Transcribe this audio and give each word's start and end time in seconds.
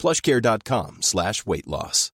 plushcare.com 0.00 0.98
slash 1.00 1.46
weight 1.46 1.66
loss. 1.66 2.08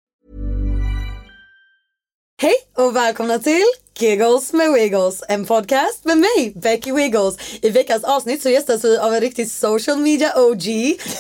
Hej 2.42 2.54
och 2.76 2.96
välkomna 2.96 3.38
till 3.38 3.62
Giggles 3.98 4.52
med 4.52 4.72
Wiggles, 4.72 5.22
en 5.28 5.44
podcast 5.44 6.04
med 6.04 6.18
mig, 6.18 6.52
Becky 6.54 6.92
Wiggles. 6.92 7.36
I 7.62 7.70
veckans 7.70 8.04
avsnitt 8.04 8.42
så 8.42 8.48
gästas 8.48 8.84
vi 8.84 8.98
av 8.98 9.14
en 9.14 9.20
riktig 9.20 9.50
social 9.50 9.98
media 9.98 10.32
OG, 10.36 10.66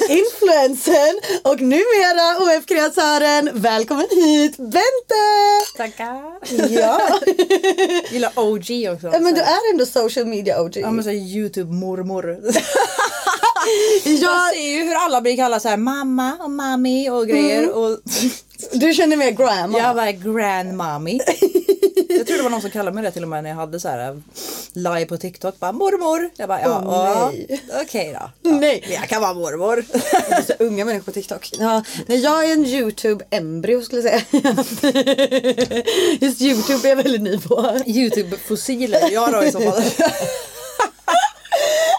influencern 0.08 1.20
och 1.44 1.60
numera 1.60 2.36
OF-kreatören. 2.40 3.50
Välkommen 3.52 4.06
hit 4.10 4.56
Bente! 4.56 5.24
Tackar. 5.76 6.22
Ja, 6.70 7.00
Gillar 8.10 8.32
OG 8.36 8.94
också. 8.94 9.20
men 9.20 9.34
du 9.34 9.40
är 9.40 9.70
ändå 9.72 9.86
social 9.86 10.26
media 10.26 10.62
OG. 10.62 10.76
Ja 10.76 10.90
men 10.90 11.04
såhär 11.04 11.16
youtube 11.36 11.72
mormor. 11.72 12.40
Jag, 14.04 14.54
ser 14.54 14.60
ju 14.60 14.84
hur 14.84 14.94
alla 14.94 15.20
blir 15.20 15.36
kallade 15.36 15.60
såhär 15.60 15.76
mamma 15.76 16.36
och 16.40 16.50
mami 16.50 17.10
och 17.10 17.28
grejer 17.28 17.70
och 17.70 17.98
du 18.72 18.94
känner 18.94 19.16
mer 19.16 19.30
grandma. 19.30 19.78
jag 19.78 19.94
var 19.94 20.34
grandmammy. 20.34 21.20
Jag 22.08 22.26
tror 22.26 22.36
det 22.36 22.42
var 22.42 22.50
någon 22.50 22.60
som 22.60 22.70
kallade 22.70 22.94
mig 22.94 23.04
det 23.04 23.10
till 23.10 23.22
och 23.22 23.28
med 23.28 23.42
när 23.42 23.50
jag 23.50 23.56
hade 23.56 23.80
så 23.80 23.88
här 23.88 24.22
live 24.72 25.06
på 25.06 25.16
TikTok. 25.16 25.58
Bara 25.58 25.72
mormor. 25.72 26.30
Jag 26.36 26.48
bara 26.48 26.60
ja, 26.60 27.30
nej. 27.32 27.60
okej 27.82 28.12
då. 28.12 28.50
Ja, 28.50 28.56
Nej. 28.56 28.86
Jag 28.90 29.08
kan 29.08 29.22
vara 29.22 29.34
mormor. 29.34 29.84
Så 30.46 30.52
unga 30.58 30.84
människor 30.84 31.04
på 31.04 31.12
TikTok. 31.12 31.50
Ja, 31.58 31.82
nej, 32.06 32.18
jag 32.18 32.44
är 32.44 32.52
en 32.52 32.66
YouTube-embryo 32.66 33.82
skulle 33.82 34.02
jag 34.02 34.22
säga. 34.22 34.64
Just 36.20 36.40
YouTube 36.40 36.88
är 36.88 36.88
jag 36.88 36.96
väldigt 36.96 37.22
ny 37.22 37.38
på. 37.38 37.80
youtube 37.86 38.36
fossiler 38.36 39.10
jag 39.12 39.32
då 39.32 39.44
i 39.44 39.52
så 39.52 39.60
fall. 39.60 39.82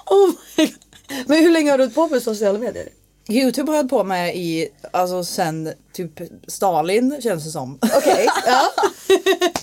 Oh 0.06 0.32
my 0.56 0.66
God. 0.66 0.87
Men 1.26 1.38
hur 1.38 1.52
länge 1.52 1.72
har 1.72 1.78
du 1.78 1.84
hållit 1.84 1.96
på 1.96 2.08
med 2.08 2.24
sociala 2.24 2.60
medier? 2.60 2.90
Youtube 3.30 3.72
har 3.72 3.76
jag 3.76 3.84
hållit 3.84 3.90
på 3.90 4.04
med 4.04 4.36
i, 4.36 4.70
alltså 4.92 5.24
sen 5.24 5.74
typ 5.94 6.12
Stalin 6.48 7.20
känns 7.24 7.44
det 7.46 7.52
som. 7.52 7.80
Okej, 7.98 8.28
ja. 8.46 8.70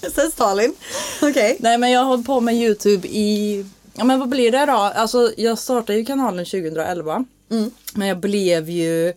Sen 0.14 0.30
Stalin. 0.30 0.74
Okej. 1.22 1.56
Nej 1.60 1.78
men 1.78 1.90
jag 1.90 2.00
har 2.00 2.06
hållit 2.06 2.26
på 2.26 2.40
med 2.40 2.54
Youtube 2.54 3.08
i, 3.08 3.66
ja 3.94 4.04
men 4.04 4.18
vad 4.18 4.28
blir 4.28 4.52
det 4.52 4.66
då? 4.66 4.72
Alltså 4.72 5.32
jag 5.36 5.58
startade 5.58 5.98
ju 5.98 6.04
kanalen 6.04 6.44
2011. 6.44 7.24
Men 7.94 8.08
jag 8.08 8.18
blev 8.18 8.70
ju 8.70 9.12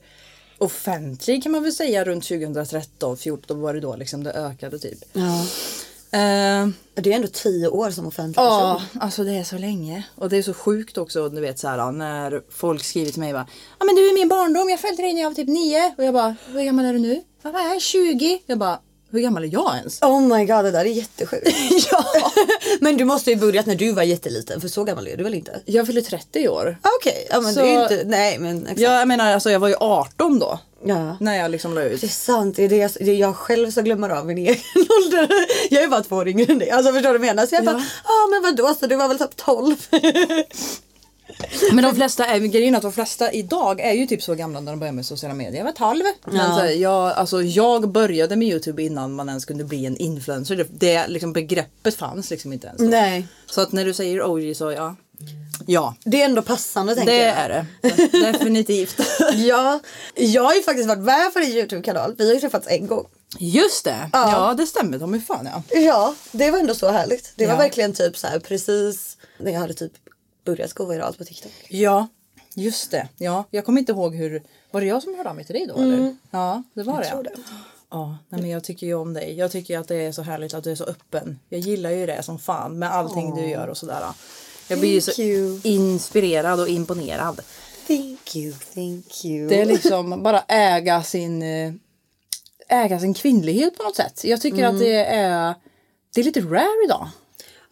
offentlig 0.57 1.43
kan 1.43 1.51
man 1.51 1.63
väl 1.63 1.73
säga 1.73 2.03
runt 2.03 2.23
2013, 2.27 3.17
14 3.17 3.57
då 3.57 3.63
var 3.63 3.73
det 3.73 3.79
då 3.79 3.95
liksom 3.95 4.23
det 4.23 4.31
ökade 4.31 4.79
typ. 4.79 4.97
Ja. 5.13 5.45
Eh, 6.11 6.67
Det 7.01 7.11
är 7.11 7.15
ändå 7.15 7.27
tio 7.27 7.67
år 7.67 7.89
som 7.91 8.07
offentlig 8.07 8.41
Ja, 8.43 8.81
person. 8.81 9.01
alltså 9.01 9.23
det 9.23 9.31
är 9.33 9.43
så 9.43 9.57
länge. 9.57 10.03
Och 10.15 10.29
det 10.29 10.37
är 10.37 10.43
så 10.43 10.53
sjukt 10.53 10.97
också, 10.97 11.29
du 11.29 11.41
vet 11.41 11.59
så 11.59 11.67
här 11.67 11.91
när 11.91 12.41
folk 12.49 12.83
skriver 12.83 13.11
till 13.11 13.19
mig 13.19 13.33
bara 13.33 13.47
Ja 13.79 13.85
men 13.85 13.95
du 13.95 14.09
är 14.09 14.13
min 14.13 14.27
barndom, 14.27 14.69
jag 14.69 14.79
följde 14.79 15.03
dig 15.03 15.13
när 15.13 15.21
jag 15.21 15.29
var 15.29 15.35
typ 15.35 15.47
nio. 15.47 15.93
Och 15.97 16.03
jag 16.03 16.13
bara, 16.13 16.35
hur 16.47 16.63
gammal 16.63 16.85
är 16.85 16.93
du 16.93 16.99
nu? 16.99 17.21
Jag 17.41 17.53
bara, 17.53 17.63
jag 17.63 17.75
är 17.75 17.79
20. 17.79 18.41
Jag 18.45 18.57
bara, 18.57 18.79
hur 19.11 19.19
gammal 19.19 19.43
är 19.43 19.47
jag 19.53 19.75
ens? 19.77 20.01
Oh 20.01 20.21
my 20.21 20.45
god, 20.45 20.65
det 20.65 20.71
där 20.71 20.79
är 20.85 20.89
jättesjukt. 20.89 21.47
ja. 21.91 22.03
Men 22.79 22.97
du 22.97 23.05
måste 23.05 23.29
ju 23.31 23.35
börjat 23.35 23.65
när 23.65 23.75
du 23.75 23.91
var 23.91 24.03
jätteliten 24.03 24.61
för 24.61 24.67
så 24.67 24.83
gammal 24.83 25.07
är 25.07 25.17
du 25.17 25.23
väl 25.23 25.33
inte? 25.33 25.59
Jag 25.65 25.87
fyller 25.87 26.01
30 26.01 26.39
i 26.39 26.47
år. 26.47 26.77
Okej, 26.99 27.27
ja 27.29 27.41
men 27.41 27.53
Så- 27.53 27.59
det 27.61 27.67
är 27.69 27.75
ju 27.77 27.81
inte, 27.83 28.03
nej 28.05 28.39
men 28.39 28.61
exakt. 28.61 28.79
Ja, 28.79 28.99
jag 28.99 29.07
menar 29.07 29.33
alltså 29.33 29.51
jag 29.51 29.59
var 29.59 29.67
ju 29.67 29.75
18 29.79 30.39
då. 30.39 30.59
Ja. 30.85 31.17
När 31.19 31.37
jag 31.37 31.51
liksom 31.51 31.73
la 31.73 31.81
ut. 31.81 32.01
Det 32.01 32.07
är 32.07 32.09
sant, 32.09 32.55
det 32.55 32.63
är, 32.63 32.69
det 32.69 32.75
jag, 32.77 32.91
det 32.99 33.11
är 33.11 33.15
jag 33.15 33.35
själv 33.35 33.71
som 33.71 33.83
glömmer 33.83 34.09
av 34.09 34.25
min 34.25 34.37
egen 34.47 34.57
ålder. 34.75 35.29
Jag 35.69 35.83
är 35.83 35.87
bara 35.87 36.03
två 36.03 36.15
år 36.15 36.27
yngre 36.27 36.51
än 36.53 36.59
dig. 36.59 36.69
Alltså 36.69 36.93
förstår 36.93 37.13
du 37.13 37.17
vad 37.19 37.27
jag 37.27 37.35
menar? 37.35 37.47
Så 37.47 37.55
jag 37.55 37.65
bara, 37.65 37.85
ja 38.05 38.27
men 38.31 38.41
vadå, 38.41 38.75
så 38.79 38.87
du 38.87 38.95
var 38.95 39.07
väl 39.07 39.19
typ 39.19 39.35
12? 39.35 39.75
Men 41.73 41.83
de 41.83 41.95
flesta 41.95 42.25
är, 42.25 42.39
grejen 42.39 42.75
att 42.75 42.81
de 42.81 42.91
flesta 42.93 43.31
idag 43.31 43.79
är 43.79 43.93
ju 43.93 44.05
typ 44.07 44.23
så 44.23 44.35
gamla 44.35 44.59
när 44.59 44.71
de 44.71 44.79
börjar 44.79 44.93
med 44.93 45.05
sociala 45.05 45.35
medier. 45.35 45.57
Jag 45.57 45.65
var 45.65 45.71
12. 45.71 46.03
Men 46.25 46.35
Ja. 46.35 46.43
så 46.43 46.51
här, 46.61 46.69
jag, 46.71 47.11
alltså, 47.11 47.41
jag 47.41 47.89
började 47.89 48.35
med 48.35 48.47
Youtube 48.47 48.83
innan 48.83 49.13
man 49.13 49.29
ens 49.29 49.45
kunde 49.45 49.63
bli 49.63 49.85
en 49.85 49.97
influencer. 49.97 50.55
Det, 50.55 50.67
det 50.69 51.07
liksom, 51.07 51.33
begreppet 51.33 51.95
fanns 51.95 52.29
liksom 52.29 52.53
inte 52.53 52.67
ens. 52.67 52.79
då. 52.81 52.85
Nej. 52.87 53.27
Så 53.45 53.61
att 53.61 53.71
när 53.71 53.85
du 53.85 53.93
säger 53.93 54.23
OG 54.23 54.55
så 54.55 54.71
ja. 54.71 54.95
Ja, 55.65 55.95
Det 56.05 56.21
är 56.21 56.25
ändå 56.25 56.41
passande 56.41 56.95
tänker 56.95 57.11
det 57.13 57.17
jag. 57.19 57.35
är 57.37 57.49
det. 57.81 58.21
Definitivt. 58.31 58.95
Ja, 59.35 59.79
jag 60.15 60.43
har 60.43 60.53
ju 60.53 60.61
faktiskt 60.61 60.87
varit 60.87 60.99
med 61.03 61.33
på 61.33 61.39
din 61.39 61.49
Youtube-kanal. 61.51 62.15
Vi 62.17 62.27
har 62.27 62.33
ju 62.33 62.39
träffats 62.39 62.67
en 62.69 62.87
gång. 62.87 63.05
Just 63.39 63.83
det. 63.85 64.09
Ja, 64.13 64.53
det 64.57 64.65
stämmer. 64.65 64.97
De 64.97 65.13
är 65.13 65.19
fan 65.19 65.49
ja. 65.53 65.79
Ja, 65.79 66.15
det 66.31 66.51
var 66.51 66.59
ändå 66.59 66.75
så 66.75 66.89
härligt. 66.91 67.33
Det 67.35 67.45
var 67.45 67.53
Ja. 67.53 67.57
verkligen 67.59 67.93
typ 67.93 68.17
så 68.17 68.27
här 68.27 68.39
precis 68.39 69.17
när 69.39 69.51
jag 69.51 69.59
hade 69.59 69.73
typ 69.73 69.91
börjat 70.51 70.73
gå 70.73 70.85
viralt 70.85 71.17
på 71.17 71.23
TikTok. 71.23 71.51
Ja, 71.69 72.07
just 72.55 72.91
det. 72.91 73.07
Ja, 73.17 73.43
jag 73.51 73.65
kommer 73.65 73.79
inte 73.79 73.91
ihåg 73.91 74.15
hur. 74.15 74.43
Var 74.71 74.81
det 74.81 74.87
jag 74.87 75.03
som 75.03 75.15
hörde 75.15 75.29
av 75.29 75.35
mig 75.35 75.45
till 75.45 75.55
dig 75.55 75.65
då 75.67 75.81
eller? 75.81 76.15
Ja, 76.31 76.63
det 76.73 76.83
var 76.83 76.99
det. 76.99 77.09
tror 77.09 77.23
det. 77.23 77.31
Ja, 77.89 78.17
nej, 78.29 78.41
men 78.41 78.49
jag 78.49 78.63
tycker 78.63 78.87
ju 78.87 78.93
om 78.93 79.13
dig. 79.13 79.33
Jag 79.37 79.51
tycker 79.51 79.79
att 79.79 79.87
det 79.87 79.95
är 79.95 80.11
så 80.11 80.21
härligt 80.21 80.53
att 80.53 80.63
du 80.63 80.71
är 80.71 80.75
så 80.75 80.83
öppen. 80.83 81.39
Jag 81.49 81.59
gillar 81.59 81.91
ju 81.91 82.05
det 82.05 82.23
som 82.23 82.39
fan 82.39 82.79
med 82.79 82.91
allting 82.91 83.35
du 83.35 83.49
gör 83.49 83.67
och 83.67 83.77
sådär. 83.77 84.03
Jag 84.67 84.79
blir 84.79 84.93
ju 84.93 85.01
så 85.01 85.21
you. 85.21 85.59
inspirerad 85.63 86.59
och 86.59 86.67
imponerad. 86.67 87.41
Thank 87.87 88.35
you, 88.35 88.53
thank 88.73 89.25
you. 89.25 89.49
Det 89.49 89.61
är 89.61 89.65
liksom 89.65 90.23
bara 90.23 90.41
äga 90.47 91.03
sin 91.03 91.41
eh, 91.41 91.73
äga 92.69 92.99
sin 92.99 93.13
kvinnlighet 93.13 93.77
på 93.77 93.83
något 93.83 93.95
sätt. 93.95 94.23
Jag 94.23 94.41
tycker 94.41 94.65
att 94.65 94.79
det 94.79 95.05
är 95.05 95.55
det 96.13 96.21
är 96.21 96.25
lite 96.25 96.41
rare 96.41 96.85
idag. 96.85 97.09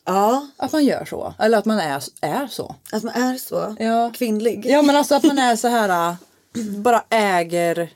Ja, 0.06 0.48
Att 0.58 0.72
man 0.74 0.86
gör 0.86 1.06
så. 1.06 1.34
Eller 1.40 1.58
att 1.58 1.66
man 1.66 1.80
är, 1.80 2.04
är 2.22 2.48
så. 2.48 2.76
att 2.92 3.04
man 3.04 3.14
är 3.14 3.38
så 3.38 3.76
Ja. 3.80 4.12
kvinnlig. 4.16 4.66
Ja 4.66 4.82
men 4.82 4.96
alltså 4.96 5.16
att 5.16 5.24
man 5.24 5.40
är 5.40 5.56
så 5.56 5.68
här 5.68 6.10
äh, 6.10 6.16
bara 6.78 7.04
äger 7.10 7.90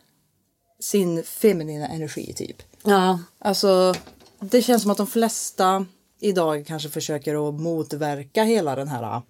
sin 0.80 1.24
feminina 1.24 1.88
energi 1.88 2.34
typ. 2.34 2.62
Ja. 2.84 3.20
Alltså 3.40 3.94
det 4.40 4.62
känns 4.62 4.82
som 4.82 4.92
att 4.92 4.98
de 4.98 5.08
flesta 5.08 5.86
idag 6.20 6.64
kanske 6.68 6.90
försöker 6.90 7.50
att 7.50 7.54
motverka 7.62 8.44
hela 8.44 8.76
den 8.76 8.88
här 8.88 9.04
äh, 9.04 9.22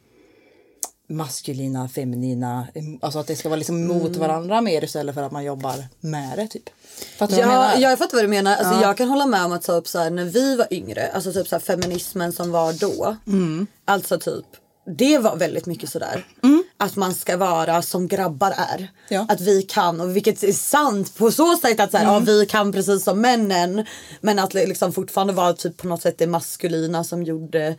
maskulina, 1.09 1.89
feminina, 1.89 2.67
alltså 3.01 3.19
att 3.19 3.27
det 3.27 3.35
ska 3.35 3.49
vara 3.49 3.57
liksom 3.57 3.87
mot 3.87 4.15
varandra 4.15 4.61
mer 4.61 4.83
istället 4.83 5.15
för 5.15 5.23
att 5.23 5.31
man 5.31 5.43
jobbar 5.43 5.85
med 5.99 6.37
det 6.37 6.47
typ. 6.47 6.69
Fattar 7.17 7.35
du 7.35 7.41
vad 7.41 7.53
jag 7.53 7.55
Ja, 7.63 7.67
menar? 7.67 7.81
jag 7.89 7.97
fattar 7.99 8.17
vad 8.17 8.23
du 8.23 8.27
menar. 8.27 8.55
Alltså, 8.55 8.73
Ja. 8.73 8.81
Jag 8.81 8.97
kan 8.97 9.09
hålla 9.09 9.25
med 9.25 9.45
om 9.45 9.51
att 9.51 9.63
typ, 9.63 9.87
så 9.87 9.99
här, 9.99 10.09
när 10.09 10.25
vi 10.25 10.55
var 10.55 10.67
yngre, 10.73 11.11
alltså 11.13 11.33
typ 11.33 11.47
så 11.47 11.55
här, 11.55 11.59
feminismen 11.61 12.31
som 12.33 12.51
var 12.51 12.73
då. 12.73 13.15
Mm. 13.27 13.67
Alltså 13.85 14.19
typ 14.19 14.45
det 14.97 15.17
var 15.17 15.35
väldigt 15.35 15.65
mycket 15.65 15.89
sådär. 15.89 16.25
Att 16.77 16.95
man 16.95 17.13
ska 17.13 17.37
vara 17.37 17.81
som 17.81 18.07
grabbar 18.07 18.51
är. 18.57 18.87
Ja. 19.09 19.25
Att 19.29 19.41
vi 19.41 19.61
kan, 19.61 20.01
och 20.01 20.15
vilket 20.15 20.43
är 20.43 20.51
sant 20.53 21.17
på 21.17 21.31
så 21.31 21.55
sätt 21.55 21.79
att 21.79 21.91
så 21.91 21.97
här, 21.97 22.05
ja, 22.05 22.19
vi 22.19 22.45
kan 22.45 22.71
precis 22.71 23.03
som 23.03 23.21
männen. 23.21 23.85
Men 24.21 24.39
att 24.39 24.51
det 24.51 24.65
liksom 24.67 24.93
fortfarande 24.93 25.33
var 25.33 25.53
typ 25.53 25.77
på 25.77 25.87
något 25.87 26.01
sätt 26.01 26.17
det 26.17 26.27
maskulina 26.27 27.03
som 27.03 27.23
gjorde 27.23 27.75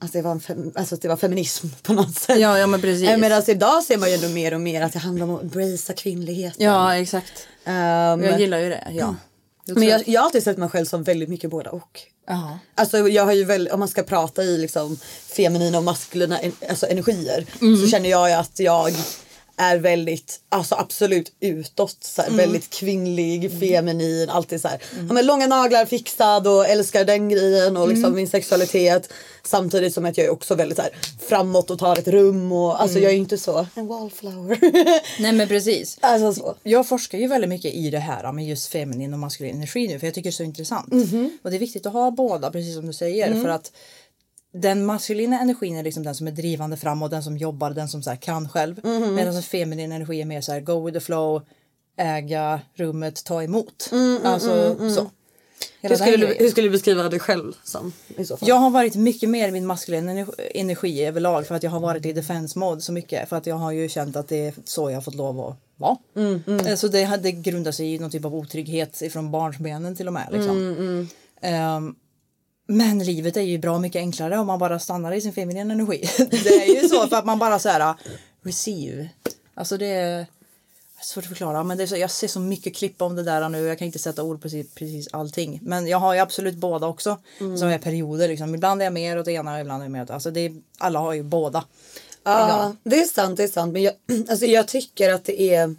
att, 0.00 0.12
det 0.12 0.22
var 0.22 0.38
fem, 0.38 0.72
alltså 0.74 0.96
det 0.96 1.08
var 1.08 1.16
feminism 1.16 1.66
på 1.82 1.92
något 1.92 2.14
sätt. 2.14 2.38
Ja, 2.40 2.58
ja, 2.58 2.66
men 2.66 2.80
precis. 2.80 3.18
Medan 3.18 3.42
idag 3.46 3.82
ser 3.84 3.98
man 3.98 4.08
ju 4.08 4.14
ändå 4.14 4.28
mer 4.28 4.54
och 4.54 4.60
mer 4.60 4.82
att 4.82 4.92
det 4.92 4.98
handlar 4.98 5.26
om 5.26 5.34
att 5.34 5.42
embracea 5.42 5.96
kvinnligheten. 5.96 6.66
Ja, 6.66 6.96
exakt. 6.96 7.48
Ehm, 7.64 8.22
Jag 8.24 8.40
gillar 8.40 8.58
ju 8.58 8.68
det. 8.68 8.88
Ja. 8.92 9.14
men 9.66 9.82
jag, 9.82 10.08
jag 10.08 10.20
har 10.20 10.24
alltid 10.26 10.42
sett 10.42 10.56
mig 10.58 10.68
själv 10.68 10.84
som 10.84 11.02
väldigt 11.02 11.28
mycket 11.28 11.50
båda 11.50 11.70
och. 11.70 12.00
Jaha. 12.28 12.58
Alltså 12.74 13.08
jag 13.08 13.24
har 13.24 13.32
ju 13.32 13.44
väl, 13.44 13.68
om 13.68 13.78
man 13.78 13.88
ska 13.88 14.02
prata 14.02 14.42
i 14.42 14.58
liksom 14.58 14.96
feminina 15.36 15.78
och 15.78 15.84
maskulina 15.84 16.38
en, 16.38 16.52
alltså 16.68 16.86
energier 16.86 17.46
Mm. 17.60 17.76
så 17.80 17.88
känner 17.88 18.10
jag 18.10 18.28
ju 18.28 18.34
att 18.34 18.58
jag 18.60 18.92
är 19.58 19.76
väldigt, 19.76 20.40
alltså 20.48 20.74
absolut 20.74 21.32
utåt, 21.40 21.96
så 22.00 22.22
Mm. 22.22 22.34
här, 22.34 22.46
väldigt 22.46 22.70
kvinnlig, 22.70 23.60
feminin, 23.60 24.30
alltid 24.30 24.60
så 24.60 24.68
här. 24.68 24.82
Ja, 25.08 25.12
men 25.12 25.26
långa 25.26 25.46
naglar 25.46 25.84
fixad 25.86 26.46
och 26.46 26.68
älskar 26.68 27.04
den 27.04 27.28
grejen 27.28 27.76
och 27.76 27.84
Mm. 27.84 27.94
liksom 27.96 28.14
min 28.14 28.28
sexualitet. 28.28 29.12
Samtidigt 29.44 29.94
som 29.94 30.04
att 30.04 30.16
jag 30.18 30.26
är 30.26 30.30
också 30.30 30.54
väldigt 30.54 30.76
så 30.76 30.82
här, 30.82 30.90
framåt 31.28 31.70
och 31.70 31.78
tar 31.78 31.96
ett 31.98 32.08
rum 32.08 32.52
och 32.52 32.80
alltså 32.82 32.96
Mm. 32.98 33.04
jag 33.04 33.12
är 33.12 33.16
inte 33.16 33.38
så 33.38 33.66
en 33.74 33.86
wallflower. 33.86 34.58
Nej 35.22 35.32
men 35.32 35.48
precis. 35.48 35.98
alltså 36.00 36.40
så. 36.40 36.54
Jag 36.62 36.88
forskar 36.88 37.18
ju 37.18 37.26
väldigt 37.26 37.50
mycket 37.50 37.74
i 37.74 37.90
det 37.90 37.98
här 37.98 38.32
med 38.32 38.46
just 38.46 38.68
feminin 38.72 39.12
och 39.12 39.18
maskulin 39.18 39.56
energi 39.56 39.88
nu 39.88 39.98
för 39.98 40.06
jag 40.06 40.14
tycker 40.14 40.30
det 40.30 40.34
är 40.34 40.36
så 40.36 40.42
intressant. 40.42 40.92
Och 41.42 41.50
det 41.50 41.56
är 41.56 41.60
viktigt 41.60 41.86
att 41.86 41.92
ha 41.92 42.10
båda 42.10 42.50
precis 42.50 42.74
som 42.74 42.86
du 42.86 42.92
säger 42.92 43.42
för 43.42 43.48
att 43.48 43.72
den 44.60 44.86
maskulina 44.86 45.40
energin 45.40 45.76
är 45.76 45.82
liksom 45.82 46.02
den 46.02 46.14
som 46.14 46.26
är 46.26 46.30
drivande 46.32 46.76
framåt, 46.76 47.10
den 47.10 47.22
som 47.22 47.36
jobbar, 47.38 47.70
den 47.70 47.88
som 47.88 48.02
så 48.02 48.16
kan 48.16 48.48
själv. 48.48 48.80
Medan 49.14 49.34
den 49.34 49.42
feminina 49.42 49.94
energi 49.94 50.20
är 50.20 50.24
mer 50.24 50.40
så 50.40 50.52
här 50.52 50.60
go 50.60 50.86
with 50.86 50.94
the 50.98 51.00
flow, 51.04 51.42
äga 51.96 52.60
rummet, 52.74 53.24
ta 53.24 53.42
emot. 53.42 53.90
alltså 54.24 54.76
så. 54.94 55.10
Hela 55.80 55.94
Hur 55.94 55.98
den 55.98 55.98
skulle, 55.98 56.26
du, 56.26 56.34
hur 56.38 56.50
skulle 56.50 56.66
du 56.66 56.70
beskriva 56.70 57.08
dig 57.08 57.20
själv 57.20 57.52
som 57.64 57.92
i 58.16 58.24
så 58.24 58.36
fall? 58.36 58.48
Jag 58.48 58.56
har 58.56 58.70
varit 58.70 58.94
mycket 58.94 59.28
mer 59.30 59.48
i 59.48 59.50
min 59.50 59.66
maskulina 59.66 60.12
ener- 60.12 60.34
energi 60.54 61.04
överlag 61.04 61.46
för 61.46 61.54
att 61.54 61.62
jag 61.62 61.70
har 61.70 61.80
varit 61.80 62.06
i 62.06 62.12
defense 62.12 62.58
mode 62.58 62.80
så 62.80 62.92
mycket. 62.92 63.28
För 63.28 63.36
att 63.36 63.46
jag 63.46 63.54
har 63.56 63.72
ju 63.72 63.88
känt 63.88 64.16
att 64.16 64.28
det 64.28 64.46
är 64.46 64.54
så 64.64 64.90
jag 64.90 64.96
har 64.96 65.02
fått 65.02 65.14
lov 65.14 65.40
att 65.40 65.56
vara. 65.76 65.96
Eh, 66.68 66.74
Så 66.74 66.88
det, 66.88 67.18
det 67.22 67.32
grundar 67.32 67.72
sig 67.72 67.94
i 67.94 67.98
någon 67.98 68.10
typ 68.10 68.24
av 68.24 68.34
otrygghet 68.34 69.02
ifrån 69.02 69.30
barnsbenen 69.30 69.96
till 69.96 70.06
och 70.06 70.12
med. 70.12 70.28
Liksom. 70.32 71.08
Ehm, 71.40 71.94
men 72.70 72.98
livet 72.98 73.36
är 73.36 73.42
ju 73.42 73.58
bra 73.58 73.78
mycket 73.78 74.00
enklare 74.00 74.38
om 74.38 74.46
man 74.46 74.58
bara 74.58 74.78
stannar 74.78 75.12
i 75.12 75.20
sin 75.20 75.32
feminina 75.32 75.74
energi. 75.74 76.08
det 76.30 76.48
är 76.48 76.82
ju 76.82 76.88
så 76.88 77.06
för 77.08 77.16
att 77.16 77.26
man 77.26 77.38
bara 77.38 77.58
så 77.58 77.68
här 77.68 77.94
receive. 78.42 79.08
Alltså 79.54 79.76
det 79.76 79.86
är 79.86 80.26
svårt 81.00 81.24
att 81.24 81.28
förklara 81.28 81.64
men 81.64 81.76
det 81.76 81.82
är 81.82 81.86
så, 81.86 81.96
jag 81.96 82.10
ser 82.10 82.28
så 82.28 82.40
mycket 82.40 82.76
klipp 82.76 83.02
om 83.02 83.16
det 83.16 83.22
där 83.22 83.48
nu. 83.48 83.66
Jag 83.66 83.78
kan 83.78 83.86
inte 83.86 83.98
sätta 83.98 84.22
ord 84.22 84.36
på 84.36 84.42
precis, 84.42 84.74
precis 84.74 85.08
allting. 85.12 85.60
Men 85.62 85.86
jag 85.86 85.98
har 85.98 86.14
ju 86.14 86.20
absolut 86.20 86.54
båda 86.54 86.86
också. 86.86 87.18
Som 87.38 87.68
är 87.68 87.78
perioder 87.78 88.28
liksom. 88.28 88.54
Ibland 88.54 88.80
är 88.82 88.86
jag 88.86 88.92
mer 88.92 89.18
åt 89.18 89.24
det 89.24 89.32
ena 89.32 89.54
och 89.54 89.60
ibland 89.60 89.82
är 89.82 89.84
jag 89.84 89.92
mer 89.92 90.02
åt 90.02 90.10
alltså 90.10 90.30
det. 90.30 90.40
Är, 90.40 90.56
alla 90.78 90.98
har 90.98 91.12
ju 91.12 91.22
båda. 91.22 91.64
Ja, 92.24 92.74
det 92.82 93.00
är 93.00 93.04
sant, 93.04 93.36
det 93.36 93.44
är 93.44 93.48
sant. 93.48 93.72
Men 93.72 93.82
jag, 93.82 93.94
alltså 94.28 94.46
jag 94.46 94.68
tycker 94.68 95.12
att 95.12 95.24
det 95.24 95.42
är 95.42 95.76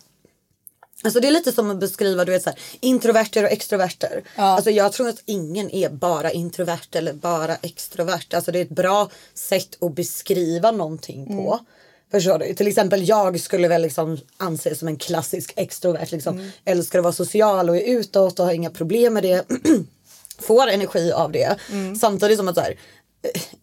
Alltså 1.03 1.19
det 1.19 1.27
är 1.27 1.31
lite 1.31 1.51
som 1.51 1.71
att 1.71 1.79
beskriva 1.79 2.25
du 2.25 2.31
vet, 2.31 2.43
så 2.43 2.49
här, 2.49 2.59
introverter 2.79 3.43
och 3.43 3.51
extroverter. 3.51 4.23
Alltså 4.35 4.69
jag 4.71 4.91
tror 4.93 5.09
att 5.09 5.23
ingen 5.25 5.69
är 5.71 5.89
bara 5.89 6.31
introvert 6.31 6.87
eller 6.95 7.13
bara 7.13 7.55
extrovert. 7.55 8.33
Alltså 8.33 8.51
det 8.51 8.59
är 8.59 8.63
ett 8.63 8.69
bra 8.69 9.09
sätt 9.33 9.83
att 9.83 9.95
beskriva 9.95 10.71
någonting 10.71 11.25
på. 11.25 11.59
Förstår 12.11 12.39
du? 12.39 12.53
Till 12.53 12.67
exempel 12.67 13.09
jag 13.09 13.39
skulle 13.39 13.67
väl 13.67 13.81
liksom 13.81 14.17
anses 14.37 14.79
som 14.79 14.87
en 14.87 14.97
klassisk 14.97 15.53
extrovert. 15.55 16.11
Liksom. 16.11 16.51
Älskar 16.65 16.99
att 16.99 17.03
vara 17.03 17.13
social 17.13 17.69
och 17.69 17.77
är 17.77 17.81
utåt 17.97 18.39
och 18.39 18.45
har 18.45 18.53
inga 18.53 18.69
problem 18.69 19.13
med 19.13 19.23
det. 19.23 19.45
Får 20.39 20.67
energi 20.67 21.11
av 21.11 21.31
det. 21.31 21.55
Samtidigt 22.01 22.37
som 22.37 22.47
att 22.47 22.55
så 22.55 22.61
här, 22.61 22.75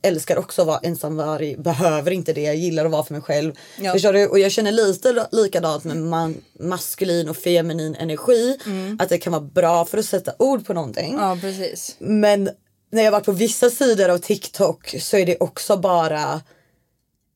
älskar 0.02 0.36
också 0.36 0.62
att 0.62 0.68
vara 0.68 0.78
ensamvarg, 0.78 1.56
behöver 1.56 2.10
inte 2.10 2.32
det, 2.32 2.54
gillar 2.54 2.84
att 2.84 2.90
vara 2.90 3.04
för 3.04 3.14
mig 3.14 3.22
själv. 3.22 3.52
Ja. 3.80 3.92
Förstår 3.92 4.12
du? 4.12 4.26
Och 4.26 4.38
jag 4.38 4.52
känner 4.52 4.72
lite 4.72 5.28
likadant 5.32 5.84
med 5.84 5.96
man, 5.96 6.44
maskulin 6.60 7.28
och 7.28 7.36
feminin 7.36 7.94
energi. 7.94 8.58
Att 8.98 9.08
det 9.08 9.18
kan 9.18 9.32
vara 9.32 9.42
bra 9.42 9.84
för 9.84 9.98
att 9.98 10.04
sätta 10.04 10.32
ord 10.38 10.66
på 10.66 10.74
någonting. 10.74 11.14
Ja 11.18 11.38
precis. 11.40 11.96
Men 11.98 12.50
när 12.92 13.02
jag 13.02 13.12
varit 13.12 13.24
på 13.24 13.32
vissa 13.32 13.70
sidor 13.70 14.08
av 14.08 14.18
TikTok 14.18 14.94
så 15.00 15.16
är 15.16 15.26
det 15.26 15.36
också 15.40 15.76
bara 15.76 16.40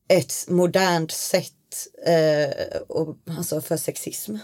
ett 0.09 0.35
modernt 0.49 1.13
sätt 1.13 1.53
eh, 2.07 2.81
och, 2.89 3.17
alltså 3.39 3.61
för 3.61 3.77
sexism. 3.77 4.37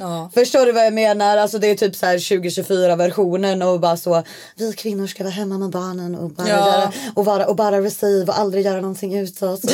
Ja. 0.00 0.30
Förstår 0.34 0.66
du 0.66 0.72
vad 0.72 0.86
jag 0.86 0.92
menar? 0.92 1.36
Alltså 1.36 1.58
det 1.58 1.66
är 1.66 1.74
typ 1.74 1.96
så 1.96 2.06
här 2.06 2.12
2024 2.28 2.96
versionen 2.96 3.62
och 3.62 3.80
bara 3.80 3.96
så 3.96 4.22
vi 4.56 4.72
kvinnor 4.72 5.06
ska 5.06 5.24
vara 5.24 5.32
hemma 5.32 5.58
med 5.58 5.70
barnen 5.70 6.14
och 6.14 6.30
bara, 6.30 6.48
Ja. 6.48 6.54
göra, 6.56 6.92
och 7.14 7.24
vara, 7.24 7.46
och 7.46 7.56
bara 7.56 7.80
receive 7.80 8.32
och 8.32 8.38
aldrig 8.38 8.64
göra 8.64 8.80
någonting 8.80 9.18
utåt. 9.18 9.64
Och 9.64 9.70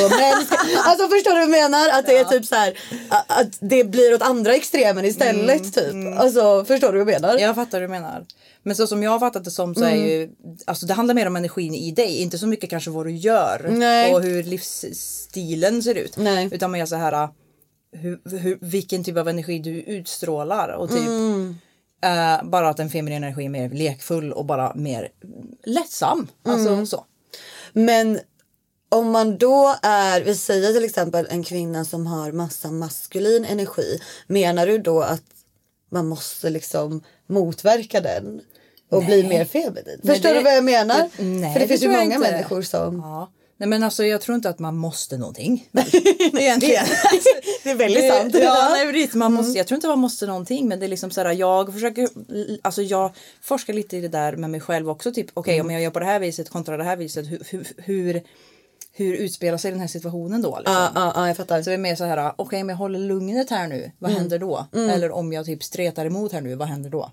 alltså 0.85 1.09
förstår 1.09 1.31
du 1.31 1.37
vad 1.37 1.43
jag 1.43 1.51
menar? 1.51 1.89
Att 1.99 2.07
det 2.07 2.17
är 2.17 2.25
typ 2.25 2.45
så 2.47 2.55
här 2.55 2.79
att 3.27 3.57
det 3.61 3.85
blir 3.85 4.15
åt 4.15 4.23
andra 4.23 4.55
extremen 4.55 5.05
istället 5.05 5.75
typ. 5.75 6.19
Alltså 6.19 6.65
förstår 6.65 6.93
du 6.93 7.05
vad 7.05 7.15
jag 7.15 7.23
menar? 7.23 7.39
Jag 7.39 7.55
fattar 7.55 7.81
hur 7.81 7.89
du 7.89 7.93
menar. 7.93 8.25
Men 8.63 8.77
så 8.77 8.87
som 8.87 9.03
jag 9.03 9.11
har 9.11 9.19
fattat 9.19 9.45
det 9.45 9.51
som 9.51 9.75
så 9.75 9.85
är 9.85 9.95
ju, 9.95 10.31
alltså 10.65 10.87
det 10.87 10.95
handlar 10.95 11.15
mer 11.15 11.27
om 11.27 11.37
energin 11.37 11.75
i 11.75 11.91
dig, 11.91 12.23
inte 12.23 12.39
så 12.39 12.47
mycket 12.47 12.71
kanske 12.71 12.91
vad 12.91 13.07
du 13.07 13.17
gör 13.17 13.67
Nej. 13.71 14.15
och 14.15 14.23
hur 14.23 14.43
livsstilen 14.43 15.83
ser 15.83 15.95
ut. 15.95 16.17
Nej. 16.17 16.49
Utan 16.53 16.71
mer 16.71 16.87
så 16.87 16.97
här, 16.97 17.29
hur, 17.97 18.39
hur, 18.39 18.59
vilken 18.61 19.05
typ 19.05 19.17
av 19.17 19.29
energi 19.29 19.59
du 19.59 19.71
utstrålar 19.71 20.69
och 20.69 20.91
typ 20.91 21.09
eh, 22.05 22.45
bara 22.49 22.69
att 22.69 22.77
den 22.77 22.91
feminina 22.91 23.27
energin 23.27 23.55
är 23.55 23.69
mer 23.69 23.77
lekfull 23.77 24.33
och 24.33 24.45
bara 24.45 24.75
mer 24.75 25.09
lättsam. 25.65 26.29
Alltså 26.43 26.87
så. 26.87 27.05
Men 27.73 28.21
om 28.89 29.11
man 29.11 29.39
då 29.39 29.75
är, 29.83 30.23
vi 30.23 30.35
säger 30.35 30.73
till 30.73 30.85
exempel 30.85 31.27
en 31.31 31.43
kvinna 31.45 31.85
som 31.85 32.07
har 32.07 32.33
massa 32.33 32.71
maskulin 32.71 33.45
energi. 33.45 34.01
Menar 34.27 34.67
du 34.67 34.79
då 34.79 35.03
att 35.03 35.23
man 35.91 36.07
måste 36.09 36.51
liksom 36.51 37.03
motverka 37.27 38.01
den 38.01 38.41
och 38.91 39.05
bli 39.05 39.23
mer 39.29 39.45
feminin? 39.45 40.01
Nej, 40.03 40.15
Förstår 40.15 40.29
det- 40.29 40.35
du 40.39 40.43
vad 40.45 40.57
jag 40.57 40.65
menar? 40.65 41.11
det- 41.17 41.23
nej, 41.25 41.53
För 41.53 41.61
det, 41.61 41.65
det 41.65 41.69
finns 41.69 41.83
ju 41.83 41.89
många 41.89 42.03
inte. 42.03 42.19
människor 42.19 42.63
som... 42.63 42.97
Ja. 42.99 43.31
Nej 43.59 43.69
men 43.69 43.83
alltså 43.83 44.05
jag 44.05 44.21
tror 44.21 44.35
inte 44.35 44.49
att 44.49 44.59
man 44.59 44.77
måste 44.77 45.17
någonting. 45.19 45.69
Egentligen. 46.39 46.85
det 47.65 47.71
är 47.71 47.75
väldigt 47.75 48.13
sant. 48.13 48.35
Ja, 48.43 48.69
nej, 48.93 49.11
man 49.15 49.33
måste, 49.33 49.59
jag 49.59 49.67
tror 49.67 49.77
inte 49.77 49.89
man 49.89 49.99
måste 49.99 50.27
någonting 50.27 50.69
men 50.69 50.79
det 50.81 50.87
är 50.87 50.89
liksom 50.89 51.11
så 51.11 51.21
här, 51.21 51.33
jag 51.33 51.73
försöker, 51.73 52.09
alltså 52.63 52.83
jag 52.83 53.11
forskar 53.43 53.73
lite 53.75 53.97
i 53.97 54.01
det 54.01 54.09
där 54.09 54.37
med 54.37 54.51
mig 54.51 54.61
själv 54.61 54.91
också. 54.91 55.13
Typ 55.13 55.27
okej 55.35 55.61
om 55.61 55.71
jag 55.71 55.83
gör 55.83 55.91
på 55.91 55.99
det 55.99 56.05
här 56.05 56.21
viset 56.21 56.49
kontra 56.51 56.77
det 56.77 56.85
här 56.85 56.97
viset 56.97 57.27
hur, 57.27 57.43
hur, 57.51 57.67
hur, 57.77 58.23
hur 58.93 59.15
utspelar 59.15 59.59
sig 59.59 59.71
den 59.71 59.81
här 59.81 59.87
situationen 59.89 60.43
då? 60.43 60.57
Liksom? 60.59 60.75
Ja, 60.75 60.91
ja, 60.95 61.13
ja, 61.15 61.27
jag 61.29 61.37
fattar. 61.37 61.63
Så 61.63 61.71
det 61.71 61.75
är 61.75 61.79
mer 61.79 61.95
så 61.97 62.05
här, 62.05 62.33
okej 62.37 62.63
om 62.63 62.69
jag 62.69 62.77
håller 62.77 62.99
lugnet 62.99 63.51
här 63.51 63.69
nu, 63.69 63.91
vad 63.99 64.11
händer 64.11 64.39
då? 64.39 64.67
Eller 64.73 65.11
om 65.11 65.33
jag 65.33 65.47
typ 65.47 65.65
stretar 65.65 66.07
emot 66.07 66.33
här 66.33 66.41
nu, 66.41 66.55
vad 66.55 66.69
händer 66.69 66.91
då? 66.91 67.11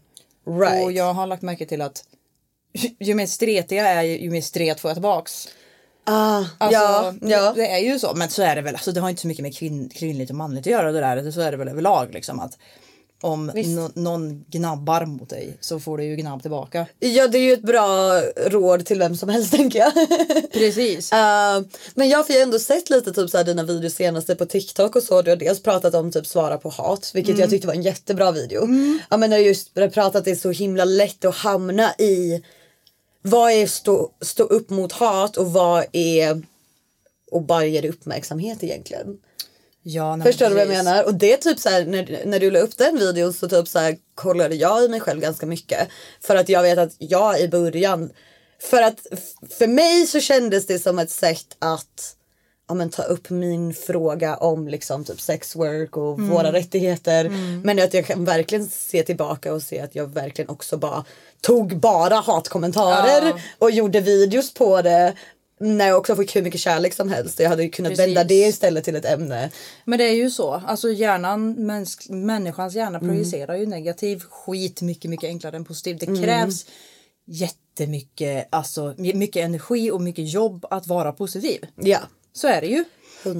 Right. 0.59 0.83
Och 0.83 0.91
jag 0.91 1.13
har 1.13 1.27
lagt 1.27 1.41
märke 1.41 1.65
till 1.65 1.81
att 1.81 2.03
ju- 2.73 2.95
ju 2.99 3.13
mer 3.15 3.25
stretig 3.25 3.77
jag 3.77 3.87
är 3.87 4.01
ju 4.01 4.29
mer 4.29 4.41
stret 4.41 4.79
får 4.79 4.89
jag 4.89 4.95
tillbaks. 4.95 5.47
Ah, 6.05 6.43
Alltså, 6.57 6.79
ja, 6.81 7.13
ja. 7.21 7.53
Det 7.55 7.67
är 7.71 7.79
ju 7.79 7.99
så, 7.99 8.13
men 8.15 8.29
så 8.29 8.41
är 8.41 8.55
det 8.55 8.61
väl. 8.61 8.75
Alltså, 8.75 8.91
det 8.91 9.01
har 9.01 9.09
inte 9.09 9.21
så 9.21 9.27
mycket 9.27 9.43
med 9.43 9.55
kvinn, 9.57 9.89
kvinnligt 9.89 10.29
och 10.29 10.35
manligt 10.37 10.67
att 10.67 10.71
göra 10.71 10.91
det 10.91 10.99
där. 10.99 11.31
Så 11.31 11.41
är 11.41 11.51
det 11.51 11.57
väl 11.57 11.67
överlag 11.67 12.13
liksom 12.13 12.39
att 12.39 12.57
om 13.21 13.51
nå- 13.55 13.91
någon 13.93 14.45
gnabbar 14.47 15.05
mot 15.05 15.29
dig 15.29 15.57
så 15.59 15.79
får 15.79 15.97
du 15.97 16.03
ju 16.03 16.15
gnabb 16.15 16.41
tillbaka. 16.41 16.85
ja, 16.99 17.27
det 17.27 17.37
är 17.37 17.41
ju 17.41 17.53
ett 17.53 17.61
bra 17.61 18.21
råd 18.47 18.85
till 18.85 18.99
vem 18.99 19.15
som 19.17 19.29
helst 19.29 19.51
tänker 19.51 19.79
jag. 19.79 19.93
Precis. 20.53 21.13
Uh, 21.13 21.17
men 21.95 22.09
jag 22.09 22.17
har 22.17 22.29
ju 22.35 22.41
ändå 22.41 22.59
sett 22.59 22.89
lite 22.89 23.13
typ 23.13 23.29
så 23.29 23.37
här, 23.37 23.43
dina 23.43 23.63
videos 23.63 23.93
senaste 23.93 24.35
på 24.35 24.45
TikTok 24.45 24.95
och 24.95 25.03
så. 25.03 25.21
Du 25.21 25.31
har 25.31 25.35
dels 25.35 25.63
pratat 25.63 25.93
om 25.95 26.11
typ 26.11 26.27
svara 26.27 26.57
på 26.57 26.69
hat, 26.69 27.11
vilket 27.13 27.37
jag 27.37 27.49
tyckte 27.49 27.67
var 27.67 27.73
en 27.73 27.81
jättebra 27.81 28.31
video. 28.31 28.67
Ja 29.09 29.17
men 29.17 29.29
du 29.29 29.35
har 29.35 29.41
just 29.43 29.73
pratat 29.73 30.15
att 30.15 30.25
det 30.25 30.31
är 30.31 30.35
så 30.35 30.51
himla 30.51 30.85
lätt 30.85 31.25
att 31.25 31.35
hamna 31.35 31.93
i 31.93 32.43
vad 33.23 33.51
är 33.51 33.67
stå, 33.67 34.11
stå 34.21 34.43
upp 34.43 34.69
mot 34.69 34.91
hat 34.91 35.37
och 35.37 35.53
vad 35.53 35.85
är 35.91 36.41
och 37.31 37.41
bara 37.41 37.65
ge 37.65 37.81
det 37.81 37.89
uppmärksamhet 37.89 38.63
egentligen. 38.63 39.17
Ja, 39.83 40.19
Förstår 40.23 40.49
du 40.49 40.53
vad 40.53 40.61
jag 40.61 40.69
menar? 40.69 41.03
Och 41.03 41.13
det 41.13 41.33
är 41.33 41.37
typ 41.37 41.59
så 41.59 41.69
här, 41.69 41.85
när, 41.85 42.21
när 42.25 42.39
du 42.39 42.51
la 42.51 42.59
upp 42.59 42.77
den 42.77 42.99
videon 42.99 43.33
så 43.33 43.49
typ 43.49 43.67
så 43.67 43.79
här, 43.79 43.97
kollade 44.15 44.55
jag 44.55 44.83
i 44.83 44.89
mig 44.89 44.99
själv 44.99 45.21
ganska 45.21 45.45
mycket. 45.45 45.87
För 46.21 46.35
att 46.35 46.49
jag 46.49 46.63
vet 46.63 46.77
att 46.77 46.95
jag 46.97 47.41
i 47.41 47.47
början, 47.47 48.11
för 48.59 48.81
att 48.81 49.07
för 49.49 49.67
mig 49.67 50.07
så 50.07 50.19
kändes 50.19 50.67
det 50.67 50.79
som 50.79 50.99
ett 50.99 51.11
sätt 51.11 51.55
att 51.59 52.15
ja, 52.67 52.73
men, 52.73 52.89
ta 52.89 53.03
upp 53.03 53.29
min 53.29 53.73
fråga 53.73 54.37
om 54.37 54.67
liksom 54.67 55.03
typ 55.03 55.21
sex 55.21 55.55
work 55.55 55.97
och 55.97 56.21
våra 56.21 56.53
rättigheter. 56.53 57.29
Men 57.63 57.79
att 57.79 57.93
jag 57.93 58.05
kan 58.05 58.25
verkligen 58.25 58.67
se 58.67 59.03
tillbaka 59.03 59.53
och 59.53 59.61
se 59.61 59.79
att 59.79 59.95
jag 59.95 60.13
verkligen 60.13 60.49
också 60.49 60.77
bara 60.77 61.05
tog 61.43 61.79
bara 61.79 62.15
hatkommentarer 62.15 63.27
Ja. 63.27 63.39
och 63.59 63.71
gjorde 63.71 63.99
videos 64.01 64.53
på 64.53 64.81
det. 64.81 65.13
när 65.59 65.87
jag 65.87 65.97
också 65.97 66.15
fick 66.15 66.35
hur 66.35 66.41
mycket 66.41 66.59
kärlek 66.61 66.93
som 66.93 67.09
helst. 67.09 67.39
Jag 67.39 67.49
hade 67.49 67.63
ju 67.63 67.69
kunnat 67.69 67.89
Precis. 67.91 68.05
vända 68.07 68.23
det 68.23 68.33
istället 68.47 68.83
till 68.83 68.95
ett 68.95 69.05
ämne. 69.05 69.49
Men 69.85 69.99
det 69.99 70.03
är 70.05 70.13
ju 70.15 70.29
så. 70.29 70.61
Alltså 70.67 70.89
hjärnan, 70.91 71.55
mäns- 71.57 72.11
människans 72.11 72.75
hjärna 72.75 72.97
Mm. 72.99 73.09
projicerar 73.09 73.55
ju 73.55 73.65
negativ 73.65 74.23
skit 74.29 74.81
mycket, 74.81 75.09
mycket 75.09 75.27
enklare 75.27 75.55
än 75.55 75.65
positiv. 75.65 76.03
Mm. 76.03 76.15
Det 76.15 76.21
krävs 76.27 76.65
jättemycket, 77.25 78.47
alltså 78.49 78.93
mycket 78.97 79.45
energi 79.45 79.91
och 79.91 80.01
mycket 80.01 80.33
jobb 80.33 80.65
att 80.69 80.87
vara 80.87 81.11
positiv. 81.11 81.65
Ja. 81.75 81.99
Så 82.33 82.47
är 82.47 82.61
det 82.61 82.67
ju. 82.67 82.83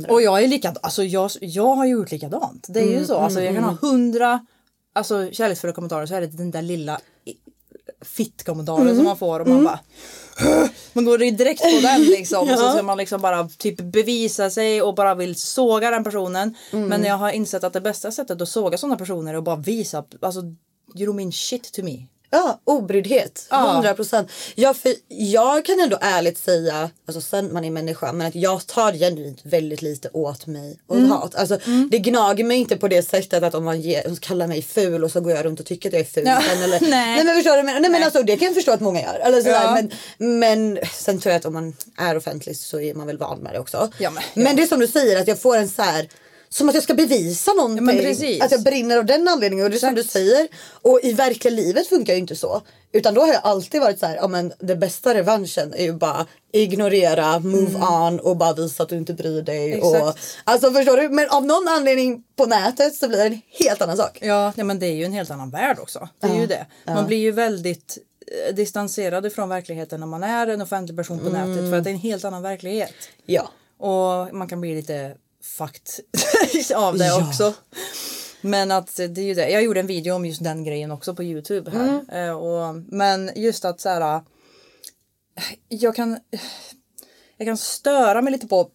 Och 0.10 0.22
jag 0.22 0.44
är 0.44 0.48
likadant. 0.48 0.78
Alltså 0.82 1.04
jag, 1.04 1.32
jag 1.42 1.76
har 1.76 1.86
ju 1.86 1.92
gjort 1.92 2.12
likadant. 2.12 2.66
Det 2.70 2.80
är 2.80 2.84
Mm, 2.84 3.00
ju 3.00 3.06
så. 3.06 3.16
Alltså 3.18 3.42
jag 3.42 3.56
kan 3.56 3.64
ha 3.64 3.76
hundra 3.82 4.46
alltså, 4.94 5.30
kärleksfulla 5.32 5.74
kommentarer 5.74 6.06
så 6.06 6.16
är 6.16 6.22
det 6.22 6.28
den 6.28 6.52
där 6.52 6.62
lilla 6.62 7.00
fitt-kommentaren 8.04 8.82
Mm. 8.82 8.96
som 8.96 9.06
man 9.06 9.18
får 9.18 9.40
och 9.40 9.48
man 9.48 9.64
bara 9.64 9.80
man 10.94 11.06
går 11.06 11.18
direkt 11.18 11.62
på 11.62 11.80
den 11.82 12.02
liksom. 12.02 12.50
Och 12.52 12.60
så 12.60 12.72
ska 12.72 12.84
man 12.84 12.98
liksom 12.98 13.22
bara 13.22 13.50
typ 13.58 13.82
bevisa 13.82 14.50
sig 14.50 14.82
och 14.82 14.96
bara 14.96 15.16
vill 15.16 15.36
såga 15.36 15.92
den 15.92 16.04
personen. 16.04 16.56
Mm. 16.72 16.88
Men 16.88 17.04
jag 17.04 17.16
har 17.18 17.32
insett 17.32 17.64
att 17.64 17.74
det 17.74 17.82
bästa 17.82 18.12
sättet 18.12 18.42
att 18.42 18.50
såga 18.50 18.78
sådana 18.78 18.98
personer 18.98 19.34
är 19.34 19.38
att 19.38 19.44
bara 19.44 19.56
visa, 19.56 20.04
alltså 20.22 20.42
you 20.96 21.12
don't 21.12 21.16
mean 21.16 21.32
shit 21.32 21.74
to 21.74 21.84
me. 21.84 22.08
Ja, 22.36 22.60
obryddhet. 22.64 23.48
Ja. 23.50 23.72
100 23.74 23.94
procent. 23.94 24.32
Ja, 24.56 24.74
för 24.74 24.94
jag 25.08 25.66
kan 25.66 25.80
ändå 25.80 25.98
ärligt 26.02 26.38
säga, 26.38 26.90
alltså 27.08 27.22
sen 27.22 27.54
man 27.54 27.66
är 27.66 27.72
människa, 27.72 28.14
men 28.14 28.28
att 28.28 28.36
jag 28.36 28.68
tar 28.68 28.94
genuint 28.94 29.40
väldigt 29.44 29.82
lite 29.82 30.10
åt 30.14 30.48
mig 30.48 30.80
och 30.88 30.96
Mm. 30.98 31.12
hat. 31.12 31.36
Alltså, 31.36 31.58
Det 31.92 32.00
gnager 32.00 32.44
mig 32.44 32.58
inte 32.58 32.78
på 32.78 32.88
det 32.88 33.04
sättet 33.10 33.44
att 33.44 33.56
om 33.56 33.64
man 33.64 33.82
ger, 33.82 34.16
kallar 34.16 34.48
mig 34.48 34.62
ful 34.62 35.04
och 35.04 35.12
så 35.12 35.22
går 35.22 35.32
jag 35.32 35.46
runt 35.46 35.60
och 35.60 35.66
tycker 35.66 35.90
att 35.90 35.94
jag 35.94 36.00
är 36.02 36.06
ful. 36.06 36.24
Ja. 36.26 36.42
sen, 36.50 36.64
Eller, 36.64 36.80
Nej. 36.82 36.90
nej. 36.90 37.24
men 37.24 37.36
förstår 37.36 37.58
du? 37.58 37.64
Men, 37.64 37.82
nej, 37.82 37.92
men 37.92 38.04
alltså, 38.04 38.24
det 38.24 38.38
kan 38.38 38.46
jag 38.46 38.56
förstå 38.56 38.72
att 38.72 38.80
många 38.82 39.02
gör. 39.02 39.20
Eller 39.24 39.38
sådär. 39.42 39.64
Ja. 39.64 39.74
Men, 40.18 40.40
men 40.40 40.80
sen 40.94 41.20
tror 41.20 41.32
jag 41.32 41.40
att 41.40 41.46
om 41.46 41.54
man 41.54 41.76
är 41.98 42.18
offentlig 42.18 42.58
så 42.58 42.80
är 42.80 42.94
man 42.94 43.08
väl 43.08 43.18
van 43.18 43.40
med 43.40 43.54
det 43.54 43.60
också. 43.60 43.92
Ja, 43.98 44.10
men- 44.12 44.24
men 44.44 44.56
det 44.56 44.64
är 44.64 44.68
som 44.68 44.80
du 44.80 44.88
säger 44.88 45.20
att 45.22 45.28
jag 45.28 45.40
får 45.42 45.58
en 45.58 45.70
så 45.70 45.82
här 45.82 46.08
som 46.54 46.70
att 46.70 46.76
jag 46.76 46.84
ska 46.84 46.94
bevisa 46.94 47.54
någonting. 47.54 47.88
precis. 47.88 48.42
Att 48.42 48.52
jag 48.52 48.64
brinner 48.64 48.98
av 48.98 49.06
den 49.06 49.28
anledningen. 49.28 49.66
Och 49.66 49.72
det 49.72 49.78
är 49.78 49.80
som 49.80 49.96
du 49.96 50.04
säger. 50.04 50.48
Och 50.82 51.00
i 51.04 51.14
verkliga 51.14 51.54
livet 51.54 51.88
funkar 51.88 52.14
ju 52.14 52.20
inte 52.20 52.36
så. 52.36 52.62
Utan 52.92 53.14
då 53.14 53.22
har 53.22 53.28
jag 53.34 53.42
alltid 53.44 53.82
varit 53.82 54.00
så 54.00 54.06
här, 54.06 54.16
ja 54.16 54.28
men 54.28 54.54
det 54.60 54.76
bästa 54.76 55.14
revanschen 55.14 55.74
är 55.74 55.84
ju 55.84 55.94
bara 55.94 56.26
ignorera, 56.52 57.40
move 57.40 57.80
on 57.80 58.20
och 58.20 58.38
bara 58.38 58.54
visa 58.54 58.84
att 58.84 58.90
du 58.90 58.98
inte 58.98 59.14
bryr 59.14 59.42
dig. 59.42 59.82
Och, 59.82 59.96
Mm. 59.96 60.14
Alltså 60.44 60.72
förstår 60.72 60.98
du? 60.98 61.10
Men 61.10 61.30
av 61.30 61.46
någon 61.46 61.68
anledning 61.68 62.24
på 62.36 62.46
nätet 62.46 62.96
så 62.96 63.08
blir 63.08 63.18
det 63.18 63.24
en 63.26 63.42
helt 63.60 63.82
annan 63.82 63.98
sak. 63.98 64.18
Ja, 64.22 64.54
nej, 64.56 64.66
men 64.66 64.80
det 64.80 64.86
är 64.86 64.94
ju 64.94 65.06
en 65.06 65.14
helt 65.14 65.32
annan 65.32 65.50
värld 65.50 65.78
också. 65.80 66.10
Det 66.20 66.28
är 66.28 66.40
ju 66.40 66.48
det. 66.48 66.66
Man 66.86 67.08
blir 67.08 67.18
ju 67.18 67.32
väldigt 67.32 67.98
eh, 68.48 68.56
distanserad 68.56 69.34
från 69.34 69.50
verkligheten 69.50 70.00
när 70.00 70.08
man 70.08 70.24
är 70.24 70.48
en 70.48 70.62
offentlig 70.62 70.98
person 70.98 71.20
på 71.20 71.30
nätet 71.30 71.70
för 71.70 71.78
att 71.78 71.84
det 71.84 71.90
är 71.90 71.94
en 71.94 72.00
helt 72.00 72.26
annan 72.26 72.42
verklighet. 72.42 72.94
Ja. 73.26 73.50
Och 73.80 74.36
man 74.36 74.48
kan 74.48 74.62
bli 74.62 74.76
lite 74.76 75.16
fucked 75.44 76.06
av 76.76 76.98
det 76.98 77.06
Ja. 77.06 77.28
också. 77.28 77.54
Men 78.42 78.72
att 78.72 78.96
det 78.96 79.18
är 79.18 79.24
ju 79.26 79.34
det. 79.34 79.50
Jag 79.50 79.64
gjorde 79.64 79.80
en 79.80 79.88
video 79.88 80.14
om 80.16 80.26
just 80.26 80.44
den 80.44 80.64
grejen 80.64 80.92
också 80.92 81.16
på 81.16 81.24
Youtube 81.24 81.72
här. 81.72 82.26
Eh, 82.28 82.32
Och, 82.38 82.76
men 82.88 83.32
just 83.36 83.66
att 83.66 83.82
så 83.82 83.90
här. 83.90 84.22
Jag 85.70 85.96
kan. 85.96 86.20
Jag 87.38 87.48
kan 87.48 87.58
störa 87.58 88.22
mig 88.22 88.32
lite 88.32 88.48
på 88.48 88.70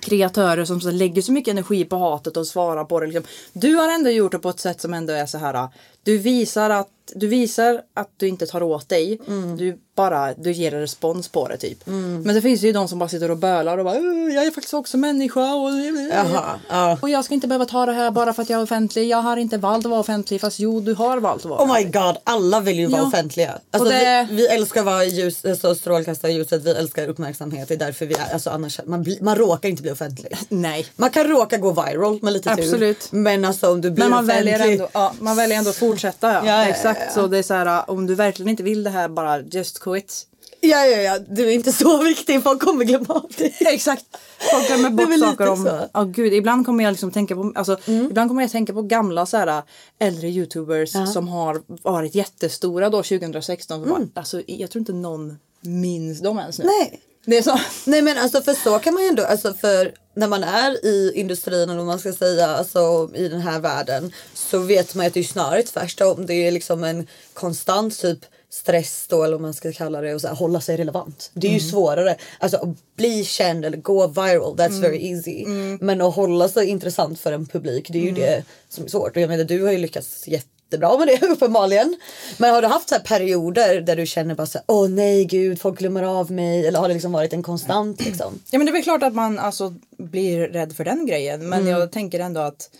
kreatörer 0.00 0.64
som 0.64 0.80
så 0.80 0.90
lägger 0.90 1.22
så 1.22 1.32
mycket 1.32 1.52
energi 1.52 1.84
på 1.84 1.96
hatet 1.96 2.36
och 2.36 2.46
svarar 2.46 2.84
på 2.84 3.00
det. 3.00 3.06
Liksom. 3.06 3.24
Du 3.52 3.74
har 3.74 3.88
ändå 3.94 4.10
gjort 4.10 4.32
det 4.32 4.38
på 4.38 4.48
ett 4.50 4.60
sätt 4.60 4.80
som 4.80 4.94
ändå 4.94 5.12
är 5.12 5.26
så 5.26 5.38
här. 5.38 5.68
Du 6.02 6.18
visar 6.18 6.70
att 6.70 6.88
du 7.14 7.26
visar 7.26 7.82
att 7.94 8.10
du 8.16 8.28
inte 8.28 8.46
tar 8.46 8.62
åt 8.62 8.88
dig. 8.88 9.20
Du 9.58 9.78
bara 10.00 10.34
du 10.34 10.52
ger 10.52 10.74
en 10.74 10.80
respons 10.80 11.28
på 11.28 11.48
det 11.48 11.56
typ. 11.56 11.86
Men 11.86 12.34
det 12.34 12.42
finns 12.42 12.62
ju 12.62 12.72
de 12.72 12.88
som 12.88 12.98
bara 12.98 13.08
sitter 13.08 13.30
och 13.30 13.36
bölar 13.36 13.78
och 13.78 13.84
bara 13.84 13.98
"Uh, 13.98 14.34
jag 14.34 14.46
är 14.46 14.50
faktiskt 14.50 14.74
också 14.74 14.96
människa 14.96 15.54
och, 15.54 15.70
Jaha, 16.12 16.60
ja. 16.68 16.98
och 17.02 17.10
jag 17.10 17.24
ska 17.24 17.34
inte 17.34 17.46
behöva 17.46 17.64
ta 17.64 17.86
det 17.86 17.92
här 17.92 18.10
bara 18.10 18.32
för 18.32 18.42
att 18.42 18.50
jag 18.50 18.58
är 18.60 18.64
offentlig. 18.64 19.08
Jag 19.08 19.18
har 19.22 19.36
inte 19.36 19.58
valt 19.58 19.84
att 19.86 19.90
vara 19.90 20.00
offentlig 20.00 20.40
fast 20.40 20.58
jo 20.60 20.80
du 20.80 20.94
har 20.94 21.18
valt 21.18 21.44
att 21.44 21.50
vara 21.50 21.62
Oh 21.64 21.74
my 21.74 21.84
god, 21.84 22.16
alla 22.24 22.60
vill 22.60 22.78
ju 22.78 22.86
vara 22.86 23.00
Ja. 23.00 23.06
offentliga. 23.08 23.58
Alltså, 23.70 23.88
det- 23.90 24.26
vi, 24.30 24.36
vi 24.36 24.46
älskar 24.46 24.80
att 24.80 24.86
vara 24.86 25.04
ljus, 25.04 25.44
alltså, 25.44 25.74
strålkastarljuset, 25.74 26.62
vi 26.64 26.70
älskar 26.70 27.08
uppmärksamhet. 27.08 27.68
Det 27.68 27.74
är 27.74 27.78
därför 27.78 28.06
vi 28.06 28.14
är, 28.14 28.32
alltså, 28.32 28.50
annars, 28.50 28.80
man, 28.86 29.02
bli, 29.02 29.18
man 29.22 29.36
råkar 29.36 29.68
inte 29.68 29.82
bli 29.82 29.90
offentlig. 29.92 30.36
Nej. 30.48 30.86
Man 30.96 31.10
kan 31.10 31.24
råka 31.24 31.56
gå 31.56 31.70
viral 31.70 32.18
med 32.22 32.32
lite 32.32 32.50
Absolut. 32.50 33.00
tur. 33.10 33.16
Men 33.18 33.44
alltså 33.44 33.72
om 33.72 33.80
du 33.80 33.90
blir 33.90 34.04
Men 34.04 34.10
man 34.10 34.24
offentlig. 34.24 34.52
väljer, 34.52 34.72
ändå, 34.72 34.88
ja, 34.92 35.12
man 35.20 35.36
väljer 35.36 35.58
ändå 35.58 35.70
att 35.70 35.76
fortsätta. 35.76 36.32
Ja. 36.32 36.40
Ja, 36.46 36.64
Exakt. 36.64 37.12
Så 37.14 37.26
det 37.26 37.38
är 37.38 37.42
så 37.42 37.54
här, 37.54 37.90
om 37.90 38.06
du 38.06 38.14
verkligen 38.14 38.48
inte 38.48 38.62
vill 38.62 38.84
det 38.84 38.90
här 38.90 39.08
bara 39.08 39.40
just 39.40 39.78
quit. 39.92 40.26
Ja, 40.60 40.86
ja, 40.86 40.98
ja. 40.98 41.18
Du 41.18 41.48
är 41.48 41.50
inte 41.50 41.72
så 41.72 42.02
viktig, 42.02 42.42
folk 42.42 42.62
kommer 42.62 42.84
glömma 42.84 43.14
av 43.14 43.30
dig. 43.36 43.56
Exakt. 43.60 44.04
Folk 44.52 44.66
glömmer 44.66 44.90
bort 45.06 45.18
saker 45.18 45.48
om... 45.48 45.66
Mm. 45.66 45.88
Ja 45.92 46.04
gud, 46.04 46.32
ibland 46.32 46.66
kommer 46.66 46.84
jag 46.84 46.90
liksom 46.90 47.10
tänka 47.10 47.34
på, 47.34 47.52
alltså, 47.54 47.78
ibland 47.86 48.30
kommer 48.30 48.42
jag 48.42 48.50
tänka 48.50 48.72
på 48.72 48.82
gamla 48.82 49.26
så 49.26 49.36
här, 49.36 49.62
äldre 49.98 50.28
youtubers 50.28 50.92
som 51.12 51.28
har 51.28 51.62
varit 51.82 52.14
jättestora 52.14 52.90
då 52.90 53.02
2016. 53.02 53.82
Som 53.82 53.90
var, 53.90 54.08
alltså, 54.14 54.42
jag 54.46 54.70
tror 54.70 54.80
inte 54.80 54.92
någon 54.92 55.38
minns 55.60 56.20
dem 56.20 56.38
ens 56.38 56.58
nu. 56.58 56.64
Nej. 56.64 57.00
Det 57.24 57.38
är 57.38 57.42
så. 57.42 57.58
Nej 57.84 58.02
men 58.02 58.18
alltså 58.18 58.42
för 58.42 58.54
så 58.54 58.78
kan 58.78 58.94
man 58.94 59.02
ju 59.02 59.08
ändå, 59.08 59.24
alltså 59.24 59.54
för 59.54 59.94
när 60.14 60.28
man 60.28 60.44
är 60.44 60.86
i 60.86 61.12
industrin 61.14 61.62
eller 61.62 61.76
vad 61.76 61.86
man 61.86 61.98
ska 61.98 62.12
säga, 62.12 62.46
alltså 62.46 63.10
i 63.14 63.28
den 63.28 63.40
här 63.40 63.60
världen 63.60 64.12
så 64.34 64.58
vet 64.58 64.94
man 64.94 65.04
ju 65.04 65.08
att 65.08 65.14
det 65.14 65.20
är 65.20 65.24
snarare 65.24 65.62
tvärtom. 65.62 66.26
Det 66.26 66.34
är 66.34 66.50
liksom 66.50 66.84
en 66.84 67.06
konstant 67.34 68.00
typ 68.00 68.18
stress 68.52 69.06
då 69.08 69.22
eller 69.24 69.34
vad 69.34 69.40
man 69.40 69.54
ska 69.54 69.72
kalla 69.72 70.00
det 70.00 70.14
och 70.14 70.20
så 70.20 70.28
här, 70.28 70.34
hålla 70.34 70.60
sig 70.60 70.76
relevant. 70.76 71.30
Det 71.34 71.46
är 71.48 71.52
ju 71.52 71.60
svårare. 71.60 72.16
Alltså 72.38 72.56
att 72.56 72.96
bli 72.96 73.24
känd 73.24 73.64
eller 73.64 73.76
gå 73.78 74.06
viral, 74.06 74.56
that's 74.56 74.80
very 74.80 75.10
easy. 75.12 75.44
Men 75.80 76.00
att 76.00 76.14
hålla 76.14 76.48
sig 76.48 76.66
intressant 76.68 77.20
för 77.20 77.32
en 77.32 77.46
publik, 77.46 77.88
det 77.92 77.98
är 77.98 78.02
ju 78.02 78.10
det 78.12 78.44
som 78.68 78.84
är 78.84 78.88
svårt. 78.88 79.16
Och 79.16 79.22
jag 79.22 79.28
menar 79.28 79.44
du 79.44 79.64
har 79.64 79.72
ju 79.72 79.78
lyckats 79.78 80.28
jättebra 80.28 80.98
med 80.98 81.08
det 81.08 81.26
uppenbarligen. 81.26 81.96
Men 82.38 82.54
har 82.54 82.62
du 82.62 82.68
haft 82.68 82.88
så 82.88 82.94
här 82.94 83.02
perioder 83.02 83.80
där 83.80 83.96
du 83.96 84.06
känner 84.06 84.34
bara 84.34 84.46
så 84.46 84.58
här, 84.58 84.64
åh 84.68 84.88
nej 84.88 85.24
gud 85.24 85.60
folk 85.60 85.78
glömmer 85.78 86.02
av 86.02 86.30
mig 86.30 86.66
eller 86.66 86.78
har 86.78 86.88
det 86.88 86.94
liksom 86.94 87.12
varit 87.12 87.32
en 87.32 87.42
konstant 87.42 88.04
liksom? 88.04 88.40
Ja 88.50 88.58
men 88.58 88.66
det 88.66 88.70
är 88.70 88.74
väl 88.74 88.82
klart 88.82 89.02
att 89.02 89.14
man 89.14 89.38
alltså 89.38 89.74
blir 89.98 90.40
rädd 90.48 90.72
för 90.76 90.84
den 90.84 91.06
grejen. 91.06 91.48
Men 91.48 91.60
Mm. 91.60 91.72
jag 91.80 91.92
tänker 91.92 92.20
ändå 92.20 92.40
att 92.40 92.70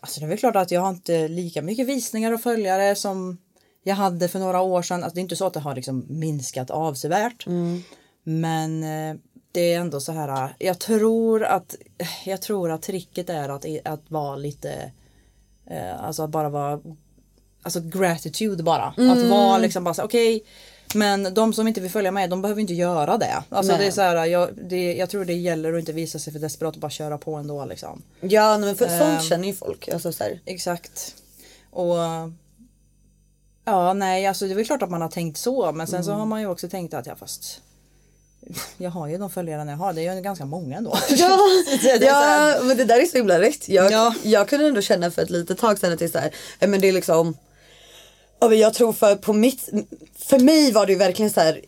Alltså 0.00 0.20
det 0.20 0.26
är 0.26 0.28
väl 0.28 0.38
klart 0.38 0.56
att 0.56 0.70
jag 0.70 0.80
har 0.80 0.88
inte 0.90 1.28
lika 1.28 1.62
mycket 1.62 1.86
visningar 1.86 2.32
och 2.32 2.40
följare 2.42 2.94
som 2.94 3.38
jag 3.88 3.96
hade 3.96 4.28
för 4.28 4.38
några 4.38 4.60
år 4.60 4.82
sedan. 4.82 5.04
Alltså 5.04 5.14
det 5.14 5.20
är 5.20 5.22
inte 5.22 5.36
så 5.36 5.46
att 5.46 5.54
det 5.54 5.60
har 5.60 5.74
liksom 5.74 6.04
minskat 6.08 6.70
avsevärt. 6.70 7.46
Mm. 7.46 7.82
Men 8.22 8.82
eh, 8.82 9.16
det 9.52 9.72
är 9.72 9.80
ändå 9.80 10.00
så 10.00 10.12
här. 10.12 10.54
Jag 10.58 10.78
tror 10.78 11.44
att 11.44 11.74
jag 12.24 12.42
tror 12.42 12.70
att 12.70 12.82
tricket 12.82 13.30
är 13.30 13.48
att, 13.48 13.64
att 13.84 14.10
vara 14.10 14.36
lite 14.36 14.92
eh, 15.70 16.04
Alltså 16.04 16.22
att 16.22 16.30
bara 16.30 16.48
vara 16.48 16.80
Alltså 17.62 17.80
gratitude 17.80 18.62
bara. 18.62 18.84
Att 18.84 18.98
Mm. 18.98 19.30
vara 19.30 19.58
liksom 19.58 19.84
bara 19.84 19.94
så 19.94 20.02
okej 20.02 20.44
men 20.94 21.34
de 21.34 21.52
som 21.52 21.68
inte 21.68 21.80
vill 21.80 21.90
följa 21.90 22.10
med 22.10 22.30
de 22.30 22.42
behöver 22.42 22.60
inte 22.60 22.74
göra 22.74 23.18
det. 23.18 23.42
Alltså 23.48 23.72
Nej. 23.72 23.80
det 23.80 23.86
är 23.86 23.90
så 23.90 24.00
här, 24.00 24.24
jag, 24.26 24.48
det, 24.68 24.94
jag 24.94 25.10
tror 25.10 25.24
det 25.24 25.32
gäller 25.34 25.72
att 25.72 25.78
inte 25.80 25.92
visa 25.92 26.18
sig 26.18 26.32
för 26.32 26.40
desperat 26.40 26.74
och 26.74 26.80
bara 26.80 26.90
köra 26.90 27.18
på 27.18 27.34
ändå 27.34 27.64
liksom. 27.64 28.02
Ja 28.20 28.58
men 28.58 28.76
för 28.76 28.98
sånt 28.98 29.22
känner 29.24 29.48
ju 29.48 29.54
folk. 29.54 29.88
Alltså, 29.88 30.12
så 30.12 30.24
här. 30.24 30.40
Exakt. 30.44 31.14
Och 31.70 31.96
Ja 33.70 33.92
nej 33.92 34.26
alltså 34.26 34.44
det 34.46 34.52
är 34.52 34.56
väl 34.56 34.64
klart 34.66 34.82
att 34.82 34.90
man 34.90 35.02
har 35.02 35.08
tänkt 35.08 35.36
så 35.38 35.72
men 35.72 35.86
sen 35.86 36.04
så 36.04 36.10
Mm. 36.10 36.18
har 36.20 36.26
man 36.26 36.40
ju 36.40 36.46
också 36.46 36.68
tänkt 36.68 36.94
att 36.94 37.06
ja 37.06 37.16
fast 37.16 37.60
Jag 38.76 38.90
har 38.90 39.08
ju 39.08 39.18
de 39.18 39.30
följare 39.30 39.70
jag 39.70 39.76
har, 39.76 39.92
det 39.92 40.06
är 40.06 40.14
ju 40.14 40.20
ganska 40.20 40.44
många 40.44 40.76
ändå. 40.76 40.90
Ja, 41.10 41.38
så 41.82 41.88
ja 42.00 42.56
men 42.62 42.76
det 42.76 42.84
där 42.84 43.00
är 43.00 43.06
så 43.06 43.16
himla 43.16 43.40
rätt. 43.40 43.68
Jag, 43.68 43.92
Ja. 43.92 44.14
jag 44.22 44.48
kunde 44.48 44.66
ändå 44.66 44.80
känna 44.82 45.10
för 45.10 45.22
ett 45.22 45.30
litet 45.30 45.58
tag 45.58 45.78
sedan 45.78 45.92
att 45.92 45.98
det 45.98 46.04
är 46.04 46.08
så 46.08 46.18
här, 46.18 46.32
eh, 46.58 46.68
men 46.68 46.80
det 46.80 46.88
är 46.88 46.92
liksom 46.92 47.36
jag 48.40 48.74
tror 48.74 48.92
för 48.92 49.16
på 49.16 49.32
mitt, 49.32 49.68
för 50.18 50.38
mig 50.38 50.72
var 50.72 50.86
det 50.86 50.92
ju 50.92 50.98
verkligen 50.98 51.30
så 51.30 51.40
här. 51.40 51.60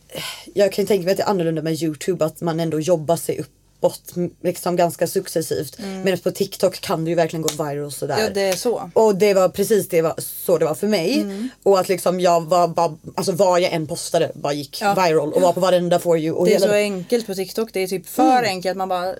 Jag 0.54 0.73
kan 0.73 0.83
ju 0.83 0.87
tänka 0.88 1.04
mig 1.04 1.11
att 1.11 1.16
det 1.16 1.23
är 1.23 1.28
annorlunda 1.28 1.62
med 1.62 1.83
Youtube 1.83 2.25
att 2.25 2.40
man 2.40 2.61
ändå 2.61 2.80
jobbar 2.80 3.16
sig 3.16 3.45
uppåt 3.81 4.03
liksom 4.43 4.77
ganska 4.77 5.07
successivt. 5.07 5.79
Medan 6.05 6.19
på 6.19 6.31
TikTok 6.31 6.81
kan 6.81 7.05
du 7.05 7.11
ju 7.11 7.15
verkligen 7.15 7.43
gå 7.43 7.65
viral 7.65 7.93
sådär. 7.93 8.15
Mm. 8.15 8.27
Ja 8.27 8.31
det 8.35 8.41
är 8.41 8.57
så. 8.57 8.91
Och 8.95 9.15
det 9.15 9.35
var 9.35 9.49
precis 9.49 9.89
det 9.89 10.03
var, 10.03 10.15
så 10.19 10.59
det 10.59 10.65
var 10.65 10.75
för 10.75 10.87
mig. 10.87 11.21
Mm. 11.21 11.49
Och 11.63 11.81
att 11.81 11.89
liksom 11.89 12.21
jag 12.21 12.41
var 12.45 12.69
bara, 12.69 12.95
alltså 13.15 13.33
vad 13.33 13.61
jag 13.61 13.73
än 13.73 13.87
postade 13.87 14.31
bara 14.35 14.53
gick 14.53 14.79
Ja. 14.83 14.95
viral 14.95 15.33
och 15.33 15.43
var 15.43 15.53
på 15.53 15.61
varenda 15.61 15.99
for 15.99 16.19
you. 16.19 16.37
Och 16.37 16.47
Det 16.47 16.51
är 16.51 16.55
hela 16.55 16.67
så 16.67 16.73
enkelt 16.73 17.27
på 17.27 17.35
TikTok, 17.35 17.69
det 17.73 17.81
är 17.81 17.87
typ 17.87 18.07
för 18.09 18.23
Mm. 18.39 18.45
enkelt 18.45 18.77
man 18.77 18.89
bara 18.89 19.15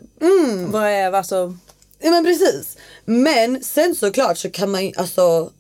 Vad 0.67 0.83
är 0.88 1.12
alltså 1.12 1.57
Ja 2.02 2.11
men 2.11 2.25
precis. 2.25 2.76
Men 3.05 3.62
sen 3.64 3.95
såklart 3.95 4.38
så 4.38 4.50
kan 4.50 4.71
man 4.71 4.85
ju 4.87 4.93
alltså 4.97 5.50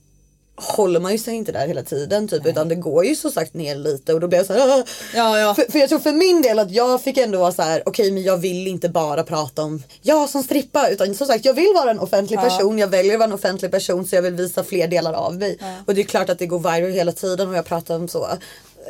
håller 0.62 1.00
man 1.00 1.12
ju 1.12 1.18
sig 1.18 1.34
inte 1.34 1.52
där 1.52 1.66
hela 1.66 1.82
tiden 1.82 2.28
typ 2.28 2.46
utan 2.46 2.68
det 2.68 2.74
går 2.74 3.04
ju 3.04 3.16
så 3.16 3.30
sagt 3.30 3.54
ner 3.54 3.76
lite 3.76 4.14
och 4.14 4.20
då 4.20 4.28
blir 4.28 4.38
jag 4.38 4.46
så 4.46 4.52
här. 4.52 4.84
Ja 5.14 5.38
ja. 5.38 5.54
För, 5.54 5.72
för 5.72 5.78
jag 5.78 5.88
tror 5.88 5.98
för 5.98 6.12
min 6.12 6.42
del 6.42 6.58
att 6.58 6.70
jag 6.70 7.02
fick 7.02 7.18
ändå 7.18 7.38
vara 7.38 7.52
så 7.52 7.62
här: 7.62 7.82
okej 7.86 8.12
men 8.12 8.22
jag 8.22 8.36
vill 8.36 8.66
inte 8.66 8.88
bara 8.88 9.22
prata 9.22 9.62
om 9.62 9.82
jag 10.02 10.28
som 10.28 10.42
strippa 10.42 10.88
utan 10.88 11.14
som 11.14 11.26
sagt 11.26 11.44
jag 11.44 11.54
vill 11.54 11.72
vara 11.74 11.90
en 11.90 11.98
offentlig 11.98 12.40
person, 12.40 12.78
jag 12.78 12.88
väljer 12.88 13.12
att 13.12 13.18
vara 13.18 13.28
en 13.28 13.34
offentlig 13.34 13.70
person 13.70 14.06
så 14.06 14.14
jag 14.16 14.22
vill 14.22 14.34
visa 14.34 14.64
fler 14.64 14.88
delar 14.88 15.12
av 15.12 15.38
mig. 15.38 15.58
Och 15.86 15.94
det 15.94 16.00
är 16.00 16.04
klart 16.04 16.30
att 16.30 16.38
det 16.38 16.46
går 16.46 16.58
viral 16.58 16.90
hela 16.92 17.12
tiden 17.12 17.48
och 17.48 17.56
jag 17.56 17.64
pratar 17.64 17.94
om 17.96 18.08
så 18.08 18.28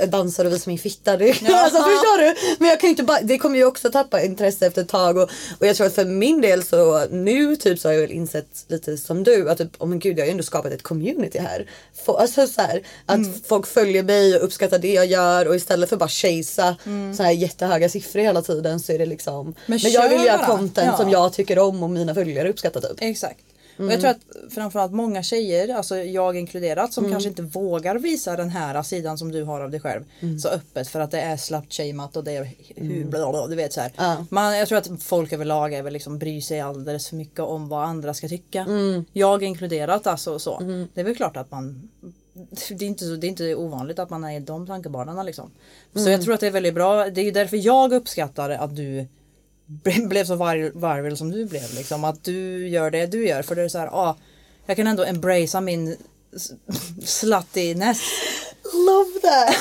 dansar 0.08 0.44
och 0.44 0.52
visar 0.52 0.70
min 0.70 0.78
fitta. 0.78 1.16
Det, 1.16 1.28
alltså, 1.30 1.78
förstår 1.78 2.18
du? 2.20 2.34
Men 2.58 2.68
jag 2.68 2.80
kan 2.80 2.90
inte 2.90 3.02
bara, 3.02 3.20
det 3.22 3.38
kommer 3.38 3.56
ju 3.58 3.64
också 3.64 3.90
tappa 3.90 4.22
intresse 4.22 4.66
efter 4.66 4.82
ett 4.82 4.88
tag 4.88 5.16
och, 5.16 5.30
och 5.58 5.66
jag 5.66 5.76
tror 5.76 5.86
att 5.86 5.94
för 5.94 6.04
min 6.04 6.40
del 6.40 6.62
så 6.62 7.06
nu 7.10 7.56
typ 7.56 7.78
så 7.80 7.88
har 7.88 7.92
jag 7.92 8.00
väl 8.00 8.10
insett 8.10 8.64
lite 8.68 8.96
som 8.96 9.24
du 9.24 9.50
att 9.50 9.58
typ, 9.58 9.70
oh 9.78 9.88
men 9.88 9.98
gud 9.98 10.18
jag 10.18 10.22
har 10.22 10.26
ju 10.26 10.30
ändå 10.30 10.42
skapat 10.42 10.72
ett 10.72 10.82
community 10.82 11.38
här. 11.38 11.70
Få, 12.04 12.16
alltså 12.16 12.46
så 12.46 12.60
här, 12.60 12.82
att 13.06 13.16
Mm. 13.16 13.32
folk 13.48 13.66
följer 13.66 14.02
mig 14.02 14.36
och 14.36 14.44
uppskattar 14.44 14.78
det 14.78 14.92
jag 14.92 15.06
gör 15.06 15.48
och 15.48 15.56
istället 15.56 15.88
för 15.88 15.96
bara 15.96 16.08
chasea 16.08 16.76
Mm. 16.86 17.14
så 17.14 17.22
här 17.22 17.30
jättehöga 17.30 17.88
siffror 17.88 18.20
hela 18.20 18.42
tiden 18.42 18.80
så 18.80 18.92
är 18.92 18.98
det 18.98 19.06
liksom 19.06 19.54
Men 19.66 19.80
Men, 19.82 19.92
jag 19.92 20.08
vill 20.08 20.24
göra 20.24 20.46
content 20.46 20.88
Ja. 20.92 20.96
som 20.96 21.10
jag 21.10 21.32
tycker 21.32 21.58
om 21.58 21.82
och 21.82 21.90
mina 21.90 22.14
följare 22.14 22.48
uppskattar 22.50 22.80
typ. 22.80 22.90
Exakt. 23.00 23.40
Och 23.76 23.92
jag 23.92 24.00
tror 24.00 24.10
att 24.10 24.52
framförallt 24.54 24.92
många 24.92 25.22
tjejer, 25.22 25.74
alltså 25.74 25.96
jag 25.96 26.36
inkluderat, 26.36 26.92
som 26.92 27.10
kanske 27.10 27.28
inte 27.28 27.42
vågar 27.42 27.98
visa 27.98 28.36
den 28.36 28.50
här 28.50 28.82
sidan 28.82 29.18
som 29.18 29.32
du 29.32 29.42
har 29.42 29.60
av 29.60 29.70
dig 29.70 29.80
själv 29.80 30.04
så 30.42 30.48
öppet 30.48 30.88
för 30.88 31.00
att 31.00 31.10
det 31.10 31.20
är 31.20 31.36
slut-shameat 31.36 32.16
och 32.16 32.24
det 32.24 32.32
är 32.32 32.50
hur 32.76 33.04
bla 33.04 33.30
bla, 33.30 33.46
du 33.46 33.56
vet 33.56 33.72
så 33.72 33.80
här. 33.80 33.92
Ja. 33.96 34.26
Man, 34.30 34.58
jag 34.58 34.68
tror 34.68 34.78
att 34.78 35.02
folk 35.02 35.32
överlag 35.32 35.74
är 35.74 35.82
väl 35.82 35.92
liksom 35.92 36.18
bryr 36.18 36.40
sig 36.40 36.60
alldeles 36.60 37.08
för 37.08 37.16
mycket 37.16 37.40
om 37.40 37.68
vad 37.68 37.84
andra 37.84 38.14
ska 38.14 38.28
tycka. 38.28 38.66
Jag 39.12 39.42
inkluderat 39.42 40.06
alltså 40.06 40.38
så. 40.38 40.58
Det 40.94 41.00
är 41.00 41.04
väl 41.04 41.16
klart 41.16 41.36
att 41.36 41.50
man 41.50 41.88
det 42.68 42.84
är, 42.84 42.88
inte 42.88 43.04
så, 43.04 43.16
det 43.16 43.26
är 43.26 43.28
inte 43.28 43.54
ovanligt 43.54 43.98
att 43.98 44.10
man 44.10 44.24
är 44.24 44.36
i 44.36 44.40
de 44.40 44.66
tankebanorna 44.66 45.22
liksom. 45.22 45.50
Så 45.94 46.10
jag 46.10 46.22
tror 46.22 46.34
att 46.34 46.40
det 46.40 46.46
är 46.46 46.50
väldigt 46.50 46.74
bra. 46.74 47.10
Det 47.10 47.20
är 47.20 47.32
därför 47.32 47.56
jag 47.56 47.92
uppskattar 47.92 48.50
att 48.50 48.76
du 48.76 49.06
blev 50.08 50.24
så 50.24 50.34
viral, 50.34 50.72
varvel 50.74 51.16
som 51.16 51.30
du 51.30 51.44
blev. 51.44 51.74
Liksom. 51.74 52.04
Att 52.04 52.24
du 52.24 52.68
gör 52.68 52.90
det 52.90 53.06
du 53.06 53.26
gör. 53.26 53.42
För 53.42 53.54
det 53.54 53.62
är 53.62 53.68
så 53.68 53.78
här, 53.78 53.86
ah, 53.92 54.16
jag 54.66 54.76
kan 54.76 54.86
ändå 54.86 55.04
embracea 55.04 55.60
min 55.60 55.96
sluttiness. 57.04 58.00
Love 58.74 59.20
that! 59.22 59.48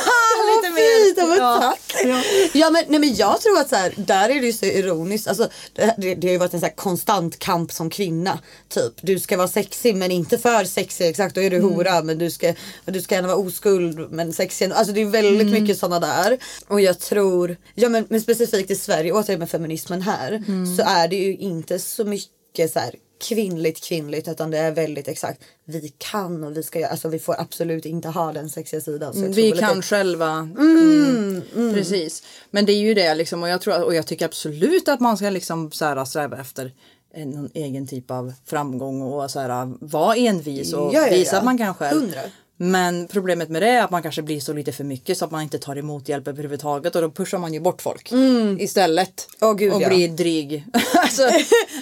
Lite 0.64 0.74
mer. 0.74 1.06
fint, 1.06 1.18
ja, 1.18 1.26
men 1.28 1.38
Ja. 1.38 1.60
tack! 1.62 2.06
Ja. 2.54 2.70
men, 2.70 2.86
nej, 2.88 3.00
men 3.00 3.16
jag 3.16 3.42
tror 3.42 3.60
att 3.60 3.70
så 3.70 3.76
här, 3.76 3.94
där 3.98 4.30
är 4.30 4.40
det 4.40 4.46
ju 4.48 4.54
så 4.54 4.66
ironiskt. 4.66 5.28
Alltså, 5.28 5.50
det, 5.74 5.96
det, 5.98 6.16
det 6.16 6.28
har 6.28 6.32
ju 6.32 6.38
varit 6.38 6.54
en 6.54 6.60
så 6.60 6.66
här 6.66 6.76
konstant 6.76 7.40
kamp 7.40 7.72
som 7.72 7.90
kvinna. 7.90 8.40
Typ, 8.70 8.94
du 9.02 9.20
ska 9.20 9.38
vara 9.38 9.48
sexig 9.48 9.96
men 9.96 10.12
inte 10.12 10.38
för 10.38 10.66
sexig 10.66 11.08
exakt. 11.08 11.36
Då 11.36 11.42
är 11.42 11.50
du 11.50 11.60
hora 11.62 12.02
men 12.02 12.18
du 12.18 12.32
ska, 12.32 12.54
du 12.86 13.02
ska 13.02 13.16
gärna 13.16 13.28
vara 13.28 13.38
oskuld 13.38 14.12
men 14.12 14.34
sexig. 14.34 14.72
Alltså 14.72 14.94
det 14.94 15.02
är 15.02 15.06
väldigt 15.06 15.48
mycket 15.62 15.78
sådana 15.80 16.00
där. 16.00 16.38
Och 16.68 16.82
jag 16.82 17.00
tror, 17.00 17.58
ja 17.76 17.90
men, 17.90 18.06
men 18.10 18.22
specifikt 18.22 18.72
i 18.72 18.76
Sverige, 18.76 19.12
återigen 19.12 19.40
med 19.40 19.50
feminismen 19.50 20.02
här. 20.02 20.44
Så 20.78 20.84
är 20.84 21.08
det 21.08 21.16
ju 21.16 21.36
inte 21.36 21.80
så 21.80 22.06
mycket 22.06 22.74
så 22.74 22.80
här 22.80 22.96
kvinnligt 23.20 23.84
kvinnligt 23.84 24.28
utan 24.28 24.52
det 24.52 24.58
är 24.58 24.72
väldigt 24.72 25.08
exakt. 25.08 25.42
Vi 25.66 25.94
kan 25.98 26.44
och 26.44 26.58
vi 26.58 26.64
ska 26.64 26.80
göra, 26.80 26.92
alltså 26.92 27.10
vi 27.10 27.20
får 27.20 27.36
absolut 27.42 27.86
inte 27.86 28.08
ha 28.08 28.34
den 28.34 28.50
sexiga 28.50 28.82
sidan. 28.82 29.14
Så 29.14 29.28
vi 29.28 29.52
kan 29.52 29.76
lite... 29.76 29.88
själva. 29.88 30.30
Mm, 30.32 30.78
mm, 30.78 31.42
mm. 31.56 31.74
Precis. 31.74 32.24
Men 32.52 32.66
det 32.66 32.74
är 32.74 32.80
ju 32.80 32.94
det 32.94 33.16
liksom 33.16 33.44
och 33.44 33.50
jag 33.50 33.62
tror 33.62 33.84
och 33.84 33.96
jag 33.96 34.08
tycker 34.08 34.26
absolut 34.26 34.88
att 34.88 35.00
man 35.00 35.18
ska 35.18 35.30
liksom 35.30 35.72
så 35.72 35.86
här 35.86 36.06
sträva 36.06 36.38
efter 36.38 36.72
en 37.14 37.50
egen 37.54 37.88
typ 37.88 38.12
av 38.12 38.34
framgång 38.46 39.02
och 39.02 39.32
så 39.32 39.40
här, 39.40 39.74
vara 39.80 40.16
envis 40.16 40.74
och 40.74 40.94
ja, 40.94 41.00
ja, 41.00 41.08
ja. 41.08 41.18
visa 41.18 41.38
att 41.38 41.44
man 41.44 41.58
kanske 41.58 41.86
100. 41.86 42.20
Men 42.62 43.08
problemet 43.08 43.50
med 43.50 43.62
det 43.62 43.68
är 43.70 43.84
att 43.84 43.92
man 43.92 44.02
kanske 44.04 44.22
blir 44.22 44.40
så 44.40 44.54
lite 44.54 44.72
för 44.72 44.84
mycket 44.84 45.18
så 45.18 45.26
att 45.26 45.32
man 45.32 45.42
inte 45.42 45.60
tar 45.60 45.76
emot 45.78 46.10
hjälp 46.10 46.28
överhuvudtaget 46.28 46.96
och 46.96 47.02
då 47.02 47.12
pushar 47.12 47.38
man 47.38 47.54
ju 47.54 47.60
bort 47.60 47.82
folk 47.82 48.12
istället. 48.60 49.28
Åh, 49.42 49.54
gud, 49.54 49.74
och 49.74 49.82
ja. 49.82 49.88
blir 49.90 50.08
dryg. 50.10 50.66
alltså, 50.96 51.30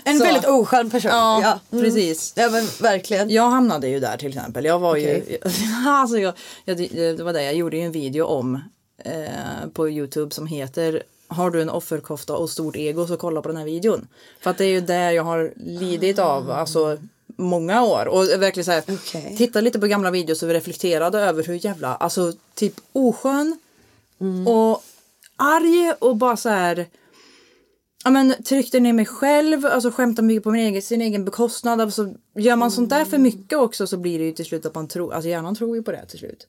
En 0.04 0.18
så. 0.18 0.24
väldigt 0.24 0.46
oskön 0.46 0.90
person. 0.90 1.12
Ja, 1.12 1.60
Mm. 1.72 1.84
precis. 1.84 2.34
Ja 2.36 2.50
men 2.50 2.66
verkligen. 2.82 3.30
Jag 3.30 3.50
hamnade 3.50 3.88
ju 3.88 4.00
där 4.00 4.18
till 4.18 4.28
exempel. 4.28 4.66
Jag 4.66 4.80
var 4.80 4.96
ju, 4.96 5.18
Okej. 5.22 5.40
alltså 5.88 6.18
jag, 6.18 6.34
jag, 6.66 6.78
det 6.78 7.24
var 7.24 7.34
det 7.34 7.44
jag 7.44 7.54
gjorde 7.56 7.78
ju 7.78 7.84
en 7.84 7.92
video 7.92 8.26
om 8.26 8.60
eh, 9.06 9.70
på 9.74 9.90
Youtube 9.90 10.36
som 10.36 10.48
heter 10.48 11.04
Har 11.28 11.50
du 11.52 11.62
en 11.62 11.70
offerkofta 11.70 12.36
och 12.36 12.50
stort 12.50 12.76
ego 12.76 13.08
så 13.08 13.18
kolla 13.18 13.42
på 13.42 13.48
den 13.48 13.58
här 13.58 13.66
videon. 13.66 14.08
För 14.40 14.50
att 14.50 14.58
det 14.58 14.66
är 14.66 14.70
ju 14.70 14.82
det 14.82 15.14
jag 15.14 15.24
har 15.24 15.54
lidit 15.56 16.20
av 16.20 16.52
alltså 16.52 16.98
många 17.38 17.84
år 17.84 18.06
och 18.08 18.24
verkligen 18.24 18.65
så 18.65 18.72
här, 18.72 18.84
Okej. 18.88 19.36
titta 19.38 19.62
lite 19.62 19.79
på 19.79 19.88
gamla 19.88 20.12
videos 20.12 20.44
och 20.44 20.50
reflekterade 20.50 21.20
över 21.20 21.44
hur 21.44 21.65
jävla 21.65 21.96
alltså 21.96 22.34
typ 22.56 22.74
oskön 22.94 23.60
och 24.48 24.84
arg 25.36 25.94
och 26.00 26.15
bara 26.15 26.38
så 26.38 26.50
här 26.50 26.86
ja, 28.04 28.10
men, 28.12 28.43
tryckte 28.43 28.80
ner 28.80 28.93
mig 28.93 29.06
själv, 29.06 29.65
alltså 29.65 29.91
skämtade 29.91 30.28
mycket 30.28 30.43
på 30.43 30.52
min 30.52 30.62
egen, 30.67 30.82
sin 30.82 31.02
egen 31.02 31.26
bekostnad. 31.26 31.82
Alltså, 31.82 32.13
gör 32.36 32.56
man 32.56 32.71
sånt 32.71 32.89
där 32.89 33.06
för 33.06 33.17
mycket 33.17 33.58
också 33.60 33.88
så 33.88 33.97
blir 33.97 34.19
det 34.19 34.26
ju 34.26 34.32
till 34.32 34.45
slut 34.45 34.65
att 34.65 34.76
man 34.76 34.88
tror, 34.88 35.13
alltså 35.13 35.30
hjärnan 35.30 35.56
tror 35.56 35.76
ju 35.76 35.84
på 35.84 35.91
det 35.91 36.06
till 36.06 36.19
slut. 36.19 36.47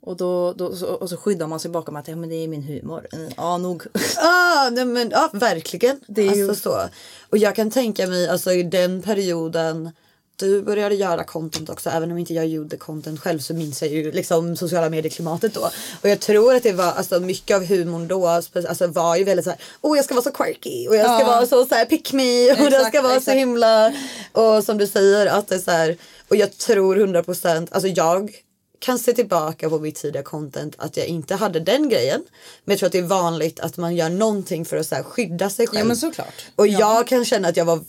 Och, 0.00 0.16
då, 0.16 0.52
då, 0.52 0.76
så, 0.76 0.86
och 0.86 1.08
så 1.10 1.16
skyddar 1.16 1.46
man 1.46 1.60
sig 1.60 1.70
bakom 1.70 1.96
att 1.96 2.08
ja, 2.08 2.16
men 2.16 2.28
det 2.28 2.34
är 2.36 2.48
min 2.48 2.62
humor. 2.62 3.06
Mm, 3.12 3.32
Ja, 3.36 3.58
nog. 3.58 3.82
Ah, 4.22 4.70
nej, 4.70 4.84
men, 4.84 5.10
ja 5.10 5.30
verkligen. 5.32 6.00
Det 6.06 6.28
är 6.28 6.34
ju- 6.34 6.48
alltså, 6.48 6.70
så. 6.70 6.88
Och 7.30 7.38
jag 7.38 7.54
kan 7.56 7.70
tänka 7.70 8.06
mig 8.06 8.28
alltså 8.28 8.52
i 8.52 8.62
den 8.62 9.02
perioden 9.02 9.90
du 10.36 10.62
började 10.62 10.94
göra 10.94 11.24
content 11.24 11.70
också 11.70 11.90
även 11.90 12.12
om 12.12 12.18
inte 12.18 12.34
jag 12.34 12.46
gjorde 12.46 12.76
content 12.76 13.20
själv 13.20 13.38
så 13.38 13.54
minns 13.54 13.82
jag 13.82 13.90
ju 13.90 14.12
liksom 14.12 14.56
sociala 14.56 14.90
medieklimatet 14.90 15.54
då. 15.54 15.70
Och 16.02 16.08
jag 16.08 16.20
tror 16.20 16.54
att 16.54 16.62
det 16.62 16.72
var 16.72 16.92
alltså 16.92 17.20
mycket 17.20 17.54
av 17.56 17.64
humorn 17.64 18.08
då 18.08 18.26
alltså, 18.26 18.86
var 18.86 19.16
ju 19.16 19.24
väldigt 19.24 19.44
så 19.44 19.50
här, 19.50 19.60
åh 19.80 19.96
jag 19.96 20.04
ska 20.04 20.14
vara 20.14 20.24
så 20.24 20.30
quirky 20.30 20.88
och 20.88 20.96
jag 20.96 21.04
ska 21.06 21.20
Ja. 21.20 21.26
vara 21.26 21.46
så, 21.46 21.66
så 21.66 21.74
här, 21.74 21.84
pick 21.84 22.12
me 22.12 22.52
och 22.52 22.58
Exakt, 22.66 22.88
ska 22.88 23.02
vara 23.02 23.12
så 23.12 23.18
exakt. 23.18 23.36
himla 23.38 23.92
och 24.32 24.64
som 24.64 24.78
du 24.78 24.86
säger 24.86 25.26
att 25.26 25.48
det 25.48 25.54
är 25.54 25.58
så 25.58 25.70
här 25.70 25.96
och 26.28 26.36
jag 26.36 26.58
tror 26.58 26.96
100% 26.96 27.68
alltså 27.70 27.88
jag 27.88 28.30
kan 28.78 28.98
se 28.98 29.12
tillbaka 29.12 29.70
på 29.70 29.78
mitt 29.78 29.94
tidiga 29.96 30.22
content 30.22 30.74
att 30.78 30.96
jag 30.96 31.06
inte 31.06 31.34
hade 31.34 31.60
den 31.60 31.88
grejen. 31.88 32.22
Men 32.64 32.72
jag 32.72 32.78
tror 32.78 32.86
att 32.86 32.92
det 32.92 32.98
är 32.98 33.02
vanligt 33.02 33.60
att 33.60 33.76
man 33.76 33.96
gör 33.96 34.08
någonting 34.08 34.64
för 34.64 34.76
att 34.76 34.86
så 34.86 34.96
skydda 34.96 35.50
sig 35.50 35.66
själv. 35.66 35.78
Ja, 35.78 35.84
men 35.84 35.96
såklart. 35.96 36.34
Och 36.56 36.66
Ja. 36.66 36.78
jag 36.80 37.06
kan 37.06 37.24
känna 37.24 37.48
att 37.48 37.56
jag 37.56 37.64
var 37.64 37.80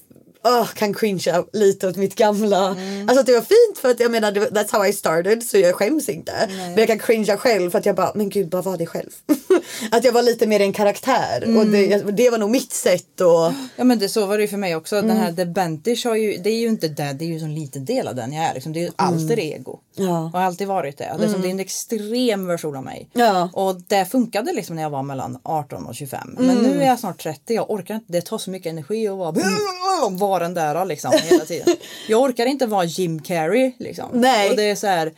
åh, 0.47 0.67
kan 0.67 0.93
cringea 0.93 1.43
lite 1.53 1.87
åt 1.87 1.95
mitt 1.95 2.15
gamla. 2.15 2.67
Mm. 2.67 3.09
Alltså 3.09 3.23
det 3.25 3.33
var 3.33 3.41
fint 3.41 3.77
för 3.81 3.89
att 3.89 3.99
jag 3.99 4.11
menar 4.11 4.31
det 4.31 4.39
that's 4.49 4.71
how 4.71 4.85
I 4.85 4.93
started 4.93 5.43
så 5.43 5.57
jag 5.57 5.75
skäms 5.75 6.09
inte. 6.09 6.33
Men 6.47 6.77
jag 6.77 6.87
kan 6.87 6.99
cringea 6.99 7.37
själv 7.37 7.69
för 7.71 7.79
att 7.79 7.85
jag 7.85 7.95
bara 7.95 8.11
men 8.15 8.29
gud 8.29 8.49
bara 8.49 8.61
var 8.61 8.77
det 8.77 8.85
själv. 8.85 9.09
att 9.91 10.03
jag 10.03 10.11
var 10.11 10.21
lite 10.21 10.47
mer 10.47 10.59
en 10.59 10.73
karaktär 10.73 11.41
och 11.43 11.47
Mm. 11.67 11.71
det, 11.71 12.11
det 12.11 12.29
var 12.29 12.37
nog 12.37 12.49
mitt 12.49 12.73
sätt 12.73 13.21
och 13.21 13.53
Ja 13.75 13.83
men 13.83 13.99
det, 13.99 14.09
så 14.09 14.25
var 14.25 14.37
det 14.37 14.41
ju 14.41 14.47
för 14.47 14.57
mig 14.57 14.75
också. 14.75 14.95
Den 14.95 15.17
här 15.17 15.33
The 15.33 15.45
Bentish 15.45 16.05
har 16.07 16.15
ju, 16.15 16.37
det 16.37 16.49
är 16.49 16.59
ju 16.59 16.67
inte 16.67 16.87
det, 16.87 17.13
det 17.19 17.25
är 17.25 17.29
ju 17.29 17.37
en 17.39 17.55
liten 17.55 17.85
del 17.85 18.07
av 18.07 18.15
den 18.15 18.33
jag 18.33 18.45
är. 18.45 18.53
Liksom. 18.53 18.73
Det 18.73 18.79
är 18.79 18.81
ju 18.81 18.91
alter 18.95 19.39
ego. 19.39 19.79
Ja. 19.95 20.23
Och 20.25 20.31
har 20.31 20.41
alltid 20.41 20.67
varit 20.67 20.97
det. 20.97 21.17
Liksom, 21.19 21.41
Det 21.41 21.47
är 21.47 21.51
en 21.51 21.59
extrem 21.59 22.47
version 22.47 22.75
av 22.75 22.83
mig. 22.83 23.09
Ja. 23.13 23.49
Och 23.53 23.81
det 23.87 24.05
funkade 24.05 24.53
liksom 24.53 24.75
när 24.75 24.83
jag 24.83 24.89
var 24.89 25.03
mellan 25.03 25.37
18 25.43 25.85
och 25.85 25.95
25. 25.95 26.35
Men 26.39 26.55
nu 26.57 26.81
är 26.81 26.85
jag 26.85 26.99
snart 26.99 27.23
30, 27.23 27.53
jag 27.53 27.71
orkar 27.71 27.95
inte, 27.95 28.11
det 28.13 28.21
tar 28.21 28.37
så 28.37 28.49
mycket 28.49 28.69
energi 28.69 29.07
att 29.07 29.17
vara, 29.17 29.31
vara 30.39 30.43
den 30.43 30.53
där 30.53 30.85
liksom 30.85 31.11
hela 31.23 31.45
tiden. 31.45 31.75
Jag 32.07 32.21
orkar 32.21 32.45
inte 32.45 32.65
vara 32.65 32.83
Jim 32.83 33.21
Carrey 33.21 33.71
liksom. 33.79 34.09
Nej. 34.13 34.49
Och 34.49 34.55
det 34.55 34.63
är 34.63 34.75
så 34.75 34.87
här, 34.87 35.13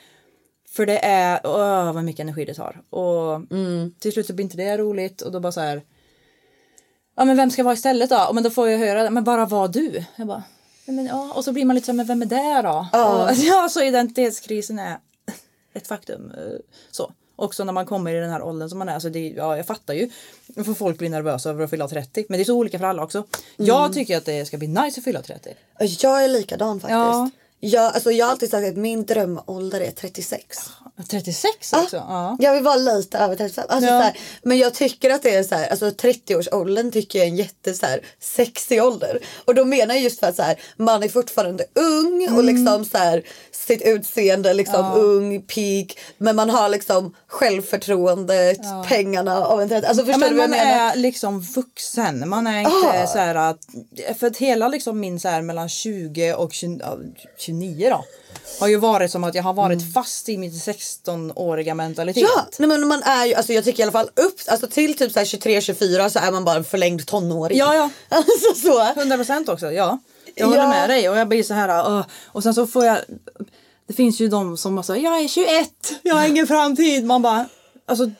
för 0.69 0.85
det 0.85 1.05
är, 1.05 1.39
åh 1.43 1.93
vad 1.93 2.03
mycket 2.03 2.19
energi 2.23 2.45
det 2.45 2.53
tar. 2.53 2.81
Och 2.89 3.41
till 3.99 4.11
slut 4.13 4.27
så 4.27 4.33
blir 4.33 4.43
inte 4.43 4.57
det 4.57 4.77
roligt 4.77 5.21
och 5.21 5.31
då 5.31 5.39
bara 5.39 5.51
så 5.51 5.61
här 5.61 5.81
Ja 7.15 7.25
men 7.25 7.37
vem 7.37 7.51
ska 7.51 7.63
vara 7.63 7.73
istället 7.73 8.09
då? 8.09 8.15
Ja, 8.15 8.31
Men 8.33 8.43
då 8.43 8.49
får 8.49 8.69
jag 8.69 8.79
höra 8.79 9.09
men 9.09 9.23
bara 9.23 9.45
var 9.45 9.67
du. 9.67 10.03
Jag 10.15 10.27
bara, 10.27 10.43
men, 10.85 11.05
ja. 11.05 11.33
Och 11.35 11.43
så 11.43 11.51
blir 11.53 11.65
man 11.65 11.75
lite 11.75 11.85
så 11.85 11.91
här, 11.91 11.97
men 11.97 12.05
vem 12.07 12.21
är 12.21 12.25
det 12.25 12.61
då? 12.67 12.87
Och, 12.99 13.33
ja 13.35 13.69
så 13.69 13.83
identitetskrisen 13.83 14.79
är 14.79 14.97
ett 15.73 15.87
faktum. 15.87 16.31
eh, 16.31 16.59
Så. 16.91 17.11
Också 17.39 17.63
när 17.63 17.73
man 17.73 17.85
kommer 17.85 18.13
i 18.15 18.19
den 18.19 18.29
här 18.29 18.41
åldern 18.41 18.69
som 18.69 18.79
man 18.79 18.89
är. 18.89 18.99
Så 18.99 19.09
det, 19.09 19.29
ja, 19.29 19.57
jag 19.57 19.65
fattar 19.65 19.93
ju. 19.93 20.09
För 20.55 20.73
folk 20.73 20.97
blir 20.97 21.09
nervösa 21.09 21.49
över 21.49 21.63
att 21.63 21.69
fylla 21.69 21.87
30. 21.87 22.25
Men 22.29 22.37
det 22.37 22.43
är 22.43 22.45
så 22.45 22.55
olika 22.55 22.79
för 22.79 22.85
alla 22.85 23.03
också. 23.03 23.23
Jag 23.57 23.93
tycker 23.93 24.17
att 24.17 24.25
det 24.25 24.45
ska 24.45 24.57
bli 24.57 24.67
nice 24.67 24.99
att 24.99 25.03
fylla 25.03 25.21
30. 25.21 25.49
och 25.79 25.85
jag 25.85 26.23
är 26.23 26.27
likadan 26.27 26.79
faktiskt. 26.79 26.93
Ja. 26.93 27.29
Jag, 27.61 27.83
alltså, 27.93 28.11
jag 28.11 28.25
har 28.25 28.31
alltid 28.31 28.49
sagt 28.51 28.67
att 28.67 28.77
min 28.77 29.05
drömålder 29.05 29.81
är 29.81 29.91
36. 29.91 30.57
36 31.09 31.73
också? 31.73 31.95
Ja. 31.97 32.37
Jag 32.39 32.53
vill 32.53 32.63
vara 32.63 32.75
lite 32.75 33.17
över 33.17 33.35
35. 33.35 33.65
Alltså, 33.69 33.89
Ja. 33.89 33.99
så 33.99 34.03
här, 34.03 34.17
men 34.43 34.57
jag 34.57 34.73
tycker 34.73 35.09
att 35.09 35.23
det 35.23 35.35
är 35.35 35.43
så 35.43 35.55
här, 35.55 35.67
alltså 35.69 35.85
30-årsåldern 35.89 36.91
tycker 36.91 37.19
jag 37.19 37.25
är 37.27 37.29
en 37.31 37.35
jätte 37.37 37.73
så 37.73 37.85
här, 37.85 37.99
sexig 38.19 38.83
ålder. 38.83 39.19
Och 39.45 39.55
då 39.55 39.65
menar 39.65 39.95
jag 39.95 40.03
just 40.03 40.19
för 40.19 40.27
att 40.27 40.35
så 40.35 40.41
här, 40.43 40.59
man 40.77 41.03
är 41.03 41.09
fortfarande 41.09 41.65
ung 41.75 42.23
Mm. 42.23 42.37
och 42.37 42.43
liksom 42.43 42.85
så 42.85 42.97
här, 42.97 43.23
sitt 43.51 43.81
utseende 43.81 44.53
liksom 44.53 44.91
ung, 44.93 45.41
peak. 45.41 45.97
Men 46.17 46.35
man 46.35 46.49
har 46.49 46.69
liksom 46.69 47.15
självförtroendet, 47.27 48.59
pengarna 48.87 49.45
av 49.45 49.61
en 49.61 49.69
30. 49.69 49.87
Alltså 49.87 50.03
Ja, 50.03 50.05
förstår 50.13 50.19
men 50.19 50.29
du 50.29 50.35
vad 50.35 50.43
jag 50.43 50.49
man 50.49 50.59
menar? 50.67 50.91
är 50.91 50.95
liksom 50.95 51.41
vuxen. 51.41 52.29
Man 52.29 52.47
är 52.47 52.59
inte 52.59 53.03
Ah. 53.03 53.07
så 53.07 53.17
här 53.17 53.35
att... 53.35 53.59
För 54.19 54.27
att 54.27 54.37
hela 54.37 54.67
liksom 54.67 54.99
min 54.99 55.19
så 55.19 55.27
här 55.27 55.41
mellan 55.41 55.69
20 55.69 56.33
och 56.33 56.53
20, 56.53 56.77
ja, 56.79 56.97
29 57.49 57.89
då. 57.89 58.05
Har 58.59 58.67
ju 58.67 58.77
varit 58.77 59.11
som 59.11 59.23
att 59.23 59.35
jag 59.35 59.43
har 59.43 59.53
varit 59.53 59.93
fast 59.93 60.29
i 60.29 60.37
min 60.37 60.51
16-åriga 60.51 61.75
mentalitet. 61.75 62.23
Mm. 62.23 62.31
Ja, 62.35 62.45
nej 62.57 62.67
men 62.69 62.87
man 62.87 63.03
är 63.03 63.25
ju, 63.25 63.33
alltså 63.33 63.53
jag 63.53 63.63
tycker 63.63 63.79
i 63.79 63.83
alla 63.83 63.91
fall 63.91 64.09
upp, 64.15 64.39
alltså 64.47 64.67
till 64.67 64.97
typ 64.97 65.11
23-24 65.15 66.09
så 66.09 66.19
är 66.19 66.31
man 66.31 66.45
bara 66.45 66.55
en 66.55 66.63
förlängd 66.63 67.05
tonåring. 67.07 67.57
Ja, 67.57 67.75
ja. 67.75 67.89
Alltså 68.09 68.61
så. 68.67 68.81
100 68.99 69.17
procent 69.17 69.49
också, 69.49 69.71
ja. 69.71 69.99
Jag 70.35 70.45
håller 70.47 70.59
Ja. 70.59 70.67
med 70.69 70.89
dig 70.89 71.09
och 71.09 71.17
jag 71.17 71.27
blir 71.27 71.43
så 71.43 71.53
här... 71.53 71.87
"Åh." 71.87 72.01
och 72.25 72.43
sen 72.43 72.53
så 72.53 72.67
får 72.67 72.85
jag... 72.85 72.97
Det 73.87 73.93
finns 73.93 74.19
ju 74.21 74.27
de 74.27 74.57
som 74.57 74.83
säger 74.83 75.03
jag 75.03 75.19
är 75.23 75.27
21, 75.27 75.69
jag 76.03 76.15
har 76.15 76.27
ingen 76.27 76.47
framtid. 76.47 77.05
Man 77.05 77.21
bara... 77.21 77.45
Alltså, 77.85 78.11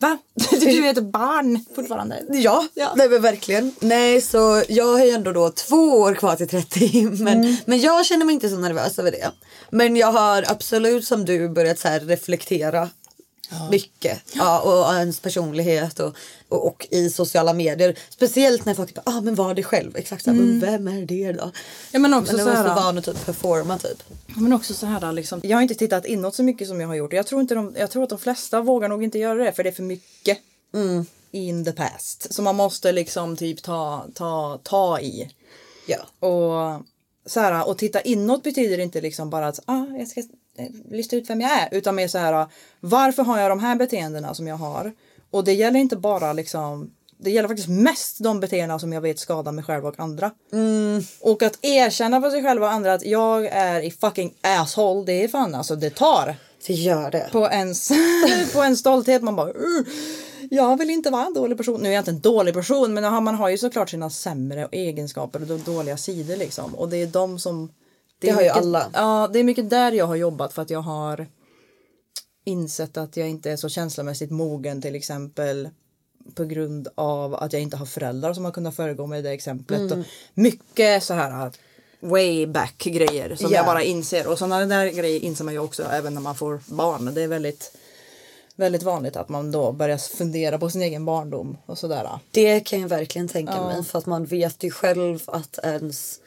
va? 0.00 0.18
Du 0.50 0.86
är 0.86 0.90
ett 0.90 1.04
barn 1.04 1.64
fortfarande. 1.74 2.22
Ja, 2.30 2.66
Ja. 2.74 2.92
Nej, 2.96 3.08
men 3.08 3.22
verkligen. 3.22 3.72
Nej, 3.80 4.20
så 4.20 4.62
jag 4.68 4.84
har 4.98 5.04
ju 5.04 5.10
ändå 5.10 5.32
då 5.32 5.50
två 5.50 5.76
år 6.00 6.14
kvar 6.14 6.36
till 6.36 6.48
30. 6.48 7.02
Men, 7.10 7.38
Mm. 7.44 7.56
men 7.66 7.80
jag 7.80 8.06
känner 8.06 8.24
mig 8.26 8.34
inte 8.34 8.48
så 8.48 8.56
nervös 8.56 8.98
över 8.98 9.10
det. 9.10 9.30
Men 9.70 9.96
jag 9.96 10.12
har 10.12 10.44
absolut 10.48 11.04
som 11.06 11.24
du 11.24 11.48
börjat 11.48 11.78
så 11.78 11.88
reflektera 12.02 12.88
mycket. 13.70 14.20
Ja, 14.32 14.60
och 14.60 14.94
ens 14.94 15.20
personlighet 15.20 16.00
och, 16.00 16.16
och, 16.54 16.66
och 16.66 16.86
i 16.90 17.10
sociala 17.10 17.52
medier. 17.52 17.98
Speciellt 18.10 18.64
när 18.64 18.74
folk 18.74 18.94
bara, 18.94 19.02
ah, 19.16 19.20
men 19.20 19.34
var 19.34 19.54
det 19.54 19.62
själv. 19.62 19.96
Exakt 19.96 20.24
så 20.24 20.30
här, 20.30 20.38
men 20.38 20.60
vem 20.60 20.88
är 20.88 21.06
det 21.06 21.32
då? 21.32 21.50
Ja, 21.92 21.98
men 21.98 22.14
också 22.14 22.36
men 22.36 22.44
så 22.44 22.50
det 22.50 22.56
måste 22.56 22.80
här, 22.80 22.92
något 22.92 23.04
typ 23.04 23.26
performa 23.26 23.78
typ. 23.78 24.02
men 24.26 24.52
också 24.52 24.74
så 24.74 24.86
här 24.86 25.12
liksom. 25.12 25.40
Jag 25.44 25.56
har 25.56 25.62
inte 25.62 25.74
tittat 25.74 26.06
inåt 26.06 26.34
så 26.34 26.42
mycket 26.42 26.68
som 26.68 26.80
jag 26.80 26.88
har 26.88 26.94
gjort. 26.94 27.12
Jag 27.12 27.26
tror, 27.26 27.40
inte 27.40 27.54
de, 27.54 27.74
jag 27.78 27.90
tror 27.90 28.02
att 28.02 28.10
de 28.10 28.18
flesta 28.18 28.62
vågar 28.62 28.88
nog 28.88 29.04
inte 29.04 29.18
göra 29.18 29.44
det 29.44 29.52
för 29.52 29.62
det 29.62 29.70
är 29.70 29.74
för 29.74 29.82
mycket 29.82 30.38
in 31.34 31.64
the 31.64 31.72
past. 31.72 32.34
Så 32.34 32.42
man 32.42 32.56
måste 32.56 32.92
liksom 32.92 33.36
typ 33.36 33.62
ta, 33.62 34.06
ta, 34.14 34.60
ta 34.62 35.00
i. 35.00 35.30
Ja. 35.86 36.28
Och, 36.28 36.82
så 37.26 37.40
här, 37.40 37.68
och 37.68 37.78
titta 37.78 38.00
inåt 38.00 38.42
betyder 38.42 38.78
inte 38.78 39.00
liksom 39.00 39.30
bara 39.30 39.46
att 39.46 39.60
ah, 39.64 39.86
jag 39.98 40.08
ska 40.08 40.20
eh, 40.20 40.68
lista 40.90 41.16
ut 41.16 41.30
vem 41.30 41.40
jag 41.40 41.50
är. 41.50 41.68
Utan 41.72 41.94
mer 41.94 42.08
så 42.08 42.18
här, 42.18 42.46
varför 42.80 43.22
har 43.22 43.40
jag 43.40 43.50
de 43.50 43.60
här 43.60 43.76
beteendena 43.76 44.34
som 44.34 44.46
jag 44.46 44.56
har? 44.56 44.92
Och 45.34 45.44
det 45.44 45.52
gäller 45.52 45.80
inte 45.80 45.96
bara 45.96 46.32
liksom 46.32 46.90
det 47.18 47.30
gäller 47.30 47.48
faktiskt 47.48 47.68
mest 47.68 48.16
de 48.22 48.40
beteenden 48.40 48.80
som 48.80 48.92
jag 48.92 49.00
vet 49.00 49.18
skadar 49.18 49.52
mig 49.52 49.64
själv 49.64 49.86
och 49.86 49.94
andra. 50.00 50.30
Och 51.20 51.42
att 51.42 51.58
erkänna 51.62 52.20
för 52.20 52.30
sig 52.30 52.42
själv 52.42 52.62
och 52.62 52.70
andra 52.70 52.92
att 52.94 53.04
jag 53.06 53.46
är 53.46 53.80
i 53.80 53.90
fucking 53.90 54.34
asshole, 54.40 55.04
det 55.06 55.24
är 55.24 55.28
fan 55.28 55.54
alltså 55.54 55.76
det 55.76 55.90
tar 55.90 56.36
Det 56.66 56.72
gör 56.72 57.10
det. 57.10 57.28
på 57.32 57.46
ens, 57.48 57.88
på 58.54 58.62
ens 58.62 58.78
stolthet. 58.80 59.22
Man 59.22 59.36
bara 59.36 59.48
"Uh, 59.50 59.86
jag 60.50 60.76
vill 60.78 60.90
inte 60.90 61.10
vara 61.10 61.26
en 61.26 61.34
dålig 61.34 61.56
person. 61.58 61.80
Nu 61.82 61.88
är 61.88 61.92
jag 61.92 62.00
inte 62.00 62.10
en 62.10 62.20
dålig 62.20 62.54
person 62.54 62.94
men 62.94 63.24
man 63.24 63.34
har- 63.34 63.48
ju 63.48 63.58
såklart 63.58 63.90
sina 63.90 64.10
sämre 64.10 64.68
egenskaper 64.72 65.52
och 65.52 65.58
dåliga 65.58 65.96
sidor 65.96 66.36
liksom. 66.36 66.74
Och 66.74 66.88
det 66.88 66.96
är 66.96 67.06
de 67.06 67.38
som... 67.38 67.72
Det 68.18 68.28
är 68.28 68.34
har 68.34 68.42
ju 68.42 68.48
mycket, 68.48 68.62
alla. 68.62 68.86
Ja, 68.92 69.30
det 69.32 69.38
är 69.38 69.44
mycket 69.44 69.70
där 69.70 69.92
jag 69.92 70.06
har 70.06 70.16
jobbat 70.16 70.52
för 70.52 70.62
att 70.62 70.70
jag 70.70 70.80
har 70.82 71.26
insett 72.44 72.96
att 72.96 73.16
jag 73.16 73.28
inte 73.28 73.50
är 73.50 73.56
så 73.56 73.68
känslomässigt 73.68 74.30
mogen 74.30 74.82
till 74.82 74.94
exempel 74.94 75.68
på 76.34 76.44
grund 76.44 76.88
av 76.94 77.34
att 77.34 77.52
jag 77.52 77.62
inte 77.62 77.76
har 77.76 77.86
föräldrar 77.86 78.34
som 78.34 78.44
har 78.44 78.52
kunnat 78.52 78.76
föregå 78.76 79.06
mig 79.06 79.18
i 79.18 79.22
det 79.22 79.30
exemplet. 79.30 79.80
Mm. 79.80 80.00
Och 80.00 80.06
mycket 80.34 81.02
så 81.04 81.14
här 81.14 81.50
way 82.00 82.46
back 82.46 82.78
grejer 82.78 83.36
som 83.36 83.50
Ja. 83.50 83.56
jag 83.56 83.66
bara 83.66 83.82
inser. 83.82 84.26
Och 84.26 84.38
sådana 84.38 84.66
där 84.66 84.86
grejer 84.86 85.20
inser 85.20 85.44
man 85.44 85.54
ju 85.54 85.60
också 85.60 85.82
även 85.82 86.14
när 86.14 86.20
man 86.20 86.34
får 86.34 86.60
barn. 86.66 87.14
Det 87.14 87.22
är 87.22 87.28
väldigt, 87.28 87.76
väldigt 88.56 88.82
vanligt 88.82 89.16
att 89.16 89.28
man 89.28 89.52
då 89.52 89.72
börjar 89.72 89.98
fundera 89.98 90.58
på 90.58 90.70
sin 90.70 90.82
egen 90.82 91.04
barndom 91.04 91.56
och 91.66 91.78
sådär. 91.78 92.08
Det 92.30 92.60
kan 92.60 92.80
jag 92.80 92.88
verkligen 92.88 93.28
tänka 93.28 93.62
mig 93.62 93.84
för 93.84 93.98
att 93.98 94.06
man 94.06 94.24
vet 94.24 94.62
ju 94.62 94.70
själv 94.70 95.18
att 95.26 95.58
ens 95.62 96.20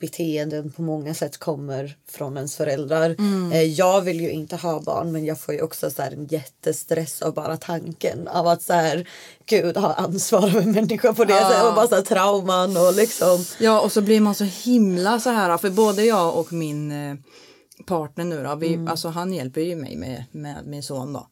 beteenden 0.00 0.72
på 0.72 0.82
många 0.82 1.14
sätt 1.14 1.38
kommer 1.38 1.96
från 2.10 2.36
ens 2.36 2.56
föräldrar. 2.56 3.16
Eh, 3.52 3.62
Jag 3.62 4.00
vill 4.00 4.20
ju 4.20 4.30
inte 4.30 4.56
ha 4.56 4.80
barn 4.80 5.12
men 5.12 5.24
jag 5.24 5.40
får 5.40 5.54
ju 5.54 5.62
också 5.62 5.90
så 5.90 6.02
här 6.02 6.10
en 6.10 6.26
jättestress 6.26 7.22
av 7.22 7.34
bara 7.34 7.56
tanken 7.56 8.28
av 8.28 8.46
att 8.46 8.62
så 8.62 8.72
här, 8.72 9.08
gud 9.46 9.76
ha 9.76 9.92
ansvar 9.94 10.48
över 10.48 10.60
en 10.62 10.72
människa 10.72 11.12
på 11.14 11.24
det 11.24 11.34
sättet 11.40 11.64
och 11.64 11.74
bara 11.74 11.88
så 11.88 11.94
här, 11.94 12.02
trauman 12.02 12.76
och 12.76 12.94
liksom. 12.94 13.44
Ja 13.58 13.80
och 13.80 13.92
så 13.92 14.00
blir 14.00 14.20
man 14.20 14.34
så 14.34 14.44
himla 14.44 15.20
så 15.20 15.30
här 15.30 15.58
för 15.58 15.70
både 15.70 16.04
jag 16.04 16.36
och 16.38 16.52
min 16.52 16.92
eh, 16.92 17.14
partner 17.86 18.24
nu 18.24 18.42
då, 18.44 18.54
vi, 18.54 18.86
alltså 18.88 19.08
han 19.08 19.32
hjälper 19.32 19.60
ju 19.60 19.76
mig 19.76 19.96
med, 19.96 20.24
med 20.32 20.56
min 20.66 20.82
son 20.82 21.12
då. 21.12 21.26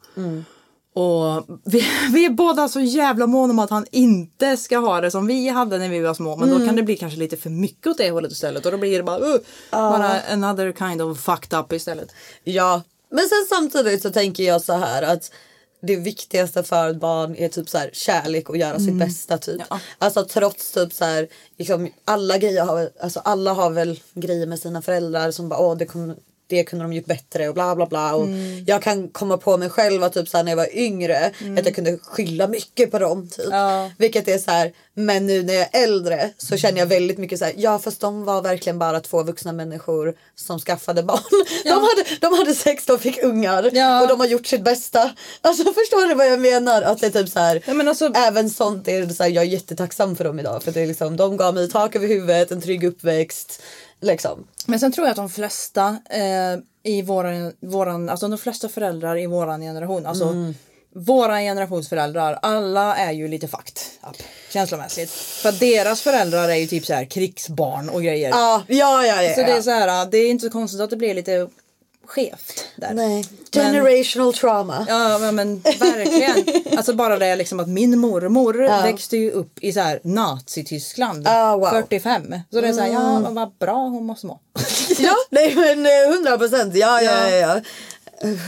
Och 0.99 1.61
vi, 1.65 1.83
vi 2.13 2.25
är 2.25 2.31
båda 2.31 2.69
så 2.69 2.81
jävla 2.81 3.27
måna 3.27 3.51
om 3.51 3.59
att 3.59 3.71
han 3.71 3.87
inte 3.91 4.57
ska 4.57 4.79
ha 4.79 5.01
det 5.01 5.11
som 5.11 5.27
vi 5.27 5.49
hade 5.49 5.79
när 5.79 5.89
vi 5.89 6.01
var 6.01 6.15
små. 6.15 6.37
Men 6.37 6.51
då 6.51 6.67
kan 6.67 6.77
det 6.77 6.83
bli 6.83 6.97
kanske 6.97 7.19
lite 7.19 7.37
för 7.37 7.51
mycket 7.51 7.87
åt 7.87 7.99
det 7.99 8.11
hållet 8.11 8.33
istället. 8.33 8.67
Och 8.67 8.73
då 8.73 8.79
blir 8.79 8.97
det 8.97 9.05
bara, 9.05 9.19
uh, 9.19 9.37
bara 9.71 10.21
another 10.21 10.73
kind 10.73 11.03
of 11.03 11.21
fucked 11.21 11.59
up 11.59 11.73
istället. 11.73 12.09
Ja, 12.45 12.83
men 13.11 13.29
sen 13.29 13.47
samtidigt 13.49 14.03
så 14.03 14.11
tänker 14.11 14.43
jag 14.45 14.63
så 14.63 14.73
här 14.73 15.03
att 15.03 15.33
det 15.83 15.97
viktigaste 15.97 16.63
för 16.63 16.91
ett 16.91 17.01
barn 17.01 17.37
är 17.37 17.49
typ 17.49 17.69
så 17.69 17.79
här 17.79 17.91
kärlek 17.93 18.49
och 18.49 18.57
göra 18.57 18.79
sitt 18.79 18.95
bästa 18.95 19.39
typ. 19.39 19.63
Ja. 19.71 19.81
Alltså 19.99 20.25
trots 20.25 20.73
typ 20.73 20.93
så 20.93 21.05
här, 21.05 21.29
liksom, 21.59 21.89
alla 22.05 22.39
grejer 22.39 22.65
har, 22.65 22.91
alltså 23.01 23.21
alla 23.21 23.53
har 23.53 23.71
väl 23.71 24.01
grejer 24.15 24.47
med 24.47 24.59
sina 24.59 24.83
föräldrar 24.83 25.31
som 25.31 25.49
bara 25.49 25.61
åh 25.61 25.77
det 25.77 25.87
kom, 25.87 26.15
det 26.49 26.65
kunde 26.65 26.85
de 26.85 26.93
gjort 26.93 27.07
bättre 27.07 27.49
och 27.49 27.55
bla 27.55 27.77
bla 27.77 27.87
bla. 27.87 28.15
Och 28.15 28.29
Jag 28.67 28.83
kan 28.83 29.09
komma 29.09 29.37
på 29.37 29.57
mig 29.57 29.69
själv 29.71 30.03
att 30.03 30.13
typ 30.13 30.29
så 30.29 30.43
när 30.43 30.53
jag 30.53 30.57
var 30.57 30.77
yngre 30.77 31.27
att 31.59 31.65
jag 31.67 31.75
kunde 31.75 31.99
skylla 32.03 32.47
mycket 32.49 32.91
på 32.91 32.99
dem. 32.99 33.29
Typ. 33.29 33.47
Ja. 33.51 33.91
Vilket 33.99 34.29
är 34.29 34.39
så 34.39 34.51
här, 34.51 34.73
men 34.95 35.27
nu 35.27 35.43
när 35.43 35.55
jag 35.55 35.69
är 35.73 35.83
äldre 35.85 36.31
så 36.39 36.57
känner 36.57 36.79
jag 36.79 36.87
väldigt 36.87 37.19
mycket 37.19 37.39
så 37.39 37.45
här, 37.45 37.55
ja 37.57 37.79
fast 37.79 38.01
de 38.01 38.25
var 38.25 38.43
verkligen 38.43 38.79
bara 38.79 39.01
två 39.01 39.23
vuxna 39.23 39.53
människor 39.53 40.15
som 40.37 40.59
skaffade 40.59 41.03
barn. 41.03 41.19
De, 41.65 41.71
hade, 41.71 42.05
de 42.21 42.39
hade 42.39 42.55
sex, 42.55 42.87
de 42.87 42.99
fick 42.99 43.23
ungar 43.23 43.71
Ja. 43.73 44.03
och 44.03 44.09
de 44.09 44.21
har 44.21 44.27
gjort 44.27 44.47
sitt 44.47 44.65
bästa. 44.65 45.11
Alltså 45.41 45.65
förstår 45.65 46.09
du 46.09 46.15
vad 46.15 46.27
jag 46.33 46.41
menar? 46.41 46.83
Att 46.83 47.01
det 47.01 47.11
typ 47.11 47.29
så 47.29 47.39
här, 47.39 47.63
Ja, 47.67 47.75
men 47.75 47.89
alltså- 47.89 48.13
även 48.15 48.51
sånt 48.51 48.89
är 48.89 49.07
så 49.09 49.23
jag 49.23 49.37
är 49.37 49.43
jättetacksam 49.43 50.17
för 50.17 50.25
dem 50.25 50.39
idag 50.41 50.63
för 50.63 50.73
det 50.73 50.81
är 50.81 50.87
liksom, 50.87 51.17
de 51.17 51.37
gav 51.37 51.55
mig 51.55 51.71
tak 51.71 51.97
över 51.97 52.09
huvudet, 52.09 52.51
en 52.51 52.61
trygg 52.63 52.85
uppväxt. 52.85 53.63
Liksom. 54.01 54.47
Men 54.67 54.81
sen 54.81 54.93
tror 54.93 55.07
jag 55.07 55.11
att 55.11 55.17
de 55.17 55.31
flesta 55.31 55.99
eh, 56.11 56.59
i 56.83 57.03
våran, 57.03 57.53
våran, 57.61 58.09
alltså 58.09 58.29
de 58.29 58.39
flesta 58.39 58.69
föräldrar 58.69 59.19
i 59.19 59.27
våran 59.27 59.61
generation, 59.61 60.07
alltså 60.07 60.25
Mm. 60.25 60.55
våran 60.95 61.41
generations 61.41 61.89
föräldrar, 61.89 62.39
alla 62.43 62.97
är 62.97 63.13
ju 63.13 63.29
lite 63.29 63.49
fucked 63.49 63.79
up 64.11 64.17
känslomässigt. 64.51 65.11
För 65.11 65.49
att 65.49 65.61
deras 65.61 66.01
föräldrar 66.01 66.49
är 66.49 66.55
ju 66.55 66.67
typ 66.67 66.87
så 66.87 66.95
här 66.95 67.05
krigsbarn 67.05 67.89
och 67.89 68.03
grejer. 68.03 68.31
Ja, 68.31 68.63
ja, 68.69 69.07
ja. 69.07 69.23
ja. 69.23 69.35
Så 69.35 69.41
det 69.41 69.53
är 69.53 69.63
så 69.63 69.71
här, 69.71 70.07
det 70.07 70.19
är 70.19 70.31
inte 70.31 70.47
så 70.47 70.53
konstigt 70.53 70.81
att 70.81 70.91
det 70.91 70.97
blir 70.97 71.15
lite 71.15 71.49
skevt 72.09 72.65
där. 72.77 72.95
Nej, 72.95 73.25
Men- 73.53 73.63
generational 73.65 74.35
trauma. 74.35 74.87
Ja 74.89 75.19
men, 75.19 75.35
men 75.35 75.61
verkligen. 75.61 76.63
Alltså 76.79 76.95
bara 76.95 77.19
det 77.19 77.37
liksom 77.37 77.61
att 77.61 77.69
min 77.69 77.99
mormor 77.99 78.83
växte 78.83 79.17
ju 79.17 79.31
upp 79.31 79.59
i 79.61 79.73
så 79.73 79.81
här 79.81 80.01
Nazityskland 80.05 81.29
Ah, 81.29 81.57
wow. 81.57 81.69
Mm. 81.69 81.83
45. 81.83 82.35
Så 82.51 82.61
det 82.61 82.69
är 82.69 82.73
så 82.73 82.81
här, 82.81 82.93
ja 82.93 83.21
men 83.21 83.35
vad 83.35 83.53
bra 83.59 83.75
hon 83.89 84.07
måste 84.07 84.27
må. 84.27 84.41
Ja, 84.99 85.15
nej 85.31 85.55
men 85.55 85.87
eh, 85.87 86.15
hundra 86.15 86.39
procent. 86.39 86.75
Ja, 86.75 87.03
ja, 87.03 87.29
ja. 87.31 87.37
ja. 87.37 87.61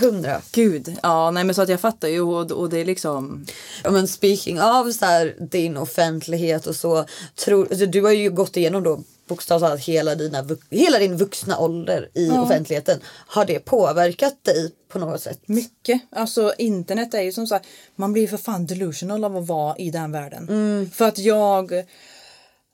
Hundra. 0.00 0.40
Gud, 0.52 0.96
ja 1.02 1.30
nej 1.30 1.44
men 1.44 1.54
så 1.54 1.62
att 1.62 1.68
jag 1.68 1.80
fattar 1.80 2.08
ju 2.08 2.20
och, 2.20 2.52
och 2.52 2.68
det 2.70 2.78
är 2.80 2.84
liksom 2.84 3.46
Ja, 3.84 3.90
men 3.90 4.08
speaking 4.08 4.60
av 4.60 4.92
så 4.92 5.04
här, 5.04 5.36
din 5.50 5.76
offentlighet 5.76 6.66
och 6.66 6.76
så. 6.76 7.04
Tror, 7.34 7.66
alltså, 7.70 7.86
du 7.86 8.02
har 8.02 8.12
ju 8.12 8.30
gått 8.30 8.56
igenom 8.56 8.82
då 8.82 9.00
bokstavligt 9.30 9.66
talat 9.66 9.80
hela, 9.80 10.14
dina, 10.14 10.46
hela 10.70 10.98
din 10.98 11.16
vuxna 11.16 11.58
ålder 11.58 12.08
i 12.14 12.30
offentligheten. 12.30 13.00
Har 13.26 13.44
det 13.44 13.58
påverkat 13.58 14.44
dig 14.44 14.72
på 14.88 14.98
något 14.98 15.20
sätt? 15.20 15.40
mycket. 15.46 16.00
Alltså 16.10 16.52
internet 16.58 17.14
är 17.14 17.22
ju 17.22 17.32
som 17.32 17.46
sagt, 17.46 17.66
man 17.96 18.12
blir 18.12 18.28
för 18.28 18.36
fan 18.36 18.66
delusional 18.66 19.24
av 19.24 19.36
att 19.36 19.46
vara 19.46 19.76
i 19.76 19.90
den 19.90 20.12
världen. 20.12 20.48
Mm. 20.48 20.90
För 20.90 21.04
att 21.08 21.18
jag 21.18 21.72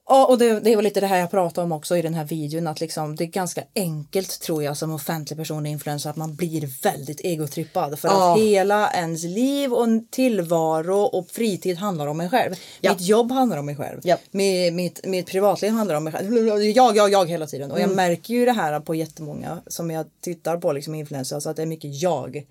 Ja, 0.09 0.27
och 0.27 0.39
det, 0.39 0.61
det 0.61 0.77
var 0.77 0.83
lite 0.83 1.01
det 1.01 1.07
här 1.07 1.19
jag 1.19 1.31
pratade 1.31 1.65
om 1.65 1.73
också 1.73 1.97
i 1.97 2.03
den 2.03 2.15
här 2.15 2.25
videon 2.25 2.67
att 2.67 2.81
liksom, 2.81 3.17
det 3.17 3.25
är 3.25 3.29
ganska 3.29 3.63
enkelt 3.75 4.41
tror 4.41 4.63
jag 4.63 4.77
som 4.77 4.93
offentlig 4.93 5.39
person 5.39 5.61
och 5.61 5.67
influencer 5.67 6.11
att 6.11 6.17
man 6.17 6.35
blir 6.35 6.83
väldigt 6.83 7.21
egotrippad 7.21 7.99
för 7.99 8.09
Ja. 8.09 8.33
att 8.33 8.39
hela 8.41 8.91
ens 8.93 9.25
liv 9.25 9.73
och 9.73 9.87
tillvaro 10.11 10.99
och 11.01 11.31
fritid 11.31 11.77
handlar 11.79 12.07
om 12.07 12.21
en 12.21 12.31
själv. 12.31 12.55
Ja. 12.81 12.93
Mitt 12.93 13.01
jobb 13.01 13.33
handlar 13.33 13.59
om 13.59 13.67
mig 13.67 13.77
själv. 13.77 14.01
Ja. 14.05 14.17
Mitt, 14.31 14.75
mitt, 14.75 15.07
mitt 15.07 15.27
privatliv 15.27 15.71
handlar 15.73 15.95
om 15.95 16.05
mig 16.05 16.13
själv. 16.13 16.47
Jag, 16.49 16.97
jag, 16.97 17.11
jag 17.11 17.31
hela 17.31 17.47
tiden. 17.47 17.71
Och 17.71 17.79
Mm. 17.79 17.91
jag 17.91 17.97
märker 17.97 18.35
ju 18.35 18.45
det 18.45 18.53
här 18.53 18.81
på 18.81 18.95
jättemånga 18.95 19.59
som 19.67 19.91
jag 19.91 20.07
tittar 20.21 20.57
på 20.57 20.73
liksom 20.73 20.95
influencers, 20.95 21.47
att 21.47 21.57
det 21.57 21.63
är 21.63 21.67
mycket 21.67 22.03
jag. 22.03 22.47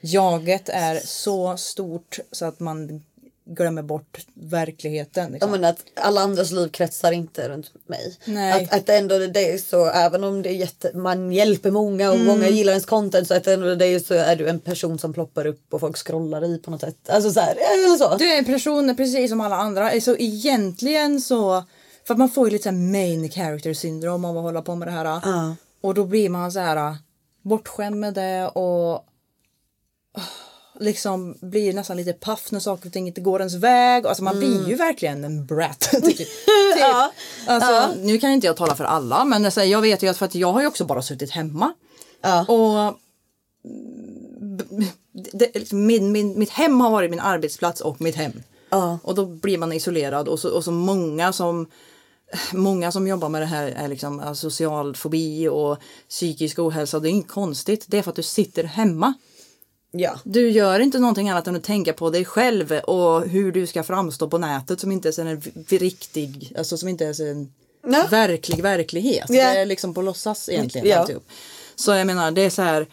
Jaget 0.00 0.68
är 0.68 1.00
så 1.04 1.56
stort 1.56 2.18
så 2.32 2.44
att 2.44 2.60
man 2.60 3.02
glömmer 3.46 3.82
bort 3.82 4.18
verkligheten. 4.34 5.24
Ja, 5.24 5.30
Liksom. 5.30 5.50
men 5.50 5.64
att 5.64 5.84
alla 5.94 6.20
andras 6.20 6.50
liv 6.50 6.68
kretsar 6.68 7.12
inte 7.12 7.48
runt 7.48 7.72
mig. 7.86 8.16
Nej. 8.24 8.64
Att, 8.64 8.74
att 8.74 8.88
ändå 8.88 9.18
det 9.18 9.52
är 9.52 9.58
så 9.58 9.86
även 9.86 10.24
om 10.24 10.42
det 10.42 10.48
är 10.48 10.54
jätte, 10.54 10.96
man 10.96 11.32
hjälper 11.32 11.70
många 11.70 12.12
och 12.12 12.18
många 12.18 12.48
gillar 12.48 12.72
ens 12.72 12.86
content 12.86 13.28
så 13.28 13.34
att 13.34 13.46
ändå 13.46 13.74
det 13.74 13.86
är 13.86 13.98
så 13.98 14.14
är 14.14 14.36
du 14.36 14.48
en 14.48 14.60
person 14.60 14.98
som 14.98 15.12
ploppar 15.12 15.46
upp 15.46 15.74
och 15.74 15.80
folk 15.80 15.96
scrollar 15.96 16.44
i 16.44 16.58
på 16.58 16.70
något 16.70 16.80
sätt. 16.80 17.10
Alltså 17.10 17.30
så 17.32 17.40
här, 17.40 17.52
eller 17.54 17.96
så. 17.96 18.16
Du 18.16 18.28
är 18.28 18.38
en 18.38 18.44
person 18.44 18.96
precis 18.96 19.30
som 19.30 19.40
alla 19.40 19.56
andra. 19.56 20.00
Så 20.00 20.16
egentligen 20.18 21.20
så... 21.20 21.64
För 22.06 22.14
att 22.14 22.18
man 22.18 22.30
får 22.30 22.48
ju 22.48 22.52
lite 22.52 22.72
main 22.72 23.30
character 23.30 23.74
syndrom 23.74 24.24
av 24.24 24.36
att 24.38 24.42
hålla 24.42 24.62
på 24.62 24.74
med 24.74 24.88
det 24.88 24.92
här. 24.92 25.04
Ja. 25.04 25.56
Och 25.80 25.94
då 25.94 26.04
blir 26.04 26.28
man 26.28 26.52
så 26.52 26.58
här 26.58 26.96
bortskämd 27.42 27.96
med 27.96 28.14
det 28.14 28.48
och 28.48 29.04
liksom 30.80 31.38
blir 31.40 31.72
nästan 31.72 31.96
lite 31.96 32.12
paff 32.12 32.52
när 32.52 32.60
saker 32.60 32.86
och 32.86 32.92
ting 32.92 33.06
inte 33.06 33.20
går 33.20 33.40
ens 33.40 33.54
väg. 33.54 34.06
Alltså 34.06 34.22
man 34.22 34.38
blir 34.38 34.68
ju 34.68 34.74
verkligen 34.74 35.24
en 35.24 35.46
brat. 35.46 35.88
jag. 35.92 36.04
Typ. 36.16 36.28
Ja. 36.78 37.12
Alltså, 37.46 38.00
Nu 38.00 38.18
kan 38.18 38.30
inte 38.30 38.46
jag 38.46 38.56
tala 38.56 38.74
för 38.74 38.84
alla 38.84 39.24
men 39.24 39.44
alltså, 39.44 39.62
jag 39.62 39.80
vet 39.80 40.02
ju 40.02 40.08
att, 40.08 40.16
för 40.16 40.26
att 40.26 40.34
jag 40.34 40.52
har 40.52 40.60
ju 40.60 40.66
också 40.66 40.84
bara 40.84 41.02
suttit 41.02 41.30
hemma. 41.30 41.72
Ja. 42.22 42.44
Och 42.44 42.98
det, 45.32 45.72
min, 45.72 46.12
min, 46.12 46.38
mitt 46.38 46.50
hem 46.50 46.80
har 46.80 46.90
varit 46.90 47.10
min 47.10 47.20
arbetsplats 47.20 47.80
och 47.80 48.00
mitt 48.00 48.16
hem. 48.16 48.42
Ja. 48.70 48.98
Och 49.02 49.14
då 49.14 49.26
blir 49.26 49.58
man 49.58 49.72
isolerad 49.72 50.28
och 50.28 50.40
så, 50.40 50.50
och 50.50 50.64
så 50.64 50.70
många 50.72 51.32
som 51.32 51.66
Många 52.52 52.92
som 52.92 53.06
jobbar 53.06 53.28
med 53.28 53.42
det 53.42 53.46
här 53.46 53.66
är 53.66 53.88
liksom 53.88 54.36
social 54.36 54.96
fobi 54.96 55.48
och 55.48 55.78
psykisk 56.08 56.58
ohälsa. 56.58 57.00
Det 57.00 57.08
är 57.08 57.10
inget 57.10 57.28
konstigt. 57.28 57.84
Det 57.88 57.98
är 57.98 58.02
för 58.02 58.10
att 58.10 58.16
du 58.16 58.22
sitter 58.22 58.64
hemma. 58.64 59.14
Ja. 59.96 60.18
Du 60.24 60.50
gör 60.50 60.80
inte 60.80 60.98
någonting 60.98 61.28
annat 61.30 61.46
än 61.46 61.56
att 61.56 61.62
tänka 61.64 61.92
på 61.92 62.10
dig 62.10 62.24
själv 62.24 62.72
och 62.72 63.28
hur 63.28 63.52
du 63.52 63.66
ska 63.66 63.82
framstå 63.82 64.28
på 64.28 64.38
nätet 64.38 64.80
som 64.80 64.92
inte 64.92 65.08
är 65.08 65.20
en 65.20 65.42
riktig, 65.68 66.52
alltså 66.58 66.76
som 66.76 66.88
inte 66.88 67.06
är 67.06 67.30
en 67.30 67.52
Ja. 67.86 68.06
verklig 68.10 68.62
verklighet. 68.62 69.24
Ja. 69.28 69.34
Det 69.52 69.58
är 69.60 69.66
liksom 69.66 69.94
på 69.94 70.02
låtsas 70.02 70.48
egentligen. 70.48 70.86
Ja. 70.88 70.98
alltihop. 70.98 71.24
Så 71.76 71.92
jag 71.92 72.06
menar 72.06 72.30
det 72.30 72.40
är 72.42 72.50
så 72.50 72.62
här 72.62 72.86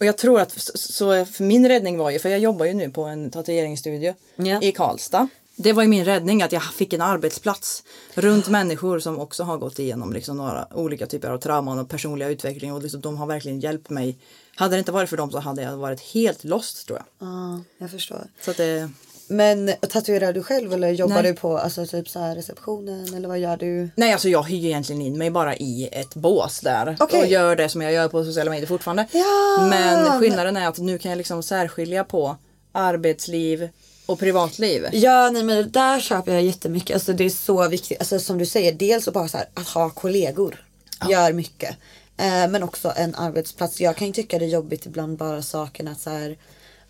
och 0.00 0.06
jag 0.06 0.18
tror 0.18 0.40
att 0.40 0.52
så, 0.74 1.24
för 1.24 1.44
min 1.44 1.68
räddning 1.68 1.98
var 1.98 2.10
ju, 2.10 2.18
för 2.18 2.28
jag 2.28 2.38
jobbar 2.38 2.66
ju 2.66 2.74
nu 2.74 2.90
på 2.90 3.02
en 3.04 3.30
tatueringsstudio 3.30 4.14
Ja. 4.36 4.62
i 4.62 4.72
Karlstad. 4.72 5.28
Det 5.56 5.72
var 5.72 5.82
ju 5.82 5.88
min 5.88 6.04
räddning 6.04 6.42
att 6.42 6.52
jag 6.52 6.62
fick 6.62 6.92
en 6.92 7.00
arbetsplats 7.00 7.82
runt 8.14 8.48
människor 8.48 8.98
som 9.00 9.18
också 9.18 9.42
har 9.42 9.56
gått 9.58 9.78
igenom 9.78 10.12
liksom 10.12 10.36
några 10.36 10.68
olika 10.74 11.06
typer 11.06 11.30
av 11.30 11.38
trauman 11.38 11.78
och 11.78 11.88
personliga 11.88 12.28
utveckling 12.28 12.72
och 12.72 12.82
liksom, 12.82 13.00
de 13.00 13.16
har 13.16 13.26
verkligen 13.26 13.60
hjälpt 13.60 13.90
mig. 13.90 14.18
Hade 14.58 14.76
det 14.76 14.78
inte 14.78 14.92
varit 14.92 15.10
för 15.10 15.16
dem 15.16 15.30
så 15.30 15.38
hade 15.38 15.62
jag 15.62 15.76
varit 15.76 16.00
helt 16.00 16.44
lost 16.44 16.86
tror 16.86 16.98
jag. 16.98 17.28
Ja, 17.28 17.60
jag 17.78 17.90
förstår. 17.90 18.26
Så 18.44 18.50
att 18.50 18.56
det, 18.56 18.90
Men 19.28 19.72
tatuerar 19.88 20.32
du 20.32 20.42
själv 20.42 20.72
eller 20.72 20.90
jobbar 20.90 21.22
Nej. 21.22 21.32
du 21.32 21.34
på 21.34 21.58
alltså, 21.58 21.86
typ 21.86 22.08
så 22.08 22.18
här 22.18 22.34
receptionen 22.34 23.14
eller 23.14 23.28
vad 23.28 23.38
gör 23.38 23.56
du? 23.56 23.90
nej 23.96 24.12
alltså 24.12 24.28
jag 24.28 24.42
hyr 24.42 24.64
egentligen 24.64 25.02
in 25.02 25.18
mig 25.18 25.30
bara 25.30 25.56
i 25.56 25.88
ett 25.92 26.14
bås 26.14 26.60
där 26.60 26.96
Okej. 27.00 27.20
och 27.22 27.26
gör 27.26 27.56
det 27.56 27.68
som 27.68 27.82
jag 27.82 27.92
gör 27.92 28.08
på 28.08 28.24
sociala 28.24 28.50
medier 28.50 28.66
fortfarande. 28.66 29.06
Ja, 29.12 29.66
Men 29.70 30.20
skillnaden 30.20 30.56
är 30.56 30.68
att 30.68 30.78
nu 30.78 30.98
kan 30.98 31.10
jag 31.10 31.18
liksom 31.18 31.42
särskilja 31.42 32.04
på 32.04 32.36
arbetsliv 32.72 33.68
och 34.06 34.18
privatliv. 34.18 34.86
Ja, 34.92 35.30
nej 35.30 35.42
men 35.42 35.56
det 35.56 35.64
där 35.64 36.00
köper 36.00 36.32
jag 36.32 36.42
jättemycket. 36.42 36.94
Alltså 36.94 37.12
det 37.12 37.24
är 37.24 37.30
så 37.30 37.68
viktigt. 37.68 37.98
Alltså 38.00 38.18
som 38.18 38.38
du 38.38 38.46
säger, 38.46 38.72
dels 38.72 39.08
att 39.08 39.14
bara 39.14 39.28
så 39.28 39.36
här, 39.36 39.48
att 39.54 39.68
ha 39.68 39.90
kollegor 39.90 40.64
gör 41.10 41.32
mycket. 41.32 41.76
Eh, 42.18 42.48
men 42.48 42.62
också 42.62 42.92
en 42.96 43.14
arbetsplats. 43.14 43.80
Jag 43.80 43.96
kan 43.96 44.06
ju 44.06 44.12
tycka 44.12 44.38
det 44.38 44.44
är 44.44 44.48
jobbigt 44.48 44.86
ibland 44.86 45.16
bara 45.18 45.42
saken 45.42 45.88
att 45.88 46.00
så 46.00 46.10
här, 46.10 46.36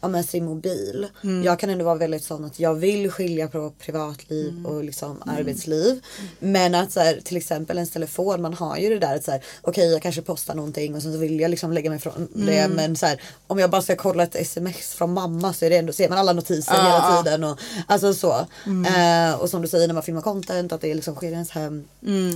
ja 0.00 0.08
men 0.08 0.24
sin 0.24 0.44
mobil. 0.44 1.06
Jag 1.44 1.58
kan 1.58 1.70
ändå 1.70 1.84
vara 1.84 1.94
väldigt 1.94 2.24
sån 2.24 2.44
att 2.44 2.60
jag 2.60 2.74
vill 2.74 3.10
skilja 3.10 3.48
på 3.48 3.72
privatliv 3.78 4.66
och 4.66 4.84
liksom 4.84 5.22
arbetsliv. 5.26 6.00
Men 6.38 6.74
att 6.74 6.92
så 6.92 7.00
här, 7.00 7.20
till 7.24 7.36
exempel 7.36 7.76
ens 7.76 7.90
telefon, 7.90 8.42
man 8.42 8.54
har 8.54 8.76
ju 8.76 8.88
det 8.88 8.98
där 8.98 9.16
att 9.16 9.24
så 9.24 9.30
här, 9.30 9.44
okej 9.62 9.92
jag 9.92 10.02
kanske 10.02 10.22
postar 10.22 10.54
någonting 10.54 10.94
och 10.94 11.02
sen 11.02 11.12
så 11.12 11.18
vill 11.18 11.40
jag 11.40 11.50
liksom 11.50 11.72
lägga 11.72 11.90
mig 11.90 11.98
från 11.98 12.28
det. 12.34 12.68
Men 12.68 12.96
så 12.96 13.06
här, 13.06 13.22
om 13.46 13.58
jag 13.58 13.70
bara 13.70 13.82
ska 13.82 13.96
kolla 13.96 14.22
ett 14.22 14.36
sms 14.36 14.94
från 14.94 15.12
mamma 15.12 15.52
så 15.52 15.64
är 15.64 15.70
det 15.70 15.76
ändå, 15.76 15.92
ser 15.92 16.08
man 16.08 16.18
alla 16.18 16.32
notiser 16.32 16.74
Ja, 16.74 16.82
hela 16.82 16.94
ja. 16.96 17.22
tiden. 17.22 17.44
Och, 17.44 17.58
alltså 17.86 18.14
så. 18.14 18.46
Eh, 18.66 19.40
och 19.40 19.50
som 19.50 19.62
du 19.62 19.68
säger 19.68 19.86
när 19.86 19.94
man 19.94 20.02
filmar 20.02 20.22
content 20.22 20.72
att 20.72 20.80
det 20.80 20.94
liksom 20.94 21.14
sker 21.14 21.28
i 21.28 21.32
ens 21.32 21.50
hem. 21.50 21.84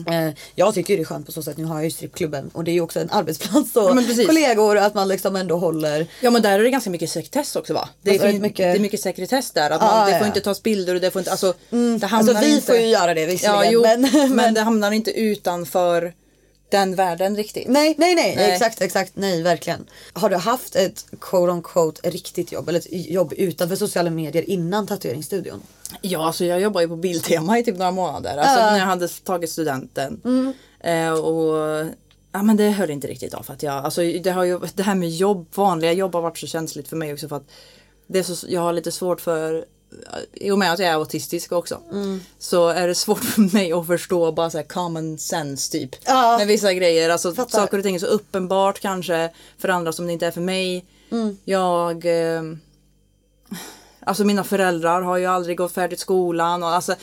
Eh, 0.06 0.34
jag 0.54 0.74
tycker 0.74 0.96
det 0.96 1.02
är 1.02 1.04
skönt 1.04 1.26
på 1.26 1.32
så 1.32 1.42
sätt, 1.42 1.56
nu 1.56 1.64
har 1.64 1.74
jag 1.74 1.84
ju 1.84 1.90
strippklubben 1.90 2.50
och 2.52 2.64
det 2.64 2.70
är 2.70 2.72
ju 2.72 2.80
också 2.80 3.00
en 3.00 3.10
arbetsplats 3.10 3.76
och 3.76 3.82
Ja, 3.82 4.26
kollegor 4.26 4.76
att 4.76 4.94
man 4.94 5.08
liksom 5.08 5.36
ändå 5.36 5.56
håller 5.56 6.06
Ja 6.20 6.30
men 6.30 6.42
där 6.42 6.58
är 6.58 6.62
det 6.64 6.70
ganska 6.70 6.90
mycket 6.90 7.10
sekretess 7.10 7.51
också 7.56 7.74
va? 7.74 7.88
Det, 8.02 8.10
Alltså, 8.10 8.26
är, 8.26 8.32
det 8.32 8.38
mycket- 8.38 8.56
det 8.56 8.64
är 8.64 8.78
mycket 8.78 9.00
sekretess 9.00 9.50
där. 9.50 9.70
Att 9.70 9.80
man, 9.80 10.06
det 10.06 10.12
ja, 10.12 10.18
får 10.18 10.24
ja. 10.24 10.26
inte 10.26 10.40
tas 10.40 10.62
bilder 10.62 10.94
och 10.94 11.00
det 11.00 11.10
får 11.10 11.20
inte, 11.20 11.30
alltså, 11.30 11.54
det 11.70 11.76
Alltså 11.92 12.06
hamnar 12.06 12.40
vi 12.40 12.54
inte, 12.54 12.66
får 12.66 12.76
ju 12.76 12.86
göra 12.86 13.14
det 13.14 13.26
visserligen 13.26 13.64
Ja, 13.64 13.70
jo, 13.70 13.82
men, 13.82 14.36
men, 14.36 14.54
det 14.54 14.60
hamnar 14.60 14.92
inte 14.92 15.10
utanför 15.10 16.12
den 16.70 16.94
världen 16.94 17.36
riktigt. 17.36 17.68
Nej, 17.68 17.94
nej, 17.98 18.14
nej, 18.14 18.36
Nej. 18.36 18.52
exakt, 18.52 18.80
exakt, 18.82 19.12
nej, 19.14 19.42
verkligen. 19.42 19.86
Har 20.12 20.30
du 20.30 20.36
haft 20.36 20.76
ett 20.76 21.06
quote 21.20 21.52
on 21.52 21.62
quote 21.62 22.10
riktigt 22.10 22.52
jobb 22.52 22.68
eller 22.68 22.78
ett 22.78 22.86
jobb 23.10 23.32
utanför 23.36 23.76
sociala 23.76 24.10
medier 24.10 24.50
innan 24.50 24.86
tatueringsstudion? 24.86 25.62
Ja, 26.00 26.26
alltså 26.26 26.44
jag 26.44 26.60
jobbade 26.60 26.84
ju 26.84 26.88
på 26.88 26.96
Biltema 26.96 27.58
i 27.58 27.64
typ 27.64 27.76
några 27.78 27.90
månader. 27.90 28.36
Alltså 28.36 28.60
Ja. 28.60 28.70
när 28.70 28.78
jag 28.78 28.86
hade 28.86 29.08
tagit 29.08 29.50
studenten. 29.50 30.20
Eh, 30.80 31.12
och 31.12 31.84
Ja 32.32 32.42
men 32.42 32.56
det 32.56 32.70
höll 32.70 32.90
inte 32.90 33.06
riktigt 33.06 33.34
av 33.34 33.42
för 33.42 33.52
att 33.52 33.62
jag, 33.62 33.74
alltså 33.74 34.00
det 34.02 34.30
har 34.30 34.44
ju, 34.44 34.60
det 34.74 34.82
här 34.82 34.94
med 34.94 35.10
jobb, 35.10 35.46
vanliga 35.54 35.92
jobb 35.92 36.14
har 36.14 36.22
varit 36.22 36.38
så 36.38 36.46
känsligt 36.46 36.88
för 36.88 36.96
mig 36.96 37.12
också 37.12 37.28
för 37.28 37.36
att 37.36 37.50
det 38.06 38.18
är 38.18 38.22
så, 38.22 38.46
jag 38.48 38.60
har 38.60 38.72
lite 38.72 38.92
svårt 38.92 39.20
för 39.20 39.64
i 40.32 40.50
och 40.50 40.58
med 40.58 40.72
att 40.72 40.78
jag 40.78 40.88
är 40.88 40.94
autistisk 40.94 41.52
också 41.52 41.80
så 42.38 42.68
är 42.68 42.88
det 42.88 42.94
svårt 42.94 43.24
för 43.24 43.54
mig 43.54 43.72
att 43.72 43.86
förstå 43.86 44.32
bara 44.32 44.50
så 44.50 44.58
här 44.58 44.64
common 44.64 45.18
sense 45.18 45.72
typ. 45.72 45.90
Ja. 46.04 46.38
Med 46.38 46.46
vissa 46.46 46.74
grejer, 46.74 47.10
alltså 47.10 47.34
Fattar. 47.34 47.58
saker 47.58 47.78
och 47.78 47.84
ting 47.84 47.94
är 47.94 47.98
så 47.98 48.06
uppenbart 48.06 48.80
kanske 48.80 49.30
för 49.58 49.68
andra 49.68 49.92
som 49.92 50.06
det 50.06 50.12
inte 50.12 50.26
är 50.26 50.30
för 50.30 50.40
mig. 50.40 50.84
Jag 51.44 52.04
eh, 52.36 52.42
Alltså 54.06 54.24
mina 54.24 54.44
föräldrar 54.44 55.02
har 55.02 55.16
ju 55.16 55.26
aldrig 55.26 55.56
gått 55.56 55.72
färdigt 55.72 56.00
skolan 56.00 56.62
och 56.62 56.68
alltså 56.68 56.94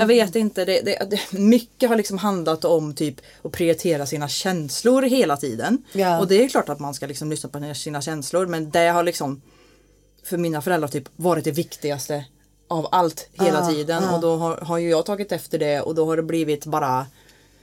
jag 0.00 0.06
vet 0.06 0.36
inte. 0.36 0.64
Det, 0.64 0.80
det, 0.80 1.10
det, 1.10 1.38
mycket 1.38 1.88
har 1.88 1.96
liksom 1.96 2.18
handlat 2.18 2.64
om 2.64 2.94
typ 2.94 3.20
att 3.42 3.52
prioritera 3.52 4.06
sina 4.06 4.28
känslor 4.28 5.02
hela 5.02 5.36
tiden. 5.36 5.84
Ja. 5.92 6.20
Och 6.20 6.28
det 6.28 6.44
är 6.44 6.48
klart 6.48 6.68
att 6.68 6.80
man 6.80 6.94
ska 6.94 7.06
liksom 7.06 7.30
lyssna 7.30 7.48
på 7.48 7.74
sina 7.74 8.02
känslor 8.02 8.46
men 8.46 8.70
det 8.70 8.88
har 8.88 9.02
liksom 9.02 9.42
för 10.24 10.36
mina 10.36 10.62
föräldrar 10.62 10.88
typ 10.88 11.08
varit 11.16 11.44
det 11.44 11.50
viktigaste 11.50 12.24
av 12.68 12.88
allt 12.92 13.28
hela 13.32 13.60
Ah, 13.60 13.70
tiden 13.70 14.04
ah. 14.04 14.14
och 14.14 14.20
då 14.20 14.36
har, 14.36 14.56
har 14.56 14.78
ju 14.78 14.90
jag 14.90 15.06
tagit 15.06 15.32
efter 15.32 15.58
det 15.58 15.80
och 15.80 15.94
då 15.94 16.06
har 16.06 16.16
det 16.16 16.22
blivit 16.22 16.66
bara 16.66 17.06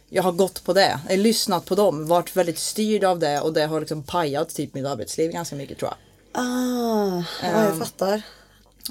jag 0.09 0.23
har 0.23 0.31
gått 0.31 0.63
på 0.63 0.73
det, 0.73 0.99
jag 1.03 1.17
har 1.17 1.17
lyssnat 1.17 1.65
på 1.65 1.75
dem, 1.75 2.07
varit 2.07 2.35
väldigt 2.35 2.59
styrd 2.59 3.03
av 3.03 3.19
det 3.19 3.41
och 3.41 3.53
det 3.53 3.65
har 3.65 3.79
liksom 3.79 4.03
pajat 4.03 4.49
typ 4.49 4.73
mitt 4.73 4.85
arbetsliv 4.85 5.31
ganska 5.31 5.55
mycket 5.55 5.79
tror 5.79 5.91
jag. 5.91 5.97
Ah, 6.43 7.23
ja, 7.41 7.63
jag 7.63 7.77
fattar. 7.77 8.21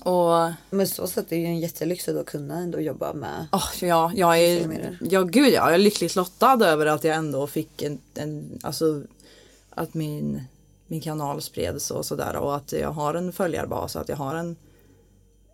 Och 0.04 0.52
Men 0.70 0.86
så 0.86 1.06
sätt 1.06 1.32
är 1.32 1.36
det 1.36 1.42
ju 1.42 1.46
en 1.46 1.60
jättelyx 1.60 2.08
att 2.08 2.26
kunna 2.26 2.58
ändå 2.58 2.80
jobba 2.80 3.12
med. 3.12 3.46
Oh, 3.52 3.70
ja, 3.80 4.12
jag 4.14 4.38
är, 4.38 4.98
ja 5.00 5.22
gud 5.22 5.46
ja, 5.46 5.50
jag 5.52 5.74
är 5.74 5.78
lyckligt 5.78 6.16
lottad 6.16 6.66
över 6.66 6.86
att 6.86 7.04
jag 7.04 7.16
ändå 7.16 7.46
fick 7.46 7.82
en, 7.82 7.98
en 8.14 8.58
alltså 8.62 9.02
att 9.70 9.94
min, 9.94 10.42
min 10.86 11.00
kanal 11.00 11.42
spreds 11.42 11.90
och 11.90 12.06
sådär 12.06 12.36
och 12.36 12.56
att 12.56 12.72
jag 12.72 12.90
har 12.90 13.14
en 13.14 13.32
följarbas 13.32 13.96
och 13.96 14.02
att 14.02 14.08
jag 14.08 14.16
har 14.16 14.34
en 14.34 14.56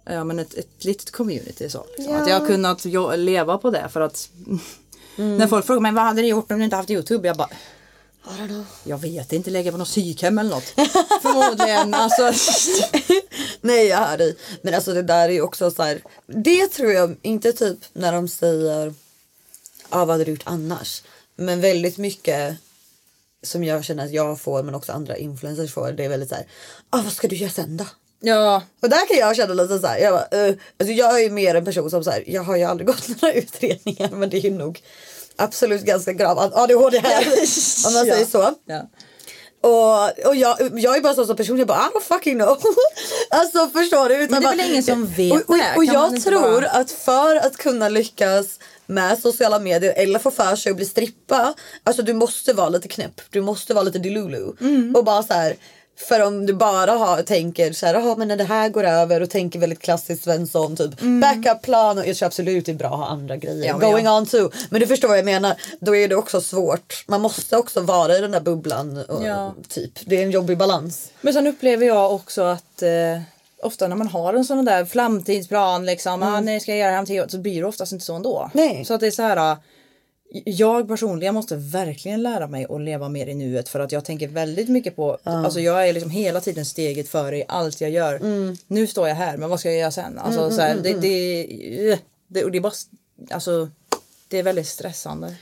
Ja 0.04 0.24
men 0.24 0.38
ett, 0.38 0.54
ett 0.54 0.84
litet 0.84 1.10
community 1.10 1.68
så. 1.68 1.86
liksom. 1.96 2.16
Att 2.16 2.28
jag 2.28 2.40
har 2.40 2.46
kunnat 2.46 2.84
leva 3.18 3.58
på 3.58 3.70
det 3.70 3.88
för 3.88 4.00
att 4.00 4.30
När 5.16 5.46
folk 5.46 5.66
frågar 5.66 5.80
mig 5.80 5.92
vad 5.92 6.04
hade 6.04 6.22
du 6.22 6.28
gjort 6.28 6.52
om 6.52 6.58
du 6.58 6.64
inte 6.64 6.76
haft 6.76 6.90
Youtube? 6.90 7.28
Jag 7.28 7.36
bara. 7.36 7.48
Jag 8.84 8.98
vet 8.98 9.32
inte, 9.32 9.50
lägga 9.50 9.72
på 9.72 9.78
något 9.78 9.88
psykhem 9.88 10.38
eller 10.38 10.50
något. 10.50 10.64
Förmodligen. 11.22 11.94
Alltså, 11.94 12.32
Nej 13.60 13.86
jag 13.86 13.98
hör 13.98 14.18
dig. 14.18 14.36
Men 14.62 14.74
alltså 14.74 14.92
det 14.94 15.02
där 15.02 15.28
är 15.28 15.32
ju 15.32 15.42
också 15.42 15.70
så 15.70 15.82
här. 15.82 16.02
Det 16.26 16.68
tror 16.68 16.92
jag 16.92 17.16
inte 17.22 17.52
typ 17.52 17.78
när 17.92 18.12
de 18.12 18.28
säger. 18.28 18.94
Ja 19.90 19.98
vad 19.98 20.08
hade 20.08 20.24
du 20.24 20.30
gjort 20.30 20.42
annars? 20.44 21.02
Men 21.36 21.60
väldigt 21.60 21.98
mycket. 21.98 22.56
Som 23.42 23.64
jag 23.64 23.84
känner 23.84 24.04
att 24.04 24.12
jag 24.12 24.40
får 24.40 24.62
men 24.62 24.74
också 24.74 24.92
andra 24.92 25.16
influencers 25.16 25.72
får. 25.72 25.92
Det 25.92 26.04
är 26.04 26.08
väldigt 26.08 26.28
så 26.28 26.34
här. 26.34 26.46
Ah, 26.90 27.02
vad 27.02 27.12
ska 27.12 27.28
du 27.28 27.36
göra 27.36 27.50
sen 27.50 27.76
då? 27.76 27.86
ja, 28.20 28.62
Och 28.80 28.88
där 28.88 29.08
kan 29.08 29.16
jag 29.16 29.36
känna 29.36 29.54
lite 29.54 29.78
så 29.78 29.86
här. 29.86 29.98
Jag, 29.98 30.12
bara, 30.12 30.46
eh, 30.46 30.54
alltså 30.78 30.92
jag 30.92 31.22
är 31.22 31.30
mer 31.30 31.54
en 31.54 31.64
person 31.64 31.90
som 31.90 32.04
så 32.04 32.10
här. 32.10 32.24
Jag 32.26 32.42
har 32.42 32.56
ju 32.56 32.64
aldrig 32.64 32.86
gått 32.86 33.08
några 33.08 33.34
utredningar 33.34 34.10
men 34.10 34.30
det 34.30 34.36
är 34.36 34.40
ju 34.40 34.50
nog 34.50 34.80
absolut 35.42 35.82
ganska 35.82 36.12
grav 36.12 36.38
ADHD 36.54 36.98
här. 36.98 37.26
om 37.86 37.94
man 37.94 38.04
säger 38.06 38.24
så. 38.26 38.54
ja. 38.66 38.88
Och, 39.64 40.26
och 40.28 40.36
jag, 40.36 40.56
jag 40.80 40.96
är 40.96 41.00
bara 41.00 41.14
så 41.14 41.26
som 41.26 41.36
person, 41.36 41.58
jag 41.58 41.66
bara 41.68 41.78
I 41.78 41.98
don't 41.98 42.02
fucking 42.02 42.38
know. 42.38 42.58
alltså 43.30 43.68
förstår 43.68 44.08
du? 44.08 44.14
Utan 44.14 44.42
Men 44.42 44.42
det 44.42 44.48
är 44.48 44.56
väl 44.56 44.70
ingen 44.70 44.82
som 44.82 45.06
vet 45.06 45.32
Och, 45.32 45.50
och, 45.50 45.56
det? 45.58 45.76
och 45.76 45.84
jag 45.84 46.22
tror 46.22 46.40
bara- 46.60 46.70
att 46.70 46.90
för 46.90 47.36
att 47.36 47.56
kunna 47.56 47.88
lyckas 47.88 48.58
med 48.86 49.18
sociala 49.18 49.58
medier 49.58 49.92
eller 49.96 50.18
få 50.18 50.30
för 50.30 50.56
sig 50.56 50.70
att 50.70 50.76
bli 50.76 50.86
strippa. 50.86 51.54
Alltså 51.84 52.02
du 52.02 52.12
måste 52.12 52.52
vara 52.52 52.68
lite 52.68 52.88
knäpp. 52.88 53.20
Du 53.30 53.40
måste 53.40 53.74
vara 53.74 53.84
lite 53.84 53.98
delulu. 53.98 54.52
Mm. 54.60 54.94
Och 54.96 55.04
bara 55.04 55.22
så 55.22 55.34
här. 55.34 55.56
För 55.96 56.20
om 56.26 56.46
du 56.46 56.52
bara 56.54 56.92
har, 56.92 57.22
tänker 57.22 57.72
så 57.72 57.86
här, 57.86 57.94
"Jaha, 57.94 58.14
men 58.18 58.28
när 58.28 58.36
det 58.36 58.44
här 58.44 58.68
går 58.68 58.84
över 58.84 59.20
och 59.20 59.30
tänker 59.30 59.58
väldigt 59.58 59.78
klassiskt 59.80 60.24
Svensson 60.24 60.76
typ 60.76 60.90
backup 61.20 61.62
plan 61.62 61.98
och 61.98 62.06
jag 62.06 62.16
tror 62.16 62.26
absolut 62.26 62.66
det 62.66 62.72
är 62.72 62.76
bra 62.76 62.88
att 62.88 62.98
ha 62.98 63.06
andra 63.06 63.36
grejer 63.36 63.70
Mm. 63.70 63.80
Ja, 63.82 63.90
going 63.90 64.04
jag- 64.04 64.16
on 64.16 64.26
too. 64.26 64.50
Men 64.70 64.80
du 64.80 64.86
förstår 64.86 65.08
vad 65.08 65.18
jag 65.18 65.24
menar. 65.24 65.54
Då 65.80 65.96
är 65.96 66.08
det 66.08 66.14
också 66.16 66.40
svårt. 66.40 67.04
Man 67.08 67.20
måste 67.20 67.56
också 67.56 67.80
vara 67.80 68.16
i 68.16 68.20
den 68.20 68.30
där 68.30 68.40
bubblan 68.40 68.96
och, 69.08 69.24
Ja. 69.26 69.54
typ. 69.68 69.92
Det 70.06 70.16
är 70.18 70.22
en 70.22 70.30
jobbig 70.30 70.58
balans. 70.58 71.10
Men 71.20 71.34
sen 71.34 71.46
upplever 71.46 71.86
jag 71.86 72.14
också 72.14 72.42
att 72.42 72.82
eh, 72.82 73.20
ofta 73.62 73.88
när 73.88 73.96
man 73.96 74.08
har 74.08 74.34
en 74.34 74.44
sån 74.44 74.64
där 74.64 74.84
framtidsplan 74.84 75.86
liksom, 75.86 76.22
ah, 76.22 76.40
nej 76.40 76.60
ska 76.60 76.70
jag 76.72 76.78
göra 76.78 76.88
det 76.88 76.94
här 76.94 77.00
om 77.00 77.06
tio 77.06 77.22
år, 77.22 77.28
så 77.28 77.38
blir 77.38 77.60
det 77.60 77.66
oftast 77.68 77.92
inte 77.92 78.04
så 78.04 78.14
ändå. 78.14 78.50
Nej. 78.54 78.84
Så 78.84 78.94
att 78.94 79.00
det 79.00 79.06
är 79.06 79.10
så 79.10 79.22
här. 79.22 79.56
Jag 80.44 80.88
personligen 80.88 81.34
måste 81.34 81.56
verkligen 81.56 82.22
lära 82.22 82.46
mig 82.46 82.66
att 82.70 82.80
leva 82.80 83.08
mer 83.08 83.26
i 83.26 83.34
nuet 83.34 83.68
för 83.68 83.80
att 83.80 83.92
jag 83.92 84.04
tänker 84.04 84.28
väldigt 84.28 84.68
mycket 84.68 84.96
på, 84.96 85.18
alltså 85.24 85.60
jag 85.60 85.88
är 85.88 85.92
liksom 85.92 86.10
hela 86.10 86.40
tiden 86.40 86.64
steget 86.66 87.08
före 87.08 87.38
i 87.38 87.44
allt 87.48 87.80
jag 87.80 87.90
gör. 87.90 88.20
Nu 88.66 88.86
står 88.86 89.08
jag 89.08 89.14
här 89.14 89.36
men 89.36 89.50
vad 89.50 89.60
ska 89.60 89.68
jag 89.70 89.78
göra 89.80 89.90
sen? 89.90 90.18
Alltså 90.18 90.50
så 90.50 90.60
här, 90.60 90.76
det, 90.82 90.92
det, 90.92 91.98
det, 92.28 92.44
och 92.44 92.50
det 92.50 92.58
är 92.58 92.62
bara, 92.62 92.72
alltså 93.30 93.68
det 94.28 94.38
är 94.38 94.42
väldigt 94.42 94.66
stressande. 94.68 95.34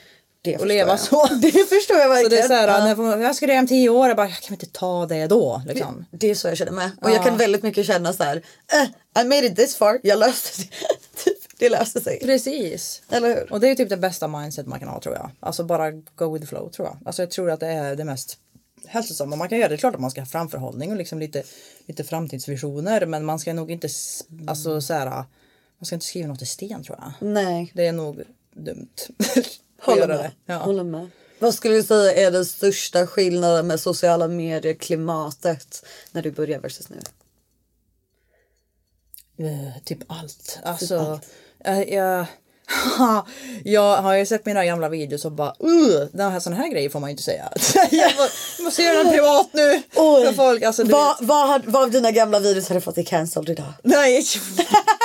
Det 0.43 0.53
förstår 0.53 0.67
leva 0.67 0.91
jag. 0.91 1.01
så. 1.01 1.27
Det 1.43 1.53
förstår 1.53 1.97
jag 1.97 2.07
Så 2.07 2.09
verkligen. 2.09 2.31
det 2.31 2.39
är 2.39 2.49
så 2.49 2.55
här, 2.55 2.69
Ja. 2.89 2.95
när 2.95 3.23
jag, 3.23 3.37
ska 3.37 3.47
det 3.47 3.59
om 3.59 3.67
tio 3.67 3.89
år, 3.89 4.09
jag 4.09 4.17
bara, 4.17 4.29
jag 4.29 4.37
kan 4.41 4.55
inte 4.55 4.67
ta 4.67 5.07
det 5.07 5.27
då. 5.27 5.63
Liksom. 5.67 6.07
Det 6.11 6.31
är 6.31 6.35
så 6.35 6.49
jag 6.49 6.57
känner 6.59 6.73
med. 6.73 6.91
Och 7.03 7.11
jag 7.11 7.25
kan 7.25 7.37
väldigt 7.37 7.63
mycket 7.63 7.87
känna 7.87 8.13
så 8.13 8.23
här. 8.25 8.43
Eh, 8.73 9.23
I 9.23 9.25
made 9.29 9.47
it 9.47 9.57
this 9.57 9.77
far, 9.77 10.01
jag 10.03 10.19
löste 10.19 10.63
det. 10.63 11.31
Typ, 11.61 11.73
det 11.73 11.79
löste 11.79 12.01
sig. 12.01 12.19
Precis. 12.23 13.03
Eller 13.11 13.29
hur? 13.29 13.53
Och 13.53 13.61
det 13.61 13.69
är 13.69 13.75
typ 13.75 13.89
det 13.89 13.97
bästa 13.97 14.29
mindset 14.29 14.67
man 14.67 14.81
kan 14.81 14.89
ha 14.89 15.01
tror 15.01 15.15
jag. 15.15 15.31
Alltså 15.41 15.65
bara 15.65 15.91
go 15.91 16.33
with 16.33 16.41
the 16.41 16.47
flow 16.47 16.71
tror 16.71 16.89
jag. 16.89 16.99
Alltså 17.05 17.23
jag 17.23 17.31
tror 17.31 17.51
att 17.51 17.61
det 17.61 17.67
är 17.67 17.97
det 17.97 18.05
mest 18.05 18.39
hälsosamma 18.87 19.37
man 19.37 19.49
kan 19.49 19.59
göra. 19.59 19.69
Det 19.69 19.75
är 19.75 19.79
klart 19.79 19.95
att 19.95 20.01
man 20.01 20.11
ska 20.11 20.21
ha 20.21 20.27
framförhållning 20.27 20.91
och 20.91 20.97
liksom 20.97 21.19
lite, 21.19 21.43
lite 21.87 22.05
framtidsvisioner 22.05 23.07
men 23.07 23.25
man 23.25 23.39
ska 23.39 23.53
nog 23.53 23.71
inte 23.71 23.89
alltså 24.47 24.81
så 24.81 24.95
här, 24.95 25.07
man 25.79 25.87
ska 25.87 25.97
inte 25.97 26.07
skriva 26.07 26.29
något 26.29 26.43
i 26.43 26.47
sten 26.47 26.85
tror 26.85 26.99
jag. 27.01 27.29
Nej. 27.29 27.73
Det 27.75 27.87
är 27.87 27.93
nog 27.93 28.23
dumt. 28.53 28.89
Håller 29.83 30.09
med. 30.09 30.19
det. 30.19 30.33
Ja. 30.47 30.57
Håller 30.57 30.85
med. 30.85 31.11
Vad 31.39 31.55
skulle 31.55 31.75
du 31.75 31.83
säga 31.83 32.27
är 32.27 32.31
den 32.31 32.45
största 32.45 33.07
skillnaden 33.07 33.67
med 33.67 33.81
sociala 33.81 34.29
medier 34.29 34.75
klimatet 34.75 35.85
när 36.13 36.23
du 36.23 36.31
börjar 36.31 36.61
versus 36.61 36.89
nu? 36.89 37.01
Eh, 39.41 39.83
typ 39.85 39.99
allt. 40.07 40.59
Alltså, 40.63 40.95
eh, 40.95 41.21
jag, 41.65 42.27
jag 43.65 43.97
har 44.03 44.15
ju 44.15 44.27
sett 44.27 44.47
mina 44.47 44.65
gamla 44.65 44.89
videos 44.89 45.25
och 45.25 45.33
bara 45.33 45.49
uh, 45.65 46.07
den 46.13 46.33
här, 46.33 46.41
såna 46.41 46.57
här 46.57 46.69
grejer 46.69 46.91
får 46.91 47.01
man 47.01 47.11
ju 47.11 47.13
inte 47.13 47.23
säga. 47.23 47.53
jag 47.91 48.13
må- 48.17 48.29
jag 48.59 48.65
måste 48.65 48.83
göra 48.83 49.03
den 49.03 49.13
privat 49.13 49.49
nu. 49.53 49.83
Oj. 49.97 50.27
För 50.27 50.33
folk, 50.33 50.63
alltså, 50.63 50.85
det, 50.85 50.93
Vad, 50.93 51.17
vad, 51.21 51.65
vad 51.67 51.83
av 51.83 51.91
dina 51.91 52.11
gamla 52.11 52.39
videos 52.39 52.69
har 52.69 52.75
du 52.75 52.81
fått 52.81 52.99
i 52.99 53.05
cancelled 53.05 53.49
idag? 53.51 53.73
Nej. 53.83 54.25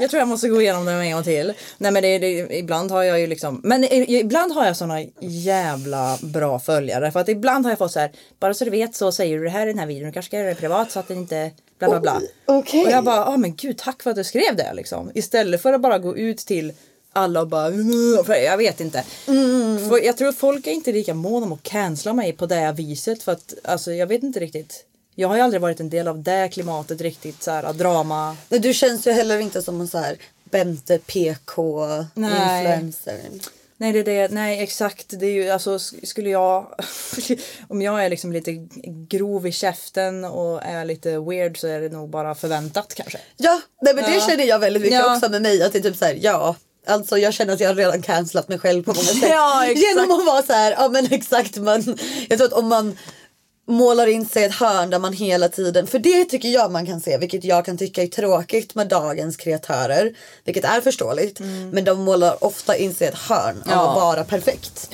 Jag 0.00 0.10
tror 0.10 0.18
jag 0.18 0.28
måste 0.28 0.48
gå 0.48 0.60
igenom 0.62 0.84
dem 0.84 0.94
en 0.94 1.12
gång 1.12 1.22
till. 1.22 1.52
Nej 1.78 1.92
men 1.92 2.02
det, 2.02 2.18
det, 2.18 2.58
ibland 2.58 2.90
har 2.90 3.02
jag 3.02 3.20
ju 3.20 3.26
liksom, 3.26 3.60
men 3.64 3.84
ibland 3.92 4.52
har 4.52 4.66
jag 4.66 4.76
såna 4.76 5.00
jävla 5.20 6.18
bra 6.22 6.58
följare. 6.58 7.12
För 7.12 7.20
att 7.20 7.28
ibland 7.28 7.64
har 7.64 7.70
jag 7.72 7.78
fått 7.78 7.92
så 7.92 8.00
här, 8.00 8.12
bara 8.40 8.54
så 8.54 8.64
du 8.64 8.70
vet 8.70 8.94
så 8.96 9.12
säger 9.12 9.38
du 9.38 9.44
det 9.44 9.50
här 9.50 9.66
i 9.66 9.70
den 9.70 9.78
här 9.78 9.86
videon, 9.86 10.06
du 10.06 10.12
kanske 10.12 10.28
ska 10.30 10.36
göra 10.38 10.48
det 10.48 10.54
privat 10.54 10.90
så 10.90 10.98
att 11.00 11.08
det 11.08 11.14
inte 11.14 11.50
bla 11.78 11.88
bla 11.88 12.00
bla. 12.00 12.20
Okej. 12.46 12.84
Och 12.84 12.90
jag 12.90 13.04
bara, 13.04 13.16
ja 13.16 13.36
men 13.36 13.54
gud 13.56 13.78
tack 13.78 14.02
för 14.02 14.10
att 14.10 14.16
du 14.16 14.24
skrev 14.24 14.56
det 14.56 14.72
liksom. 14.74 15.10
Istället 15.14 15.62
för 15.62 15.72
att 15.72 15.80
bara 15.80 15.98
gå 15.98 16.16
ut 16.16 16.38
till 16.38 16.72
alla 17.12 17.40
och 17.40 17.48
bara, 17.48 17.66
"Mm", 17.66 18.24
jag 18.28 18.56
vet 18.56 18.80
inte. 18.80 19.04
För 19.88 20.04
jag 20.04 20.16
tror 20.16 20.32
folk 20.32 20.66
är 20.66 20.70
inte 20.72 20.92
lika 20.92 21.14
måna 21.14 21.46
om 21.46 21.52
att 21.52 21.62
cancella 21.62 22.12
mig 22.12 22.32
på 22.32 22.46
det 22.46 22.72
viset 22.76 23.22
för 23.22 23.32
att 23.32 23.54
alltså 23.64 23.92
jag 23.92 24.06
vet 24.06 24.22
inte 24.22 24.40
riktigt. 24.40 24.84
Jag 25.20 25.28
har 25.28 25.36
ju 25.36 25.42
aldrig 25.42 25.60
varit 25.62 25.80
en 25.80 25.90
del 25.90 26.08
av 26.08 26.22
det 26.22 26.48
klimatet 26.52 27.00
riktigt 27.00 27.42
så 27.42 27.50
här 27.50 27.72
drama. 27.72 28.36
Men 28.48 28.60
du 28.60 28.74
känns 28.74 29.06
ju 29.06 29.10
heller 29.10 29.38
inte 29.38 29.62
som 29.62 29.80
en 29.80 29.88
så 29.88 29.98
här 29.98 30.16
Bente 30.50 30.98
PK 30.98 31.86
Nej. 32.14 32.30
influencer. 32.64 33.18
Nej, 33.76 33.92
det 33.92 33.98
är 33.98 34.04
det. 34.04 34.28
Nej, 34.34 34.62
exakt. 34.62 35.06
Det 35.08 35.26
är 35.26 35.30
ju 35.30 35.50
alltså 35.50 35.76
sk- 35.76 36.06
skulle 36.06 36.30
jag 36.30 36.66
om 37.68 37.82
jag 37.82 38.04
är 38.04 38.10
liksom 38.10 38.32
lite 38.32 38.52
grov 39.08 39.46
i 39.46 39.52
käften 39.52 40.24
och 40.24 40.62
är 40.62 40.84
lite 40.84 41.18
weird 41.18 41.58
så 41.60 41.66
är 41.66 41.80
det 41.80 41.88
nog 41.88 42.10
bara 42.10 42.34
förväntat 42.34 42.94
kanske. 42.94 43.18
Ja, 43.36 43.60
nej, 43.82 43.94
men 43.94 44.04
det 44.04 44.14
Ja. 44.14 44.26
känner 44.28 44.44
jag 44.44 44.58
väldigt 44.58 44.82
mycket 44.82 44.98
Ja. 44.98 45.16
också 45.16 45.28
med 45.28 45.42
mig. 45.42 45.62
Att 45.62 45.72
det 45.72 45.78
är 45.78 45.82
typ 45.82 45.96
så 45.96 46.04
här, 46.04 46.18
ja. 46.20 46.56
Alltså 46.86 47.18
jag 47.18 47.34
känner 47.34 47.52
att 47.54 47.60
jag 47.60 47.68
har 47.68 47.74
redan 47.74 48.02
cancellat 48.02 48.48
mig 48.48 48.58
själv 48.58 48.82
på 48.82 48.90
många 48.90 49.06
sätt. 49.20 49.28
Ja. 49.30 49.66
Genom 49.66 50.10
att 50.20 50.26
vara 50.26 50.42
så 50.42 50.52
här, 50.52 50.72
ja 50.72 50.88
men 50.88 51.06
exakt. 51.12 51.56
Man, 51.56 51.98
jag 52.28 52.38
tror 52.38 52.46
att 52.48 52.52
om 52.54 52.68
man 52.68 52.98
målar 53.72 54.06
in 54.06 54.26
sig 54.26 54.42
i 54.42 54.46
ett 54.46 54.54
hörn 54.54 54.90
där 54.90 54.98
man 54.98 55.12
hela 55.12 55.48
tiden, 55.48 55.86
för 55.86 55.98
det 55.98 56.24
tycker 56.24 56.48
jag 56.48 56.72
man 56.72 56.86
kan 56.86 57.00
se, 57.00 57.18
vilket 57.18 57.44
jag 57.44 57.64
kan 57.64 57.78
tycka 57.78 58.02
är 58.02 58.06
tråkigt 58.06 58.74
med 58.74 58.88
dagens 58.88 59.36
kreatörer, 59.36 60.12
vilket 60.44 60.64
är 60.64 60.80
förståeligt, 60.80 61.40
men 61.72 61.84
de 61.84 62.00
målar 62.00 62.44
ofta 62.44 62.76
in 62.76 62.94
sig 62.94 63.06
i 63.06 63.10
ett 63.10 63.18
hörn 63.18 63.62
av 63.66 63.72
Mm. 63.72 63.78
Ja. 63.78 63.88
att 63.90 63.96
vara 63.96 64.24
perfekt. 64.24 64.90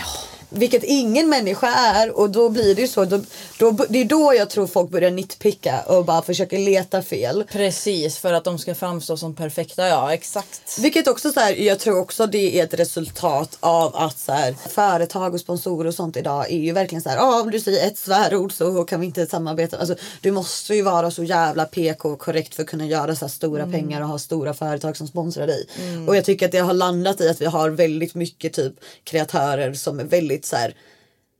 Vilket 0.56 0.84
ingen 0.84 1.28
människa 1.28 1.68
är 1.68 2.18
och 2.18 2.30
då 2.30 2.48
blir 2.48 2.74
det 2.74 2.80
ju 2.80 2.88
så, 2.88 3.04
då, 3.04 3.20
då, 3.58 3.70
det 3.88 4.00
är 4.00 4.04
då 4.04 4.34
jag 4.36 4.50
tror 4.50 4.66
folk 4.66 4.90
börjar 4.90 5.10
nitpicka 5.10 5.80
och 5.86 6.04
bara 6.04 6.22
försöker 6.22 6.58
leta 6.58 7.02
fel. 7.02 7.44
Precis, 7.52 8.18
för 8.18 8.32
att 8.32 8.44
de 8.44 8.58
ska 8.58 8.74
framstå 8.74 9.16
som 9.16 9.34
perfekta. 9.34 9.88
Ja, 9.88 10.14
exakt. 10.14 10.78
Vilket 10.78 11.08
också 11.08 11.32
så 11.32 11.40
här, 11.40 11.54
jag 11.54 11.78
tror 11.78 11.98
också 11.98 12.26
det 12.26 12.60
är 12.60 12.64
ett 12.64 12.74
resultat 12.74 13.56
av 13.60 13.96
att 13.96 14.18
så 14.18 14.32
här, 14.32 14.54
företag 14.68 15.34
och 15.34 15.40
sponsorer 15.40 15.88
och 15.88 15.94
sånt 15.94 16.16
idag 16.16 16.50
är 16.50 16.58
ju 16.58 16.72
verkligen 16.72 17.02
så 17.02 17.08
här, 17.08 17.18
ah, 17.18 17.40
om 17.40 17.50
du 17.50 17.60
säger 17.60 17.86
ett 17.86 17.98
svärord 17.98 18.52
så 18.52 18.84
kan 18.84 19.00
vi 19.00 19.06
inte 19.06 19.26
samarbeta. 19.26 19.78
Alltså, 19.78 19.94
du 20.20 20.30
måste 20.30 20.74
ju 20.74 20.82
vara 20.82 21.10
så 21.10 21.24
jävla 21.24 21.64
PK 21.64 22.08
och 22.08 22.18
korrekt 22.18 22.54
för 22.54 22.62
att 22.62 22.68
kunna 22.68 22.86
göra 22.86 23.16
så 23.16 23.28
stora 23.28 23.66
pengar 23.66 24.02
och 24.02 24.08
ha 24.08 24.18
stora 24.18 24.54
företag 24.54 24.96
som 24.96 25.06
sponsrar 25.06 25.46
dig. 25.46 25.66
Och 26.08 26.16
jag 26.16 26.24
tycker 26.24 26.46
att 26.46 26.52
det 26.52 26.58
har 26.58 26.74
landat 26.74 27.20
i 27.20 27.28
att 27.28 27.40
vi 27.40 27.46
har 27.46 27.70
väldigt 27.70 28.14
mycket 28.14 28.52
typ 28.52 28.72
kreatörer 29.04 29.74
som 29.74 30.00
är 30.00 30.04
väldigt 30.04 30.45
så 30.46 30.56
här 30.56 30.74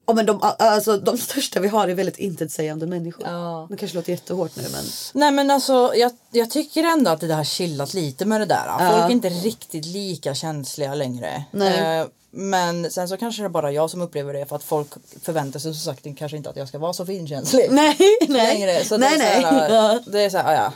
Ja 0.06 0.14
men 0.14 0.26
de, 0.26 0.38
alltså, 0.58 0.96
de 0.96 1.18
största 1.28 1.60
vi 1.60 1.68
har 1.68 1.88
är 1.88 1.94
väldigt 1.94 2.18
intetsägande 2.18 2.86
människor. 2.86 3.26
Ja. 3.26 3.66
Det 3.70 3.76
kanske 3.76 3.96
låter 3.96 4.12
jättehårt 4.12 4.56
nu 4.56 4.62
men. 4.62 4.84
Nej 5.14 5.32
men 5.32 5.50
alltså 5.50 5.92
jag, 5.96 6.12
jag 6.30 6.50
tycker 6.50 6.84
ändå 6.84 7.10
att 7.10 7.20
det 7.20 7.34
har 7.34 7.44
chillat 7.44 7.94
lite 7.94 8.24
med 8.24 8.40
det 8.40 8.44
där. 8.44 8.90
Folk 8.90 9.04
är 9.04 9.10
inte 9.10 9.28
riktigt 9.28 9.86
lika 9.86 10.34
känsliga 10.34 10.94
längre. 10.94 11.44
Eh, 11.52 12.06
men 12.30 12.90
sen 12.90 13.08
så 13.08 13.16
kanske 13.16 13.42
det 13.42 13.46
är 13.46 13.48
bara 13.48 13.72
jag 13.72 13.90
som 13.90 14.00
upplever 14.00 14.32
det 14.32 14.46
för 14.46 14.56
att 14.56 14.64
folk 14.64 14.88
förväntar 15.22 15.60
sig 15.60 15.74
som 15.74 15.94
sagt 15.94 16.18
kanske 16.18 16.36
inte 16.36 16.50
att 16.50 16.56
jag 16.56 16.68
ska 16.68 16.78
vara 16.78 16.92
så 16.92 17.06
finkänslig. 17.06 17.66
Nej, 17.70 17.96
nej. 18.28 18.28
längre. 18.28 18.84
Så 18.84 18.96
nej, 18.96 19.18
det 19.18 19.24
är 19.24 19.40
så 19.40 19.46
här, 19.46 19.70
Ja. 19.70 20.00
det 20.06 20.20
är 20.20 20.30
så 20.30 20.38
här, 20.38 20.54
ja, 20.54 20.62
ja. 20.62 20.72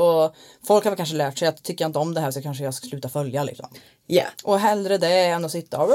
Och 0.00 0.34
folk 0.66 0.84
har 0.84 0.90
väl 0.90 0.96
kanske 0.96 1.14
lärt 1.14 1.38
sig 1.38 1.48
att 1.48 1.62
tycker 1.62 1.84
jag 1.84 1.88
inte 1.88 1.98
om 1.98 2.14
det 2.14 2.20
här 2.20 2.30
så 2.30 2.42
kanske 2.42 2.64
jag 2.64 2.74
ska 2.74 2.88
sluta 2.88 3.08
följa 3.08 3.44
liksom. 3.44 3.68
Ja. 4.12 4.24
Och 4.42 4.58
hellre 4.60 4.98
det 4.98 5.08
än 5.08 5.44
att 5.44 5.50
sitta 5.52 5.78
och 5.78 5.88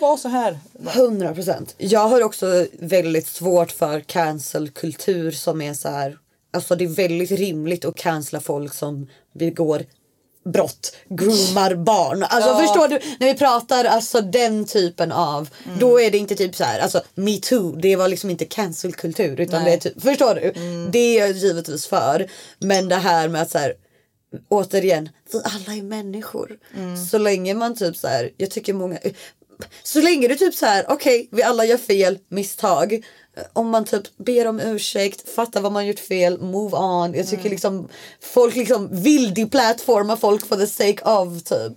vara 0.00 0.16
så 0.16 0.28
här. 0.28 0.58
100 0.88 1.34
procent. 1.34 1.74
Jag 1.78 2.08
har 2.08 2.22
också 2.22 2.66
väldigt 2.72 3.26
svårt 3.26 3.72
för 3.72 4.00
cancelkultur 4.00 5.30
som 5.30 5.62
är 5.62 5.74
så 5.74 5.88
här. 5.88 6.18
Alltså 6.50 6.76
det 6.76 6.84
är 6.84 6.88
väldigt 6.88 7.30
rimligt 7.30 7.84
att 7.84 7.96
cancella 7.96 8.40
folk 8.40 8.74
som 8.74 9.06
begår 9.34 9.84
brott, 10.44 10.96
groomar 11.08 11.74
barn. 11.74 12.22
Alltså 12.22 12.50
Ja. 12.50 12.58
förstår 12.58 12.88
du? 12.88 12.98
När 13.20 13.26
vi 13.26 13.34
pratar 13.34 13.84
alltså 13.84 14.20
den 14.20 14.64
typen 14.64 15.12
av, 15.12 15.48
då 15.80 16.00
är 16.00 16.10
det 16.10 16.18
inte 16.18 16.34
typ 16.34 16.54
så 16.54 16.64
här, 16.64 16.80
alltså 16.80 17.02
metoo, 17.14 17.76
det 17.76 17.96
var 17.96 18.08
liksom 18.08 18.30
inte 18.30 18.44
cancelkultur 18.44 19.40
utan 19.40 19.62
Nej. 19.62 19.70
det 19.70 19.76
är 19.86 19.90
typ, 19.90 20.02
förstår 20.02 20.34
du? 20.34 20.52
Det 20.90 20.98
är 20.98 21.20
jag 21.20 21.30
givetvis 21.30 21.86
för. 21.86 22.26
Men 22.58 22.88
det 22.88 22.96
här 22.96 23.28
med 23.28 23.42
att 23.42 23.50
så 23.50 23.58
här, 23.58 23.74
återigen, 24.48 25.08
vi 25.32 25.42
alla 25.44 25.76
är 25.76 25.82
människor. 25.82 26.58
Så 27.10 27.18
länge 27.18 27.54
man 27.54 27.74
typ 27.74 27.96
så 27.96 28.08
här, 28.08 28.30
jag 28.36 28.50
tycker 28.50 28.72
många, 28.74 28.98
så 29.82 30.00
länge 30.00 30.28
du 30.28 30.34
typ 30.34 30.54
så 30.54 30.66
här, 30.66 30.84
okej 30.88 31.28
vi 31.32 31.42
alla 31.42 31.64
gör 31.64 31.76
fel, 31.76 32.18
misstag. 32.28 33.04
Om 33.52 33.68
man 33.68 33.84
typ 33.84 34.02
ber 34.16 34.46
om 34.46 34.60
ursäkt, 34.60 35.30
fattar 35.34 35.60
vad 35.60 35.72
man 35.72 35.86
gjort 35.86 35.98
fel, 35.98 36.40
move 36.40 36.76
on. 36.76 37.14
Jag 37.14 37.28
tycker 37.28 37.50
liksom 37.50 37.88
folk 38.20 38.56
liksom 38.56 38.88
vill 38.90 39.50
plattforma 39.50 40.16
folk 40.16 40.46
for 40.46 40.56
the 40.56 40.66
sake 40.66 41.02
of 41.04 41.42
typ. 41.42 41.72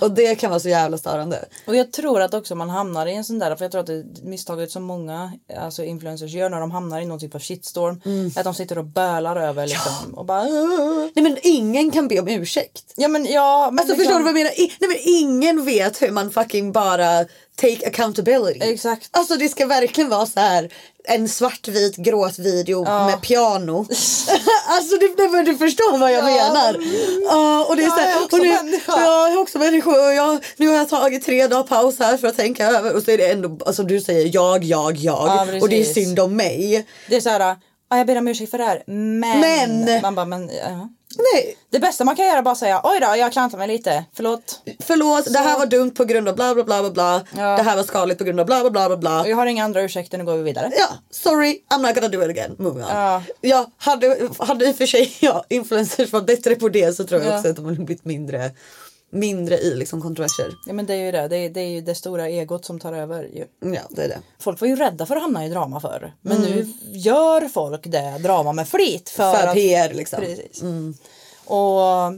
Och 0.00 0.10
det 0.10 0.34
kan 0.34 0.50
vara 0.50 0.60
så 0.60 0.68
jävla 0.68 0.98
störande. 0.98 1.44
Och 1.66 1.76
jag 1.76 1.92
tror 1.92 2.22
att 2.22 2.34
också 2.34 2.54
man 2.54 2.70
hamnar 2.70 3.06
i 3.06 3.14
en 3.14 3.24
sån 3.24 3.38
där, 3.38 3.56
för 3.56 3.64
jag 3.64 3.72
tror 3.72 3.80
att 3.80 3.86
det 3.86 4.04
misstaget 4.22 4.70
som 4.70 4.82
många 4.82 5.32
alltså 5.58 5.84
influencers 5.84 6.30
gör 6.32 6.50
när 6.50 6.60
de 6.60 6.70
hamnar 6.70 7.00
i 7.00 7.04
någon 7.04 7.20
typ 7.20 7.34
av 7.34 7.40
shitstorm. 7.40 8.00
Mm. 8.04 8.26
är 8.26 8.38
Att 8.40 8.44
de 8.44 8.54
sitter 8.54 8.78
och 8.78 8.84
bölar 8.84 9.36
över 9.36 9.66
liksom 9.66 10.14
och 10.14 10.24
bara. 10.24 10.44
Nej 10.44 11.22
men 11.22 11.36
ingen 11.42 11.90
kan 11.90 12.08
be 12.08 12.20
om 12.20 12.28
ursäkt. 12.28 12.92
Ja 12.96 13.08
men 13.08 13.26
ja. 13.26 13.70
Men 13.70 13.78
Alltså 13.78 13.94
liksom- 13.96 14.04
förstår 14.04 14.18
du 14.18 14.24
vad 14.24 14.30
jag 14.30 14.34
menar? 14.34 14.60
I, 14.60 14.72
nej, 14.80 14.88
men 14.88 14.98
ingen 15.04 15.64
vet 15.64 16.02
hur 16.02 16.10
man 16.10 16.30
fucking 16.30 16.72
bara 16.72 17.24
take 17.56 17.86
accountability. 17.86 18.60
Exakt. 18.72 19.08
Alltså 19.10 19.36
det 19.36 19.48
ska 19.48 19.66
verkligen 19.66 20.10
vara 20.10 20.26
så 20.26 20.40
här 20.40 20.72
en 21.04 21.28
svartvit 21.28 21.96
gråtvideo 21.96 22.84
med 22.84 23.20
piano. 23.22 23.78
alltså 24.68 24.96
du, 24.96 25.28
men 25.32 25.44
du 25.44 25.56
förstår 25.56 25.98
vad 25.98 26.12
jag 26.12 26.18
Ja. 26.18 26.24
menar. 26.24 26.76
Ja, 27.24 27.64
och 27.64 27.76
det 27.76 27.82
är 27.82 27.84
Jag 27.86 27.94
så 27.94 28.00
här, 28.00 28.16
är 28.20 28.24
också 28.24 28.36
och 28.36 28.42
nu, 28.42 28.48
människa. 28.52 28.92
Ja, 28.96 29.02
jag 29.28 29.32
är 29.32 29.40
också 29.40 29.58
människa. 29.58 29.90
Och 29.90 30.14
jag, 30.14 30.44
nu 30.56 30.68
har 30.68 30.74
jag 30.74 30.88
tagit 30.88 31.24
tre 31.24 31.46
dagar 31.46 31.62
paus 31.62 31.98
här 31.98 32.16
för 32.16 32.28
att 32.28 32.36
tänka 32.36 32.66
över. 32.66 32.96
Och 32.96 33.02
så 33.02 33.10
är 33.10 33.18
det 33.18 33.30
ändå, 33.32 33.58
alltså 33.66 33.82
du 33.82 34.00
säger 34.00 34.30
jag, 34.34 34.64
jag, 34.64 34.96
jag. 34.96 35.26
Ja, 35.28 35.46
och 35.62 35.68
det 35.68 35.80
är 35.80 35.84
synd 35.84 36.20
om 36.20 36.36
mig. 36.36 36.86
Det 37.08 37.16
är 37.16 37.20
så 37.20 37.28
här, 37.30 37.56
"Ja, 37.90 37.96
jag 37.98 38.06
ber 38.06 38.16
om 38.18 38.28
ursäkt 38.28 38.50
för 38.50 38.58
det 38.58 38.64
här 38.64 38.82
men. 38.86 39.40
Men. 39.40 40.02
Man 40.02 40.14
bara 40.14 40.26
men. 40.26 40.48
ja. 40.48 40.88
Nej, 41.18 41.56
Det 41.70 41.78
bästa 41.78 42.04
man 42.04 42.16
kan 42.16 42.26
göra 42.26 42.38
är 42.38 42.42
bara 42.42 42.54
säga 42.54 42.80
oj 42.84 42.98
då 43.00 43.16
jag 43.16 43.32
klantar 43.32 43.58
mig 43.58 43.68
lite. 43.68 44.04
Förlåt. 44.14 44.60
förlåt, 44.80 45.32
det 45.32 45.38
här 45.38 45.58
var 45.58 45.66
dumt 45.66 45.90
på 45.90 46.04
grund 46.04 46.28
av 46.28 46.34
bla 46.36 46.54
bla 46.54 46.64
bla 46.64 46.80
bla 46.82 46.90
bla. 46.90 47.22
Ja. 47.36 47.56
Det 47.56 47.62
här 47.62 47.76
var 47.76 47.82
skadligt 47.82 48.18
på 48.18 48.24
grund 48.24 48.40
av 48.40 48.46
bla 48.46 48.60
bla 48.60 48.70
bla 48.70 48.88
bla 48.88 48.96
bla. 48.96 49.28
Jag 49.28 49.36
har 49.36 49.46
inga 49.46 49.64
andra 49.64 49.82
ursäkter 49.82 50.18
nu 50.18 50.24
går 50.24 50.36
vi 50.36 50.42
vidare. 50.42 50.70
Ja, 50.78 50.88
sorry, 51.10 51.62
I'm 51.70 51.82
not 51.86 51.94
gonna 51.94 52.08
do 52.08 52.22
it 52.22 52.30
again. 52.30 52.54
Moving 52.58 52.82
on. 52.82 52.88
Ja. 52.90 53.22
Ja, 53.40 53.70
hade, 53.76 54.28
hade 54.38 54.66
i 54.68 54.72
och 54.72 54.76
för 54.76 54.86
sig 54.86 55.16
ja, 55.20 55.44
influencers 55.48 56.12
varit 56.12 56.26
bättre 56.26 56.54
på 56.54 56.68
det 56.68 56.96
så 56.96 57.04
tror 57.04 57.20
jag 57.22 57.32
Ja. 57.32 57.36
också 57.38 57.50
att 57.50 57.56
de 57.56 57.64
hade 57.64 57.76
blivit 57.76 58.04
mindre, 58.04 58.50
mindre 59.12 59.58
i 59.58 59.74
liksom 59.74 60.02
kontroverser. 60.02 60.54
Ja 60.66 60.72
men 60.72 60.86
det 60.86 60.94
är 60.94 61.04
ju 61.04 61.12
det. 61.12 61.28
Det 61.28 61.36
är, 61.36 61.50
det 61.50 61.60
är 61.60 61.68
ju 61.68 61.80
det 61.80 61.94
stora 61.94 62.28
egot 62.28 62.64
som 62.64 62.80
tar 62.80 62.92
över 62.92 63.24
ju. 63.24 63.46
Ja, 63.74 63.80
det 63.90 64.02
är 64.02 64.08
det. 64.08 64.18
Folk 64.38 64.60
var 64.60 64.68
ju 64.68 64.76
rädda 64.76 65.06
för 65.06 65.16
att 65.16 65.22
hamna 65.22 65.46
i 65.46 65.48
drama 65.48 65.80
förr. 65.80 66.14
Men 66.20 66.40
nu 66.40 66.66
gör 66.90 67.48
folk 67.48 67.86
det 67.86 68.18
drama 68.18 68.52
med 68.52 68.68
flit. 68.68 69.08
För, 69.08 69.22
Mm. 69.22 69.40
För 69.40 69.48
att, 69.48 69.54
PR 69.54 69.94
liksom. 69.94 70.20
Precis. 70.20 70.62
Och 71.44 72.12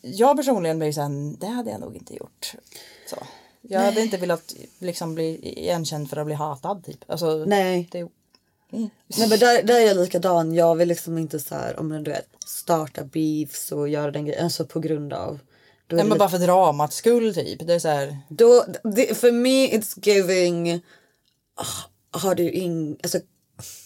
jag 0.00 0.36
personligen 0.36 0.78
blir 0.78 0.86
ju 0.86 0.92
såhär, 0.92 1.36
det 1.38 1.46
hade 1.46 1.70
jag 1.70 1.80
nog 1.80 1.96
inte 1.96 2.14
gjort. 2.14 2.54
Så. 3.10 3.16
Jag 3.62 3.80
hade 3.80 4.00
inte 4.00 4.16
velat 4.16 4.54
liksom 4.78 5.14
bli 5.14 5.58
igenkänd 5.58 6.10
för 6.10 6.16
att 6.16 6.26
bli 6.26 6.34
hatad 6.34 6.84
typ. 6.84 7.10
Alltså, 7.10 7.44
Nej. 7.46 7.88
Det, 7.92 8.08
Nej 8.70 9.28
men 9.28 9.38
där, 9.38 9.62
där 9.62 9.80
är 9.80 9.86
jag 9.86 9.96
likadan. 9.96 10.54
Jag 10.54 10.74
vill 10.74 10.88
liksom 10.88 11.18
inte 11.18 11.40
så 11.40 11.54
här, 11.54 11.80
om 11.80 12.02
du 12.02 12.10
vet, 12.10 12.28
starta 12.46 13.04
beefs 13.04 13.72
och 13.72 13.88
göra 13.88 14.10
den 14.10 14.26
grejen. 14.26 14.44
Alltså 14.44 14.66
på 14.66 14.80
grund 14.80 15.12
av. 15.12 15.38
Då 15.92 15.96
nej, 15.96 16.06
men 16.06 16.18
bara 16.18 16.28
för 16.28 16.38
dramats 16.38 16.96
skull 16.96 17.34
typ. 17.34 17.66
Det 17.66 17.74
är 17.74 17.78
så 17.78 17.88
här, 17.88 18.18
Då, 18.28 18.64
det, 18.84 19.18
för 19.18 19.32
mig 19.32 19.78
it's 19.78 20.08
giving, 20.08 20.82
ah, 21.54 22.18
har 22.18 22.34
du 22.34 22.50
ing, 22.50 22.96
alltså 23.02 23.18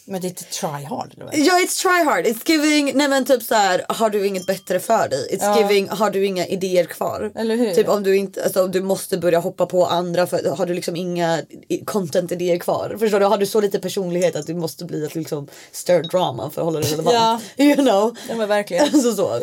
men 0.09 0.21
det 0.21 0.27
är 0.27 0.29
inte 0.29 0.45
try 0.45 0.85
hard. 0.85 1.15
Ja, 1.33 1.55
it's 1.59 1.83
try 1.83 2.05
hard. 2.05 2.27
It's 2.27 2.51
giving, 2.51 2.93
nej 2.95 3.09
men 3.09 3.25
typ 3.25 3.43
så 3.43 3.55
här, 3.55 3.85
har 3.89 4.11
du 4.11 4.27
inget 4.27 4.47
bättre 4.47 4.81
för 4.81 5.09
dig? 5.09 5.29
It's 5.33 5.39
Ja. 5.43 5.61
giving, 5.61 5.89
har 5.89 6.11
du 6.11 6.27
inga 6.27 6.47
idéer 6.47 6.85
kvar? 6.85 7.33
Eller 7.35 7.57
hur? 7.57 7.75
Typ 7.75 7.89
om 7.89 8.03
du 8.03 8.17
inte, 8.17 8.45
alltså 8.45 8.65
om 8.65 8.71
du 8.71 8.81
måste 8.83 9.19
börja 9.19 9.39
hoppa 9.39 9.67
på 9.67 9.87
andra 9.87 10.27
för 10.27 10.57
har 10.57 10.67
du 10.67 10.75
liksom 10.75 10.97
inga 10.97 11.43
content-idéer 11.85 12.59
kvar? 12.59 12.97
Förstår 12.99 13.21
du? 13.21 13.27
Har 13.27 13.39
du 13.39 13.47
så 13.47 13.61
lite 13.61 13.79
personlighet 13.79 14.37
att 14.37 14.47
du 14.47 14.55
måste 14.55 14.85
bli 14.85 15.05
ett 15.05 15.15
liksom 15.15 15.49
stir 15.73 16.03
drama 16.03 16.51
för 16.51 16.61
att 16.61 16.65
hålla 16.65 16.81
dig 16.81 16.91
relevant? 16.93 17.43
You 17.57 17.75
know? 17.77 18.17
Ja 18.29 18.35
men 18.37 18.49
verkligen. 18.49 18.85
Alltså 18.95 19.15
så. 19.15 19.41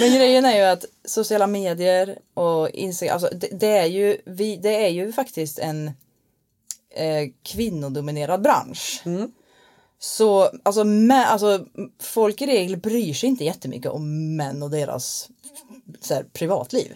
Men 0.00 0.14
grejen 0.14 0.44
är 0.44 0.56
ju 0.56 0.62
att 0.62 0.84
sociala 1.04 1.46
medier 1.46 2.18
och 2.34 2.70
Instagram, 2.70 3.12
alltså 3.14 3.28
det, 3.32 3.48
det, 3.52 3.78
är, 3.78 3.86
ju, 3.86 4.16
vi, 4.26 4.56
det 4.56 4.84
är 4.84 4.88
ju 4.88 5.12
faktiskt 5.12 5.58
en 5.58 5.86
eh, 6.94 7.28
kvinnodominerad 7.42 8.42
bransch. 8.42 9.02
Så 10.04 10.50
alltså, 10.62 10.84
mä, 10.84 11.24
alltså 11.26 11.66
folk 12.02 12.42
i 12.42 12.46
regel 12.46 12.76
bryr 12.76 13.14
sig 13.14 13.28
inte 13.28 13.44
jättemycket 13.44 13.90
om 13.90 14.36
män 14.36 14.62
och 14.62 14.70
deras 14.70 15.28
så 16.00 16.14
här, 16.14 16.22
privatliv. 16.32 16.92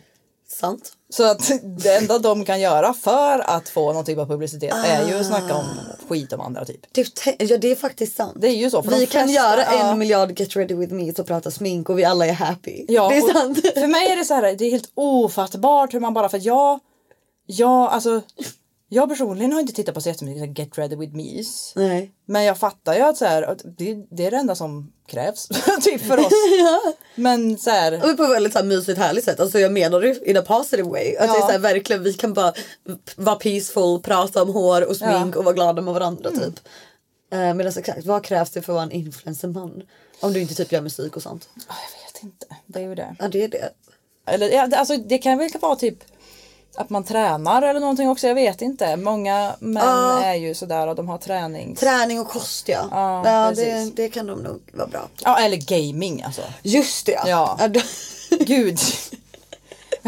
Sant. 0.48 0.92
Så 1.10 1.24
att 1.24 1.50
det 1.82 1.96
enda 1.96 2.18
de 2.18 2.44
kan 2.44 2.60
göra 2.60 2.94
för 2.94 3.38
att 3.38 3.68
få 3.68 3.92
någon 3.92 4.04
typ 4.04 4.18
av 4.18 4.26
publicitet 4.26 4.74
är 4.74 5.08
ju 5.08 5.14
att 5.18 5.26
snacka 5.26 5.54
om 5.54 5.66
skit 6.08 6.32
om 6.32 6.40
andra 6.40 6.64
typ. 6.64 6.80
Det, 6.92 7.14
te- 7.14 7.36
ja 7.38 7.58
det 7.58 7.70
är 7.70 7.76
faktiskt 7.76 8.16
sant. 8.16 8.36
Det 8.36 8.48
är 8.48 8.56
ju 8.56 8.70
så. 8.70 8.82
Vi 8.82 8.88
kan 8.88 9.28
flesta- 9.28 9.32
göra 9.32 9.62
ja. 9.62 9.90
en 9.90 9.98
miljard 9.98 10.40
get 10.40 10.56
ready 10.56 10.74
with 10.74 10.94
me 10.94 11.12
och 11.12 11.26
prata 11.26 11.50
smink 11.50 11.90
och 11.90 11.98
vi 11.98 12.04
alla 12.04 12.26
är 12.26 12.32
happy. 12.32 12.84
Ja, 12.88 13.08
det 13.08 13.16
är 13.16 13.32
sant. 13.32 13.60
För 13.74 13.86
mig 13.86 14.08
är 14.08 14.16
det 14.16 14.24
så 14.24 14.34
här, 14.34 14.42
det 14.42 14.64
är 14.64 14.70
helt 14.70 14.90
ofattbart 14.94 15.94
hur 15.94 16.00
man 16.00 16.14
bara, 16.14 16.28
för 16.28 16.40
jag, 16.42 16.80
jag, 17.46 17.92
alltså, 17.92 18.22
jag 18.88 19.08
personligen 19.08 19.52
har 19.52 19.60
inte 19.60 19.72
tittat 19.72 19.94
på 19.94 20.00
så 20.00 20.08
jättemycket 20.08 20.58
Get 20.58 20.78
ready 20.78 20.96
with 20.96 21.12
me's. 21.14 21.72
Nej. 21.74 22.12
Men 22.26 22.44
jag 22.44 22.58
fattar 22.58 22.94
ju 22.94 23.00
att, 23.00 23.16
så 23.16 23.24
här, 23.24 23.42
att 23.42 23.62
det, 23.78 23.94
det 24.10 24.26
är 24.26 24.30
det 24.30 24.36
enda 24.36 24.54
som 24.54 24.92
krävs 25.08 25.48
typ 25.82 26.00
för 26.02 26.18
oss. 26.18 26.32
Men 27.14 27.58
så 27.58 27.70
här, 27.70 27.92
Och 28.10 28.16
på 28.16 28.22
ett 28.24 28.30
väldigt 28.30 28.52
så 28.52 28.58
här 28.58 28.66
mysigt 28.66 28.98
härligt 28.98 29.24
sätt. 29.24 29.40
Alltså 29.40 29.58
jag 29.58 29.72
menar 29.72 30.00
det 30.00 30.30
in 30.30 30.36
a 30.36 30.42
positive 30.46 30.88
way. 30.88 31.16
Att 31.16 31.28
det 31.28 31.36
är 31.36 31.40
Ja. 31.40 31.46
så 31.46 31.52
här, 31.52 31.58
verkligen 31.58 32.02
vi 32.02 32.12
kan 32.12 32.32
bara 32.32 32.52
vara 33.16 33.36
peaceful, 33.36 34.00
prata 34.02 34.42
om 34.42 34.48
hår 34.48 34.88
och 34.88 34.96
smink 34.96 35.12
Ja. 35.12 35.16
Mm. 35.16 35.38
och 35.38 35.44
vara 35.44 35.54
glada 35.54 35.82
med 35.82 35.94
varandra 35.94 36.30
typ. 36.30 36.60
Uh, 37.34 37.54
Medan 37.54 37.66
exakt, 37.78 38.04
vad 38.06 38.24
krävs 38.24 38.50
det 38.50 38.62
för 38.62 38.72
att 38.72 38.74
vara 38.74 38.82
en 38.84 38.92
influencerman? 38.92 39.82
Om 40.20 40.32
du 40.32 40.40
inte 40.40 40.54
typ 40.54 40.72
gör 40.72 40.80
musik 40.80 41.16
och 41.16 41.22
sånt. 41.22 41.48
jag 41.54 42.14
vet 42.14 42.22
inte, 42.22 42.46
det 42.66 42.78
är 42.78 42.88
ju 42.88 42.94
det. 42.94 43.16
Ja 43.18 43.28
det 43.28 43.44
är 43.44 43.48
det. 43.48 43.70
Eller, 44.26 44.50
ja, 44.50 44.66
det- 44.66 44.76
alltså, 44.76 44.96
det 44.96 45.18
kan 45.18 45.38
väl 45.38 45.50
vara 45.60 45.76
typ 45.76 45.98
att 46.76 46.90
man 46.90 47.04
tränar 47.04 47.62
eller 47.62 47.80
någonting 47.80 48.08
också, 48.08 48.26
jag 48.26 48.34
vet 48.34 48.62
inte. 48.62 48.96
Många 48.96 49.54
män 49.58 49.82
Ja. 49.84 50.22
är 50.24 50.34
ju 50.34 50.54
sådär 50.54 50.86
och 50.86 50.94
de 50.96 51.08
har 51.08 51.18
tränings... 51.18 51.80
Träning 51.80 52.20
och 52.20 52.28
kost 52.28 52.68
ja. 52.68 52.84
Ja, 52.90 53.22
ja 53.30 53.52
det, 53.56 53.96
det 53.96 54.08
kan 54.08 54.26
de 54.26 54.38
nog 54.38 54.60
vara 54.72 54.86
bra 54.88 55.00
på. 55.00 55.08
Ja, 55.24 55.38
eller 55.38 55.56
gaming 55.56 56.22
alltså. 56.22 56.42
Just 56.62 57.06
det 57.06 57.20
Ja. 57.26 57.58
då- 57.70 57.80
Gud. 58.46 58.78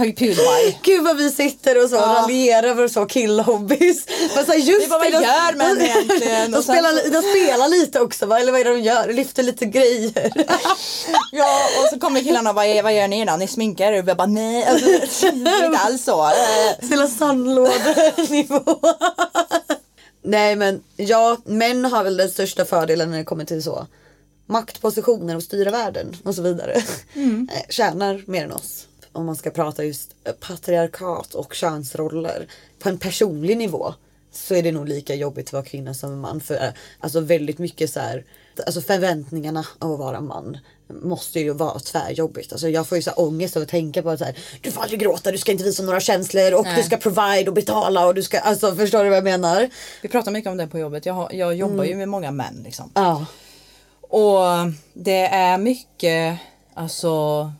Pewdiepie. 0.04 0.78
Gud 0.82 1.04
vad 1.04 1.16
vi 1.16 1.30
sitter 1.30 1.84
och 1.84 1.90
så 1.90 1.96
Ja. 1.96 2.02
raljerar 2.22 2.68
över 2.68 2.88
så 2.88 3.06
killhobbys. 3.06 4.06
Men 4.34 4.46
så 4.46 4.52
här, 4.52 4.58
just 4.58 4.80
Det 4.80 4.86
vad 4.90 5.02
de- 5.02 5.08
gör 5.10 5.54
män 5.56 5.80
egentligen. 5.80 6.50
De 6.50 6.62
spelar, 6.62 7.10
de 7.10 7.22
spelar 7.22 7.68
lite 7.68 8.00
också 8.00 8.26
va? 8.26 8.40
eller 8.40 8.52
vad 8.52 8.60
är 8.60 8.64
det 8.64 8.70
de 8.70 8.80
gör? 8.80 9.12
Lyfter 9.12 9.42
lite 9.42 9.64
grejer. 9.66 10.32
Ja 11.32 11.60
och 11.82 11.88
så 11.92 12.00
kommer 12.00 12.20
killarna 12.20 12.50
och 12.50 12.56
bara 12.56 12.66
"Eh, 12.66 12.82
vad 12.82 12.94
gör 12.96 13.08
ni 13.08 13.24
då? 13.24 13.36
Ni 13.36 13.46
sminkar 13.48 13.92
er? 13.92 14.02
Och 14.02 14.08
jag 14.08 14.16
bara 14.16 14.26
nej, 14.26 14.64
alltså, 14.64 14.88
inte 15.26 15.78
alls 15.78 16.04
så. 16.04 16.30
Spelar 16.82 17.06
sandlådenivå. 17.06 18.80
Nej 20.24 20.56
men 20.56 20.82
ja, 20.96 21.36
män 21.44 21.84
har 21.84 22.04
väl 22.04 22.16
den 22.16 22.30
största 22.30 22.64
fördelen 22.64 23.10
när 23.10 23.18
det 23.18 23.24
kommer 23.24 23.44
till 23.44 23.62
så 23.62 23.86
maktpositioner 24.46 25.36
och 25.36 25.42
styra 25.42 25.70
världen 25.70 26.16
och 26.24 26.34
så 26.34 26.42
vidare. 26.42 26.72
Eh, 26.72 26.82
Tjänar 27.68 28.22
mer 28.26 28.44
än 28.44 28.52
oss. 28.52 28.84
Om 29.12 29.26
man 29.26 29.36
ska 29.36 29.50
prata 29.50 29.84
just 29.84 30.14
eh, 30.24 30.32
patriarkat 30.32 31.34
och 31.34 31.54
könsroller 31.54 32.48
på 32.78 32.88
en 32.88 32.98
personlig 32.98 33.56
nivå 33.56 33.94
så 34.32 34.54
är 34.54 34.62
det 34.62 34.72
nog 34.72 34.88
lika 34.88 35.14
jobbigt 35.14 35.46
att 35.46 35.52
vara 35.52 35.64
kvinna 35.64 35.94
som 35.94 36.20
man. 36.20 36.40
För 36.40 36.54
eh, 36.54 36.70
alltså 37.00 37.20
väldigt 37.20 37.58
mycket 37.58 37.90
så 37.90 38.00
här, 38.00 38.24
alltså 38.66 38.80
förväntningarna 38.80 39.66
av 39.78 39.92
att 39.92 39.98
vara 39.98 40.20
man 40.20 40.58
måste 40.88 41.40
ju 41.40 41.52
vara 41.52 41.78
tvärjobbigt. 41.78 42.52
Alltså 42.52 42.68
jag 42.68 42.86
får 42.86 42.96
ju 42.96 43.02
så 43.02 43.10
här 43.10 43.20
ångest 43.20 43.56
av 43.56 43.62
att 43.62 43.68
tänka 43.68 44.02
på 44.02 44.10
att 44.10 44.18
så 44.18 44.24
här, 44.24 44.38
du 44.60 44.70
får 44.70 44.82
aldrig 44.82 45.00
gråta, 45.00 45.32
du 45.32 45.38
ska 45.38 45.52
inte 45.52 45.64
visa 45.64 45.82
några 45.82 46.00
känslor 46.00 46.54
och 46.54 46.64
Nej. 46.64 46.76
du 46.76 46.82
ska 46.82 46.96
provide 46.96 47.48
och 47.48 47.54
betala 47.54 48.06
och 48.06 48.14
du 48.14 48.22
ska, 48.22 48.38
alltså 48.38 48.76
förstår 48.76 49.04
du 49.04 49.08
vad 49.08 49.16
jag 49.16 49.24
menar? 49.24 49.70
Vi 50.02 50.08
pratar 50.08 50.32
mycket 50.32 50.50
om 50.50 50.56
det 50.56 50.66
på 50.66 50.78
jobbet. 50.78 51.06
Jag, 51.06 51.14
har, 51.14 51.32
jag 51.32 51.54
jobbar 51.54 51.84
ju 51.84 51.96
med 51.96 52.08
många 52.08 52.30
män 52.30 52.62
liksom. 52.64 52.90
Ja. 52.94 53.26
Och 54.00 54.40
det 54.92 55.26
är 55.26 55.58
mycket, 55.58 56.38
alltså 56.74 57.52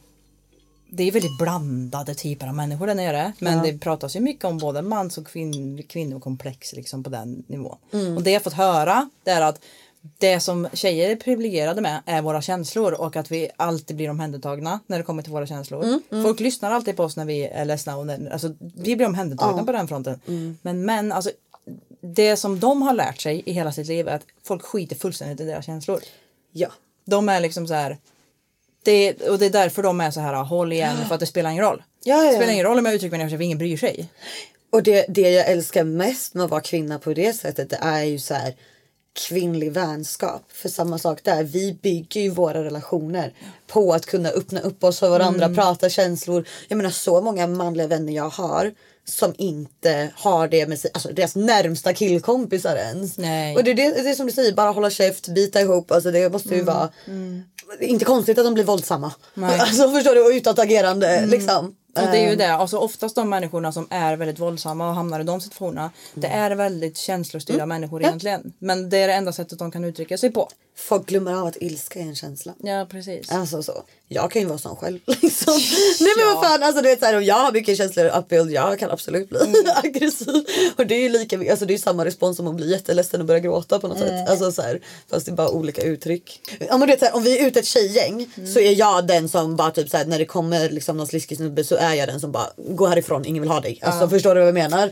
det 0.91 1.03
är 1.03 1.13
väldigt 1.13 1.39
blandade 1.39 2.15
typer 2.15 2.47
av 2.47 2.55
människor 2.55 2.87
där 2.87 2.95
nere. 2.95 3.33
Men 3.39 3.63
det 3.63 3.79
pratas 3.79 4.17
ju 4.17 4.21
mycket 4.21 4.45
om 4.45 4.59
både 4.59 4.83
mans 4.83 5.19
och 5.19 5.27
kvinn, 5.27 5.83
kvinnokomplex 5.83 6.73
liksom 6.73 7.05
på 7.05 7.11
den 7.11 7.45
nivån. 7.47 7.77
Och 8.17 8.23
det 8.23 8.31
jag 8.31 8.43
fått 8.43 8.53
höra 8.53 9.11
det 9.25 9.31
är 9.31 9.41
att 9.41 9.61
det 10.19 10.41
som 10.41 10.69
tjejer 10.73 11.11
är 11.11 11.17
privilegierade 11.17 11.81
med 11.81 12.03
är 12.07 12.23
våra 12.23 12.43
känslor 12.43 12.93
och 12.93 13.17
att 13.17 13.31
vi 13.31 13.51
alltid 13.57 13.97
blir 13.97 14.11
omhändertagna 14.11 14.81
när 14.87 14.99
det 14.99 15.05
kommer 15.05 15.23
till 15.23 15.33
våra 15.33 15.47
känslor. 15.47 16.01
Folk 16.23 16.41
lyssnar 16.41 16.71
alltid 16.71 16.97
på 16.97 17.03
oss 17.03 17.17
när 17.17 17.25
vi 17.25 17.45
är 17.47 17.65
ledsna 17.65 17.97
och 17.97 18.07
när, 18.07 18.31
alltså, 18.33 18.55
vi 18.61 18.97
blir 18.97 19.07
omhändertagna 19.07 19.65
på 19.65 19.73
den 19.73 19.89
fronten. 19.89 20.21
Men 20.63 20.85
män, 20.85 21.13
alltså 21.13 21.31
det 22.01 22.37
som 22.37 22.61
de 22.61 22.83
har 22.83 22.93
lärt 22.93 23.21
sig 23.21 23.43
i 23.47 23.53
hela 23.53 23.73
sitt 23.73 23.87
liv 23.87 24.09
är 24.09 24.15
att 24.15 24.27
folk 24.45 24.63
skiter 24.63 24.97
fullständigt 24.97 25.41
i 25.41 25.45
deras 25.45 25.67
känslor. 25.67 26.01
Ja. 26.53 26.69
De 27.05 27.29
är 27.29 27.41
liksom 27.41 27.67
så 27.67 27.75
här. 27.75 27.99
Det, 28.89 29.29
och 29.29 29.39
det 29.39 29.47
är 29.47 29.51
därför 29.51 29.83
de 29.83 30.01
är 30.01 30.11
så 30.11 30.21
här 30.21 30.35
håll 30.35 30.73
igen 30.73 30.97
för 31.09 31.15
att 31.15 31.21
det 31.21 31.27
spelar 31.27 31.51
ingen 31.51 31.65
roll. 31.65 31.83
Ja, 32.05 32.25
ja. 32.25 32.31
Det 32.31 32.37
spelar 32.37 32.53
ingen 32.53 32.65
roll 32.67 32.79
om 32.79 32.85
jag 32.85 32.95
uttrycker 32.95 33.19
mig 33.19 33.31
för 33.31 33.43
ingen 33.43 33.59
bryr 33.59 33.77
sig. 33.77 34.09
Och 34.73 34.83
det, 34.83 35.07
det 35.09 35.31
jag 35.31 35.49
älskar 35.49 35.85
mest 35.85 36.35
med 36.35 36.45
att 36.45 36.51
vara 36.51 36.61
kvinna 36.61 36.99
på 36.99 37.15
det 37.15 37.33
sättet 37.33 37.71
det 37.71 37.79
är 37.83 38.03
ju 38.05 38.19
så 38.19 38.35
här 38.35 38.55
kvinnlig 39.29 39.73
vänskap. 39.73 40.43
För 40.53 40.69
samma 40.69 40.99
sak 40.99 41.21
där, 41.23 41.43
vi 41.45 41.79
bygger 41.83 42.21
ju 42.21 42.31
våra 42.31 42.65
relationer 42.65 43.33
på 43.67 43.93
att 43.93 44.07
kunna 44.07 44.29
öppna 44.29 44.61
upp 44.61 44.85
oss 44.85 44.99
för 44.99 45.09
varandra, 45.11 45.45
Mm. 45.45 45.57
prata 45.57 45.89
känslor. 45.89 46.45
Jag 46.69 46.77
menar 46.77 46.91
så 46.91 47.21
många 47.21 47.47
manliga 47.47 47.87
vänner 47.87 48.13
jag 48.13 48.29
har 48.29 48.73
som 49.09 49.35
inte 49.39 50.11
har 50.15 50.49
det 50.49 50.67
med 50.67 50.79
sig, 50.79 50.91
alltså 50.95 51.09
deras 51.13 51.37
närmsta 51.37 51.95
killkompisar 51.95 52.77
ens. 52.77 53.19
Nej. 53.19 53.57
Och 53.57 53.65
det 53.65 53.71
är, 53.71 53.75
det, 53.75 54.03
det 54.03 54.11
är 54.11 54.15
som 54.15 54.27
du 54.27 54.33
säger, 54.33 54.53
bara 54.53 54.71
hålla 54.71 54.91
käft, 54.91 55.29
bita 55.29 55.61
ihop, 55.61 55.91
alltså 55.91 56.11
det 56.11 56.33
måste 56.33 56.49
Mm. 56.49 56.59
ju 56.59 56.65
vara 56.65 56.89
inte 57.81 58.05
konstigt 58.05 58.39
att 58.39 58.45
de 58.45 58.55
blir 58.55 58.65
våldsamma. 58.65 59.13
Alltså 59.43 59.91
förstår 59.91 60.15
du, 60.15 60.25
och 60.25 60.31
utåtagerande 60.31 61.09
Mm. 61.09 61.31
liksom. 61.31 61.75
Och 61.97 62.05
det 62.13 62.19
är 62.19 62.31
ju 62.31 62.37
det, 62.37 62.53
alltså 62.53 62.79
oftast 62.79 63.15
de 63.15 63.29
människorna 63.31 63.73
som 63.73 63.87
är 63.91 64.17
väldigt 64.17 64.39
våldsamma 64.39 64.89
och 64.89 64.95
hamnar 64.95 65.21
i 65.21 65.25
de 65.25 65.41
situationerna. 65.41 65.91
Det 66.15 66.27
är 66.27 66.51
väldigt 66.51 66.97
känslostyrda 66.97 67.67
människor 67.67 68.03
egentligen. 68.03 68.53
Men 68.59 68.91
det 68.91 68.99
är 68.99 69.09
det 69.09 69.15
enda 69.15 69.33
sättet 69.33 69.59
de 69.59 69.71
kan 69.71 69.85
uttrycka 69.85 70.19
sig 70.19 70.31
på. 70.33 70.49
Folk 70.77 71.07
glömmer 71.07 71.35
av 71.35 71.47
att 71.47 71.57
ilska 71.61 71.99
är 71.99 72.03
en 72.03 72.15
känsla. 72.15 72.55
Ja 72.59 72.87
precis. 72.91 73.31
Alltså 73.33 73.63
så. 73.63 73.83
Jag 74.11 74.31
kan 74.31 74.43
ju 74.43 74.49
vara 74.49 74.59
sån 74.59 74.77
själv 74.77 74.99
liksom. 75.07 75.55
Nej 76.01 76.13
men 76.17 76.27
vad 76.35 76.45
fan 76.45 76.63
alltså 76.63 76.83
du 76.83 76.89
vet 76.89 77.01
såhär 77.01 77.17
om 77.17 77.25
jag 77.25 77.35
har 77.35 77.53
mycket 77.53 77.79
känslor 77.79 78.07
upbuild 78.07 78.51
jag 78.53 78.79
kan 78.79 78.91
absolut 78.91 79.29
bli 79.29 79.39
aggressiv. 79.85 80.45
Och 80.77 80.87
det 80.87 80.95
är 80.95 81.01
ju 81.01 81.09
lika 81.09 81.51
alltså 81.51 81.67
det 81.67 81.75
är 81.75 81.79
samma 81.79 82.05
respons 82.05 82.37
som 82.37 82.47
att 82.47 82.55
bli 82.55 82.71
jätteledsen 82.71 83.21
och 83.21 83.27
börja 83.27 83.41
gråta 83.41 83.79
på 83.79 83.89
något 83.89 83.99
sätt. 83.99 84.29
Alltså 84.31 84.53
så 84.53 84.63
här, 84.63 84.81
fast 85.11 85.27
det 85.27 85.33
är 85.33 85.37
bara 85.37 85.49
olika 85.49 85.83
uttryck. 85.83 86.41
Ja 86.61 86.79
men 86.79 86.81
du 86.81 86.87
vet 86.87 86.99
såhär, 87.01 87.17
om 87.17 87.23
vi 87.23 87.39
är 87.39 87.47
ute 87.47 87.59
ett 87.61 87.67
tjejgäng 87.67 88.27
så 88.55 88.61
är 88.61 88.73
jag 88.73 89.07
den 89.07 89.29
som 89.29 89.57
bara 89.57 89.71
typ 89.71 89.91
såhär 89.91 90.05
när 90.05 90.19
det 90.19 90.25
kommer 90.27 90.71
liksom 90.71 90.97
någon 90.97 91.07
sliskig 91.07 91.37
snubbe 91.37 91.65
så 91.65 91.77
är 91.77 91.95
jag 91.95 92.09
den 92.09 92.21
som 92.21 92.33
bara 92.33 92.47
gå 92.57 92.87
härifrån 92.87 93.25
ingen 93.25 93.43
vill 93.43 93.51
ha 93.51 93.61
dig. 93.61 93.79
Alltså 93.83 94.09
förstår 94.09 94.35
du 94.35 94.41
vad 94.41 94.49
jag 94.49 94.55
menar? 94.55 94.87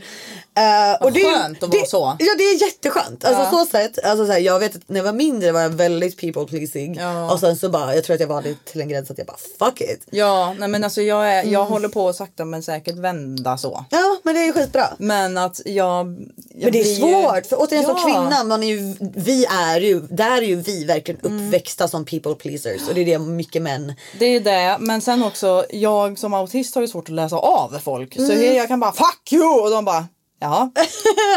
Uh, 0.57 0.97
Vad 1.01 1.13
skönt 1.13 1.63
att 1.63 1.69
vara 1.69 1.81
det, 1.81 1.89
så. 1.89 2.15
Ja 2.19 2.35
det 2.37 2.43
är 2.43 2.61
jätteskönt. 2.61 3.25
Alltså 3.25 3.43
Ja. 3.43 3.51
så 3.65 3.71
sätt. 3.71 3.99
Alltså, 4.05 4.25
så 4.25 4.31
här, 4.31 4.39
jag 4.39 4.59
vet 4.59 4.75
att 4.75 4.81
när 4.89 4.97
jag 4.99 5.03
var 5.03 5.13
mindre 5.13 5.51
var 5.51 5.61
jag 5.61 5.69
väldigt 5.69 6.17
people 6.21 6.45
pleasing. 6.45 6.95
Ja. 6.95 7.31
Och 7.33 7.39
sen 7.39 7.57
så 7.57 7.69
bara, 7.69 7.95
jag 7.95 8.03
tror 8.03 8.13
att 8.13 8.19
jag 8.19 8.27
var 8.27 8.41
det 8.41 8.55
till 8.65 8.81
en 8.81 8.89
gräns 8.89 9.06
att 9.13 9.17
jag 9.17 9.27
bara 9.27 9.37
fuck 9.69 9.81
it. 9.81 10.07
Ja, 10.11 10.55
nej 10.59 10.67
men 10.69 10.83
alltså 10.83 11.01
jag, 11.01 11.29
är, 11.33 11.39
Mm. 11.41 11.53
jag 11.53 11.65
håller 11.65 11.89
på 11.89 12.09
att 12.09 12.15
sakta 12.15 12.45
men 12.45 12.63
säkert 12.63 12.95
vända 12.95 13.57
så. 13.57 13.85
Ja 13.89 14.17
men 14.23 14.35
det 14.35 14.41
är 14.41 14.45
ju 14.45 14.53
skitbra. 14.53 14.87
Men 14.99 15.37
att 15.37 15.61
jag... 15.65 15.75
jag 15.75 16.05
Men 16.05 16.27
det 16.59 16.67
är 16.67 16.71
blir 16.71 16.83
ju- 16.83 16.95
svårt 16.95 17.45
för 17.45 17.55
återigen 17.61 17.85
som 17.85 17.95
Ja. 17.97 18.03
kvinna, 18.03 18.43
man 18.43 18.63
är 18.63 18.67
ju, 18.67 18.95
vi 19.15 19.45
är 19.45 19.81
ju, 19.81 19.99
där 19.99 20.37
är 20.37 20.41
ju 20.45 20.55
vi 20.55 20.85
verkligen 20.85 21.21
Mm. 21.25 21.47
uppväxta 21.47 21.87
som 21.87 22.05
people 22.05 22.35
pleasers 22.35 22.87
och 22.89 22.93
det 22.95 23.01
är 23.01 23.05
det 23.05 23.19
mycket 23.19 23.61
män. 23.61 23.93
Det 24.19 24.25
är 24.25 24.39
det, 24.39 24.77
men 24.79 25.01
sen 25.01 25.23
också 25.23 25.65
jag 25.69 26.19
som 26.19 26.33
autist 26.33 26.75
har 26.75 26.81
ju 26.81 26.87
svårt 26.87 27.09
att 27.09 27.15
läsa 27.15 27.35
av 27.37 27.79
folk. 27.83 28.15
Så 28.15 28.33
jag 28.33 28.67
kan 28.67 28.79
bara 28.79 28.91
fuck 28.91 29.33
you 29.33 29.61
och 29.61 29.69
de 29.71 29.85
bara 29.85 30.05
Ja. 30.39 30.71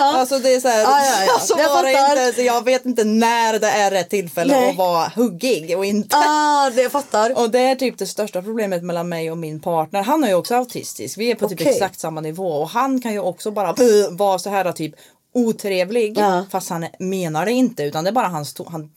Alltså 0.00 0.38
det 0.38 0.54
är 0.54 0.60
så 0.60 0.68
här, 0.68 0.82
Ja, 0.82 1.04
ja, 1.04 1.24
ja. 1.26 1.38
Så 1.38 1.54
Jag 1.58 1.68
var 1.68 1.84
det 1.84 1.92
fattar. 1.92 2.26
inte, 2.26 2.36
så 2.36 2.42
jag 2.42 2.64
vet 2.64 2.86
inte 2.86 3.04
när 3.04 3.58
det 3.58 3.66
är 3.70 3.90
rätt 3.90 4.10
tillfälle 4.10 4.52
Nej. 4.60 4.70
att 4.70 4.76
vara 4.76 5.12
huggig 5.16 5.78
och 5.78 5.84
inte. 5.84 6.16
Ah, 6.16 6.70
det 6.70 6.82
jag 6.82 6.92
fattar. 6.92 7.38
Och 7.38 7.50
det 7.50 7.60
är 7.60 7.74
typ 7.74 7.98
det 7.98 8.06
största 8.06 8.42
problemet 8.42 8.82
mellan 8.82 9.08
mig 9.08 9.30
och 9.30 9.38
min 9.38 9.60
partner. 9.60 10.02
Han 10.02 10.24
är 10.24 10.28
ju 10.28 10.34
också 10.34 10.54
autistisk. 10.54 11.18
Vi 11.18 11.30
är 11.30 11.34
på 11.34 11.48
typ 11.48 11.60
Okej. 11.60 11.72
exakt 11.72 12.00
samma 12.00 12.20
nivå 12.20 12.48
och 12.52 12.68
han 12.68 13.00
kan 13.00 13.12
ju 13.12 13.20
också 13.20 13.50
bara 13.50 13.74
vara 14.10 14.38
så 14.38 14.50
här 14.50 14.72
typ 14.72 14.94
otrevlig. 15.34 16.18
Ja. 16.18 16.44
Fast 16.50 16.70
han 16.70 16.86
menar 16.98 17.44
det 17.46 17.52
inte 17.52 17.82
utan 17.82 18.04
det 18.04 18.10
är 18.10 18.14
bara 18.14 18.28
hans. 18.28 18.54
Han, 18.66 18.90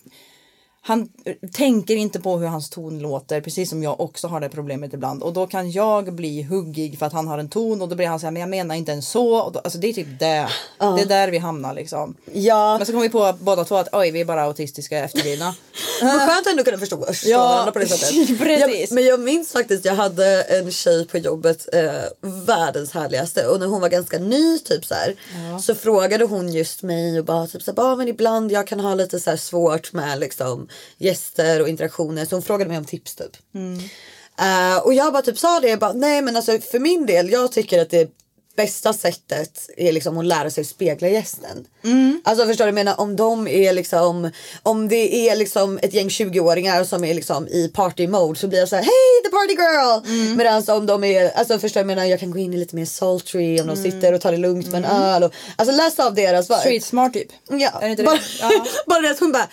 han 0.85 1.09
eh, 1.25 1.35
tänker 1.53 1.95
inte 1.95 2.19
på 2.19 2.37
hur 2.37 2.47
hans 2.47 2.69
ton 2.69 2.99
låter 2.99 3.41
precis 3.41 3.69
som 3.69 3.83
jag 3.83 3.99
också 3.99 4.27
har 4.27 4.39
det 4.39 4.49
problemet 4.49 4.93
ibland. 4.93 5.23
Och 5.23 5.33
då 5.33 5.47
kan 5.47 5.71
jag 5.71 6.13
bli 6.13 6.41
huggig 6.41 6.99
för 6.99 7.05
att 7.05 7.13
han 7.13 7.27
har 7.27 7.37
en 7.37 7.49
ton 7.49 7.81
och 7.81 7.89
då 7.89 7.95
blir 7.95 8.07
han 8.07 8.19
så 8.19 8.25
här 8.25 8.31
men 8.31 8.39
jag 8.39 8.49
menar 8.49 8.75
inte 8.75 8.91
ens 8.91 9.09
så. 9.09 9.35
Och 9.41 9.51
då, 9.51 9.59
alltså 9.59 9.79
det 9.79 9.87
är 9.87 9.93
typ 9.93 10.19
det. 10.19 10.47
Det 10.79 11.01
är 11.01 11.05
där 11.05 11.27
vi 11.27 11.37
hamnar 11.37 11.73
liksom. 11.73 12.15
Ja, 12.33 12.77
Men 12.77 12.85
så 12.85 12.91
kom 12.91 13.01
vi 13.01 13.09
på 13.09 13.33
båda 13.39 13.63
två 13.63 13.75
att 13.75 13.89
oj 13.91 14.11
vi 14.11 14.21
är 14.21 14.25
bara 14.25 14.43
autistiska 14.43 14.97
efterblivna. 14.99 15.55
men 16.01 16.19
skönt 16.27 16.47
ändå 16.47 16.63
kunna 16.63 16.77
förstå, 16.77 17.05
förstå 17.05 17.29
Ja, 17.29 17.47
varandra 17.47 17.71
på 17.71 17.79
det 17.79 17.87
sättet. 17.87 18.37
precis. 18.39 18.89
Jag, 18.89 18.95
men 18.95 19.05
jag 19.05 19.19
minns 19.19 19.51
faktiskt, 19.51 19.85
jag 19.85 19.95
hade 19.95 20.41
en 20.41 20.71
tjej 20.71 21.07
på 21.07 21.17
jobbet, 21.17 21.67
eh, 21.73 21.91
världens 22.21 22.91
härligaste 22.91 23.47
och 23.47 23.59
när 23.59 23.67
hon 23.67 23.81
var 23.81 23.89
ganska 23.89 24.19
ny 24.19 24.59
typ 24.59 24.85
så 24.85 24.93
här, 24.93 25.15
så 25.59 25.75
frågade 25.75 26.25
hon 26.25 26.53
just 26.53 26.83
mig 26.83 27.19
och 27.19 27.25
bara 27.25 27.47
typ 27.47 27.61
så 27.63 27.71
här, 27.71 27.75
"Bara, 27.75 27.95
men 27.95 28.07
ibland 28.07 28.51
jag 28.51 28.67
kan 28.67 28.79
ha 28.79 28.95
lite 28.95 29.19
så 29.19 29.29
här 29.29 29.37
svårt 29.37 29.93
med 29.93 30.19
liksom 30.19 30.67
gäster 30.97 31.61
och 31.61 31.69
interaktioner 31.69 32.25
så 32.25 32.35
hon 32.35 32.43
frågade 32.43 32.69
mig 32.69 32.77
om 32.77 32.85
tips 32.85 33.15
typ. 33.15 33.37
Eh, 34.39 34.77
och 34.85 34.93
jag 34.93 35.13
bara 35.13 35.21
typ 35.21 35.39
sa 35.39 35.59
det, 35.59 35.69
jag 35.69 35.79
bara, 35.79 35.93
nej 35.93 36.21
men 36.21 36.35
alltså 36.35 36.59
för 36.59 36.79
min 36.79 37.05
del, 37.05 37.29
jag 37.29 37.51
tycker 37.51 37.81
att 37.81 37.89
det 37.89 38.11
bästa 38.55 38.93
sättet 38.93 39.69
är 39.77 39.91
liksom 39.91 40.17
att 40.17 40.25
lära 40.25 40.49
sig 40.49 40.63
spegla 40.63 41.07
gästen. 41.07 41.65
Alltså 42.23 42.45
förstår 42.45 42.65
du, 42.65 42.71
menar 42.71 42.99
om 42.99 43.15
de 43.15 43.47
är 43.47 43.73
liksom, 43.73 44.31
om 44.63 44.87
det 44.87 45.29
är 45.29 45.35
liksom 45.35 45.79
ett 45.81 45.93
gäng 45.93 46.07
20-åringar 46.07 46.83
som 46.83 47.03
är 47.03 47.13
liksom 47.13 47.47
i 47.47 47.67
party 47.73 48.07
mode 48.07 48.39
så 48.39 48.47
blir 48.47 48.59
jag 48.59 48.69
så 48.69 48.75
här, 48.75 48.83
hej 48.83 49.23
the 49.23 49.29
party 49.29 49.53
girl! 49.53 50.35
Medan 50.37 50.63
om 50.77 50.85
de 50.85 51.03
är, 51.03 51.29
alltså 51.31 51.59
förstår 51.59 51.81
du, 51.81 51.87
menar 51.87 52.05
jag 52.05 52.19
kan 52.19 52.31
gå 52.31 52.37
in 52.39 52.53
i 52.53 52.57
lite 52.57 52.75
mer 52.75 52.85
sultry 52.85 53.61
om 53.61 53.67
de 53.67 53.75
sitter 53.75 54.13
och 54.13 54.21
tar 54.21 54.31
det 54.31 54.37
lugnt 54.37 54.67
med 54.71 54.85
en 54.85 54.91
öl. 54.91 55.23
Och, 55.23 55.33
alltså 55.55 55.75
läsa 55.75 56.05
av 56.05 56.13
deras 56.15 56.49
vibe. 56.49 56.59
Street 56.59 56.83
smart 56.85 57.13
typ. 57.13 57.27
Ja, 57.49 57.71
bara, 58.05 58.19
bara 58.87 59.01
det 59.01 59.11
att 59.11 59.19
hon 59.19 59.31
bara 59.31 59.47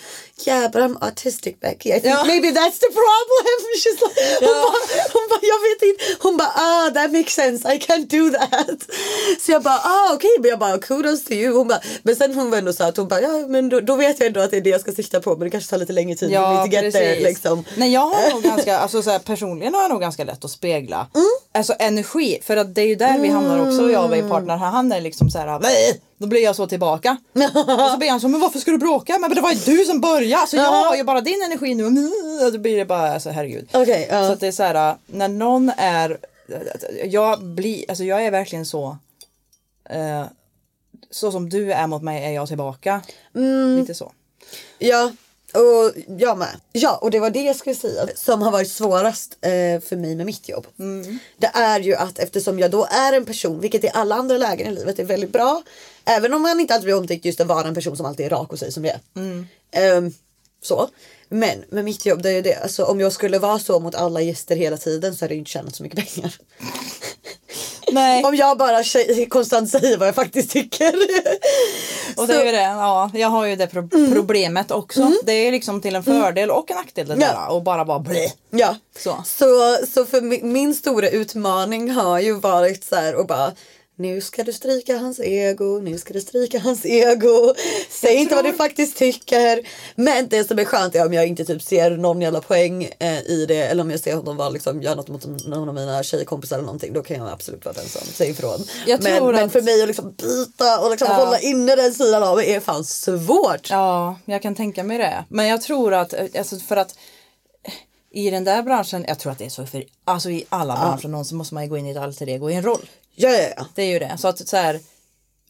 Yeah 0.45 0.71
but 0.71 0.81
I'm 0.81 0.97
autistic 1.01 1.55
Becky 1.59 1.89
I 1.89 1.99
think 1.99 2.05
Ja. 2.05 2.23
maybe 2.25 2.47
that's 2.47 2.79
the 2.79 2.87
problem. 3.01 3.57
She's 3.81 3.99
like, 4.01 4.21
hon, 4.39 4.49
Ja. 4.49 4.63
bara, 4.63 5.03
hon 5.13 5.27
bara 5.29 5.39
jag 5.41 5.59
vet 5.69 5.81
inte. 5.89 6.03
Hon 6.19 6.37
bara 6.37 6.51
ah 6.55 6.89
that 6.93 7.11
makes 7.11 7.33
sense 7.33 7.73
I 7.75 7.77
can't 7.79 8.07
do 8.07 8.29
that. 8.39 8.90
Så 9.39 9.51
jag 9.51 9.63
bara 9.63 9.75
ah 9.83 10.13
okej 10.13 10.29
men 10.39 10.49
jag 10.49 10.59
bara 10.59 10.77
kudos 10.77 11.23
to 11.25 11.31
you. 11.33 11.57
Hon 11.57 11.67
bara, 11.67 11.79
men 12.03 12.15
sen 12.15 12.33
hon 12.35 12.51
var 12.51 12.57
ändå 12.57 12.73
så 12.73 12.83
att 12.83 12.97
hon 12.97 13.07
bara 13.07 13.21
ja 13.21 13.47
men 13.47 13.69
då, 13.69 13.79
då 13.79 13.95
vet 13.95 14.19
jag 14.19 14.27
ändå 14.27 14.39
att 14.39 14.51
det 14.51 14.57
är 14.57 14.61
det 14.61 14.69
jag 14.69 14.81
ska 14.81 14.91
sikta 14.91 15.19
på 15.19 15.29
men 15.29 15.39
det 15.39 15.49
kanske 15.49 15.69
tar 15.69 15.77
lite 15.77 15.93
längre 15.93 16.15
tid 16.15 16.29
to 16.29 16.67
get 16.71 16.93
there 16.93 17.19
liksom. 17.19 17.63
Nej 17.75 17.93
jag 17.93 18.01
har 18.09 18.31
nog 18.33 18.43
ganska, 18.43 18.77
alltså 18.79 19.01
så 19.01 19.09
här, 19.09 19.19
personligen 19.19 19.73
har 19.73 19.81
jag 19.81 19.91
nog 19.91 20.01
ganska 20.01 20.23
lätt 20.23 20.45
att 20.45 20.51
spegla. 20.51 21.07
Mm. 21.15 21.27
Alltså 21.53 21.73
energi, 21.79 22.39
för 22.43 22.57
att 22.57 22.75
det 22.75 22.81
är 22.81 22.85
ju 22.87 22.95
där 22.95 23.19
vi 23.19 23.27
hamnar 23.27 23.67
också 23.67 23.91
jag 23.91 24.03
och 24.03 24.09
min 24.09 24.29
partner. 24.29 24.57
Han 24.57 24.91
är 24.91 25.01
liksom 25.01 25.29
så 25.29 25.37
här, 25.39 25.59
"Nej!" 25.59 26.01
då 26.17 26.27
blir 26.27 26.43
jag 26.43 26.55
så 26.55 26.67
tillbaka. 26.67 27.17
och 27.55 27.91
så 27.91 27.97
blir 27.97 28.09
han 28.09 28.19
så, 28.21 28.27
men 28.27 28.39
varför 28.39 28.59
ska 28.59 28.71
du 28.71 28.77
bråka? 28.77 29.17
Men 29.19 29.35
det 29.35 29.41
var 29.41 29.51
ju 29.51 29.57
du 29.77 29.85
som 29.85 30.01
började, 30.01 30.47
så 30.47 30.55
jag 30.55 30.63
har 30.63 30.95
ju 30.95 31.03
bara 31.03 31.21
din 31.21 31.43
energi 31.45 31.75
nu. 31.75 32.11
Och 32.45 32.51
då 32.51 32.57
blir 32.59 32.77
det 32.77 32.85
bara, 32.85 33.13
alltså 33.13 33.29
herregud. 33.29 33.69
Okej, 33.73 34.07
ja. 34.11 34.27
Så 34.27 34.33
att 34.33 34.39
det 34.39 34.47
är 34.47 34.51
så 34.51 34.63
här, 34.63 34.95
när 35.05 35.27
någon 35.27 35.71
är, 35.77 36.17
jag 37.05 37.43
blir, 37.43 37.85
alltså 37.89 38.03
jag 38.03 38.25
är 38.25 38.31
verkligen 38.31 38.65
så. 38.65 38.97
Eh, 39.89 40.25
så 41.09 41.31
som 41.31 41.49
du 41.49 41.73
är 41.73 41.87
mot 41.87 42.03
mig 42.03 42.23
är 42.23 42.31
jag 42.31 42.47
tillbaka. 42.47 43.01
Mm. 43.35 43.79
Lite 43.79 43.93
så. 43.93 44.11
Ja, 44.79 45.11
och 45.53 45.93
jag 46.19 46.37
med. 46.37 46.59
Ja, 46.71 46.97
och 47.01 47.11
det 47.11 47.19
var 47.19 47.29
det 47.29 47.41
jag 47.41 47.55
skulle 47.55 47.75
säga 47.75 48.07
som 48.15 48.41
har 48.41 48.51
varit 48.51 48.71
svårast 48.71 49.37
eh, 49.41 49.81
för 49.81 49.95
mig 49.95 50.15
med 50.15 50.25
mitt 50.25 50.49
jobb. 50.49 50.67
Det 51.37 51.51
är 51.53 51.79
ju 51.79 51.95
att 51.95 52.19
eftersom 52.19 52.59
jag 52.59 52.71
då 52.71 52.85
är 52.85 53.13
en 53.13 53.25
person, 53.25 53.59
vilket 53.59 53.83
i 53.83 53.89
alla 53.93 54.15
andra 54.15 54.37
lägen 54.37 54.67
i 54.67 54.75
livet 54.75 54.99
är 54.99 55.03
väldigt 55.03 55.31
bra. 55.33 55.63
Även 56.05 56.33
om 56.33 56.41
man 56.41 56.59
inte 56.59 56.73
alltid 56.73 56.85
blir 56.85 56.97
omtyckt 56.97 57.25
just 57.25 57.41
att 57.41 57.47
vara 57.47 57.67
en 57.67 57.75
person 57.75 57.97
som 57.97 58.05
alltid 58.05 58.25
är 58.25 58.29
rak 58.29 58.51
och 58.51 58.59
säger 58.59 58.71
som 58.71 58.83
det 58.83 58.89
är. 58.89 58.99
Ehm, 59.71 60.13
så. 60.61 60.89
Men 61.33 61.63
med 61.69 61.85
mitt 61.85 62.05
jobb, 62.05 62.21
det 62.21 62.29
är 62.31 62.41
det. 62.41 62.55
Alltså, 62.55 62.83
om 62.85 62.99
jag 62.99 63.11
skulle 63.13 63.39
vara 63.39 63.59
så 63.59 63.79
mot 63.79 63.95
alla 63.95 64.21
gäster 64.21 64.55
hela 64.55 64.77
tiden 64.77 65.15
så 65.15 65.25
hade 65.25 65.33
jag 65.33 65.39
inte 65.41 65.51
tjänat 65.51 65.75
så 65.75 65.83
mycket 65.83 66.13
pengar. 66.15 66.35
Nej. 67.91 68.23
Om 68.23 68.35
jag 68.35 68.57
bara 68.57 68.83
konstant 69.29 69.69
säger 69.69 69.97
vad 69.97 70.07
jag 70.07 70.15
faktiskt 70.15 70.51
tycker. 70.51 70.93
Och 72.17 72.27
det 72.27 72.33
är 72.33 72.45
ju 72.45 72.51
det, 72.51 72.61
ja, 72.61 73.11
jag 73.13 73.27
har 73.27 73.45
ju 73.45 73.55
det 73.55 73.67
pro- 73.67 73.89
Mm. 73.93 74.13
problemet 74.13 74.71
också. 74.71 75.11
Det 75.23 75.31
är 75.31 75.51
liksom 75.51 75.81
till 75.81 75.95
en 75.95 76.03
fördel 76.03 76.51
och 76.51 76.71
en 76.71 76.77
nackdel 76.77 77.07
det 77.07 77.13
Ja. 77.13 77.27
där. 77.27 77.51
Och 77.55 77.63
bara 77.63 77.83
vara 77.83 77.99
blä. 77.99 78.27
Ja, 78.49 78.75
Så. 78.99 79.23
så, 79.25 79.77
så 79.93 80.05
för 80.05 80.21
min, 80.21 80.53
min 80.53 80.75
stora 80.75 81.09
utmaning 81.09 81.91
har 81.91 82.19
ju 82.19 82.33
varit 82.33 82.83
så 82.83 82.95
här 82.95 83.15
och 83.15 83.27
bara 83.27 83.51
nu 84.01 84.21
ska 84.21 84.43
du 84.43 84.53
stryka 84.53 84.97
hans 84.97 85.19
ego, 85.19 85.79
nu 85.79 85.97
ska 85.97 86.13
du 86.13 86.21
stryka 86.21 86.59
hans 86.59 86.85
ego. 86.85 87.53
Säg 87.89 88.15
inte 88.15 88.35
vad 88.35 88.45
du 88.45 88.53
faktiskt 88.53 88.97
tycker. 88.97 89.67
Men 89.95 90.27
det 90.27 90.43
som 90.47 90.59
är 90.59 90.65
skönt 90.65 90.95
är 90.95 91.05
om 91.05 91.13
jag 91.13 91.27
inte 91.27 91.45
typ 91.45 91.61
ser 91.61 91.91
någon 91.91 92.21
jävla 92.21 92.41
poäng 92.41 92.89
eh, 92.99 93.19
i 93.21 93.45
det 93.47 93.55
eller 93.63 93.83
om 93.83 93.91
jag 93.91 93.99
ser 93.99 94.15
honom 94.15 94.37
vara 94.37 94.49
liksom, 94.49 94.81
göra 94.81 94.95
något 94.95 95.07
mot 95.09 95.25
någon 95.47 95.69
av 95.69 95.75
mina 95.75 96.03
tjejkompisar 96.03 96.55
eller 96.55 96.65
någonting. 96.65 96.93
Då 96.93 97.01
kan 97.03 97.17
jag 97.17 97.29
absolut 97.29 97.65
vara 97.65 97.73
den 97.75 97.85
som 97.87 98.01
säger 98.13 98.31
ifrån. 98.31 98.63
Jag 98.87 99.03
men, 99.03 99.17
tror 99.17 99.33
men 99.33 99.45
att- 99.45 99.51
för 99.51 99.61
mig 99.61 99.81
att 99.81 99.87
liksom 99.87 100.11
byta 100.17 100.79
och 100.79 100.91
liksom 100.91 101.07
Ja. 101.11 101.15
hålla 101.25 101.39
inne 101.39 101.75
den 101.75 101.93
sidan 101.93 102.23
av 102.23 102.35
mig 102.35 102.53
är 102.53 102.59
fan 102.59 102.83
svårt. 102.85 103.69
Ja, 103.69 104.19
jag 104.25 104.41
kan 104.41 104.55
tänka 104.55 104.83
mig 104.83 104.97
det. 104.97 105.25
Men 105.29 105.47
jag 105.47 105.61
tror 105.61 105.93
att, 105.93 106.13
eh, 106.13 106.25
alltså 106.37 106.57
för 106.59 106.77
att 106.77 106.95
eh, 107.67 107.73
i 108.13 108.29
den 108.29 108.43
där 108.43 108.63
branschen, 108.63 109.05
jag 109.07 109.19
tror 109.19 109.31
att 109.31 109.37
det 109.37 109.45
är 109.45 109.49
så 109.49 109.65
för, 109.65 109.83
alltså 110.05 110.29
i 110.29 110.45
alla 110.49 110.75
branscher 110.75 111.07
någonsin 111.07 111.37
måste 111.37 111.53
man 111.53 111.63
ju 111.63 111.69
gå 111.69 111.77
in 111.77 111.87
i 111.87 111.91
ett 111.91 111.97
alter 111.97 112.29
ego 112.29 112.49
i 112.49 112.53
en 112.53 112.63
roll. 112.63 112.89
Ja, 113.21 113.29
ja, 113.29 113.49
ja. 113.57 113.65
Det 113.75 113.81
är 113.83 113.87
ju 113.93 113.99
det. 113.99 114.17
Så 114.17 114.27
att 114.27 114.47
så 114.47 114.57
här, 114.57 114.79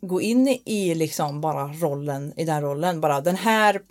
gå 0.01 0.21
in 0.21 0.47
i 0.65 0.95
liksom 0.95 1.41
bara 1.41 1.67
rollen, 1.67 2.33
i 2.37 2.45
den 2.45 2.61
rollen, 2.61 3.01
bara 3.01 3.21
den 3.21 3.35
här 3.35 3.81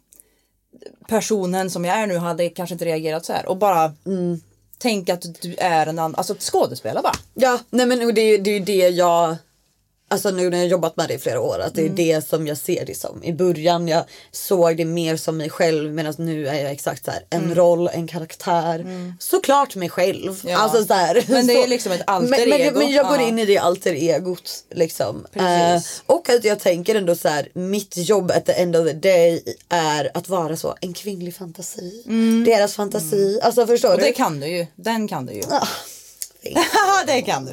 personen 1.09 1.71
som 1.71 1.85
jag 1.85 1.99
är 1.99 2.07
nu 2.07 2.19
hade 2.19 2.49
kanske 2.49 2.73
inte 2.75 2.85
reagerat 2.85 3.25
så 3.25 3.33
här 3.33 3.47
och 3.47 3.57
bara 3.57 3.95
Mm. 4.07 4.41
tänk 4.79 5.09
att 5.09 5.43
du 5.43 5.55
är 5.59 5.87
en 5.87 5.99
annan, 5.99 6.15
alltså 6.15 6.35
skådespelare 6.39 7.03
bara. 7.03 7.15
Ja, 7.35 7.59
nej 7.71 7.87
men 7.87 7.99
det, 8.15 8.39
det 8.39 8.51
är 8.51 8.59
ju 8.59 8.65
det 8.65 8.89
jag 8.89 9.37
Alltså 10.13 10.31
nu 10.31 10.51
när 10.51 10.59
jag 10.59 10.67
jobbat 10.67 10.97
med 10.97 11.09
det 11.09 11.15
i 11.15 11.19
flera 11.19 11.41
år 11.41 11.59
att 11.59 11.75
det 11.75 11.81
är 11.81 11.85
Mm. 11.85 11.97
det 11.97 12.29
som 12.29 12.47
jag 12.47 12.57
ser 12.59 12.85
det 12.87 12.95
som. 12.95 13.25
I 13.25 13.33
början 13.33 13.89
jag 13.89 14.05
såg 14.33 14.77
det 14.77 14.85
mer 14.85 15.17
som 15.17 15.37
mig 15.37 15.51
själv 15.51 15.93
medan 15.95 16.15
nu 16.19 16.49
är 16.49 16.63
jag 16.63 16.71
exakt 16.73 17.05
så 17.05 17.11
här 17.11 17.23
en 17.31 17.55
roll, 17.55 17.89
en 17.93 18.07
karaktär. 18.09 18.85
Såklart 19.19 19.75
mig 19.77 19.89
själv. 19.89 20.27
Mm. 20.43 20.53
Ja. 20.53 20.59
Alltså 20.59 20.85
så 20.85 20.95
här, 20.95 21.25
Men 21.29 21.47
det 21.47 21.53
är 21.53 21.63
så- 21.63 21.67
liksom 21.69 21.93
ett 21.93 22.03
alter 22.07 22.29
men, 22.31 22.49
men, 22.49 22.61
ego. 22.61 22.79
men 22.79 22.91
jag 22.93 23.09
går 23.09 23.21
in 23.21 23.39
i 23.39 23.45
det 23.47 23.59
alter 23.59 23.93
egot 23.95 24.65
liksom. 24.71 25.27
Eh, 25.33 25.81
och 26.07 26.29
att 26.29 26.45
jag 26.45 26.61
tänker 26.61 26.95
ändå 26.95 27.15
så 27.17 27.29
här 27.29 27.49
mitt 27.53 27.97
jobb 27.97 28.31
at 28.31 28.47
the 28.47 28.53
end 28.53 28.77
of 28.77 28.87
the 28.87 28.93
day 28.95 29.43
är 29.69 30.11
att 30.15 30.29
vara 30.29 30.57
så 30.57 30.75
en 30.81 30.93
kvinnlig 30.95 31.35
fantasi. 31.37 32.03
Deras 32.47 32.75
fantasi. 32.75 33.41
Alltså 33.43 33.67
förstår 33.67 33.89
Mm. 33.89 33.99
Och 33.99 34.01
du? 34.05 34.07
det 34.11 34.17
kan 34.17 34.41
du 34.41 34.47
ju, 34.47 34.67
den 34.77 35.09
kan 35.09 35.27
du 35.27 35.33
ju. 35.33 35.43
Ah. 35.51 35.67
det 37.07 37.23
kan 37.23 37.45
du. 37.45 37.53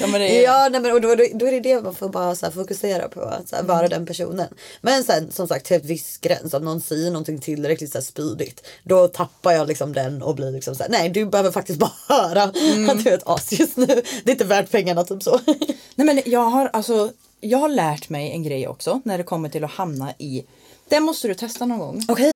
Ja, 0.00 0.06
men 0.06 0.20
det 0.20 0.38
är, 0.38 0.42
Ja 0.44 0.68
nej, 0.72 0.80
men 0.80 0.92
och 0.92 1.00
då, 1.00 1.14
då, 1.14 1.46
är 1.46 1.52
det 1.52 1.60
det 1.60 1.82
man 1.82 1.94
får 1.94 2.08
bara 2.08 2.34
så 2.34 2.46
här, 2.46 2.52
fokusera 2.52 3.08
på. 3.08 3.20
Att 3.20 3.48
så 3.48 3.56
här, 3.56 3.62
vara 3.62 3.88
den 3.88 4.06
personen. 4.06 4.48
Men 4.80 5.04
sen 5.04 5.32
som 5.32 5.48
sagt 5.48 5.66
till 5.66 5.76
ett 5.76 5.84
viss 5.84 6.18
gräns. 6.18 6.54
Om 6.54 6.64
någon 6.64 6.80
säger 6.80 7.10
någonting 7.10 7.38
tillräckligt 7.38 7.92
så 7.92 7.98
här, 7.98 8.04
spydigt. 8.04 8.66
Då 8.84 9.08
tappar 9.08 9.52
jag 9.52 9.68
liksom 9.68 9.92
den 9.92 10.22
och 10.22 10.34
blir 10.34 10.50
liksom 10.50 10.74
så 10.74 10.82
här, 10.82 10.90
nej 10.90 11.08
du 11.08 11.26
behöver 11.26 11.50
faktiskt 11.50 11.78
bara 11.78 11.92
höra 12.08 12.42
att 12.42 13.04
du 13.04 13.10
är 13.10 13.14
ett 13.14 13.26
as 13.26 13.52
just 13.52 13.76
nu. 13.76 13.86
Det 14.24 14.30
är 14.30 14.32
inte 14.32 14.44
värt 14.44 14.70
pengarna 14.70 15.04
typ 15.04 15.22
så. 15.22 15.40
Nej 15.94 16.06
men 16.06 16.22
jag 16.26 16.50
har 16.50 16.70
alltså, 16.72 17.10
jag 17.40 17.58
har 17.58 17.68
lärt 17.68 18.08
mig 18.08 18.30
en 18.30 18.42
grej 18.42 18.68
också 18.68 19.00
när 19.04 19.18
det 19.18 19.24
kommer 19.24 19.48
till 19.48 19.64
att 19.64 19.70
hamna 19.70 20.12
i, 20.18 20.44
det 20.88 21.00
måste 21.00 21.28
du 21.28 21.34
testa 21.34 21.66
någon 21.66 21.78
gång. 21.78 22.04
Okej. 22.08 22.35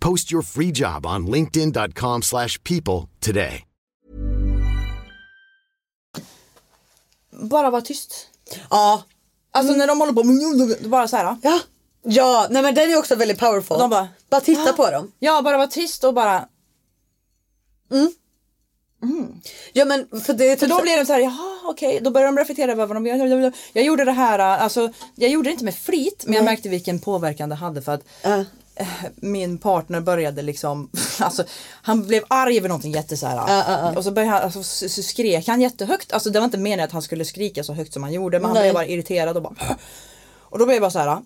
Post 0.00 0.32
your 0.32 0.42
free 0.42 0.70
job 0.70 1.06
on 1.06 1.26
linkedin.com 1.26 2.22
slash 2.22 2.62
people 2.64 3.08
today. 3.20 3.64
Bara 7.42 7.70
vara 7.70 7.82
tyst. 7.82 8.26
Ja. 8.70 9.02
Alltså 9.52 9.74
när 9.74 9.86
de 9.86 10.00
håller 10.00 10.12
på, 10.82 10.88
bara 10.88 11.08
så 11.08 11.16
här. 11.16 11.36
Ja. 11.42 11.60
Ja, 12.02 12.46
nej 12.50 12.62
men 12.62 12.74
den 12.74 12.90
är 12.90 12.98
också 12.98 13.14
väldigt 13.14 13.38
powerful. 13.38 13.78
De 13.78 13.90
bara, 13.90 14.08
bara 14.30 14.40
titta 14.40 14.72
på 14.72 14.90
dem. 14.90 15.12
Ja, 15.18 15.42
bara 15.42 15.56
vara 15.56 15.66
tyst 15.66 16.04
och 16.04 16.14
bara, 16.14 16.48
Ja 19.72 19.84
men 19.84 20.20
för 20.20 20.32
det 20.32 20.44
är 20.44 20.56
för 20.56 20.66
typ 20.66 20.76
då 20.76 20.82
blir 20.82 20.96
de 20.96 21.06
så 21.06 21.12
här, 21.12 21.20
jaha 21.20 21.58
okej, 21.64 22.00
då 22.02 22.10
börjar 22.10 22.26
de 22.26 22.38
reflektera 22.38 22.72
över 22.72 22.86
vad 22.86 22.96
de 22.96 23.06
gör. 23.06 23.52
Jag 23.72 23.84
gjorde 23.84 24.04
det 24.04 24.12
här, 24.12 24.38
alltså 24.38 24.92
jag 25.14 25.30
gjorde 25.30 25.48
det 25.48 25.52
inte 25.52 25.64
med 25.64 25.74
flit, 25.74 26.24
men 26.26 26.34
jag 26.34 26.44
märkte 26.44 26.68
vilken 26.68 26.98
påverkan 26.98 27.48
det 27.48 27.54
hade 27.54 27.82
för 27.82 27.92
att 27.92 28.02
Ja. 28.22 28.44
Min 29.16 29.58
partner 29.58 30.00
började 30.00 30.42
liksom, 30.42 30.90
alltså 31.20 31.44
han 31.82 32.06
blev 32.06 32.22
arg 32.28 32.58
över 32.58 32.68
någonting 32.68 32.92
jätte 32.92 33.16
så 33.16 33.26
här. 33.26 33.98
Och 33.98 34.04
så, 34.04 34.10
började 34.10 34.32
han, 34.32 34.42
alltså, 34.42 34.62
så, 34.62 35.02
skrek 35.02 35.48
han 35.48 35.60
jättehögt, 35.60 36.12
alltså 36.12 36.30
det 36.30 36.38
var 36.38 36.44
inte 36.44 36.58
meningen 36.58 36.84
att 36.84 36.92
han 36.92 37.02
skulle 37.02 37.24
skrika 37.24 37.64
så 37.64 37.72
högt 37.72 37.92
som 37.92 38.02
han 38.02 38.12
gjorde 38.12 38.38
men 38.38 38.44
han 38.44 38.54
Nej. 38.54 38.62
blev 38.62 38.74
bara 38.74 38.86
irriterad 38.86 39.36
och 39.36 39.42
bara 39.42 39.54
Och 40.38 40.58
då 40.58 40.64
blev 40.64 40.74
jag 40.74 40.82
bara 40.82 40.90
så 40.90 40.98
här. 40.98 41.22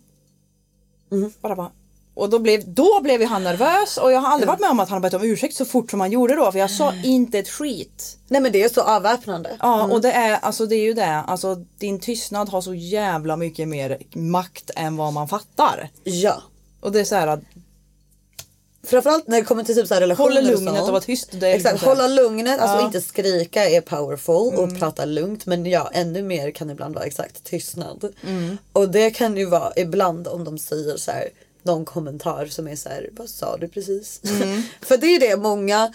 Bara 1.40 1.56
bara 1.56 1.70
och 2.14 2.30
då 2.30 2.38
blev, 2.38 2.74
då 2.74 3.00
blev 3.02 3.24
han 3.24 3.44
nervös 3.44 3.96
och 3.96 4.12
jag 4.12 4.20
har 4.20 4.28
aldrig 4.28 4.48
varit 4.48 4.60
med 4.60 4.70
om 4.70 4.80
att 4.80 4.88
han 4.88 4.96
har 4.96 5.10
bett 5.10 5.14
om 5.14 5.22
ursäkt 5.22 5.56
så 5.56 5.64
fort 5.64 5.90
som 5.90 6.00
han 6.00 6.12
gjorde 6.12 6.34
då 6.34 6.52
för 6.52 6.58
jag 6.58 6.70
sa 6.70 6.92
inte 7.04 7.38
ett 7.38 7.48
skit. 7.48 8.18
Nej 8.28 8.40
men 8.40 8.52
det 8.52 8.62
är 8.62 8.68
så 8.68 8.80
avväpnande. 8.80 9.56
Ja 9.60 9.84
och 9.84 10.00
det 10.00 10.12
är, 10.12 10.38
alltså 10.42 10.66
det 10.66 10.76
är 10.76 10.82
ju 10.82 10.94
det, 10.94 11.14
alltså 11.14 11.54
din 11.54 12.00
tystnad 12.00 12.48
har 12.48 12.60
så 12.60 12.74
jävla 12.74 13.36
mycket 13.36 13.68
mer 13.68 13.98
makt 14.14 14.70
än 14.76 14.96
vad 14.96 15.12
man 15.12 15.28
fattar. 15.28 15.90
Ja. 16.04 16.42
Och 16.84 16.92
det 16.92 17.00
är 17.00 17.04
så 17.04 17.14
här 17.14 17.26
att 17.26 17.40
Framförallt 18.86 19.26
när 19.28 19.36
det 19.38 19.44
kommer 19.44 19.64
till 19.64 19.74
typ 19.74 19.86
så 19.86 19.94
här 19.94 20.00
relationer 20.00 20.28
Hålla 20.28 20.40
och 20.40 20.46
lugnet 20.46 20.74
sånt. 20.74 20.86
och 20.86 20.92
vara 20.92 21.00
tyst, 21.00 21.28
det 21.32 21.48
är 21.48 21.54
Exakt, 21.54 21.72
liksom 21.74 21.88
hålla 21.88 22.06
lugnet, 22.08 22.60
alltså 22.60 22.74
Ja. 22.74 22.80
Mm. 22.80 22.86
inte 22.86 23.00
skrika 23.00 23.70
är 23.70 23.80
powerful 23.80 24.54
och 24.58 24.78
prata 24.78 25.04
lugnt 25.04 25.46
men 25.46 25.66
ja 25.66 25.90
ännu 25.92 26.22
mer 26.22 26.50
kan 26.50 26.70
ibland 26.70 26.94
vara 26.94 27.04
exakt 27.04 27.44
tystnad. 27.44 28.12
Mm. 28.26 28.58
Och 28.72 28.88
det 28.88 29.10
kan 29.10 29.36
ju 29.36 29.46
vara 29.46 29.72
ibland 29.76 30.28
om 30.28 30.44
de 30.44 30.58
säger 30.58 30.96
så 30.96 31.10
här 31.10 31.28
någon 31.62 31.84
kommentar 31.84 32.46
som 32.46 32.68
är 32.68 32.76
så 32.76 32.88
här, 32.88 33.10
vad 33.12 33.28
sa 33.28 33.56
du 33.56 33.68
precis? 33.68 34.20
Mm. 34.24 34.62
För 34.80 34.96
det 34.96 35.06
är 35.06 35.20
det 35.20 35.36
många 35.36 35.92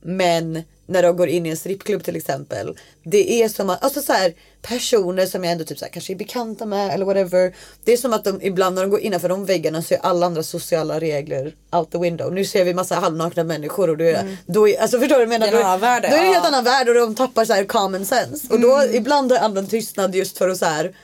män 0.00 0.62
när 0.90 1.02
de 1.02 1.16
går 1.16 1.28
in 1.28 1.46
i 1.46 1.48
en 1.48 1.56
strippklubb 1.56 2.04
till 2.04 2.16
exempel. 2.16 2.76
Det 3.02 3.42
är 3.42 3.48
som 3.48 3.70
att, 3.70 3.84
alltså 3.84 4.02
så 4.02 4.12
här, 4.12 4.34
personer 4.62 5.26
som 5.26 5.44
jag 5.44 5.52
ändå 5.52 5.64
typ 5.64 5.78
så 5.78 5.84
här, 5.84 5.92
kanske 5.92 6.12
är 6.12 6.16
bekanta 6.16 6.66
med 6.66 6.94
eller 6.94 7.04
whatever. 7.04 7.54
Det 7.84 7.92
är 7.92 7.96
som 7.96 8.12
att 8.12 8.24
de 8.24 8.42
ibland 8.42 8.74
när 8.74 8.82
de 8.82 8.90
går 8.90 9.00
innanför 9.00 9.28
de 9.28 9.44
väggarna 9.44 9.82
så 9.82 9.94
är 9.94 9.98
alla 10.02 10.26
andra 10.26 10.42
sociala 10.42 11.00
regler 11.00 11.52
out 11.72 11.90
the 11.92 11.98
window. 11.98 12.32
Nu 12.32 12.44
ser 12.44 12.64
vi 12.64 12.74
massa 12.74 12.94
halvnakna 12.94 13.44
människor 13.44 13.90
och 13.90 13.96
då 13.96 14.04
är, 14.04 14.36
då 14.46 14.68
är 14.68 14.80
alltså 14.80 14.98
förstår 14.98 15.18
du 15.18 15.26
vad 15.26 15.34
jag 15.34 15.40
menar? 15.40 15.52
Det 15.52 15.58
är 15.58 15.60
en 15.60 15.66
Då 16.02 16.08
Då 16.10 16.16
är 16.16 16.20
det 16.20 16.26
en 16.26 16.32
helt 16.32 16.44
ja. 16.44 16.48
annan 16.48 16.64
värld 16.64 16.88
och 16.88 16.94
de 16.94 17.14
tappar 17.14 17.44
så 17.44 17.52
här 17.52 17.64
common 17.64 18.06
sense. 18.06 18.46
Och 18.50 18.60
då 18.60 18.84
ibland 18.92 19.32
har 19.32 19.38
jag 19.38 19.44
använt 19.44 19.70
tystnad 19.70 20.14
just 20.14 20.38
för 20.38 20.48
att 20.48 20.58
så 20.58 20.64
här 20.64 20.94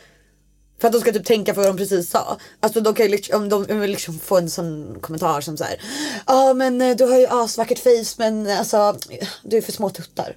för 0.80 0.88
att 0.88 0.92
de 0.92 1.00
ska 1.00 1.12
typ 1.12 1.24
tänka 1.26 1.54
på 1.54 1.60
vad 1.60 1.68
de 1.68 1.76
precis 1.76 2.10
sa. 2.10 2.38
Alltså 2.60 2.80
de 2.80 2.94
kan 2.94 3.06
ju 3.06 3.10
liksom, 3.12 3.42
om 3.42 3.48
de 3.48 3.80
vill 3.80 3.90
liksom 3.90 4.18
få 4.18 4.36
en 4.38 4.50
sån 4.50 4.98
kommentar 5.00 5.40
som 5.40 5.56
så 5.56 5.64
här. 5.64 5.80
Ja 6.26 6.54
men 6.54 6.80
eh, 6.80 6.96
du 6.96 7.04
har 7.04 7.18
ju 7.18 7.26
asvackert 7.26 7.78
face 7.78 8.14
men 8.16 8.46
alltså 8.50 8.98
du 9.42 9.56
är 9.56 9.62
för 9.62 9.72
små 9.72 9.90
tuttar. 9.90 10.36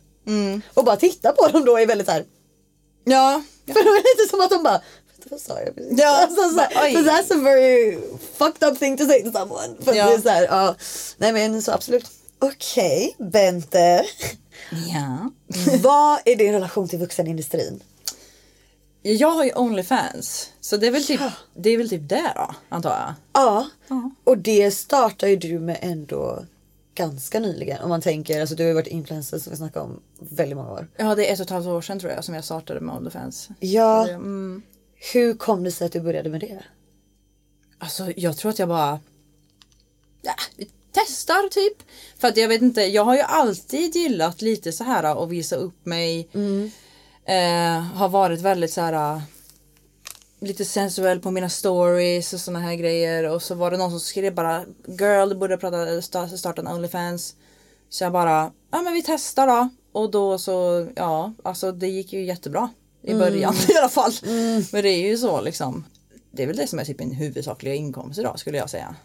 Och 0.73 0.83
bara 0.85 0.95
titta 0.95 1.31
på 1.31 1.47
dem 1.47 1.65
då 1.65 1.77
är 1.79 1.85
väldigt 1.85 2.07
så 2.07 2.13
här. 2.13 2.25
Ja. 3.03 3.43
För 3.65 3.79
är 3.79 3.83
det 4.03 4.19
lite 4.19 4.29
som 4.29 4.41
att 4.41 4.49
de 4.49 4.63
bara 4.63 4.81
vad 5.29 5.39
sa 5.39 5.59
jag 5.59 5.75
precis? 5.75 5.93
Ja, 5.99 6.17
Alltså, 6.23 6.41
så 6.41 6.49
so 6.49 7.09
that's 7.09 7.33
a 7.33 7.43
very 7.43 7.97
fucked 8.37 8.69
up 8.71 8.79
thing 8.79 8.97
to 8.97 9.05
say 9.05 9.23
to 9.23 9.31
someone. 9.31 9.75
För 9.85 9.93
Ja. 9.93 10.05
det 10.07 10.13
är 10.13 10.21
så 10.21 10.29
här, 10.29 10.43
ja. 10.43 10.75
Nej 11.17 11.33
men 11.33 11.61
så 11.61 11.71
absolut. 11.71 12.05
Okej 12.39 13.15
Bente. 13.19 14.05
ja. 14.93 15.31
vad 15.81 16.19
är 16.25 16.35
din 16.35 16.51
relation 16.53 16.87
till 16.87 16.99
vuxenindustrin? 16.99 17.83
Jag 19.02 19.32
har 19.32 19.45
ju 19.45 19.52
Onlyfans. 19.56 20.52
Så 20.62 20.78
det 20.78 20.88
är 20.88 20.91
väl 20.91 21.04
typ 21.06 21.22
det, 21.56 21.70
är 21.70 21.78
väl 21.78 21.89
typ 21.89 22.10
det 22.10 22.34
då, 22.36 22.56
antar 22.70 22.89
jag. 22.89 23.14
Ja, 23.34 23.68
och 24.24 24.38
det 24.38 24.72
startar 24.72 25.28
ju 25.28 25.36
du 25.36 25.60
med 25.60 25.78
ändå 25.82 26.45
ganska 26.95 27.39
nyligen. 27.39 27.82
Om 27.84 27.89
man 27.89 28.02
tänker, 28.02 28.41
alltså 28.41 28.56
du 28.56 28.64
har 28.64 28.68
ju 28.68 28.74
varit 28.74 28.88
influencer 28.88 29.39
som 29.39 29.52
vi 29.52 29.58
snackade 29.58 29.86
om 29.86 30.00
väldigt 30.20 30.58
många 30.58 30.72
år. 30.72 30.88
Ja, 30.97 31.16
det 31.16 31.30
är 31.30 31.34
ett 31.34 31.39
och 31.39 31.43
ett 31.45 31.50
halvt 31.50 31.68
år 31.68 31.82
sedan 31.82 32.00
tror 32.00 32.12
jag 32.12 32.24
som 32.24 32.36
jag 32.36 32.43
startade 32.43 32.80
med 32.80 32.95
Onlyfans. 32.95 33.50
Ja, 33.60 34.06
Det- 34.06 34.12
Mm. 34.14 34.62
hur 35.14 35.34
kom 35.34 35.64
det 35.64 35.72
sig 35.72 35.86
att 35.86 35.91
du 35.91 36.00
började 36.00 36.30
med 36.30 36.41
det? 36.41 36.64
Alltså 37.78 38.12
jag 38.16 38.38
tror 38.38 38.52
att 38.52 38.60
jag 38.60 38.68
bara 38.68 39.00
ja, 40.22 40.34
testar 40.91 41.50
typ. 41.50 41.78
För 42.18 42.28
att 42.28 42.38
jag 42.38 42.47
vet 42.47 42.62
inte, 42.62 42.82
jag 42.82 43.06
har 43.06 43.16
ju 43.16 43.22
alltid 43.22 43.95
gillat 43.95 44.41
lite 44.41 44.72
så 44.72 44.84
här 44.84 45.24
att 45.24 45.30
visa 45.30 45.56
upp 45.56 45.86
mig. 45.86 46.30
Eh, 47.30 47.82
har 47.82 48.09
varit 48.09 48.41
väldigt 48.41 48.73
så 48.73 48.82
här 48.82 49.21
lite 50.39 50.65
sensuell 50.65 51.19
på 51.19 51.32
mina 51.32 51.49
stories 51.49 52.34
och 52.34 52.39
såna 52.39 52.59
här 52.59 52.75
grejer. 52.75 53.23
Och 53.30 53.41
så 53.43 53.55
var 53.55 53.71
det 53.71 53.77
någon 53.77 53.91
som 53.91 53.99
skrev 53.99 54.36
bara 54.36 54.63
Girl, 54.88 55.30
du 55.30 55.36
borde 55.36 55.57
prata, 55.57 55.77
sta- 56.01 56.38
starta 56.38 56.61
en 56.61 56.67
Onlyfans. 56.67 57.36
Så 57.89 58.03
jag 58.03 58.13
bara, 58.13 58.51
ja 58.71 58.82
men 58.82 58.93
vi 58.93 59.03
testar 59.03 59.47
då. 59.47 59.69
Och 59.91 60.11
då 60.11 60.38
så, 60.38 60.88
ja, 60.95 61.34
alltså 61.43 61.71
det 61.71 61.88
gick 61.88 62.13
ju 62.13 62.25
jättebra. 62.25 62.69
I 63.03 63.13
början 63.13 63.55
i 63.69 63.77
alla 63.77 63.89
fall. 63.89 64.11
Men 64.71 64.82
det 64.84 64.89
är 64.89 65.07
ju 65.07 65.17
så 65.17 65.41
liksom. 65.41 65.84
Det 66.32 66.43
är 66.43 66.47
väl 66.47 66.57
det 66.57 66.67
som 66.67 66.80
är 66.80 66.86
typ 66.86 66.99
min 66.99 67.11
huvudsakliga 67.11 67.73
inkomst 67.75 68.19
idag 68.19 68.39
skulle 68.39 68.57
jag 68.57 68.69
säga. 68.69 68.95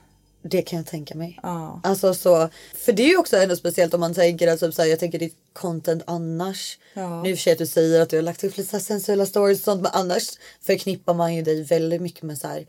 Det 0.47 0.63
kan 0.63 0.77
jag 0.77 0.87
tänka 0.87 1.15
mig. 1.15 1.39
Ja. 1.43 1.81
Alltså 1.83 2.15
så, 2.15 2.49
för 2.75 2.93
det 2.93 3.03
är 3.03 3.09
ju 3.09 3.17
också 3.17 3.37
ändå 3.37 3.57
speciellt 3.57 3.95
om 3.95 4.01
man 4.01 4.15
tänker 4.15 4.49
att 4.49 4.61
typ 4.61 4.75
så 4.75 4.83
här, 4.83 4.89
jag 4.89 4.99
tänker 4.99 5.19
ditt 5.19 5.37
content 5.53 6.03
annars. 6.07 6.79
Ja. 6.95 7.23
Nu 7.23 7.37
för 7.37 7.53
att 7.53 7.59
du 7.59 7.67
säger 7.67 8.01
att 8.01 8.09
du 8.09 8.17
har 8.17 8.23
lagt 8.23 8.45
upp 8.45 8.57
lite 8.57 8.71
så 8.71 8.85
sensuella 8.85 9.27
stories 9.27 9.59
och 9.59 9.65
sånt 9.65 9.83
men 9.83 9.91
annars 9.95 10.31
förknippar 10.61 11.15
man 11.15 11.35
ju 11.35 11.43
dig 11.43 11.63
väldigt 11.63 12.03
mycket 12.03 12.23
med 12.23 12.39
så 12.39 12.49
här 12.49 12.67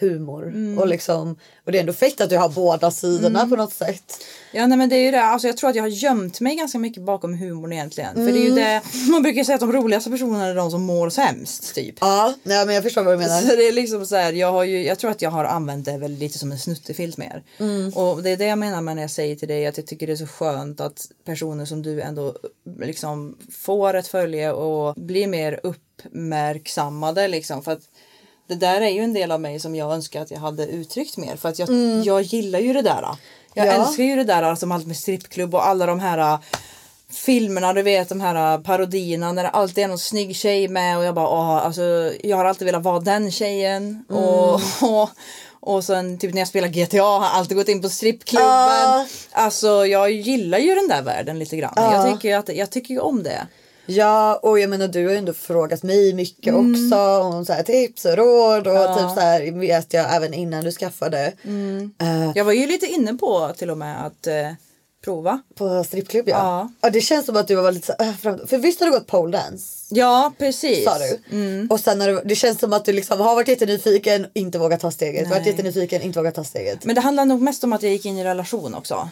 humor 0.00 0.46
Mm. 0.48 0.78
och 0.78 0.88
liksom 0.88 1.36
och 1.64 1.72
det 1.72 1.78
är 1.78 1.80
ändå 1.80 1.92
fett 1.92 2.20
att 2.20 2.30
du 2.30 2.36
har 2.36 2.48
båda 2.48 2.90
sidorna 2.90 3.48
på 3.48 3.56
något 3.56 3.72
sätt. 3.72 4.24
Ja 4.52 4.66
nej 4.66 4.78
men 4.78 4.88
det 4.88 4.96
är 4.96 5.04
ju 5.04 5.10
det, 5.10 5.22
alltså 5.22 5.48
jag 5.48 5.56
tror 5.56 5.70
att 5.70 5.76
jag 5.76 5.82
har 5.82 5.88
gömt 5.88 6.40
mig 6.40 6.56
ganska 6.56 6.78
mycket 6.78 7.02
bakom 7.02 7.34
humorn 7.38 7.72
egentligen. 7.72 8.14
För 8.14 8.32
det 8.32 8.38
är 8.38 8.44
ju 8.44 8.50
det, 8.50 8.82
man 9.10 9.22
brukar 9.22 9.44
säga 9.44 9.54
att 9.54 9.60
de 9.60 9.72
roligaste 9.72 10.10
personerna 10.10 10.46
är 10.46 10.54
de 10.54 10.70
som 10.70 10.82
mår 10.82 11.10
sämst 11.10 11.74
typ. 11.74 11.94
Ja, 12.00 12.34
nej, 12.42 12.66
men 12.66 12.74
jag 12.74 12.84
förstår 12.84 13.02
vad 13.02 13.14
du 13.14 13.18
menar. 13.18 13.40
Så 13.40 13.56
det 13.56 13.68
är 13.68 13.72
liksom 13.72 14.06
så 14.06 14.16
här, 14.16 14.32
jag 14.32 14.52
har 14.52 14.64
ju, 14.64 14.84
jag 14.86 14.98
tror 14.98 15.10
att 15.10 15.22
jag 15.22 15.30
har 15.30 15.44
använt 15.44 15.84
det 15.84 15.98
väl 15.98 16.12
lite 16.12 16.38
som 16.38 16.52
en 16.52 16.58
snuttefilt 16.58 17.16
mer. 17.16 17.42
Och 17.94 18.22
det 18.22 18.30
är 18.30 18.36
det 18.36 18.44
jag 18.46 18.58
menar 18.58 18.80
med 18.80 18.96
när 18.96 19.02
jag 19.02 19.10
säger 19.10 19.36
till 19.36 19.48
dig 19.48 19.66
att 19.66 19.76
jag 19.76 19.86
tycker 19.86 20.06
det 20.06 20.12
är 20.12 20.16
så 20.16 20.26
skönt 20.26 20.80
att 20.80 21.06
personer 21.24 21.64
som 21.64 21.82
du 21.82 22.00
ändå 22.00 22.36
liksom 22.80 23.36
får 23.52 23.94
ett 23.94 24.06
följe 24.08 24.52
och 24.52 24.94
blir 24.94 25.26
mer 25.26 25.60
uppmärksammade 25.62 27.28
liksom. 27.28 27.62
För 27.62 27.72
att 27.72 27.82
det 28.46 28.54
där 28.54 28.80
är 28.80 28.88
ju 28.88 29.00
en 29.04 29.12
del 29.14 29.32
av 29.32 29.40
mig 29.40 29.60
som 29.60 29.74
jag 29.74 29.92
önskar 29.92 30.22
att 30.22 30.30
jag 30.30 30.38
hade 30.38 30.66
uttryckt 30.66 31.16
mer. 31.16 31.36
För 31.36 31.48
att 31.48 31.58
jag, 31.58 31.68
jag 32.04 32.22
gillar 32.22 32.58
ju 32.58 32.72
det 32.72 32.82
där. 32.82 33.06
Jag 33.54 33.66
Ja. 33.66 33.72
älskar 33.72 34.04
ju 34.04 34.16
det 34.16 34.24
där 34.24 34.54
som 34.54 34.72
allt 34.72 34.86
med 34.86 34.96
strippklubb 34.96 35.54
och 35.54 35.66
alla 35.68 35.86
de 35.86 36.00
här 36.00 36.38
filmerna, 37.10 37.72
du 37.72 37.82
vet 37.82 38.08
de 38.08 38.20
här 38.20 38.58
parodierna 38.58 39.32
när 39.32 39.42
det 39.42 39.48
alltid 39.48 39.84
är 39.84 39.88
någon 39.88 39.98
snygg 39.98 40.36
tjej 40.36 40.68
med 40.68 40.98
och 40.98 41.04
jag 41.04 41.14
bara 41.14 41.28
åh, 41.28 41.66
alltså 41.66 42.12
jag 42.22 42.36
har 42.36 42.44
alltid 42.44 42.66
velat 42.66 42.82
vara 42.82 43.00
den 43.00 43.30
tjejen 43.30 44.04
och, 44.08 44.54
och 44.82 45.10
och 45.60 45.84
sen 45.84 46.18
typ 46.18 46.34
när 46.34 46.40
jag 46.40 46.48
spelar 46.48 46.68
GTA 46.68 47.02
har 47.02 47.24
jag 47.24 47.32
alltid 47.34 47.56
gått 47.56 47.68
in 47.68 47.82
på 47.82 47.88
strippklubben. 47.88 48.46
Ja. 48.48 49.06
Alltså 49.32 49.86
jag 49.86 50.10
gillar 50.10 50.58
ju 50.58 50.74
den 50.74 50.88
där 50.88 51.02
världen 51.02 51.38
lite 51.38 51.56
grann. 51.56 51.72
Jag 51.76 52.12
tycker 52.12 52.28
ju 52.28 52.34
att, 52.34 52.48
jag 52.56 52.70
tycker 52.70 53.00
om 53.04 53.22
det. 53.22 53.46
Ja 53.86 54.40
och 54.42 54.58
jag 54.60 54.70
menar 54.70 54.88
du 54.88 55.04
har 55.04 55.12
ju 55.12 55.18
ändå 55.18 55.32
frågat 55.32 55.82
mig 55.82 56.12
mycket 56.14 56.54
också 56.54 56.96
om 57.20 57.44
så 57.44 57.52
här, 57.52 57.62
tips 57.62 58.04
och 58.04 58.16
råd 58.16 58.66
och 58.66 58.98
typ 58.98 59.10
så 59.14 59.20
här 59.20 59.52
vet 59.60 59.92
jag 59.92 60.14
även 60.16 60.34
innan 60.34 60.64
du 60.64 60.72
skaffade. 60.72 61.32
Eh, 62.00 62.30
Jag 62.34 62.44
var 62.44 62.52
ju 62.52 62.66
lite 62.66 62.86
inne 62.86 63.14
på 63.14 63.52
till 63.58 63.70
och 63.70 63.78
med 63.78 64.06
att 64.06 64.26
eh, 64.26 64.34
prova. 65.04 65.42
på 65.54 65.84
strippklubb 65.84 66.28
ja. 66.28 66.36
Ja. 66.36 66.72
ja. 66.80 66.90
det 66.90 67.00
känns 67.00 67.26
som 67.26 67.36
att 67.36 67.48
du 67.48 67.54
var 67.54 67.72
lite 67.72 67.86
så 67.86 67.94
här, 67.98 68.08
äh, 68.10 68.16
fram- 68.16 68.46
För 68.46 68.58
visst 68.58 68.80
har 68.80 68.86
du 68.86 68.92
gått 68.92 69.06
pole 69.06 69.38
dance? 69.38 69.86
Ja 69.94 70.32
precis. 70.38 70.84
Sa 70.84 70.96
du. 70.98 71.66
Och 71.70 71.80
sen 71.80 72.00
har 72.00 72.08
du, 72.08 72.22
det 72.24 72.34
känns 72.34 72.58
som 72.60 72.72
att 72.72 72.84
du 72.84 72.92
liksom 72.92 73.20
har 73.20 73.34
varit 73.34 73.48
jättenyfiken, 73.48 74.26
inte 74.34 74.58
vågat 74.58 74.80
ta 74.80 74.90
steget. 74.90 75.28
Varit 75.30 75.42
Nej. 75.42 75.50
jättenyfiken, 75.50 76.02
inte 76.02 76.18
vågat 76.18 76.34
ta 76.34 76.44
steget. 76.44 76.84
Men 76.84 76.94
det 76.94 77.00
handlar 77.00 77.24
nog 77.24 77.40
mest 77.42 77.64
om 77.64 77.72
att 77.72 77.82
jag 77.82 77.92
gick 77.92 78.06
in 78.06 78.18
i 78.18 78.24
relation 78.24 78.74
också. 78.74 79.08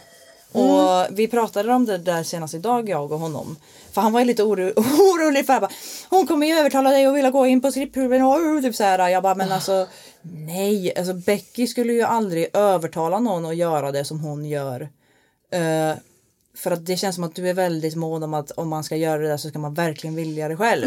Och 0.52 1.06
vi 1.18 1.28
pratade 1.28 1.72
om 1.72 1.86
det 1.86 1.98
där 1.98 2.22
senast 2.22 2.54
idag 2.54 2.88
jag 2.88 3.12
och 3.12 3.18
honom. 3.18 3.56
För 3.92 4.00
han 4.00 4.12
var 4.12 4.24
lite 4.24 4.42
oro 4.42 4.72
orolig 4.76 5.46
för 5.46 5.52
att 5.52 5.72
hon 6.10 6.26
kommer 6.26 6.46
ju 6.46 6.54
övertala 6.54 6.90
dig 6.90 7.08
och 7.08 7.16
vilja 7.16 7.30
gå 7.30 7.46
in 7.46 7.60
på 7.60 7.70
strippklubben 7.70 8.22
och 8.22 8.62
typ 8.62 8.74
så 8.74 8.84
här. 8.84 9.08
Jag 9.08 9.22
bara 9.22 9.34
men 9.34 9.52
alltså 9.52 9.86
nej, 10.22 10.98
alltså 10.98 11.14
Becky 11.14 11.66
skulle 11.66 11.92
ju 11.92 12.02
aldrig 12.02 12.48
övertala 12.52 13.18
någon 13.18 13.46
att 13.46 13.56
göra 13.56 13.92
det 13.92 14.04
som 14.04 14.20
hon 14.20 14.44
gör. 14.44 14.88
Eh, 15.52 15.96
för 16.56 16.70
att 16.70 16.86
det 16.86 16.96
känns 16.96 17.14
som 17.14 17.24
att 17.24 17.34
du 17.34 17.48
är 17.48 17.54
väldigt 17.54 17.96
mån 17.96 18.22
om 18.22 18.34
att 18.34 18.50
om 18.50 18.68
man 18.68 18.84
ska 18.84 18.96
göra 18.96 19.22
det 19.22 19.28
där 19.28 19.36
så 19.36 19.48
ska 19.48 19.58
man 19.58 19.74
verkligen 19.74 20.16
vilja 20.16 20.48
det 20.48 20.56
själv. 20.56 20.86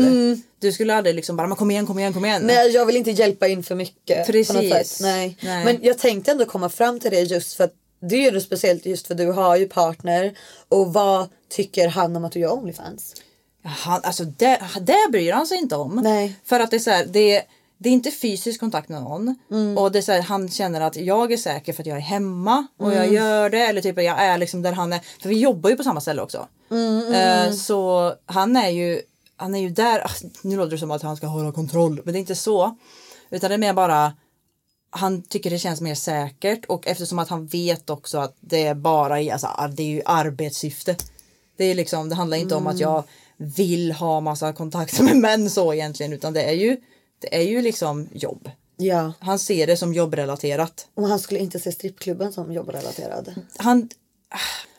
Du 0.59 0.72
skulle 0.72 0.95
aldrig 0.95 1.16
liksom 1.16 1.36
bara 1.36 1.47
men 1.47 1.57
kom 1.57 1.72
igen, 1.72 1.86
kom 1.86 1.99
igen, 1.99 2.13
kom 2.13 2.26
igen. 2.26 2.41
Nej 2.45 2.70
jag 2.72 2.86
vill 2.86 2.95
inte 2.95 3.11
hjälpa 3.11 3.47
in 3.47 3.63
för 3.63 3.76
mycket. 3.76 4.28
Precis. 4.28 5.01
Nej. 5.01 5.38
Nej. 5.41 5.66
Men 5.66 5.80
jag 5.82 5.97
tänkte 5.97 6.32
ändå 6.32 6.45
komma 6.45 6.70
fram 6.70 6.99
till 6.99 7.11
det 7.11 7.22
just 7.22 7.53
för 7.53 7.63
att 7.63 7.74
det 8.00 8.16
är 8.16 8.22
ju 8.22 8.32
något 8.32 8.43
speciellt 8.43 8.86
just 8.86 9.08
för 9.08 9.16
du 9.16 9.32
har 9.32 9.56
ju 9.56 9.68
partner 9.68 10.38
och 10.70 10.93
vad 10.93 11.28
tycker 11.50 11.88
han 11.88 12.16
om 12.16 12.26
att 12.26 12.32
du 12.32 12.39
gör 12.39 12.54
Onlyfans? 12.54 13.16
Han, 13.64 14.02
alltså 14.04 14.24
det, 14.26 14.60
det 14.82 15.12
bryr 15.12 15.32
han 15.34 15.48
sig 15.48 15.58
inte 15.58 15.76
om. 15.76 16.00
Nej. 16.04 16.36
För 16.43 16.60
att 16.60 16.72
det 16.72 16.78
är 16.78 16.80
så 16.80 16.89
här, 16.91 17.06
det, 17.06 17.43
det 17.78 17.89
är 17.89 17.93
inte 17.93 18.12
fysisk 18.12 18.60
kontakt 18.60 18.89
med 18.89 19.02
någon. 19.02 19.36
Mm. 19.52 19.78
Och 19.78 19.91
det 19.91 19.98
är 20.00 20.02
så 20.02 20.12
här, 20.12 20.22
han 20.22 20.50
känner 20.50 20.82
att 20.82 20.96
jag 20.96 21.32
är 21.32 21.38
säker 21.38 21.74
för 21.74 21.84
att 21.84 21.88
jag 21.88 21.98
är 21.98 22.02
hemma 22.02 22.68
och 22.80 22.91
Mm. 22.91 22.98
jag 22.98 23.14
gör 23.14 23.50
det. 23.50 23.60
Eller 23.60 23.82
typ 23.82 23.98
jag 23.98 24.20
är 24.24 24.38
liksom 24.38 24.62
där 24.62 24.72
han 24.72 24.93
är. 24.93 25.00
För 25.22 25.30
vi 25.30 25.39
jobbar 25.39 25.70
ju 25.70 25.76
på 25.76 25.84
samma 25.84 26.02
ställe 26.02 26.22
också. 26.22 26.48
Mm, 26.72 27.14
Eh, 27.14 27.52
så 27.54 28.14
han 28.26 28.56
är 28.56 28.70
ju 28.70 29.02
han 29.38 29.56
är 29.56 29.60
ju 29.60 29.70
där. 29.70 30.00
ah, 30.06 30.10
Nu 30.41 30.58
låter 30.58 30.72
det 30.72 30.78
som 30.78 30.91
att 30.91 31.02
han 31.02 31.18
ska 31.18 31.28
hålla 31.28 31.52
kontroll. 31.52 32.02
Men 32.04 32.14
det 32.14 32.18
är 32.18 32.22
inte 32.22 32.36
så. 32.36 32.76
Utan 33.30 33.50
det 33.50 33.54
är 33.54 33.58
mer 33.58 33.74
bara 33.74 34.14
han 34.98 35.22
tycker 35.22 35.50
det 35.50 35.60
känns 35.60 35.82
mer 35.82 35.96
säkert 35.96 36.66
och 36.66 36.88
eftersom 36.88 37.20
att 37.20 37.30
han 37.30 37.46
vet 37.48 37.89
också 37.89 38.18
att 38.18 38.36
det 38.39 38.64
är 38.68 38.76
bara 38.76 39.22
i- 39.22 39.32
alltså, 39.32 39.48
det 39.74 39.84
är 39.84 39.88
ju 39.88 40.02
arbetssyfte. 40.06 40.96
Det 41.58 41.66
är 41.66 41.76
liksom, 41.76 42.10
det 42.10 42.16
handlar 42.16 42.38
inte 42.38 42.56
om 42.56 42.68
att 42.68 42.80
jag 42.80 43.04
vill 43.38 43.91
ha 43.91 44.20
massa 44.20 44.54
kontakter 44.54 45.04
med 45.14 45.18
män 45.18 45.50
så 45.50 45.74
egentligen 45.74 46.14
utan 46.14 46.34
det 46.34 46.43
är 46.43 46.54
ju 46.54 46.78
det 47.20 47.36
är 47.36 47.41
ju 47.41 47.62
liksom 47.62 48.10
jobb. 48.14 48.50
Ja. 48.78 49.14
Han 49.20 49.39
ser 49.39 49.68
det 49.68 49.78
som 49.78 49.93
jobbrelaterat. 49.93 50.88
Och 50.96 51.08
han 51.08 51.20
skulle 51.20 51.39
inte 51.39 51.60
se 51.60 51.72
strippklubben 51.72 52.34
som 52.34 52.54
jobbrelaterad. 52.54 53.36
Han, 53.58 53.89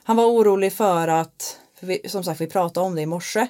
han 0.03 0.17
var 0.17 0.27
orolig 0.27 0.73
för 0.73 1.09
att, 1.09 1.57
för 1.81 1.87
vi, 1.87 2.01
som 2.09 2.25
sagt 2.25 2.41
vi 2.41 2.47
pratade 2.47 2.87
om 2.87 2.95
det 2.95 3.03
i 3.03 3.07
morse. 3.07 3.47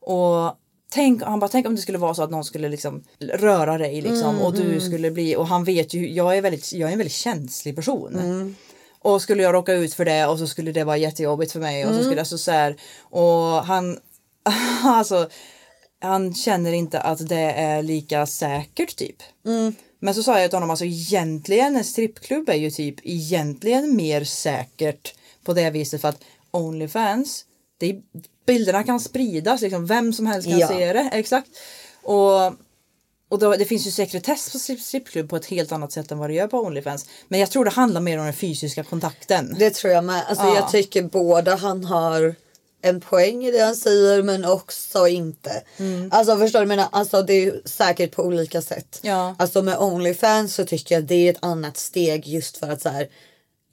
Och 0.00 0.56
tänk, 0.92 1.22
han 1.22 1.40
bara 1.40 1.48
tänk 1.48 1.66
om 1.66 1.74
det 1.74 1.80
skulle 1.82 1.98
vara 1.98 2.14
så 2.14 2.22
att 2.22 2.30
någon 2.30 2.44
skulle 2.44 2.68
liksom 2.68 3.02
röra 3.18 3.78
dig 3.78 4.00
liksom 4.00 4.40
och 4.40 4.54
du 4.54 4.80
skulle 4.80 5.10
bli 5.10 5.36
och 5.36 5.46
han 5.46 5.64
vet 5.64 5.94
ju, 5.94 6.12
jag 6.12 6.36
är 6.36 6.42
väldigt, 6.42 6.72
jag 6.72 6.88
är 6.88 6.92
en 6.92 6.98
väldigt 6.98 7.12
känslig 7.12 7.76
person. 7.76 8.14
Och 8.98 9.22
skulle 9.22 9.42
jag 9.42 9.54
råka 9.54 9.72
ut 9.72 9.94
för 9.94 10.04
det 10.04 10.26
och 10.26 10.38
så 10.38 10.46
skulle 10.46 10.72
det 10.72 10.84
vara 10.84 10.96
jättejobbigt 10.96 11.52
för 11.52 11.60
mig 11.60 11.86
och 11.86 11.94
så 11.94 12.00
skulle 12.02 12.20
jag 12.20 12.26
så, 12.26 12.38
så 12.38 12.50
här, 12.50 12.76
och 13.00 13.64
han 13.64 13.98
alltså 14.84 15.28
han 16.00 16.34
känner 16.34 16.72
inte 16.72 17.00
att 17.00 17.28
det 17.28 17.52
är 17.52 17.82
lika 17.82 18.26
säkert 18.26 18.96
typ. 18.96 19.16
Men 19.98 20.14
så 20.14 20.22
sa 20.22 20.40
jag 20.40 20.50
till 20.50 20.56
honom 20.56 20.70
alltså 20.70 20.84
egentligen 20.84 21.76
en 21.76 21.84
strippklubb 21.84 22.48
är 22.48 22.54
ju 22.54 22.70
typ 22.70 22.94
egentligen 23.02 23.96
mer 23.96 24.24
säkert 24.24 25.14
på 25.44 25.54
det 25.54 25.70
viset 25.70 26.00
för 26.00 26.08
att 26.08 26.22
Onlyfans 26.50 27.44
det 27.78 27.90
är, 27.90 28.02
bilderna 28.46 28.82
kan 28.84 29.00
spridas 29.00 29.60
liksom 29.60 29.86
vem 29.86 30.12
som 30.12 30.26
helst 30.26 30.48
kan 30.48 30.58
Ja. 30.58 30.68
se 30.68 30.92
det 30.92 31.10
exakt. 31.12 31.48
Och, 32.02 32.46
och 33.28 33.38
då, 33.38 33.52
det 33.56 33.64
finns 33.64 33.86
ju 33.86 33.90
sekretess 33.90 34.52
på 34.52 34.58
strip- 34.58 34.80
strippklubb 34.82 35.28
på 35.30 35.36
ett 35.36 35.46
helt 35.46 35.72
annat 35.72 35.92
sätt 35.92 36.10
än 36.12 36.18
vad 36.18 36.30
det 36.30 36.34
gör 36.34 36.46
på 36.46 36.58
Onlyfans. 36.60 37.06
Men 37.28 37.40
jag 37.40 37.50
tror 37.50 37.64
det 37.64 37.70
handlar 37.70 38.00
mer 38.00 38.18
om 38.18 38.24
den 38.24 38.34
fysiska 38.34 38.84
kontakten. 38.84 39.56
Det 39.58 39.70
tror 39.70 39.92
jag 39.92 40.04
med. 40.04 40.24
Alltså 40.28 40.44
Ja. 40.44 40.54
jag 40.54 40.70
tycker 40.70 41.02
båda 41.02 41.54
han 41.56 41.84
har 41.84 42.34
en 42.84 43.00
poäng 43.00 43.44
i 43.44 43.50
det 43.50 43.60
han 43.60 43.76
säger 43.76 44.22
men 44.22 44.44
också 44.44 45.08
inte. 45.08 45.62
Alltså 46.10 46.36
förstår 46.38 46.60
du? 46.60 46.66
Menar, 46.66 46.88
alltså 46.92 47.22
det 47.22 47.32
är 47.44 47.60
säkert 47.64 48.12
på 48.12 48.22
olika 48.22 48.62
sätt. 48.62 48.98
Ja. 49.02 49.34
Alltså 49.38 49.62
med 49.62 49.78
Onlyfans 49.78 50.54
så 50.54 50.64
tycker 50.64 50.94
jag 50.94 51.04
det 51.04 51.14
är 51.14 51.30
ett 51.30 51.38
annat 51.44 51.76
steg 51.76 52.26
just 52.28 52.56
för 52.56 52.70
att 52.70 52.82
så 52.82 52.88
här. 52.88 53.08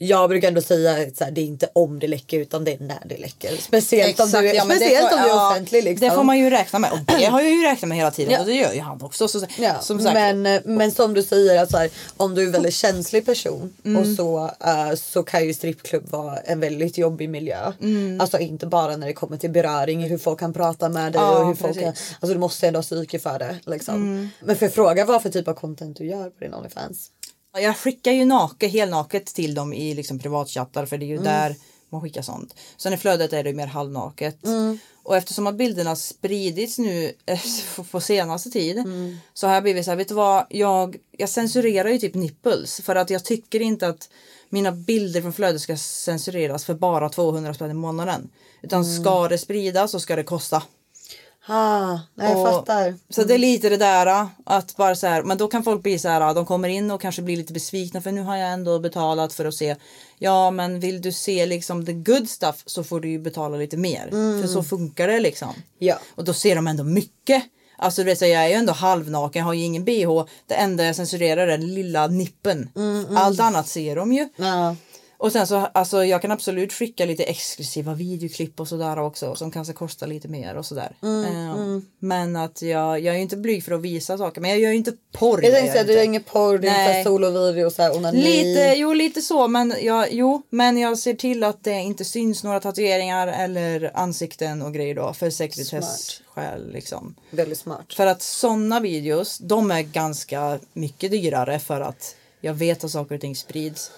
Jag 0.02 0.30
brukar 0.30 0.48
ändå 0.48 0.62
säga 0.62 0.92
att 0.92 1.36
det 1.36 1.42
är 1.42 1.46
inte 1.46 1.70
om 1.74 2.00
det 2.00 2.08
läcker 2.08 2.40
utan 2.40 2.64
det 2.64 2.72
är 2.74 2.80
när 2.80 3.02
det 3.06 3.18
läcker. 3.18 3.58
Speciellt 3.58 4.20
om 4.20 4.32
du 4.32 4.38
är, 4.38 4.54
ja, 4.54 4.64
speciellt 4.66 5.10
får- 5.10 5.18
om 5.18 5.24
du 5.24 5.30
är 5.30 5.50
offentlig. 5.52 5.84
Liksom. 5.84 6.08
Det 6.10 6.16
får 6.16 6.24
man 6.24 6.38
ju 6.40 6.50
räkna 6.50 6.80
med 6.80 6.92
och 6.92 7.00
det 7.20 7.26
har 7.26 7.42
jag 7.42 7.50
ju 7.52 7.62
räknat 7.64 7.90
med 7.90 7.98
hela 7.98 8.12
tiden 8.12 8.34
Ja. 8.34 8.40
och 8.40 8.46
det 8.46 8.54
gör 8.54 8.74
ju 8.74 8.80
han 8.80 9.02
också. 9.02 9.28
Så, 9.28 9.46
Ja, 9.58 9.80
som 9.80 10.00
sagt, 10.00 10.14
men, 10.14 10.42
men 10.66 10.92
som 10.92 11.14
du 11.14 11.24
säger, 11.24 11.64
att 11.64 11.72
så 11.72 11.78
här, 11.78 11.90
om 12.18 12.36
du 12.36 12.42
är 12.42 12.46
en 12.46 12.52
väldigt 12.52 12.74
känslig 12.74 13.26
person 13.26 13.74
Mm. 13.86 14.02
och 14.02 14.16
så, 14.18 14.52
eh, 14.66 14.96
så 14.96 15.24
kan 15.24 15.46
ju 15.48 15.54
strippklubb 15.54 16.10
vara 16.10 16.38
en 16.38 16.60
väldigt 16.60 16.98
jobbig 16.98 17.30
miljö. 17.30 17.72
Mm. 17.82 18.22
Alltså 18.22 18.38
inte 18.40 18.66
bara 18.66 18.98
när 18.98 19.08
det 19.08 19.14
kommer 19.14 19.38
till 19.38 19.50
beröring, 19.52 20.04
hur 20.04 20.18
folk 20.18 20.40
kan 20.40 20.54
prata 20.54 20.90
med 20.90 21.14
dig 21.14 21.22
och 21.22 21.48
hur 21.48 21.56
folk 21.56 21.80
kan, 21.80 21.88
alltså 22.20 22.34
du 22.34 22.40
måste 22.40 22.68
ändå 22.68 22.78
ha 22.78 22.84
psyke 22.84 23.20
för 23.20 23.40
det. 23.40 23.56
Liksom. 23.66 23.96
Mm. 23.96 24.30
Men 24.42 24.56
för 24.56 24.68
fråga 24.68 25.06
vad 25.06 25.22
för 25.22 25.30
typ 25.30 25.48
av 25.48 25.54
content 25.54 25.98
du 25.98 26.06
gör 26.06 26.30
på 26.30 26.44
din 26.44 26.54
Onlyfans? 26.54 27.12
Jag 27.54 27.78
skickar 27.78 28.12
ju 28.12 28.26
naket, 28.26 28.72
helnaket 28.72 29.26
till 29.26 29.54
dem 29.54 29.74
i 29.74 29.94
liksom 29.94 30.20
privatchattar 30.20 30.86
för 30.86 30.98
det 30.98 31.06
är 31.06 31.08
ju 31.08 31.18
där 31.18 31.56
man 31.92 32.02
skickar 32.02 32.22
sånt. 32.22 32.56
Sen 32.78 32.94
i 32.94 32.98
flödet 32.98 33.34
är 33.34 33.44
det 33.44 33.54
mer 33.54 33.68
halvnaket. 33.68 34.38
Och 35.04 35.18
eftersom 35.18 35.48
att 35.48 35.56
bilderna 35.56 35.96
spridits 35.96 36.78
nu 36.78 37.14
eh, 37.26 37.40
på 37.92 38.02
senaste 38.02 38.50
tid 38.50 38.84
så 39.34 39.48
har 39.48 39.54
jag 39.54 39.64
blivit 39.64 39.86
så 39.86 39.92
här, 39.92 39.96
vet 39.96 40.08
du 40.08 40.14
vad, 40.14 40.46
jag, 40.50 40.98
jag 41.12 41.30
censurerar 41.30 41.90
ju 41.90 41.98
typ 41.98 42.16
nipples 42.16 42.82
för 42.82 42.96
att 42.96 43.10
jag 43.10 43.26
tycker 43.26 43.60
inte 43.60 43.88
att 43.88 44.10
mina 44.50 44.72
bilder 44.72 45.22
från 45.22 45.34
flödet 45.34 45.62
ska 45.62 45.78
censureras 45.78 46.66
för 46.66 46.74
bara 46.74 47.10
200 47.10 47.54
spänn 47.54 47.72
i 47.72 47.74
månaden. 47.74 48.30
Utan 48.62 48.86
ska 48.86 49.28
det 49.28 49.38
spridas 49.38 49.92
så 49.92 50.00
ska 50.00 50.16
det 50.16 50.24
kosta. 50.24 50.64
Ah, 51.48 52.00
nej, 52.16 52.32
jag 52.32 52.40
Och- 52.42 52.48
fattar. 52.54 52.96
Så 53.10 53.24
det 53.24 53.34
är 53.34 53.38
lite 53.38 53.70
det 53.70 53.78
där 53.78 54.28
att 54.46 54.76
bara 54.78 54.96
så 54.96 55.08
här, 55.08 55.24
men 55.24 55.38
då 55.38 55.48
kan 55.48 55.64
folk 55.64 55.84
bli 55.84 56.00
så 56.00 56.08
här, 56.10 56.34
de 56.34 56.46
kommer 56.46 56.70
in 56.70 56.92
och 56.92 57.02
kanske 57.02 57.22
blir 57.22 57.38
lite 57.38 57.54
besvikna 57.54 58.02
för 58.02 58.12
nu 58.12 58.22
har 58.22 58.38
jag 58.38 58.50
ändå 58.52 58.80
betalat 58.80 59.34
för 59.34 59.46
att 59.46 59.54
se. 59.54 59.76
Ja, 60.20 60.52
men 60.52 60.80
vill 60.80 61.02
du 61.02 61.12
se 61.12 61.46
liksom 61.46 61.86
the 61.86 61.94
good 61.94 62.30
stuff 62.30 62.64
så 62.66 62.84
får 62.84 63.00
du 63.00 63.10
ju 63.10 63.20
betala 63.20 63.58
lite 63.58 63.78
mer. 63.78 64.10
För 64.42 64.48
så 64.48 64.64
funkar 64.64 65.08
det 65.08 65.20
liksom. 65.20 65.54
Ja. 65.80 66.00
Och 66.16 66.24
då 66.24 66.34
ser 66.34 66.56
de 66.56 66.68
ändå 66.68 66.84
mycket. 66.84 67.44
Alltså 67.78 68.02
du 68.02 68.06
vet, 68.06 68.20
så 68.20 68.26
jag 68.26 68.44
är 68.44 68.48
ju 68.48 68.54
ändå 68.54 68.74
halvnaken, 68.74 69.46
har 69.46 69.54
ju 69.54 69.64
ingen 69.64 69.86
bh. 69.86 70.24
Det 70.48 70.56
enda 70.56 70.84
jag 70.84 70.96
censurerar 70.96 71.48
är 71.48 71.58
den 71.58 71.74
lilla 71.74 72.08
nippen. 72.08 72.70
Allt 73.16 73.40
annat 73.40 73.68
ser 73.68 73.96
de 73.96 74.14
ju. 74.14 74.30
Ja. 74.36 74.76
Och 75.20 75.32
sen 75.32 75.48
så, 75.48 75.56
alltså 75.56 76.06
jag 76.06 76.22
kan 76.22 76.32
absolut 76.32 76.74
skicka 76.74 77.06
lite 77.06 77.24
exklusiva 77.24 77.94
videoklipp 77.94 78.60
och 78.60 78.68
sådär 78.68 79.00
också 79.00 79.36
som 79.36 79.52
kanske 79.52 79.74
kostar 79.74 80.08
lite 80.08 80.28
mer 80.28 80.56
och 80.56 80.66
sådär. 80.66 80.96
Eh, 81.04 81.80
Men 82.00 82.36
att 82.36 82.62
jag, 82.62 83.00
jag 83.00 83.16
är 83.16 83.20
inte 83.20 83.38
blyg 83.38 83.64
för 83.64 83.72
att 83.72 83.82
visa 83.82 84.18
saker 84.18 84.42
men 84.42 84.50
jag 84.50 84.60
gör 84.60 84.70
ju 84.70 84.76
inte 84.76 84.94
porr. 85.12 85.44
Jag 85.44 85.52
gör 85.52 85.60
tänkte 85.60 85.72
säga, 85.72 85.84
du 85.84 85.94
gör 85.94 86.04
ingen 86.04 86.24
porr, 86.24 86.60
Nej. 86.60 86.98
inte 86.98 87.10
solovideo 87.10 87.70
så 87.70 87.82
här, 87.82 87.98
onani. 87.98 88.24
Lite, 88.24 88.74
jo 88.78 88.94
lite 88.94 89.22
så 89.22 89.48
men 89.48 89.74
jag, 89.82 90.08
jo, 90.12 90.42
men 90.50 90.78
jag 90.78 90.98
ser 90.98 91.14
till 91.14 91.44
att 91.44 91.64
det 91.64 91.80
inte 91.80 92.06
syns 92.06 92.44
några 92.44 92.60
tatueringar 92.60 93.28
eller 93.28 93.92
ansikten 93.94 94.62
och 94.62 94.74
grejer 94.74 94.96
då 94.96 95.14
för 95.14 95.30
sekretesskäl 95.30 96.72
liksom. 96.72 97.16
Väldigt 97.32 97.60
smart. 97.60 97.94
För 97.94 98.08
att 98.08 98.22
sådana 98.22 98.80
videos, 98.80 99.38
de 99.38 99.72
är 99.72 99.82
ganska 99.82 100.60
mycket 100.74 101.12
dyrare 101.12 101.60
för 101.60 101.82
att 101.82 102.16
jag 102.42 102.54
vet 102.54 102.84
att 102.84 102.92
saker 102.92 103.16
och 103.16 103.22
ting 103.22 103.36
sprids. 103.36 103.92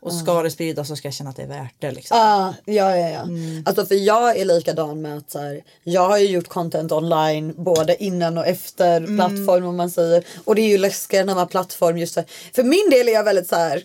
Och 0.00 0.12
ska 0.12 0.42
det 0.42 0.50
spridas 0.50 0.88
så 0.88 0.96
ska 0.96 1.08
jag 1.08 1.14
känna 1.14 1.30
att 1.30 1.36
det 1.36 1.42
är 1.42 1.46
värt 1.46 1.74
det 1.78 1.90
liksom. 1.90 2.16
Ah, 2.20 2.54
ja, 2.64 2.96
ja, 2.96 3.08
ja. 3.08 3.22
Mm. 3.22 3.62
Alltså 3.66 3.86
för 3.86 3.94
jag 3.94 4.36
är 4.36 4.44
likadan 4.44 5.02
med 5.02 5.16
att 5.16 5.30
så 5.30 5.38
här, 5.38 5.62
jag 5.84 6.08
har 6.08 6.18
ju 6.18 6.26
gjort 6.26 6.48
content 6.48 6.92
online 6.92 7.54
både 7.56 8.04
innan 8.04 8.38
och 8.38 8.46
efter 8.46 8.96
Mm. 8.96 9.16
plattform 9.16 9.64
om 9.66 9.76
man 9.76 9.90
säger. 9.90 10.24
Och 10.44 10.54
det 10.54 10.60
är 10.62 10.68
ju 10.68 10.78
läskigare 10.78 11.24
när 11.24 11.34
man 11.34 11.38
har 11.40 11.46
plattform 11.46 11.98
just 11.98 12.14
så 12.14 12.20
här. 12.20 12.28
För 12.54 12.62
min 12.62 12.90
del 12.90 13.08
är 13.08 13.12
jag 13.12 13.24
väldigt 13.24 13.48
så 13.48 13.56
här. 13.56 13.82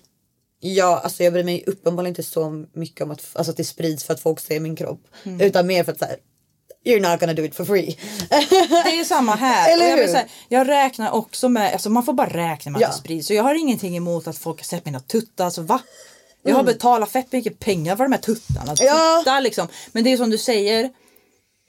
Ja, 0.59 0.99
alltså 1.03 1.23
jag 1.23 1.33
bryr 1.33 1.43
mig 1.43 1.63
uppenbarligen 1.67 2.11
inte 2.11 2.23
så 2.23 2.65
mycket 2.73 3.01
om 3.01 3.11
att, 3.11 3.21
alltså 3.33 3.51
att 3.51 3.57
det 3.57 3.63
sprids 3.63 4.03
för 4.03 4.13
att 4.13 4.19
folk 4.19 4.39
ser 4.39 4.59
min 4.59 4.75
kropp. 4.75 5.01
Mm. 5.23 5.41
Utan 5.41 5.67
mer 5.67 5.83
för 5.83 5.91
att 5.91 5.99
så 5.99 6.05
här, 6.05 6.17
You're 6.85 7.11
not 7.11 7.19
gonna 7.19 7.33
do 7.33 7.43
it 7.43 7.55
for 7.55 7.65
free. 7.65 7.97
Det 8.29 8.99
är 8.99 9.03
samma 9.03 9.35
här. 9.35 9.73
Eller 9.73 9.85
och 9.85 9.91
jag, 9.91 9.97
hur? 9.97 10.07
säga, 10.13 10.25
jag 10.49 10.67
räknar 10.67 11.11
också 11.11 11.49
med, 11.49 11.73
alltså 11.73 11.89
man 11.89 12.03
får 12.05 12.13
bara 12.13 12.29
räkna 12.29 12.71
med 12.71 12.81
Ja. 12.81 12.87
att 12.87 12.93
det 12.93 12.99
sprids. 12.99 13.27
Så 13.27 13.33
jag 13.33 13.43
har 13.43 13.55
ingenting 13.55 13.97
emot 13.97 14.27
att 14.27 14.37
folk 14.37 14.59
har 14.59 14.65
sett 14.65 14.85
mina 14.85 14.99
tuttar. 14.99 15.45
Alltså 15.45 15.61
va? 15.61 15.79
Jag 16.43 16.55
har 16.55 16.63
betalat 16.63 17.11
fett 17.11 17.31
mycket 17.31 17.59
pengar 17.59 17.95
för 17.95 18.03
de 18.03 18.11
här 18.11 18.19
tuttarna. 18.19 18.71
Mm. 18.71 18.75
Ja. 18.95 19.17
Tuttar 19.19 19.41
liksom. 19.41 19.67
Men 19.91 20.03
det 20.03 20.11
är 20.13 20.17
som 20.17 20.29
du 20.29 20.37
säger. 20.37 20.89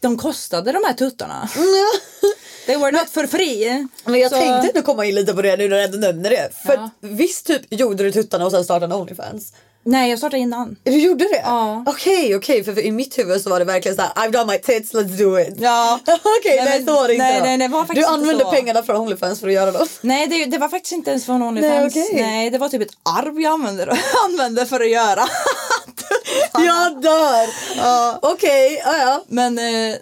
De 0.03 0.19
kostade 0.19 0.73
de 0.73 0.83
här 0.87 0.95
tuttarna. 0.95 1.49
They 2.67 2.77
were 2.77 2.91
not 2.93 3.11
for 3.11 3.27
free. 3.27 3.89
Men 4.05 4.21
jag 4.21 4.31
Så- 4.31 4.37
tänkte 4.37 4.69
ändå 4.69 4.83
komma 4.83 5.05
in 5.07 5.15
lite 5.15 5.33
på 5.35 5.43
det 5.43 5.57
nu 5.57 5.69
när 5.69 5.77
du 5.77 5.83
ändå 5.85 5.99
nämner 5.99 6.31
det. 6.31 6.51
För 6.67 6.75
Ja. 6.75 6.91
visst 7.01 7.47
typ 7.47 7.63
gjorde 7.71 8.05
du 8.05 8.13
tuttarna 8.13 8.45
och 8.45 8.51
sen 8.51 8.65
startade 8.65 8.95
Onlyfans? 8.95 9.53
Nej 9.85 10.11
jag 10.11 10.19
startade 10.19 10.39
innan. 10.43 10.77
Du 10.83 10.99
gjorde 10.99 11.25
det? 11.25 11.41
Ja. 11.45 11.85
Okej, 11.87 12.37
okej. 12.37 12.65
För, 12.65 12.73
för 12.75 12.81
i 12.81 12.91
mitt 12.93 13.19
huvud 13.19 13.41
så 13.41 13.51
var 13.51 13.59
det 13.59 13.65
verkligen 13.65 13.97
så 13.97 14.03
här: 14.03 14.11
I've 14.15 14.31
done 14.33 14.53
my 14.53 14.59
tits, 14.59 14.95
let's 14.95 15.19
do 15.19 15.41
it. 15.41 15.55
Ja. 15.59 16.01
Okej, 16.07 16.57
Nej, 16.57 16.65
nej, 16.65 16.79
men- 16.79 16.87
så 16.87 16.95
var 16.95 17.09
det 17.09 17.15
inte 17.15 17.25
nej, 17.25 17.41
nej, 17.43 17.59
det 17.59 17.69
var 17.69 17.95
Du 17.95 18.05
använde 18.05 18.45
pengarna 18.45 18.83
från 18.83 18.97
Onlyfans 18.97 19.41
för 19.41 19.47
att 19.47 19.53
göra 19.55 19.73
dem. 19.73 19.87
Nej 20.01 20.27
det, 20.27 20.45
det 20.45 20.59
var 20.59 20.69
faktiskt 20.69 20.93
inte 20.93 21.11
ens 21.11 21.27
från 21.27 21.43
Onlyfans. 21.43 21.95
Nej, 21.95 22.07
okej. 22.07 22.23
Nej 22.23 22.51
det 22.51 22.59
var 22.59 22.69
typ 22.69 22.83
ett 22.83 22.95
arv 23.19 23.41
jag 23.41 23.53
använde, 23.53 23.99
använde 24.31 24.67
för 24.67 24.81
att 24.81 24.91
göra. 24.91 25.25
Jag 26.53 27.03
dör! 27.03 27.49
Okej, 28.33 28.81
ja 28.85 28.97
ja. 28.99 29.25
Men 29.29 29.59
eh, 29.59 29.97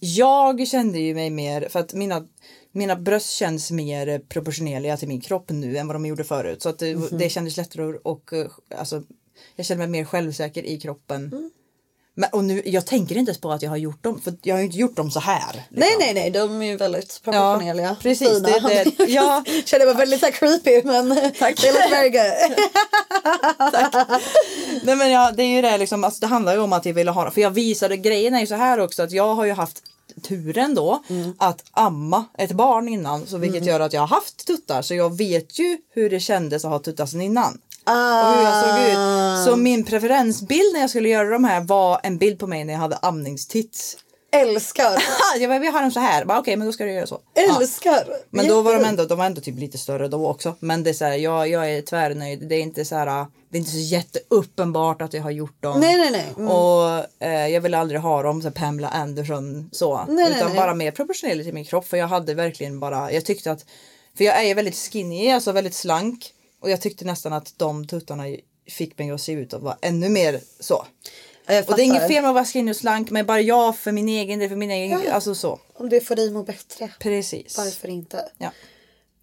jag 0.00 0.68
kände 0.68 0.98
ju 0.98 1.14
mig 1.14 1.30
mer, 1.30 1.68
för 1.70 1.80
att 1.80 1.92
mina, 1.92 2.22
mina 2.72 2.96
bröst 2.96 3.30
känns 3.30 3.70
mer 3.70 4.18
proportionerliga 4.18 4.96
till 4.96 5.08
min 5.08 5.20
kropp 5.20 5.44
nu 5.50 5.76
än 5.76 5.86
vad 5.86 5.94
de 5.94 6.06
gjorde 6.06 6.24
förut. 6.24 6.62
Så 6.62 6.68
att 6.68 6.78
det, 6.78 6.94
Mhm. 6.96 7.08
det 7.18 7.28
kändes 7.30 7.56
lättare 7.56 7.82
och 8.04 8.32
eh, 8.32 8.46
alltså, 8.78 9.02
jag 9.56 9.66
känner 9.66 9.78
mig 9.78 9.88
mer 9.88 10.04
självsäker 10.04 10.66
i 10.66 10.80
kroppen. 10.80 11.24
Mm. 11.32 11.50
Men, 12.18 12.30
och 12.32 12.44
nu, 12.44 12.62
jag 12.64 12.86
tänker 12.86 13.16
inte 13.16 13.30
ens 13.30 13.40
på 13.40 13.52
att 13.52 13.62
jag 13.62 13.70
har 13.70 13.76
gjort 13.76 14.02
dem, 14.04 14.20
för 14.20 14.34
jag 14.42 14.54
har 14.54 14.60
ju 14.60 14.66
inte 14.66 14.78
gjort 14.78 14.96
dem 14.96 15.10
så 15.10 15.20
här. 15.20 15.52
liksom. 15.52 15.76
Nej 15.78 15.90
nej 15.98 16.14
nej, 16.14 16.30
de 16.30 16.62
är 16.62 16.66
ju 16.66 16.76
väldigt 16.76 17.22
proportionerliga. 17.22 17.86
Ja, 17.86 17.96
precis, 18.02 18.28
det- 18.42 18.60
det- 18.98 19.04
ja. 19.12 19.44
Jag 19.72 19.86
var 19.86 19.94
väldigt 19.94 20.20
så 20.20 20.26
här 20.26 20.32
creepy 20.32 20.82
men 20.84 21.32
Tack. 21.38 21.56
they 21.56 21.72
look 21.72 21.90
very 21.90 22.10
good. 22.10 22.56
Nej 24.82 24.96
men 24.96 25.10
ja, 25.10 25.32
det 25.36 25.42
är 25.42 25.46
ju 25.56 25.62
det 25.62 25.78
liksom, 25.78 26.04
alltså, 26.04 26.20
det 26.20 26.26
handlar 26.26 26.54
ju 26.54 26.60
om 26.60 26.72
att 26.72 26.86
jag 26.86 26.94
ville 26.94 27.10
ha 27.10 27.30
För 27.30 27.40
jag 27.40 27.50
visade, 27.50 27.96
grejen 27.96 28.34
är 28.34 28.40
ju 28.40 28.46
så 28.46 28.54
här 28.54 28.78
också 28.80 29.02
att 29.02 29.12
jag 29.12 29.34
har 29.34 29.44
ju 29.44 29.52
haft 29.52 29.82
turen 30.28 30.74
då 30.74 31.02
Mm. 31.08 31.34
att 31.38 31.64
amma 31.72 32.24
ett 32.38 32.52
barn 32.52 32.88
innan 32.88 33.26
så 33.26 33.38
vilket 33.38 33.66
gör 33.66 33.80
att 33.80 33.92
jag 33.92 34.00
har 34.00 34.06
haft 34.08 34.46
tuttar 34.46 34.82
så 34.82 34.94
jag 34.94 35.16
vet 35.18 35.58
ju 35.58 35.78
hur 35.94 36.10
det 36.10 36.20
kändes 36.20 36.64
att 36.64 36.70
ha 36.70 36.78
tuttar 36.78 37.06
sen 37.06 37.20
innan. 37.20 37.58
Och 37.86 38.36
hur 38.36 38.44
jag 38.44 38.64
såg 38.64 38.92
ut. 38.92 38.96
Ah. 38.98 39.44
Så 39.44 39.56
min 39.56 39.84
preferensbild 39.84 40.72
när 40.72 40.80
jag 40.80 40.90
skulle 40.90 41.08
göra 41.08 41.28
de 41.28 41.44
här 41.44 41.60
var 41.60 42.00
en 42.02 42.18
bild 42.18 42.38
på 42.38 42.46
mig 42.46 42.64
när 42.64 42.72
jag 42.72 42.80
hade 42.80 42.96
amningstits. 42.96 43.96
Älskar. 44.32 45.02
jag 45.40 45.50
bara, 45.50 45.58
vi 45.58 45.66
har 45.66 45.82
dem 45.82 45.90
så 45.90 46.00
här. 46.00 46.38
Okej 46.38 46.56
men 46.56 46.66
då 46.66 46.72
ska 46.72 46.84
du 46.84 46.92
göra 46.92 47.06
så. 47.06 47.20
Ja. 47.34 47.60
Älskar. 47.60 48.06
Men 48.30 48.48
då 48.48 48.62
var 48.62 48.74
de 48.74 48.84
ändå, 48.84 49.04
de 49.04 49.18
var 49.18 49.26
ändå 49.26 49.40
typ 49.40 49.58
lite 49.58 49.78
större 49.78 50.08
då 50.08 50.28
också. 50.28 50.54
Men 50.60 50.82
det 50.82 50.90
är 50.90 50.94
så 50.94 51.04
här, 51.04 51.16
jag, 51.16 51.48
jag 51.48 51.70
är 51.70 51.82
tvärnöjd. 51.82 52.48
Det 52.48 52.54
är 52.54 52.60
inte 52.60 52.84
så 52.84 52.96
här, 52.96 53.26
det 53.48 53.56
är 53.56 53.58
inte 53.58 53.70
så 53.70 53.78
jätteuppenbart 53.78 55.02
att 55.02 55.14
jag 55.14 55.22
har 55.22 55.30
gjort 55.30 55.62
dem. 55.62 55.80
Nej 55.80 55.96
nej 55.96 56.10
nej. 56.10 56.26
Mm. 56.36 56.48
Och 56.48 57.04
eh, 57.22 57.48
jag 57.48 57.60
ville 57.60 57.78
aldrig 57.78 58.00
ha 58.00 58.22
dem 58.22 58.42
så 58.42 58.50
Pamela 58.50 58.88
Anderson 58.88 59.70
så. 59.72 60.04
Nej, 60.08 60.30
utan 60.30 60.48
nej. 60.48 60.56
bara 60.56 60.74
mer 60.74 60.90
proportionerligt 60.90 61.48
i 61.48 61.52
min 61.52 61.64
kropp. 61.64 61.88
För 61.88 61.96
jag 61.96 62.08
hade 62.08 62.34
verkligen 62.34 62.80
bara, 62.80 63.12
jag 63.12 63.24
tyckte 63.24 63.50
att, 63.52 63.64
för 64.16 64.24
jag 64.24 64.44
är 64.44 64.54
väldigt 64.54 64.76
skinny, 64.76 65.30
alltså 65.30 65.52
väldigt 65.52 65.74
slank. 65.74 66.32
Och 66.60 66.70
jag 66.70 66.80
tyckte 66.80 67.04
nästan 67.04 67.32
att 67.32 67.54
de 67.56 67.86
tuttarna 67.86 68.24
fick 68.68 68.98
mig 68.98 69.10
att 69.10 69.20
se 69.20 69.32
ut 69.32 69.54
att 69.54 69.62
vara 69.62 69.76
ännu 69.80 70.08
mer 70.08 70.40
så. 70.60 70.86
Ja, 71.46 71.62
Och 71.66 71.76
det 71.76 71.82
är 71.82 71.84
inget 71.84 72.08
fel 72.08 72.22
med 72.22 72.28
att 72.28 72.34
vara 72.34 72.44
skinny 72.44 72.70
och 72.70 72.76
slank 72.76 73.10
men 73.10 73.26
bara 73.26 73.40
jag 73.40 73.76
för 73.76 73.92
min 73.92 74.08
egen 74.08 74.38
del, 74.38 74.48
för 74.48 74.56
min 74.56 74.70
egen, 74.70 75.00
alltså 75.10 75.34
så. 75.34 75.60
Om 75.74 75.88
det 75.88 76.00
får 76.00 76.16
dig 76.16 76.30
må 76.30 76.42
bättre. 76.42 76.92
Precis. 77.00 77.58
Varför 77.58 77.88
inte? 77.88 78.28
Ja. 78.38 78.52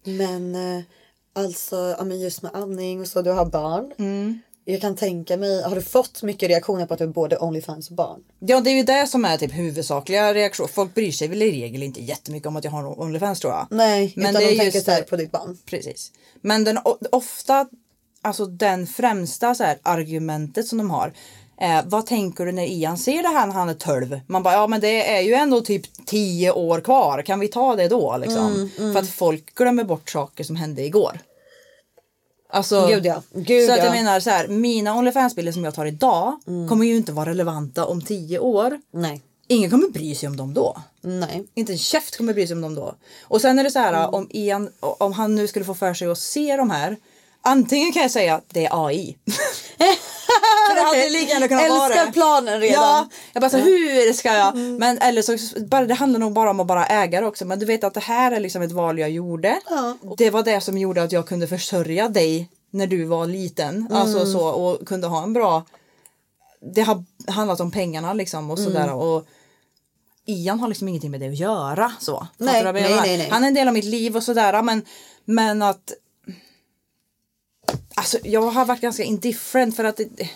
Men 0.04 0.54
eh, 0.54 0.84
alltså, 1.32 1.96
ja, 1.98 2.06
just 2.06 2.42
med 2.42 2.54
amning 2.54 3.00
och 3.00 3.08
så, 3.08 3.22
du 3.22 3.30
har 3.30 3.46
barn. 3.46 3.92
Mm. 3.98 4.40
Jag 4.66 4.80
kan 4.80 4.96
tänka 4.96 5.36
mig, 5.36 5.62
har 5.62 5.74
du 5.74 5.82
fått 5.82 6.22
mycket 6.22 6.48
reaktioner 6.48 6.86
på 6.86 6.94
att 6.94 6.98
du 6.98 7.04
är 7.04 7.08
både 7.08 7.36
Onlyfans 7.38 7.90
och 7.90 7.96
barn? 7.96 8.20
Ja 8.38 8.60
det 8.60 8.70
är 8.70 8.74
ju 8.74 8.82
det 8.82 9.06
som 9.06 9.24
är 9.24 9.36
typ 9.36 9.52
huvudsakliga 9.54 10.34
reaktion. 10.34 10.68
Folk 10.68 10.94
bryr 10.94 11.12
sig 11.12 11.28
väl 11.28 11.42
i 11.42 11.52
regel 11.52 11.82
inte 11.82 12.00
jättemycket 12.02 12.46
om 12.46 12.56
att 12.56 12.64
jag 12.64 12.70
har 12.70 13.00
Onlyfans 13.00 13.40
tror 13.40 13.52
jag. 13.52 13.66
Nej, 13.70 14.12
Men 14.16 14.24
utan 14.30 14.34
det 14.34 14.46
är 14.46 14.50
de 14.50 14.56
tänker 14.58 14.74
just 14.74 14.84
så 14.84 14.90
här 14.90 14.98
det- 15.00 15.06
på 15.06 15.16
ditt 15.16 15.32
barn. 15.32 15.58
Precis. 15.66 16.12
Men 16.40 16.64
den 16.64 16.78
ofta, 17.12 17.66
alltså 18.22 18.46
den 18.46 18.86
främsta 18.86 19.54
så 19.54 19.64
här, 19.64 19.78
argumentet 19.82 20.66
som 20.66 20.78
de 20.78 20.90
har. 20.90 21.12
Eh, 21.60 21.80
vad 21.84 22.06
tänker 22.06 22.46
du 22.46 22.52
när 22.52 22.66
Ian 22.66 22.98
ser 22.98 23.22
det 23.22 23.28
här 23.28 23.46
när 23.46 23.54
han 23.54 23.68
är 23.68 23.74
12? 23.74 24.20
Man 24.26 24.42
bara, 24.42 24.54
ja 24.54 24.66
men 24.66 24.80
det 24.80 25.10
är 25.16 25.20
ju 25.20 25.34
ändå 25.34 25.60
typ 25.60 26.06
10 26.06 26.52
år 26.52 26.80
kvar. 26.80 27.22
Kan 27.22 27.40
vi 27.40 27.48
ta 27.48 27.76
det 27.76 27.88
då 27.88 28.16
liksom? 28.16 28.70
Mm, 28.78 28.92
För 28.92 29.00
att 29.00 29.08
folk 29.10 29.54
glömmer 29.54 29.84
bort 29.84 30.10
saker 30.10 30.44
som 30.44 30.56
hände 30.56 30.82
igår. 30.82 31.18
Alltså, 32.54 32.86
Gud, 32.86 33.06
ja. 33.06 33.22
Gud, 33.34 33.66
så 33.66 33.72
att 33.72 33.78
jag 33.78 33.86
ja. 33.86 33.92
Mm. 33.92 34.04
menar 34.04 34.20
så 34.20 34.30
här, 34.30 34.48
mina 34.48 34.94
Onlyfans-bilder 34.94 35.52
som 35.52 35.64
jag 35.64 35.74
tar 35.74 35.86
idag 35.86 36.40
kommer 36.68 36.84
ju 36.86 36.96
inte 36.96 37.12
vara 37.12 37.30
relevanta 37.30 37.84
om 37.86 38.02
10 38.02 38.38
år. 38.38 38.80
Nej. 38.92 39.22
Ingen 39.48 39.70
kommer 39.70 39.88
bry 39.88 40.14
sig 40.14 40.28
om 40.28 40.36
dem 40.36 40.54
då. 40.54 40.82
Nej. 41.00 41.44
Inte 41.54 41.72
en 41.72 41.78
käft 41.78 42.16
kommer 42.16 42.34
bry 42.34 42.46
sig 42.46 42.54
om 42.54 42.60
dem 42.60 42.74
då. 42.74 42.94
Och 43.22 43.40
sen 43.40 43.58
är 43.58 43.64
det 43.64 43.70
så 43.70 43.78
här 43.78 43.94
Mm. 43.94 44.14
om 44.14 44.26
Ian, 44.30 44.70
om 44.80 45.12
han 45.12 45.34
nu 45.34 45.48
skulle 45.48 45.64
få 45.64 45.74
för 45.74 45.94
sig 45.94 46.08
att 46.08 46.18
se 46.18 46.56
de 46.56 46.70
här. 46.70 46.96
Antingen 47.42 47.92
kan 47.92 48.02
jag 48.02 48.10
säga 48.10 48.34
att 48.34 48.44
det 48.48 48.66
är 48.66 48.86
AI. 48.86 49.16
För 50.68 50.74
det 50.74 50.80
hade 50.82 51.08
lika 51.10 51.32
gärna 51.32 51.48
kunnat 51.48 51.68
vara 51.70 51.86
Älskar 51.86 52.06
det. 52.06 52.12
planen 52.12 52.60
redan. 52.60 52.82
Ja, 52.82 53.08
jag 53.32 53.40
bara 53.40 53.50
så 53.50 53.56
hur 53.56 54.12
ska 54.12 54.34
jag? 54.34 54.56
Men 54.56 54.98
eller 54.98 55.22
så 55.22 55.60
bara, 55.66 55.86
det 55.86 55.94
handlar 55.94 56.20
nog 56.20 56.32
bara 56.32 56.50
om 56.50 56.60
att 56.60 56.66
bara 56.66 56.86
äga 56.86 57.20
det 57.20 57.26
också. 57.26 57.44
Men 57.44 57.58
du 57.58 57.66
vet 57.66 57.84
att 57.84 57.94
det 57.94 58.00
här 58.00 58.32
är 58.32 58.40
liksom 58.40 58.62
ett 58.62 58.72
val 58.72 58.98
jag 58.98 59.10
gjorde. 59.10 59.60
Ja. 59.70 59.96
Det 60.18 60.30
var 60.30 60.42
det 60.42 60.60
som 60.60 60.78
gjorde 60.78 61.02
att 61.02 61.12
jag 61.12 61.26
kunde 61.28 61.46
försörja 61.46 62.08
dig 62.08 62.48
när 62.70 62.86
du 62.86 63.04
var 63.04 63.26
liten. 63.26 63.76
Mm. 63.76 63.92
Alltså 63.92 64.26
så 64.26 64.46
och 64.48 64.86
kunde 64.88 65.06
ha 65.06 65.22
en 65.22 65.32
bra. 65.32 65.62
Det 66.74 66.82
har 66.82 67.04
handlat 67.28 67.60
om 67.60 67.70
pengarna 67.70 68.12
liksom 68.12 68.50
och 68.50 68.58
sådär 68.58 68.84
Mm. 68.84 68.94
och 68.98 69.26
Ian 70.26 70.60
har 70.60 70.68
liksom 70.68 70.88
ingenting 70.88 71.10
med 71.10 71.20
det 71.20 71.28
att 71.28 71.38
göra 71.38 71.92
så. 72.00 72.26
Nej, 72.36 72.64
nej, 72.64 72.72
nej, 72.72 73.18
nej. 73.18 73.28
Han 73.30 73.44
är 73.44 73.48
en 73.48 73.54
del 73.54 73.68
av 73.68 73.74
mitt 73.74 73.84
liv 73.84 74.16
och 74.16 74.22
sådär 74.22 74.62
men 74.62 74.82
men 75.24 75.62
att 75.62 75.92
Alltså 77.94 78.18
jag 78.22 78.50
har 78.50 78.64
varit 78.64 78.80
ganska 78.80 79.02
indifferent 79.02 79.76
för 79.76 79.84
att 79.84 79.96
det, 79.96 80.30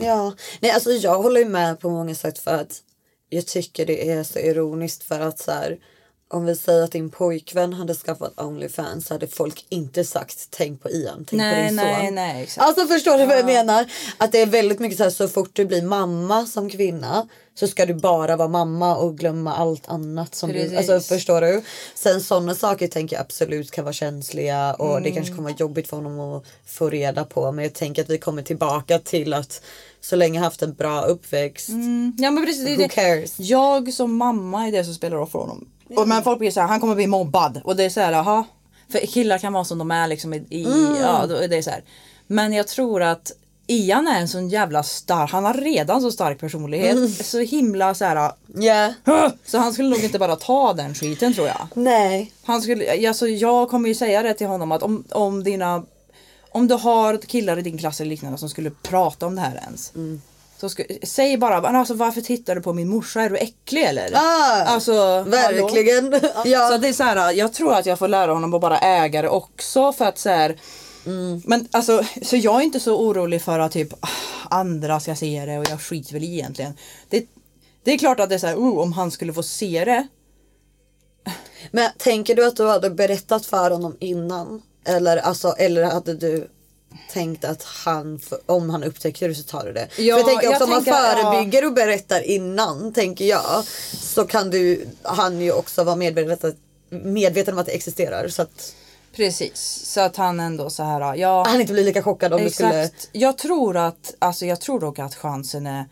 Ja, 0.00 0.34
nej 0.60 0.70
alltså 0.70 0.90
jag 0.90 1.22
håller 1.22 1.44
med 1.44 1.80
på 1.80 1.90
många 1.90 2.14
sätt 2.14 2.38
för 2.38 2.54
att 2.54 2.82
jag 3.28 3.46
tycker 3.46 3.86
det 3.86 4.10
är 4.10 4.22
så 4.22 4.38
ironiskt 4.38 5.04
för 5.04 5.20
att 5.20 5.38
så 5.38 5.52
här 5.52 5.78
om 6.30 6.44
vi 6.44 6.56
säger 6.56 6.82
att 6.82 6.92
din 6.92 7.10
pojkvän 7.10 7.72
hade 7.72 7.94
skaffat 7.94 8.40
Onlyfans 8.40 9.10
hade 9.10 9.26
folk 9.26 9.66
inte 9.68 10.04
sagt 10.04 10.46
tänk 10.50 10.82
på 10.82 10.90
Ian, 10.90 11.16
tänk 11.16 11.28
på 11.30 11.36
Nej, 11.36 11.66
din 11.66 11.76
nej, 11.76 12.06
son. 12.06 12.14
nej, 12.14 12.42
exakt. 12.42 12.66
Alltså 12.66 12.86
förstår 12.86 13.18
du 13.18 13.26
vad 13.26 13.38
jag 13.38 13.46
menar? 13.46 13.92
Att 14.18 14.32
det 14.32 14.40
är 14.40 14.46
väldigt 14.46 14.78
mycket 14.78 14.98
så 14.98 15.02
här 15.04 15.10
så 15.10 15.28
fort 15.28 15.50
du 15.52 15.64
blir 15.64 15.82
mamma 15.82 16.46
som 16.46 16.70
kvinna 16.70 17.28
så 17.58 17.66
ska 17.68 17.86
du 17.86 17.94
bara 17.94 18.36
vara 18.36 18.48
mamma 18.48 18.96
och 18.96 19.18
glömma 19.18 19.54
allt 19.54 19.88
annat 19.88 20.34
som 20.34 20.52
du, 20.52 20.76
alltså 20.76 21.00
förstår 21.00 21.40
du? 21.40 21.62
Sen 21.94 22.20
sådana 22.20 22.54
saker 22.54 22.88
tänker 22.88 23.16
jag 23.16 23.20
absolut 23.20 23.70
kan 23.70 23.84
vara 23.84 23.92
känsliga 23.92 24.74
och 24.74 24.90
Mm. 24.90 25.02
det 25.02 25.10
kanske 25.10 25.34
kommer 25.34 25.48
vara 25.48 25.58
jobbigt 25.58 25.88
för 25.88 25.96
honom 25.96 26.20
att 26.20 26.44
få 26.66 26.90
reda 26.90 27.24
på 27.24 27.52
men 27.52 27.64
jag 27.64 27.74
tänker 27.74 28.02
att 28.02 28.10
vi 28.10 28.18
kommer 28.18 28.42
tillbaka 28.42 28.98
till 28.98 29.34
att 29.34 29.62
så 30.00 30.16
länge 30.16 30.40
haft 30.40 30.62
en 30.62 30.74
bra 30.74 31.02
uppväxt 31.02 31.68
Ja 32.18 32.30
men 32.30 32.46
precis. 32.46 32.64
Det 32.64 32.76
Who 32.76 32.82
det. 32.82 32.88
cares? 32.88 33.34
Jag 33.38 33.92
som 33.92 34.16
mamma 34.16 34.66
är 34.66 34.72
det 34.72 34.84
som 34.84 34.94
spelar 34.94 35.16
roll 35.16 35.26
för 35.28 35.38
honom. 35.38 35.68
Och, 35.96 36.08
men 36.08 36.22
folk 36.22 36.38
blir 36.38 36.50
så 36.50 36.60
här, 36.60 36.66
han 36.68 36.80
kommer 36.80 36.94
bli 36.94 37.06
mobbad. 37.06 37.60
Och 37.64 37.76
det 37.76 37.84
är 37.84 37.90
så 37.90 38.00
här, 38.00 38.12
jaha. 38.12 38.44
För 38.92 38.98
killar 38.98 39.38
kan 39.38 39.52
vara 39.52 39.64
som 39.64 39.78
de 39.78 39.90
är 39.90 40.08
liksom 40.08 40.34
i, 40.34 40.36
i 40.50 40.66
ja 41.00 41.26
då 41.28 41.34
är 41.34 41.48
det 41.48 41.62
så 41.62 41.70
här. 41.70 41.82
Men 42.26 42.52
jag 42.52 42.68
tror 42.68 43.02
att 43.02 43.32
Ian 43.70 44.08
är 44.08 44.20
en 44.20 44.28
sån 44.28 44.48
jävla 44.48 44.82
stark, 44.82 45.30
han 45.30 45.44
har 45.44 45.54
redan 45.54 46.00
så 46.02 46.10
stark 46.10 46.40
personlighet. 46.40 47.26
Så 47.26 47.38
himla 47.38 47.94
så 47.94 48.04
här. 48.04 48.32
Ja. 48.54 48.92
Så 49.46 49.58
han 49.58 49.72
skulle 49.72 49.88
nog 49.88 50.04
inte 50.04 50.18
bara 50.18 50.36
ta 50.36 50.72
den 50.72 50.94
skiten 50.94 51.34
tror 51.34 51.46
jag. 51.46 51.68
Nej. 51.74 52.32
Han 52.44 52.62
skulle, 52.62 53.08
alltså 53.08 53.26
jag 53.28 53.68
kommer 53.70 53.88
ju 53.88 53.94
säga 53.94 54.22
det 54.22 54.34
till 54.34 54.46
honom 54.46 54.72
att 54.72 54.82
om, 54.82 55.04
om 55.10 55.44
dina 55.44 55.82
Om 56.50 56.68
du 56.68 56.74
har 56.74 57.16
killar 57.16 57.58
i 57.58 57.62
din 57.62 57.78
klass 57.78 58.00
eller 58.00 58.10
liknande 58.10 58.38
som 58.38 58.48
skulle 58.48 58.70
prata 58.70 59.26
om 59.26 59.34
det 59.36 59.40
här 59.42 59.60
ens. 59.66 59.94
Mm. 59.94 60.22
Så 60.60 60.68
sku, 60.68 60.84
säg 61.02 61.36
bara 61.36 61.60
"Men 61.60 61.76
alltså, 61.76 61.94
varför 61.94 62.20
tittar 62.20 62.54
du 62.54 62.60
på 62.60 62.72
min 62.72 62.88
morsa? 62.88 63.20
Är 63.22 63.30
du 63.30 63.36
äcklig 63.36 63.82
eller? 63.84 64.10
Ah, 64.14 64.64
alltså? 64.64 65.22
Verkligen. 65.22 66.20
ja. 66.44 66.68
Så 66.68 66.76
det 66.78 66.88
är 66.88 66.92
så 66.92 67.02
här, 67.02 67.32
jag 67.32 67.52
tror 67.52 67.74
att 67.74 67.86
jag 67.86 67.98
får 67.98 68.08
lära 68.08 68.32
honom 68.32 68.54
att 68.54 68.60
bara 68.60 68.78
äga 68.78 69.22
det 69.22 69.28
också 69.28 69.92
för 69.92 70.04
att 70.04 70.18
så 70.18 70.28
här, 70.28 70.56
Mm. 71.06 71.42
Men 71.44 71.68
alltså, 71.70 72.04
så 72.22 72.36
jag 72.36 72.60
är 72.60 72.64
inte 72.64 72.80
så 72.80 72.98
orolig 73.00 73.42
för 73.42 73.58
att 73.58 73.72
typ 73.72 73.92
ah, 74.00 74.08
andra 74.50 75.00
ska 75.00 75.14
se 75.14 75.44
det 75.46 75.58
och 75.58 75.66
jag 75.70 75.80
skiter 75.80 76.12
väl 76.12 76.24
i 76.24 76.32
egentligen. 76.32 76.72
Det, 77.08 77.26
det 77.84 77.92
är 77.92 77.98
klart 77.98 78.20
att 78.20 78.28
det 78.28 78.34
är 78.34 78.38
så 78.38 78.46
här, 78.46 78.56
oh, 78.56 78.78
om 78.78 78.92
han 78.92 79.10
skulle 79.10 79.32
få 79.32 79.42
se 79.42 79.84
det. 79.84 80.08
Men 81.70 81.90
tänker 81.98 82.34
du 82.34 82.46
att 82.46 82.56
du 82.56 82.66
hade 82.66 82.90
berättat 82.90 83.46
för 83.46 83.70
honom 83.70 83.96
innan? 84.00 84.62
Eller, 84.84 85.16
alltså, 85.16 85.54
eller 85.58 85.84
hade 85.84 86.14
du 86.14 86.48
tänkt 87.12 87.44
att 87.44 87.62
han, 87.62 88.20
om 88.46 88.70
han 88.70 88.84
upptäcker 88.84 89.28
det 89.28 89.34
så 89.34 89.42
tar 89.42 89.64
du 89.64 89.72
det? 89.72 89.88
Ja, 89.96 89.96
för 89.96 90.02
jag 90.04 90.26
tänker 90.26 90.48
också 90.48 90.60
jag 90.60 90.62
om 90.62 90.70
man 90.70 90.84
tänker, 90.84 91.00
ja. 91.00 91.32
förebygger 91.32 91.66
och 91.66 91.72
berättar 91.72 92.20
innan, 92.20 92.92
tänker 92.92 93.24
jag. 93.24 93.64
Så 93.92 94.24
kan 94.24 94.50
du, 94.50 94.86
han 95.02 95.40
ju 95.40 95.52
också 95.52 95.84
vara 95.84 95.96
medveten, 95.96 96.56
medveten 96.90 97.54
om 97.54 97.60
att 97.60 97.66
det 97.66 97.72
existerar. 97.72 98.28
Så 98.28 98.42
att 98.42 98.74
Precis, 99.16 99.82
så 99.84 100.00
att 100.00 100.16
han 100.16 100.40
ändå 100.40 100.70
så 100.70 100.82
här, 100.82 101.14
ja. 101.14 101.44
han 101.46 101.60
inte 101.60 101.72
blir 101.72 101.84
lika 101.84 102.02
chockad 102.02 102.32
om 102.32 102.42
du 102.42 102.50
skulle... 102.50 102.82
Exakt. 102.82 103.08
Jag 103.12 103.38
tror 103.38 103.76
att, 103.76 104.14
alltså 104.18 104.46
jag 104.46 104.60
tror 104.60 104.80
dock 104.80 104.98
att 104.98 105.14
chansen 105.14 105.66
är 105.66 105.84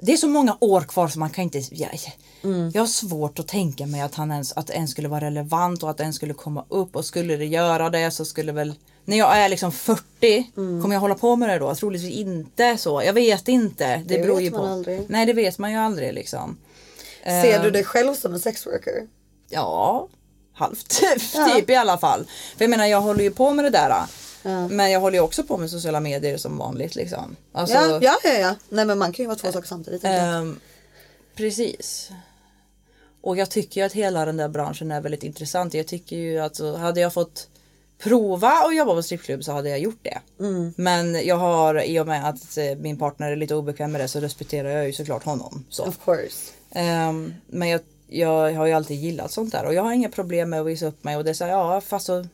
det 0.00 0.12
är 0.12 0.16
så 0.16 0.28
många 0.28 0.56
år 0.60 0.80
kvar 0.80 1.08
så 1.08 1.18
man 1.18 1.30
kan 1.30 1.44
inte 1.44 1.58
jag, 1.70 2.00
Mm. 2.44 2.70
jag 2.74 2.82
har 2.82 2.86
svårt 2.86 3.38
att 3.38 3.48
tänka 3.48 3.86
mig 3.86 4.00
att 4.00 4.14
han 4.14 4.30
ens, 4.30 4.52
att 4.52 4.70
ens 4.70 4.90
skulle 4.90 5.08
vara 5.08 5.20
relevant 5.20 5.82
och 5.82 5.90
att 5.90 5.96
den 5.96 6.12
skulle 6.12 6.34
komma 6.34 6.64
upp 6.68 6.96
och 6.96 7.04
skulle 7.04 7.36
det 7.36 7.44
göra 7.46 7.90
det 7.90 8.10
så 8.10 8.24
skulle 8.24 8.52
väl 8.52 8.74
när 9.04 9.16
jag 9.16 9.36
är 9.38 9.48
liksom 9.48 9.72
40 9.72 10.50
Mm. 10.56 10.82
kommer 10.82 10.94
jag 10.94 11.00
hålla 11.00 11.14
på 11.14 11.36
med 11.36 11.48
det 11.48 11.58
då? 11.58 11.74
Troligtvis 11.74 12.12
inte 12.14 12.76
så. 12.78 13.02
Jag 13.02 13.12
vet 13.12 13.48
inte. 13.48 13.96
Det, 13.96 14.02
Det 14.14 14.22
beror 14.22 14.40
ju 14.40 14.50
på. 14.50 14.58
aldrig. 14.58 15.02
Nej 15.08 15.26
det 15.26 15.32
vet 15.32 15.58
man 15.58 15.70
ju 15.72 15.76
aldrig 15.78 16.14
liksom. 16.14 16.56
Ser 17.24 17.62
du 17.62 17.70
dig 17.70 17.84
själv 17.84 18.14
som 18.14 18.34
en 18.34 18.40
sexworker? 18.40 19.06
Ja, 19.50 20.08
halvt 20.54 20.88
typ 21.54 21.70
i 21.70 21.74
alla 21.74 21.98
fall. 21.98 22.24
För 22.56 22.64
jag 22.64 22.70
menar 22.70 22.86
jag 22.86 23.00
håller 23.00 23.22
ju 23.24 23.30
på 23.30 23.52
med 23.52 23.64
det 23.64 23.70
där. 23.70 23.94
Men 24.68 24.90
jag 24.90 25.00
håller 25.00 25.18
ju 25.18 25.22
också 25.24 25.42
på 25.42 25.56
med 25.56 25.70
sociala 25.70 26.00
medier 26.00 26.36
som 26.36 26.58
vanligt 26.58 26.94
liksom. 26.94 27.36
Alltså, 27.52 27.74
Ja, 27.76 27.98
ja, 28.02 28.16
ja, 28.24 28.32
ja. 28.32 28.54
Nej 28.68 28.84
men 28.84 28.98
man 28.98 29.12
kan 29.12 29.22
ju 29.22 29.26
vara 29.26 29.38
två 29.38 29.52
saker 29.52 29.68
samtidigt. 29.68 30.04
ehm, 30.04 30.60
precis. 31.36 32.10
Och 33.22 33.36
jag 33.36 33.50
tycker 33.50 33.80
ju 33.80 33.86
att 33.86 33.92
hela 33.92 34.24
den 34.24 34.36
där 34.36 34.48
branschen 34.48 34.90
är 34.90 35.00
väldigt 35.00 35.22
intressant. 35.22 35.74
Jag 35.74 35.86
tycker 35.86 36.16
ju 36.16 36.38
att 36.38 36.56
så 36.56 36.76
hade 36.76 37.00
jag 37.00 37.12
fått 37.12 37.48
prova 38.02 38.48
att 38.50 38.76
jobba 38.76 38.94
på 38.94 39.02
strippklubb 39.02 39.44
så 39.44 39.52
hade 39.52 39.68
jag 39.68 39.78
gjort 39.78 40.00
det. 40.02 40.18
Men 40.76 41.26
jag 41.26 41.36
har 41.36 41.82
i 41.82 42.00
och 42.00 42.06
med 42.06 42.28
att 42.28 42.56
eh, 42.58 42.76
min 42.76 42.98
partner 42.98 43.32
är 43.32 43.36
lite 43.36 43.54
obekväm 43.54 43.92
med 43.92 44.00
det 44.00 44.08
så 44.08 44.20
respekterar 44.20 44.68
jag 44.68 44.86
ju 44.86 44.92
såklart 44.92 45.24
honom. 45.24 45.64
Så. 45.70 45.84
Of 45.84 45.98
course. 46.04 46.52
Ehm, 46.72 47.34
men 47.46 47.68
jag, 47.68 47.80
jag 48.18 48.52
har 48.54 48.66
ju 48.66 48.72
alltid 48.72 48.96
gillat 49.00 49.30
sånt 49.30 49.52
där 49.52 49.64
och 49.66 49.74
jag 49.74 49.82
har 49.82 49.92
inga 49.92 50.08
problem 50.08 50.50
med 50.50 50.60
att 50.60 50.66
visa 50.66 50.86
upp 50.86 51.04
mig 51.04 51.16
och 51.16 51.24
det 51.24 51.30
är 51.30 51.34
så 51.34 51.44
här, 51.44 51.50
ja 51.50 51.80
fast 51.80 52.06
så 52.06 52.26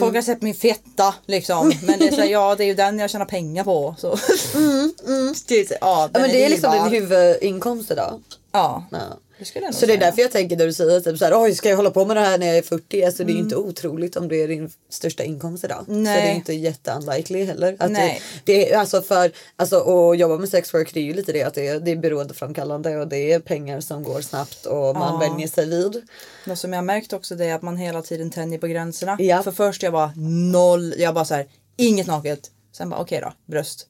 Folk 0.00 0.14
har 0.14 0.22
sett 0.22 0.42
min 0.42 0.54
fetta 0.54 1.14
liksom 1.26 1.72
men 1.82 1.98
det 1.98 2.08
är 2.08 2.12
så 2.12 2.20
här, 2.20 2.28
ja 2.28 2.54
det 2.54 2.64
är 2.64 2.66
ju 2.66 2.74
den 2.74 2.98
jag 2.98 3.10
tjänar 3.10 3.24
pengar 3.26 3.64
på. 3.64 3.94
Så. 3.98 4.08
Är 4.12 5.66
så- 5.68 5.74
ja, 5.80 6.10
Ja, 6.12 6.20
men 6.20 6.30
det 6.30 6.44
är 6.44 6.48
liksom 6.48 6.72
din 6.72 6.92
huvudinkomst 6.92 7.90
idag. 7.90 8.20
Ja. 8.52 8.84
Ja. 8.90 8.98
Det 9.38 9.74
Så 9.74 9.86
det 9.86 9.92
är 9.92 9.98
därför 9.98 10.22
jag 10.22 10.30
tänker 10.30 10.56
när 10.56 10.66
du 10.66 10.72
säger 10.72 11.00
typ 11.00 11.18
såhär, 11.18 11.42
oj 11.42 11.54
ska 11.54 11.68
jag 11.68 11.76
hålla 11.76 11.90
på 11.90 12.04
med 12.04 12.16
det 12.16 12.20
här 12.20 12.38
när 12.38 12.46
jag 12.46 12.56
är 12.56 12.62
40? 12.62 13.04
Alltså 13.04 13.24
det 13.24 13.32
är 13.32 13.34
ju 13.34 13.40
inte 13.40 13.56
otroligt 13.56 14.16
om 14.16 14.28
det 14.28 14.42
är 14.42 14.48
din 14.48 14.70
största 14.88 15.24
inkomst 15.24 15.64
idag. 15.64 15.84
Så 15.86 15.92
det 15.92 15.98
Nej. 15.98 16.30
är 16.30 16.34
inte 16.34 16.52
jätteunlikely 16.52 17.44
heller. 17.44 17.76
Att 17.78 17.90
Nej. 17.90 18.22
Det, 18.44 18.52
det 18.52 18.72
är 18.72 18.78
alltså 18.78 19.02
för, 19.02 19.32
alltså 19.56 19.76
att 19.76 20.18
jobba 20.18 20.38
med 20.38 20.48
sexwork 20.48 20.94
det 20.94 21.00
är 21.00 21.04
ju 21.04 21.14
lite 21.14 21.32
det 21.32 21.42
att 21.42 21.54
det 21.54 21.68
är, 21.68 21.80
det 21.80 21.90
är 21.90 21.96
beroendeframkallande 21.96 22.96
och 22.96 23.08
det 23.08 23.32
är 23.32 23.40
pengar 23.40 23.80
som 23.80 24.02
går 24.02 24.20
snabbt 24.20 24.66
och 24.66 24.96
man 24.96 25.20
vänjer 25.20 25.48
sig 25.48 25.68
vid. 25.68 26.02
Något 26.44 26.58
som 26.58 26.72
jag 26.72 26.84
märkt 26.84 27.12
också 27.12 27.34
det 27.34 27.44
är 27.44 27.54
att 27.54 27.62
man 27.62 27.76
hela 27.76 28.02
tiden 28.02 28.30
tänjer 28.30 28.58
på 28.58 28.66
gränserna. 28.66 29.16
Ja. 29.18 29.42
För 29.42 29.52
först 29.52 29.82
jag 29.82 29.92
bara 29.92 30.12
noll, 30.52 30.94
jag 30.98 31.14
bara 31.14 31.24
så 31.24 31.34
här, 31.34 31.46
inget 31.76 32.06
naket. 32.06 32.50
Sen 32.72 32.90
bara 32.90 33.00
okej 33.00 33.20
då, 33.20 33.32
bröst. 33.46 33.88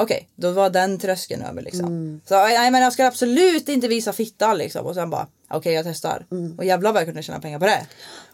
Okej, 0.00 0.28
då 0.36 0.50
var 0.50 0.70
den 0.70 0.98
tröskeln 0.98 1.42
över 1.42 1.62
liksom. 1.62 1.86
Mm. 1.86 2.20
Så 2.28 2.34
nej, 2.34 2.70
men 2.70 2.82
jag 2.82 2.92
ska 2.92 3.06
absolut 3.06 3.68
inte 3.68 3.88
visa 3.88 4.12
fitta 4.12 4.54
liksom. 4.54 4.86
Och 4.86 4.94
sen 4.94 5.10
bara 5.10 5.26
okej 5.50 5.72
jag 5.74 5.84
testar. 5.84 6.26
Mm. 6.30 6.58
Och 6.58 6.64
jävlar 6.64 6.92
vad 6.92 7.00
jag 7.00 7.06
kunde 7.06 7.22
tjäna 7.22 7.40
pengar 7.40 7.58
på 7.58 7.66
det. 7.66 7.86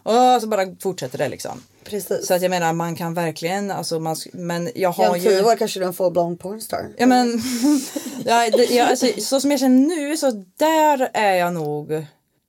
Och 0.03 0.41
så 0.41 0.47
bara 0.47 0.75
fortsätter 0.79 1.17
det 1.17 1.29
liksom. 1.29 1.63
Precis. 1.83 2.27
Så 2.27 2.33
att 2.33 2.41
jag 2.41 2.49
menar 2.49 2.73
man 2.73 2.95
kan 2.95 3.13
verkligen, 3.13 3.71
alltså 3.71 3.99
man, 3.99 4.15
men 4.33 4.65
jag 4.65 4.73
Ja, 4.75 4.89
har 4.89 5.09
om 5.09 5.17
ju. 5.19 5.29
tio 5.29 5.43
år 5.43 5.55
kanske 5.55 5.79
du 5.79 5.83
är 5.83 5.87
en 5.87 5.93
full-blown 5.93 6.37
pornstar. 6.37 6.85
Ja 6.97 7.05
men, 7.05 7.27
ja, 8.25 8.49
det, 8.49 8.65
ja, 8.65 8.85
alltså, 8.85 9.07
så 9.21 9.39
som 9.39 9.51
jag 9.51 9.59
känner 9.59 9.87
nu 9.95 10.17
så 10.17 10.31
där 10.57 11.09
är 11.13 11.33
jag 11.33 11.53
nog 11.53 12.05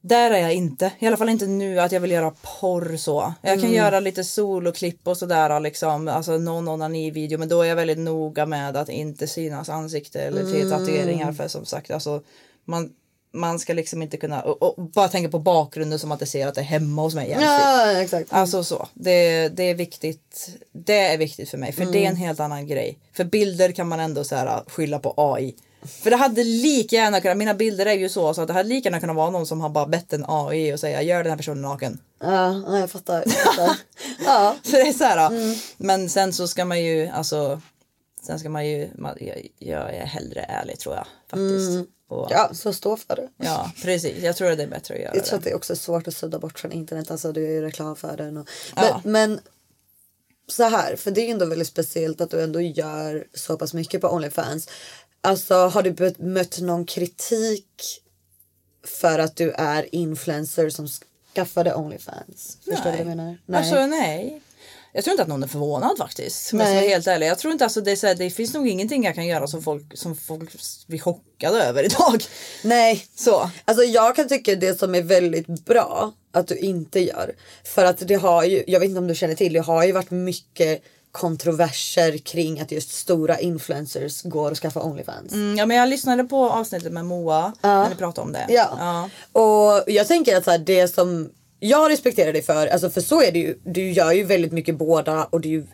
där 0.08 0.30
är 0.30 0.38
jag 0.38 0.54
inte. 0.54 0.92
I 0.98 1.06
alla 1.06 1.16
fall 1.16 1.28
inte 1.28 1.46
nu 1.46 1.80
att 1.80 1.92
jag 1.92 2.00
vill 2.00 2.10
göra 2.10 2.32
porr 2.60 2.96
så. 2.96 3.34
Jag 3.42 3.60
kan 3.60 3.72
göra 3.72 4.00
lite 4.00 4.24
soloklipp 4.24 5.08
och 5.08 5.16
sådär 5.16 5.60
liksom. 5.60 6.08
Alltså 6.08 6.38
någon 6.38 6.68
onani-video. 6.68 7.38
Men 7.38 7.48
då 7.48 7.62
är 7.62 7.66
jag 7.66 7.76
väldigt 7.76 7.98
noga 7.98 8.46
med 8.46 8.76
att 8.76 8.88
inte 8.88 9.26
synas 9.26 9.68
ansikte 9.68 10.20
eller 10.20 10.52
till 10.52 10.70
tatueringar. 10.70 11.32
För 11.32 11.48
som 11.48 11.64
sagt 11.64 11.90
alltså. 11.90 12.22
Man, 12.64 12.90
man 13.32 13.58
ska 13.58 13.72
liksom 13.72 14.02
inte 14.02 14.16
kunna. 14.16 14.42
Och, 14.42 14.78
och 14.78 14.84
bara 14.84 15.08
tänka 15.08 15.28
på 15.28 15.38
bakgrunden 15.38 15.98
som 15.98 16.12
att 16.12 16.20
det 16.20 16.26
ser 16.26 16.46
att 16.46 16.54
det 16.54 16.60
är 16.60 16.64
hemma 16.64 17.02
hos 17.02 17.14
mig. 17.14 17.28
jämt. 17.28 17.42
Ja 17.42 17.92
exakt. 17.92 18.32
Alltså 18.32 18.64
så. 18.64 18.88
Det, 18.94 19.48
det 19.48 19.62
är 19.62 19.74
viktigt. 19.74 20.50
Det 20.72 20.98
är 20.98 21.18
viktigt 21.18 21.50
för 21.50 21.58
mig. 21.58 21.72
För 21.72 21.84
det 21.84 22.04
är 22.04 22.08
en 22.08 22.16
helt 22.16 22.40
annan 22.40 22.66
grej. 22.66 22.98
För 23.12 23.24
bilder 23.24 23.72
kan 23.72 23.88
man 23.88 24.00
ändå 24.00 24.24
så 24.24 24.36
här, 24.36 24.62
skylla 24.66 24.98
på 24.98 25.14
AI. 25.16 25.54
För 25.86 26.10
det 26.10 26.16
hade 26.16 26.44
lika 26.44 26.96
gärna 26.96 27.20
kunnat, 27.20 27.36
mina 27.36 27.54
bilder 27.54 27.86
är 27.86 27.94
ju 27.94 28.08
så, 28.08 28.34
så 28.34 28.42
att 28.42 28.48
det 28.48 28.54
hade 28.54 28.68
lika 28.68 28.86
gärna 28.88 29.00
kunnat 29.00 29.16
vara 29.16 29.30
någon 29.30 29.46
som 29.46 29.60
har 29.60 29.68
bara 29.68 29.86
bett 29.86 30.12
en 30.12 30.24
AI 30.28 30.72
och 30.74 30.80
säga 30.80 31.02
gör 31.02 31.22
den 31.22 31.30
här 31.30 31.36
personen 31.36 31.62
naken. 31.62 31.98
Ja, 32.20 32.62
ja 32.66 32.78
jag 32.78 32.90
fattar. 32.90 33.22
Jag 33.26 33.32
fattar. 33.32 33.76
ja. 34.24 34.56
Så 34.62 34.70
det 34.70 34.88
är 34.88 34.92
så 34.92 35.04
här. 35.04 35.56
Men 35.76 36.08
sen 36.08 36.32
så 36.32 36.48
ska 36.48 36.64
man 36.64 36.82
ju, 36.82 37.06
alltså. 37.06 37.60
Sen 38.22 38.38
ska 38.38 38.48
man 38.48 38.66
ju, 38.66 38.88
man, 38.94 39.16
jag, 39.20 39.48
jag 39.58 39.94
är 39.94 40.06
hellre 40.06 40.40
ärlig 40.40 40.78
tror 40.78 40.94
jag 40.94 41.06
faktiskt. 41.30 41.88
Och, 42.08 42.26
ja. 42.30 42.48
ja, 42.50 42.54
så 42.54 42.72
stå 42.72 42.96
för 42.96 43.16
det. 43.16 43.28
precis. 43.82 44.22
Jag 44.22 44.36
tror 44.36 44.50
att 44.50 44.56
det 44.56 44.62
är 44.62 44.68
bättre 44.68 44.94
att 44.94 45.00
göra 45.00 45.14
Jag 45.14 45.24
tror 45.24 45.30
det. 45.30 45.38
att 45.38 45.44
det 45.44 45.50
är 45.50 45.56
också 45.56 45.76
svårt 45.76 46.08
att 46.08 46.16
sudda 46.16 46.38
bort 46.38 46.58
från 46.58 46.72
internet. 46.72 47.10
Alltså 47.10 47.32
du 47.32 47.46
är 47.46 47.50
ju 47.50 47.62
reklam 47.62 47.96
för 47.96 48.16
den. 48.16 48.36
Och... 48.36 48.48
Ja. 48.76 49.00
Men, 49.04 49.40
så 50.48 50.64
här, 50.64 50.96
för 50.96 51.10
det 51.10 51.20
är 51.20 51.24
ju 51.24 51.30
ändå 51.30 51.46
väldigt 51.46 51.68
speciellt 51.68 52.20
att 52.20 52.30
du 52.30 52.42
ändå 52.42 52.60
gör 52.60 53.26
så 53.34 53.56
pass 53.56 53.74
mycket 53.74 54.00
på 54.00 54.08
Onlyfans. 54.08 54.68
Alltså 55.26 55.54
har 55.54 55.82
du 55.82 56.14
mött 56.18 56.60
någon 56.60 56.86
kritik 56.86 58.02
för 58.84 59.18
att 59.18 59.36
du 59.36 59.52
är 59.52 59.94
influencer 59.94 60.70
som 60.70 60.88
skaffade 61.34 61.74
Onlyfans? 61.74 62.58
Förstår 62.64 62.84
du 62.84 62.90
vad 62.90 62.98
jag 62.98 63.06
menar? 63.06 63.38
Alltså 63.52 63.86
nej. 63.86 64.42
Jag 64.92 65.04
tror 65.04 65.12
inte 65.12 65.22
att 65.22 65.28
någon 65.28 65.42
är 65.42 65.48
förvånad 65.48 65.98
faktiskt. 65.98 66.52
Om 66.52 66.60
jag 66.60 66.68
Nej. 66.68 66.88
helt 66.88 67.06
ärlig. 67.06 67.26
Jag 67.26 67.38
tror 67.38 67.52
inte 67.52 67.64
alltså 67.64 67.80
det, 67.80 67.92
är 67.92 67.96
så 67.96 68.06
här, 68.06 68.14
det 68.14 68.30
finns 68.30 68.54
nog 68.54 68.68
ingenting 68.68 69.04
jag 69.04 69.14
kan 69.14 69.26
göra 69.26 69.46
som 69.46 69.62
folk, 69.62 69.98
som 69.98 70.16
folk 70.16 70.50
blir 70.86 70.98
chockade 70.98 71.62
över 71.62 71.84
idag. 71.84 72.24
Nej, 72.64 73.06
Så. 73.14 73.50
Alltså 73.64 73.84
jag 73.84 74.16
kan 74.16 74.28
tycka 74.28 74.54
det 74.54 74.78
som 74.78 74.94
är 74.94 75.02
väldigt 75.02 75.46
bra 75.46 76.12
att 76.32 76.48
du 76.48 76.58
inte 76.58 77.00
gör. 77.00 77.34
För 77.64 77.84
att 77.84 78.08
det 78.08 78.14
har 78.14 78.44
ju, 78.44 78.64
jag 78.66 78.80
vet 78.80 78.88
inte 78.88 78.98
om 78.98 79.08
du 79.08 79.14
känner 79.14 79.34
till, 79.34 79.52
det 79.52 79.60
har 79.60 79.84
ju 79.84 79.92
varit 79.92 80.10
mycket 80.10 80.82
kontroverser 81.16 82.18
kring 82.18 82.60
att 82.60 82.72
just 82.72 82.92
stora 82.92 83.38
influencers 83.38 84.22
går 84.22 84.50
och 84.50 84.56
skaffar 84.56 84.86
Onlyfans. 84.86 85.32
Mm, 85.32 85.56
ja 85.58 85.66
men 85.66 85.76
jag 85.76 85.88
lyssnade 85.88 86.24
på 86.24 86.50
avsnittet 86.50 86.92
med 86.92 87.04
Moa 87.04 87.52
när 87.62 87.88
ni 87.88 87.94
pratade 87.94 88.26
om 88.26 88.32
det. 88.32 88.46
Ja. 88.48 88.76
ja. 88.78 89.10
Och 89.40 89.84
jag 89.86 90.08
tänker 90.08 90.36
att 90.36 90.44
så 90.44 90.50
här, 90.50 90.58
det 90.58 90.88
som 90.88 91.30
jag 91.60 91.90
respekterar 91.90 92.32
dig 92.32 92.42
för, 92.42 92.66
alltså 92.66 92.90
för 92.90 93.00
så 93.00 93.22
är 93.22 93.32
det 93.32 93.38
ju, 93.38 93.58
du 93.64 93.90
gör 93.92 94.12
ju 94.12 94.24
väldigt 94.24 94.52
mycket 94.52 94.78
båda 94.78 95.24
och 95.24 95.40
det 95.40 95.48
är 95.48 95.50
ju 95.50 95.66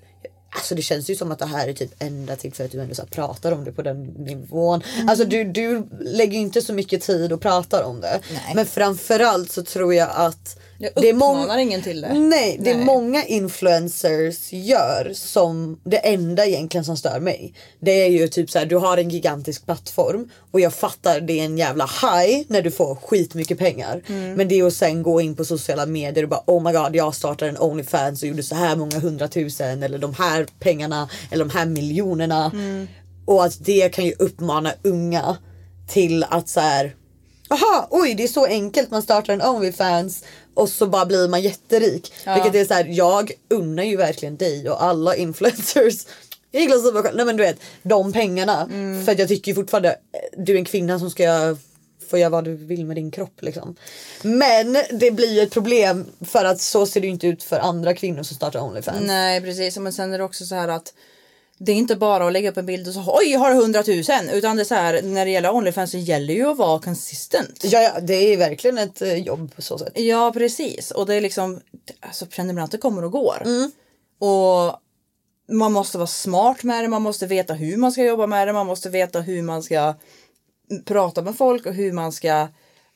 Alltså 0.54 0.74
det 0.74 0.82
känns 0.82 1.10
ju 1.10 1.14
som 1.16 1.32
att 1.32 1.38
det 1.38 1.46
här 1.46 1.68
är 1.68 1.72
typ 1.72 2.02
enda 2.02 2.36
tillfället 2.36 2.72
du 2.72 2.80
ändå 2.80 2.94
så 2.94 3.06
pratar 3.06 3.52
om 3.52 3.64
det 3.64 3.72
på 3.72 3.82
den 3.82 4.04
nivån. 4.04 4.82
Alltså 5.08 5.24
du, 5.24 5.44
du 5.44 5.88
lägger 6.00 6.38
inte 6.38 6.62
så 6.62 6.72
mycket 6.72 7.02
tid 7.02 7.32
och 7.32 7.40
pratar 7.40 7.82
om 7.82 8.00
det. 8.00 8.20
Nej. 8.32 8.52
Men 8.54 8.66
framförallt 8.66 9.52
så 9.52 9.62
tror 9.62 9.94
jag 9.94 10.08
att 10.14 10.58
Jag 10.82 11.02
det 11.02 11.12
uppmanar 11.12 11.58
ingen 11.58 11.82
till 11.82 12.00
det. 12.00 12.12
Nej, 12.12 12.58
det 12.60 12.70
är 12.70 12.76
Nej. 12.76 12.84
många 12.84 13.24
influencers 13.24 14.52
gör 14.52 15.12
som 15.14 15.80
det 15.84 15.96
enda 15.96 16.46
egentligen 16.46 16.84
som 16.84 16.96
stör 16.96 17.20
mig. 17.20 17.54
Det 17.80 17.90
är 17.90 18.08
ju 18.08 18.28
typ 18.28 18.50
så 18.50 18.58
här, 18.58 18.66
du 18.66 18.76
har 18.76 18.98
en 18.98 19.08
gigantisk 19.08 19.64
plattform 19.64 20.30
och 20.50 20.60
jag 20.60 20.74
fattar 20.74 21.20
det 21.20 21.40
är 21.40 21.44
en 21.44 21.58
jävla 21.58 21.84
high 21.84 22.44
när 22.48 22.62
du 22.62 22.70
får 22.70 22.94
skitmycket 22.94 23.58
pengar. 23.58 24.02
Mm. 24.06 24.34
Men 24.34 24.48
det 24.48 24.58
är 24.58 24.64
att 24.66 24.74
sen 24.74 25.02
gå 25.02 25.20
in 25.20 25.36
på 25.36 25.44
sociala 25.44 25.86
medier 25.86 26.24
och 26.24 26.30
bara 26.30 26.42
oh 26.46 26.62
my 26.62 26.72
god 26.72 26.96
jag 26.96 27.14
startar 27.14 27.46
en 27.48 27.58
Onlyfans 27.58 28.22
och 28.22 28.28
gjorde 28.28 28.42
så 28.42 28.54
här 28.54 28.76
många 28.76 28.98
hundratusen 28.98 29.82
eller 29.82 29.98
de 29.98 30.14
här 30.14 30.46
pengarna 30.60 31.08
eller 31.30 31.44
de 31.44 31.50
här 31.50 31.66
miljonerna. 31.66 32.50
Mm. 32.54 32.88
Och 33.24 33.44
att 33.44 33.64
det 33.64 33.88
kan 33.88 34.04
ju 34.04 34.12
uppmana 34.18 34.72
unga 34.82 35.36
till 35.88 36.24
att 36.24 36.48
så 36.48 36.60
här 36.60 36.94
Aha, 37.52 37.88
oj 37.90 38.14
det 38.14 38.22
är 38.24 38.28
så 38.28 38.46
enkelt 38.46 38.90
man 38.90 39.02
startar 39.02 39.32
en 39.32 39.42
Onlyfans 39.42 40.24
och 40.54 40.68
så 40.68 40.86
bara 40.86 41.06
blir 41.06 41.28
man 41.28 41.42
jätterik. 41.42 42.12
Vilket 42.34 42.54
är 42.54 42.64
så 42.64 42.74
här, 42.74 42.84
jag 42.84 43.32
unnar 43.50 43.82
ju 43.82 43.96
verkligen 43.96 44.36
dig 44.36 44.70
och 44.70 44.82
alla 44.82 45.16
influencers 45.16 46.06
nej 46.52 47.26
men 47.26 47.36
du 47.36 47.42
vet 47.42 47.56
de 47.82 48.12
pengarna. 48.12 48.68
För 49.04 49.12
att 49.12 49.18
jag 49.18 49.28
tycker 49.28 49.50
ju 49.50 49.54
fortfarande 49.54 49.88
eh, 49.88 50.38
du 50.38 50.52
är 50.52 50.56
en 50.56 50.64
kvinna 50.64 50.98
som 50.98 51.10
ska 51.10 51.56
få 52.10 52.18
göra 52.18 52.30
vad 52.30 52.44
du 52.44 52.54
vill 52.54 52.86
med 52.86 52.96
din 52.96 53.10
kropp 53.10 53.42
liksom. 53.42 53.76
Men 54.22 54.76
det 54.90 55.10
blir 55.10 55.32
ju 55.32 55.40
ett 55.40 55.52
problem 55.52 56.06
för 56.20 56.44
att 56.44 56.60
så 56.60 56.86
ser 56.86 57.00
det 57.00 57.06
ju 57.06 57.12
inte 57.12 57.26
ut 57.26 57.42
för 57.42 57.58
andra 57.58 57.94
kvinnor 57.94 58.22
som 58.22 58.36
startar 58.36 58.60
Onlyfans. 58.60 59.06
Nej 59.06 59.40
precis 59.40 59.78
men 59.78 59.92
sen 59.92 60.12
är 60.12 60.18
det 60.18 60.24
också 60.24 60.46
så 60.46 60.54
här 60.54 60.68
att 60.68 60.94
det 61.64 61.72
är 61.72 61.76
inte 61.76 61.96
bara 61.96 62.26
att 62.26 62.32
lägga 62.32 62.50
upp 62.50 62.56
en 62.56 62.66
bild 62.66 62.88
och 62.88 62.94
så 62.94 63.18
oj 63.18 63.30
jag 63.30 63.40
har 63.40 63.54
hundratusen 63.54 64.28
utan 64.28 64.56
det 64.56 64.62
är 64.62 64.64
så 64.64 64.74
här 64.74 65.02
när 65.02 65.24
det 65.24 65.30
gäller 65.30 65.54
Onlyfans 65.54 65.90
så 65.90 65.98
gäller 65.98 66.34
ju 66.34 66.50
att 66.50 66.56
vara 66.56 66.78
consistent. 66.78 67.60
Ja, 67.64 67.80
ja 67.80 68.00
det 68.00 68.14
är 68.14 68.36
verkligen 68.36 68.78
ett 68.78 69.02
eh, 69.02 69.16
jobb 69.16 69.54
på 69.56 69.62
så 69.62 69.78
sätt. 69.78 69.92
Ja 69.94 70.32
precis 70.32 70.90
och 70.90 71.06
det 71.06 71.14
är 71.14 71.20
liksom 71.20 71.60
alltså 72.00 72.26
prenumeranter 72.26 72.78
kommer 72.78 73.04
och 73.04 73.12
går. 73.12 73.42
Och 74.18 74.80
man 75.52 75.72
måste 75.72 75.98
vara 75.98 76.06
smart 76.06 76.62
med 76.62 76.84
det, 76.84 76.88
man 76.88 77.02
måste 77.02 77.26
veta 77.26 77.54
hur 77.54 77.76
man 77.76 77.92
ska 77.92 78.04
jobba 78.04 78.26
med 78.26 78.48
det, 78.48 78.52
man 78.52 78.66
måste 78.66 78.90
veta 78.90 79.20
hur 79.20 79.42
man 79.42 79.62
ska 79.62 79.94
prata 80.84 81.22
med 81.22 81.36
folk 81.36 81.66
och 81.66 81.74
hur 81.74 81.92
man 81.92 82.12
ska 82.12 82.48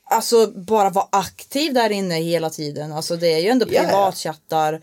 Alltså 0.09 0.47
bara 0.47 0.89
vara 0.89 1.07
aktiv 1.09 1.73
där 1.73 1.89
inne 1.89 2.15
hela 2.15 2.49
tiden. 2.49 2.91
Alltså 2.91 3.15
det 3.15 3.33
är 3.33 3.39
ju 3.39 3.49
ändå 3.49 3.65
Ja, 3.69 3.83
ja. 3.83 4.81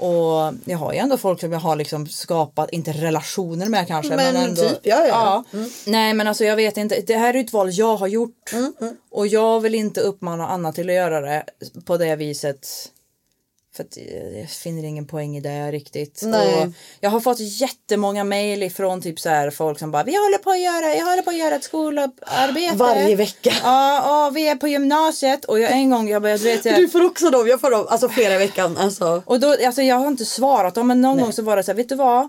Och 0.00 0.54
jag 0.64 0.78
har 0.78 0.92
ju 0.92 0.98
ändå 0.98 1.16
folk 1.16 1.40
som 1.40 1.52
jag 1.52 1.60
har 1.60 1.76
liksom 1.76 2.06
skapat, 2.06 2.70
inte 2.70 2.92
relationer 2.92 3.68
med 3.68 3.86
kanske. 3.86 4.16
Men, 4.16 4.34
Men 4.34 4.44
ändå, 4.44 4.62
typ, 4.62 4.78
ja, 4.82 5.06
ja. 5.06 5.44
Nej 5.86 6.14
men 6.14 6.28
alltså 6.28 6.44
jag 6.44 6.56
vet 6.56 6.76
inte, 6.76 7.00
det 7.06 7.16
här 7.16 7.34
är 7.34 7.40
ett 7.40 7.52
val 7.52 7.70
jag 7.72 7.96
har 7.96 8.06
gjort. 8.06 8.52
Mm, 8.52 8.72
Och 9.10 9.26
jag 9.26 9.60
vill 9.60 9.74
inte 9.74 10.00
uppmana 10.00 10.48
Anna 10.48 10.72
till 10.72 10.88
att 10.88 10.94
göra 10.96 11.20
det 11.20 11.44
på 11.84 11.96
det 11.96 12.16
viset. 12.16 12.68
För 13.76 13.84
att 13.84 13.96
eh, 13.96 14.38
jag 14.40 14.50
finner 14.50 14.84
ingen 14.84 15.06
poäng 15.06 15.36
i 15.36 15.40
det 15.40 15.72
riktigt. 15.72 16.22
Nej. 16.24 16.62
Och 16.62 16.72
jag 17.00 17.10
har 17.10 17.20
fått 17.20 17.40
jättemånga 17.40 18.24
mejl 18.24 18.62
ifrån 18.62 19.02
typ 19.02 19.20
så 19.20 19.28
här 19.28 19.50
folk 19.50 19.78
som 19.78 19.90
bara 19.90 20.02
vi 20.02 20.16
håller 20.16 20.38
på 20.38 20.50
att 20.50 20.60
göra, 20.60 20.94
jag 20.94 21.04
håller 21.04 21.22
på 21.22 21.30
att 21.30 21.36
göra 21.36 21.54
ett 21.54 21.64
skolarbete. 21.64 22.76
Varje 22.76 23.16
vecka. 23.16 23.52
Ja, 23.62 23.94
ja, 24.04 24.30
vi 24.34 24.48
är 24.48 24.56
på 24.56 24.68
gymnasiet 24.68 25.44
och 25.44 25.60
jag, 25.60 25.72
en 25.72 25.90
gång 25.90 26.08
jag 26.08 26.22
du 26.22 26.36
vet, 26.36 26.64
jag, 26.64 26.76
Du 26.76 26.88
får 26.88 27.04
också 27.04 27.30
dem, 27.30 27.48
jag 27.48 27.60
får 27.60 27.70
dem, 27.70 27.86
alltså 27.88 28.08
flera 28.08 28.34
i 28.34 28.38
veckan. 28.38 28.76
Alltså. 28.76 29.22
och 29.26 29.40
då, 29.40 29.56
alltså 29.66 29.82
jag 29.82 29.96
har 29.96 30.08
inte 30.08 30.24
svarat 30.24 30.74
dem 30.74 30.86
men 30.86 31.00
någon 31.00 31.20
gång 31.20 31.32
så 31.32 31.42
var 31.42 31.56
det 31.56 31.62
så 31.62 31.70
här, 31.70 31.76
vet 31.76 31.88
du 31.88 31.94
vad? 31.94 32.28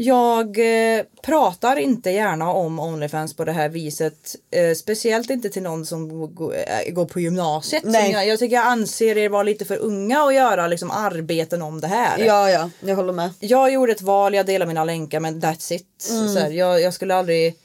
Jag 0.00 0.58
eh, 0.58 1.04
pratar 1.22 1.76
inte 1.76 2.10
gärna 2.10 2.52
om 2.52 2.80
Onlyfans 2.80 3.36
på 3.36 3.44
det 3.44 3.52
här 3.52 3.68
viset. 3.68 4.36
Eh, 4.50 4.74
speciellt 4.74 5.30
inte 5.30 5.50
till 5.50 5.62
någon 5.62 5.86
som 5.86 6.10
eh, 6.10 6.92
går 6.92 7.04
på 7.04 7.20
gymnasiet. 7.20 7.82
Nej. 7.84 8.12
jag, 8.12 8.26
jag 8.26 8.38
tycker 8.38 8.56
jag 8.56 8.66
anser 8.66 9.18
er 9.18 9.28
vara 9.28 9.42
lite 9.42 9.64
för 9.64 9.76
unga 9.76 10.22
att 10.22 10.34
göra 10.34 10.66
liksom, 10.66 10.90
arbeten 10.90 11.62
om 11.62 11.80
det 11.80 11.86
här. 11.86 12.18
Ja, 12.18 12.50
ja, 12.50 12.70
jag 12.80 12.96
håller 12.96 13.12
med. 13.12 13.30
Jag 13.40 13.72
gjorde 13.72 13.92
ett 13.92 14.02
val, 14.02 14.34
jag 14.34 14.46
delar 14.46 14.66
mina 14.66 14.84
länkar 14.84 15.20
men 15.20 15.40
that's 15.40 15.72
it. 15.72 15.86
Så 16.34 16.38
här, 16.38 16.50
jag, 16.50 16.80
jag 16.80 16.94
skulle 16.94 17.14
aldrig 17.14 17.56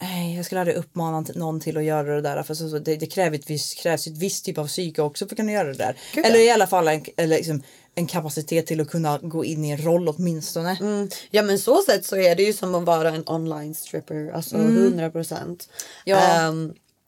Nej, 0.00 0.36
jag 0.36 0.44
skulle 0.44 0.60
aldrig 0.60 0.76
uppmana 0.76 1.24
någon 1.34 1.60
till 1.60 1.76
att 1.76 1.84
göra 1.84 2.14
det 2.14 2.20
där 2.20 2.42
för 2.42 2.54
så, 2.54 2.68
så, 2.68 2.78
det, 2.78 2.96
det 2.96 3.06
kräver 3.06 3.38
ett 3.38 3.50
visst, 3.50 3.78
krävs 3.78 4.06
ett 4.06 4.18
visst 4.18 4.44
typ 4.44 4.58
av 4.58 4.66
psyke 4.66 5.02
också 5.02 5.26
för 5.26 5.34
att 5.34 5.36
kunna 5.36 5.52
göra 5.52 5.68
det 5.68 5.78
där. 5.78 5.96
Gud, 6.14 6.26
eller 6.26 6.38
i 6.38 6.50
alla 6.50 6.66
fall 6.66 6.88
en, 6.88 7.04
eller 7.16 7.36
liksom, 7.36 7.62
en 7.98 8.06
kapacitet 8.06 8.66
till 8.66 8.80
att 8.80 8.90
kunna 8.90 9.18
gå 9.22 9.44
in 9.44 9.64
i 9.64 9.70
en 9.70 9.84
roll 9.84 10.08
åtminstone. 10.08 10.76
Mm. 10.80 11.08
Ja 11.30 11.42
men 11.42 11.58
så 11.58 11.82
sett 11.82 12.04
så 12.06 12.16
är 12.16 12.34
det 12.36 12.42
ju 12.42 12.52
som 12.52 12.74
att 12.74 12.84
vara 12.84 13.08
en 13.08 13.24
online 13.28 13.74
stripper, 13.74 14.30
alltså 14.34 14.56
100 14.56 15.10
procent. 15.10 15.68
Ja. 16.04 16.52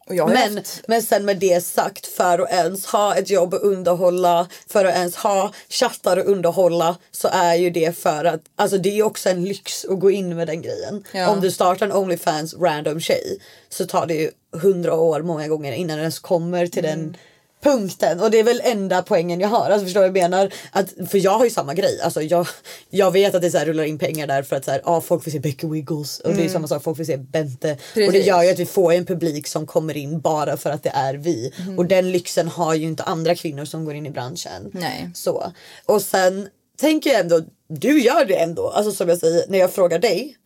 Och 0.08 0.16
jag 0.16 0.24
har 0.26 0.34
men, 0.34 0.56
haft- 0.56 0.80
men 0.88 1.02
sen 1.02 1.24
med 1.24 1.38
det 1.38 1.64
sagt, 1.64 2.06
för 2.06 2.38
att 2.38 2.50
ens 2.50 2.86
ha 2.86 3.14
ett 3.16 3.30
jobb 3.30 3.54
att 3.54 3.60
underhålla, 3.62 4.48
för 4.66 4.84
att 4.84 4.94
ens 4.94 5.16
ha 5.16 5.52
chattar 5.68 6.16
att 6.16 6.26
underhålla 6.26 6.96
så 7.10 7.28
är 7.32 7.54
ju 7.54 7.70
det 7.70 7.98
för 7.98 8.24
att, 8.24 8.40
alltså 8.56 8.78
det 8.78 8.98
är 8.98 9.02
också 9.02 9.28
en 9.28 9.44
lyx 9.44 9.84
att 9.84 10.00
gå 10.00 10.10
in 10.10 10.36
med 10.36 10.46
den 10.46 10.62
grejen. 10.62 11.04
Ja. 11.12 11.28
Om 11.30 11.40
du 11.40 11.50
startar 11.50 11.86
en 11.86 11.92
Onlyfans 11.92 12.54
random 12.54 13.00
tjej 13.00 13.38
så 13.68 13.86
tar 13.86 14.06
det 14.06 14.14
ju 14.14 14.30
hundra 14.52 14.94
år 14.94 15.22
många 15.22 15.48
gånger 15.48 15.72
innan 15.72 15.88
den 15.96 15.98
ens 15.98 16.18
kommer 16.18 16.66
till 16.66 16.84
Mm. 16.84 16.98
den 16.98 17.16
punkten 17.62 18.20
och 18.20 18.30
det 18.30 18.38
är 18.38 18.44
väl 18.44 18.60
enda 18.64 19.02
poängen 19.02 19.40
jag 19.40 19.48
har. 19.48 19.70
Alltså 19.70 19.84
förstår 19.86 20.02
jag 20.02 20.12
menar? 20.12 20.52
Att, 20.72 20.88
för 21.10 21.18
jag 21.18 21.30
har 21.38 21.44
ju 21.44 21.50
samma 21.50 21.74
grej. 21.74 22.00
Alltså 22.02 22.22
jag, 22.22 22.46
jag 22.90 23.10
vet 23.10 23.34
att 23.34 23.42
det 23.42 23.50
så 23.50 23.58
här 23.58 23.66
rullar 23.66 23.84
in 23.84 23.98
pengar 23.98 24.26
där 24.26 24.42
för 24.42 24.56
att 24.56 24.64
så 24.64 24.70
här, 24.70 24.82
ja, 24.84 25.00
folk 25.00 25.26
vill 25.26 25.32
se 25.32 25.38
Becky 25.40 25.66
Wiggles 25.66 26.20
och 26.20 26.34
det 26.34 26.44
är 26.44 26.48
samma 26.48 26.68
sak, 26.68 26.82
folk 26.82 26.98
vill 26.98 27.06
se 27.06 27.16
Bente. 27.16 27.70
Och 27.72 27.78
det 27.94 28.00
Mm. 28.00 28.12
Precis. 28.12 28.26
gör 28.28 28.42
ju 28.42 28.50
att 28.50 28.58
vi 28.58 28.66
får 28.66 28.92
en 28.92 29.06
publik 29.06 29.46
som 29.46 29.66
kommer 29.66 29.96
in 29.96 30.20
bara 30.20 30.56
för 30.56 30.70
att 30.70 30.82
det 30.82 30.92
är 30.94 31.14
vi. 31.14 31.52
Mm. 31.58 31.78
Och 31.78 31.86
den 31.86 32.12
lyxen 32.12 32.48
har 32.48 32.74
ju 32.74 32.86
inte 32.86 33.02
andra 33.02 33.34
kvinnor 33.34 33.64
som 33.64 33.84
går 33.84 33.94
in 33.94 34.06
i 34.06 34.10
branschen. 34.10 34.70
Nej. 34.72 35.10
Så. 35.14 35.52
Och 35.86 36.02
sen 36.02 36.48
tänker 36.80 37.10
jag 37.10 37.20
ändå, 37.20 37.40
du 37.68 38.00
gör 38.02 38.24
det 38.24 38.34
ändå. 38.36 38.68
Alltså 38.68 38.92
som 38.92 39.08
jag 39.08 39.18
säger, 39.18 39.44
när 39.48 39.58
jag 39.58 39.72
frågar 39.72 39.98
dig 39.98 40.36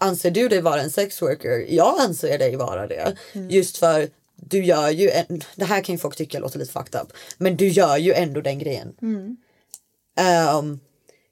anser 0.00 0.30
du 0.30 0.48
dig 0.48 0.60
vara 0.60 0.80
en 0.80 0.90
sexworker? 0.90 1.66
Jag 1.68 2.00
anser 2.00 2.38
dig 2.38 2.56
vara 2.56 2.86
det. 2.86 3.16
Just 3.48 3.76
för 3.76 4.08
du 4.46 4.64
gör 4.64 4.90
ju, 4.90 5.10
en, 5.10 5.42
det 5.56 5.64
här 5.64 5.80
kan 5.84 5.94
ju 5.94 5.98
folk 5.98 6.16
tycka 6.16 6.38
låter 6.38 6.58
lite 6.58 6.72
fucked 6.72 7.00
up, 7.00 7.12
men 7.38 7.56
du 7.56 7.68
gör 7.68 7.96
ju 7.96 8.12
ändå 8.12 8.40
den 8.40 8.58
grejen. 8.58 8.94
Ehm, 10.18 10.80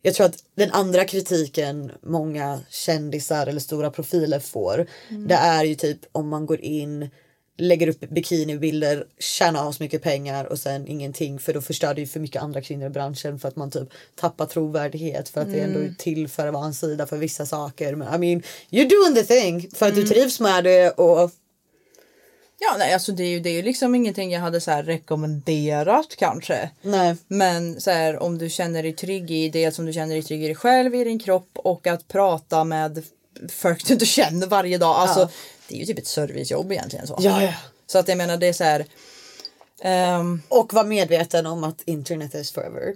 jag 0.03 0.15
tror 0.15 0.27
att 0.27 0.45
den 0.55 0.71
andra 0.71 1.05
kritiken 1.05 1.93
många 2.03 2.61
kändisar 2.71 3.47
eller 3.47 3.61
stora 3.61 3.91
profiler 3.91 4.41
får, 4.41 4.87
det 5.29 5.35
är 5.35 5.65
ju 5.65 5.75
typ 5.75 5.99
om 6.13 6.29
man 6.29 6.47
går 6.47 6.61
in 6.61 7.11
lägger 7.59 7.89
upp 7.89 8.01
bikinibilder, 8.01 9.07
tjänar 9.19 9.73
så 9.73 9.83
mycket 9.83 10.03
pengar 10.03 10.45
och 10.45 10.59
sen 10.59 10.87
ingenting 10.87 11.39
för 11.39 11.55
då 11.55 11.61
förstör 11.61 11.95
det 11.95 12.01
ju 12.01 12.07
för 12.07 12.21
mycket 12.21 12.43
andra 12.43 12.63
kvinnor 12.63 12.87
i 12.87 12.91
branschen 12.91 13.39
för 13.39 13.49
att 13.49 13.57
man 13.57 13.71
typ 13.71 13.89
tappar 14.15 14.47
trovärdighet 14.47 15.29
för 15.29 15.41
att 15.41 15.53
det 15.53 15.61
ändå 15.61 15.81
är 15.81 15.95
till 15.99 16.29
för 16.29 16.47
att 16.47 16.55
vara 16.55 16.67
en 16.67 16.75
sida 16.75 17.07
för 17.07 17.17
vissa 17.17 17.47
saker. 17.47 17.95
Men 17.95 18.15
I 18.15 18.19
mean, 18.19 18.43
you're 18.71 18.91
doing 18.91 19.15
the 19.15 19.25
thing 19.25 19.71
för 19.75 19.89
att 19.89 19.95
du 19.95 20.07
trivs 20.07 20.41
med 20.41 20.65
det 20.65 20.91
och 20.91 21.31
Ja, 22.61 22.77
nej, 22.79 22.95
alltså 22.95 23.13
det 23.13 23.23
är 23.23 23.29
ju 23.29 23.41
det 23.41 23.51
är 23.51 23.55
ju 23.55 23.63
liksom 23.63 23.95
ingenting 23.95 24.33
jag 24.33 24.41
hade 24.41 24.61
så 24.61 24.71
här 24.71 24.83
rekommenderat 24.83 26.17
kanske. 26.19 26.71
nej. 26.83 27.17
Men 27.29 27.81
så 27.81 27.91
här, 27.91 28.23
om 28.23 28.39
du 28.39 28.51
känner 28.51 28.83
dig 28.83 28.93
trygg 28.93 29.31
i 29.31 29.49
det 29.49 29.75
som 29.75 29.87
du 29.87 29.93
känner 29.93 30.15
dig 30.15 30.23
trygg 30.23 30.43
i 30.43 30.47
dig 30.47 30.55
själv, 30.57 30.95
i 30.95 31.05
din 31.05 31.19
kropp 31.19 31.51
och 31.55 31.87
att 31.87 32.09
prata 32.09 32.65
med 32.65 33.03
folk 33.51 33.87
du 33.87 33.93
inte 33.93 34.07
känner 34.07 34.47
varje 34.47 34.79
dag. 34.79 34.97
Alltså, 34.97 35.21
Ja. 35.21 35.29
Det 35.69 35.75
är 35.75 35.79
ju 35.79 35.87
typ 35.87 35.99
ett 35.99 36.07
servicejobb 36.07 36.73
egentligen. 36.73 37.07
Så, 37.07 37.17
Ja, 37.21 37.43
ja. 37.43 37.53
så 37.87 37.99
att 37.99 38.09
jag 38.09 38.19
menar 38.19 38.37
det 38.37 38.47
är 38.47 38.53
så 38.53 38.65
här. 38.65 38.87
Ehm, 39.81 40.43
Och 40.49 40.75
var 40.75 40.85
medveten 40.85 41.47
om 41.47 41.65
att 41.65 41.83
internet 41.85 42.35
is 42.35 42.53
forever. 42.53 42.95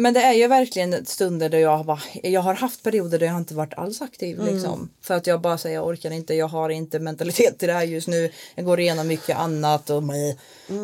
men 0.00 0.14
det 0.14 0.20
är 0.22 0.32
ju 0.32 0.46
verkligen 0.48 1.06
stunder 1.06 1.48
där 1.48 1.58
jag 1.58 1.86
bara, 1.86 2.00
jag 2.22 2.40
har 2.40 2.54
haft 2.54 2.82
perioder 2.82 3.18
där 3.18 3.26
jag 3.26 3.36
inte 3.36 3.54
varit 3.54 3.74
alls 3.74 4.02
aktiv 4.02 4.38
liksom. 4.44 4.88
För 5.02 5.14
att 5.14 5.26
jag 5.26 5.40
bara 5.40 5.58
säger 5.58 5.76
jag 5.76 5.86
orkar 5.86 6.10
inte, 6.10 6.34
jag 6.34 6.48
har 6.48 6.68
inte 6.70 6.98
mentalitet 6.98 7.58
till 7.58 7.68
det 7.68 7.74
här 7.74 7.82
just 7.82 8.08
nu. 8.08 8.30
Jag 8.54 8.64
går 8.64 8.80
igenom 8.80 9.08
mycket 9.08 9.36
annat 9.36 9.90
och 9.90 10.02
mig. 10.02 10.38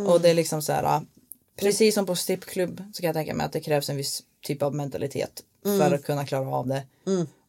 Och 0.07 0.21
det 0.21 0.31
är 0.31 0.35
liksom 0.35 0.63
så 0.63 0.73
här. 0.73 1.01
Precis 1.61 1.95
som 1.95 2.07
på 2.07 2.17
strippklubb 2.17 2.83
så 2.93 3.01
kan 3.01 3.07
jag 3.09 3.15
tänka 3.15 3.35
mig 3.35 3.47
att 3.47 3.53
det 3.53 3.61
krävs 3.61 3.91
en 3.91 3.97
viss 3.97 4.23
typ 4.47 4.63
av 4.63 4.75
mentalitet 4.75 5.43
för 5.63 5.95
att 5.95 6.05
kunna 6.05 6.27
klara 6.27 6.49
av 6.49 6.67
det. 6.67 6.83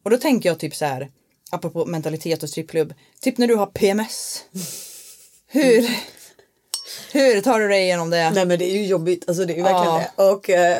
Och 0.02 0.10
då 0.10 0.16
tänker 0.16 0.48
jag 0.48 0.58
typ 0.58 0.74
så 0.76 0.84
här, 0.84 1.10
apropå 1.50 1.84
mentalitet 1.86 2.42
och 2.42 2.48
strippklubb, 2.48 2.94
typ 3.20 3.38
när 3.38 3.46
du 3.46 3.54
har 3.54 3.66
PMS. 3.66 4.44
Hur, 5.46 5.90
hur 7.12 7.40
tar 7.40 7.60
du 7.60 7.68
dig 7.68 7.82
igenom 7.82 8.10
det? 8.10 8.30
Nej 8.30 8.46
men 8.46 8.58
det 8.58 8.64
är 8.64 8.74
ju 8.76 8.86
jobbigt, 8.86 9.24
alltså 9.28 9.44
det 9.44 9.52
är 9.52 9.56
ju 9.56 9.62
verkligen 9.62 9.94
Ja. 9.94 10.02
det. 10.16 10.22
Och 10.22 10.50
eh, 10.50 10.78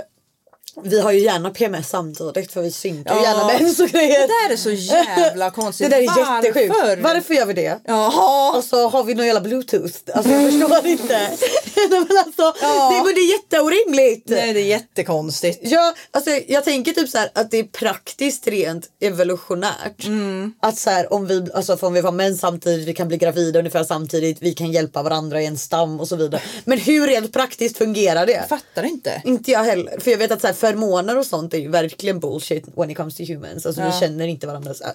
vi 0.83 1.01
har 1.01 1.13
ju 1.13 1.19
gärna 1.21 1.51
PMS 1.51 1.89
samtidigt 1.89 2.53
för 2.53 2.63
vi 2.63 2.71
synkar 2.73 3.15
Ja. 3.17 3.23
gärna 3.23 3.47
mens 3.47 3.81
och 3.81 3.87
Det 3.87 3.93
grejer. 3.93 4.21
där 4.47 4.53
är 4.53 4.57
så 4.57 4.71
jävla 4.71 5.45
Det 5.45 5.51
konstigt. 5.51 5.91
där 5.91 5.99
är 6.03 6.07
Varför? 6.07 6.47
jättesjukt. 6.49 7.03
Varför 7.03 7.35
gör 7.35 7.47
vi 7.47 7.53
det? 7.53 7.81
Jaha. 7.85 8.57
Och 8.57 8.65
så 8.65 8.89
har 8.89 9.05
vi 9.05 9.15
någon 9.15 9.27
jävla 9.27 9.41
bluetooth. 9.41 9.95
Alltså 10.15 10.33
jag 10.33 10.53
förstår 10.53 10.87
inte. 10.87 11.19
Nej, 11.77 11.89
men 11.91 12.19
alltså, 12.27 12.53
Ja. 12.63 12.91
det, 12.91 13.05
men 13.05 13.15
det 13.15 13.21
är 13.21 13.33
jätteorimligt. 13.33 14.29
Nej 14.29 14.53
det 14.53 14.61
är 14.61 14.65
jättekonstigt. 14.65 15.59
Ja, 15.63 15.95
alltså 16.11 16.31
jag 16.49 16.65
tänker 16.65 16.93
typ 16.93 17.09
så 17.09 17.19
här 17.19 17.31
att 17.35 17.51
det 17.51 17.59
är 17.59 17.65
praktiskt 17.65 18.47
rent 18.47 18.87
evolutionärt. 19.01 20.05
Mm. 20.07 20.53
Att 20.63 20.79
så 20.79 20.91
här 20.91 21.13
om 21.13 21.27
vi, 21.27 21.47
alltså 21.55 21.75
om 21.81 21.93
vi 21.93 22.01
var 22.01 22.13
män 22.13 22.37
samtidigt, 22.37 22.89
vi 22.89 22.95
kan 22.95 23.09
bli 23.09 23.17
gravida 23.17 23.59
ungefär 23.59 23.85
samtidigt, 23.85 24.39
vi 24.41 24.53
kan 24.55 24.73
hjälpa 24.73 25.03
varandra 25.03 25.43
i 25.43 25.47
en 25.47 25.59
stam 25.59 26.01
och 26.01 26.09
så 26.09 26.17
vidare. 26.17 26.43
Men 26.65 26.79
hur 26.79 27.07
rent 27.07 27.33
praktiskt 27.33 27.79
fungerar 27.79 28.27
det? 28.27 28.33
Jag 28.33 28.49
fattar 28.49 28.83
inte. 28.83 29.23
Inte 29.25 29.51
jag 29.51 29.65
heller. 29.65 30.01
För 30.01 30.11
jag 30.11 30.19
vet 30.19 30.31
att 30.31 30.41
så 30.41 30.47
här, 30.47 30.55
förmåner 30.61 31.19
och 31.19 31.27
sånt 31.27 31.55
är 31.55 31.59
ju 31.59 31.69
verkligen 31.69 32.21
bullshit 32.21 32.65
when 32.77 32.91
it 32.91 32.97
comes 32.97 33.17
to 33.17 33.23
humans. 33.23 33.67
Alltså 33.67 33.81
vi 33.83 33.87
Ja. 33.87 34.01
känner 34.01 34.27
inte 34.29 34.47
varandra. 34.47 34.75
Så 34.75 34.85
här. 34.85 34.95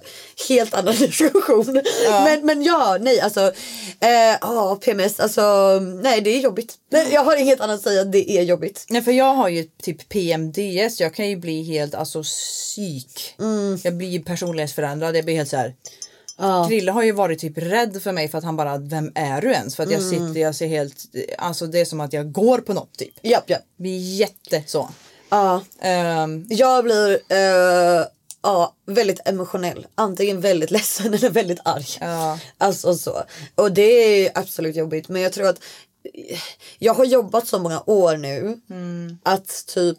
Helt 0.50 0.74
annan 0.74 0.96
diskussion. 1.00 1.82
Men, 2.26 2.46
men 2.46 2.64
ja, 2.64 2.98
nej 3.02 3.20
alltså. 3.20 3.42
eh, 4.00 4.38
Ja, 4.42 4.78
PMS, 4.82 5.20
alltså 5.20 5.42
nej 6.04 6.22
det 6.22 6.30
är 6.30 6.40
jobbigt. 6.40 6.74
Nej, 6.92 7.08
jag 7.14 7.24
har 7.24 7.36
inget 7.36 7.62
annat 7.62 7.76
att 7.76 7.84
säga, 7.84 8.04
det 8.04 8.32
är 8.32 8.42
jobbigt. 8.44 8.86
Nej 8.90 9.02
för 9.02 9.12
jag 9.12 9.34
har 9.36 9.50
ju 9.50 9.64
typ 9.64 10.10
PMDS. 10.10 11.00
Jag 11.00 11.14
kan 11.16 11.30
ju 11.30 11.36
bli 11.36 11.64
helt 11.64 11.96
alltså 11.96 12.24
psyk. 12.24 13.36
Jag 13.84 13.98
blir 13.98 14.20
personlighetsförändrad. 14.20 15.16
Jag 15.18 15.26
blir 15.26 15.36
helt 15.36 15.50
så 15.50 15.58
här. 15.58 15.76
Ja. 16.38 16.66
Krille 16.70 16.92
har 16.92 17.04
ju 17.04 17.12
varit 17.12 17.40
typ 17.40 17.58
rädd 17.58 18.04
för 18.04 18.12
mig 18.12 18.28
för 18.28 18.38
att 18.38 18.44
han 18.44 18.56
bara, 18.58 18.78
vem 18.78 19.12
är 19.16 19.42
du 19.42 19.52
ens? 19.52 19.76
För 19.76 19.84
att 19.84 19.92
jag 19.92 20.02
sitter, 20.02 20.38
jag 20.40 20.56
ser 20.56 20.68
helt, 20.68 20.96
alltså 21.38 21.66
det 21.68 21.80
är 21.80 21.86
som 21.86 22.00
att 22.02 22.14
jag 22.14 22.32
går 22.32 22.58
på 22.58 22.74
något 22.74 22.98
typ. 22.98 23.14
Japp, 23.22 23.50
japp. 23.50 23.62
Blir 23.78 23.98
jätte 24.20 24.64
så. 24.68 24.90
Ja. 25.36 25.64
Ehm, 25.80 26.46
Jag 26.50 26.84
blir 26.84 27.20
eh, 27.30 28.06
ja, 28.44 28.76
väldigt 28.86 29.28
emotionell. 29.28 29.88
Antingen 29.96 30.42
väldigt 30.42 30.72
ledsen 30.72 31.14
eller 31.14 31.30
väldigt 31.30 31.60
arg. 31.66 31.86
Ja. 32.00 32.40
Alltså 32.58 32.94
så. 32.94 33.24
Och 33.56 33.72
det 33.72 33.82
är 33.82 34.32
absolut 34.36 34.76
jobbigt. 34.76 35.10
Men 35.10 35.22
jag 35.22 35.34
tror 35.34 35.48
att 35.48 35.60
jag 36.80 36.94
har 36.94 37.06
jobbat 37.06 37.48
så 37.48 37.60
många 37.60 37.84
år 37.86 38.18
nu 38.18 38.60
att 39.24 39.66
typ 39.68 39.98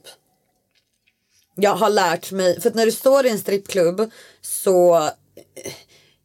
jag 1.55 1.75
har 1.75 1.91
lärt 1.91 2.33
mig, 2.33 2.61
för 2.61 2.69
att 2.69 2.75
när 2.75 2.87
du 2.87 2.93
står 2.93 3.27
i 3.27 3.31
en 3.31 3.39
strippklubb 3.39 4.11
så 4.41 4.97
eh, 4.97 5.73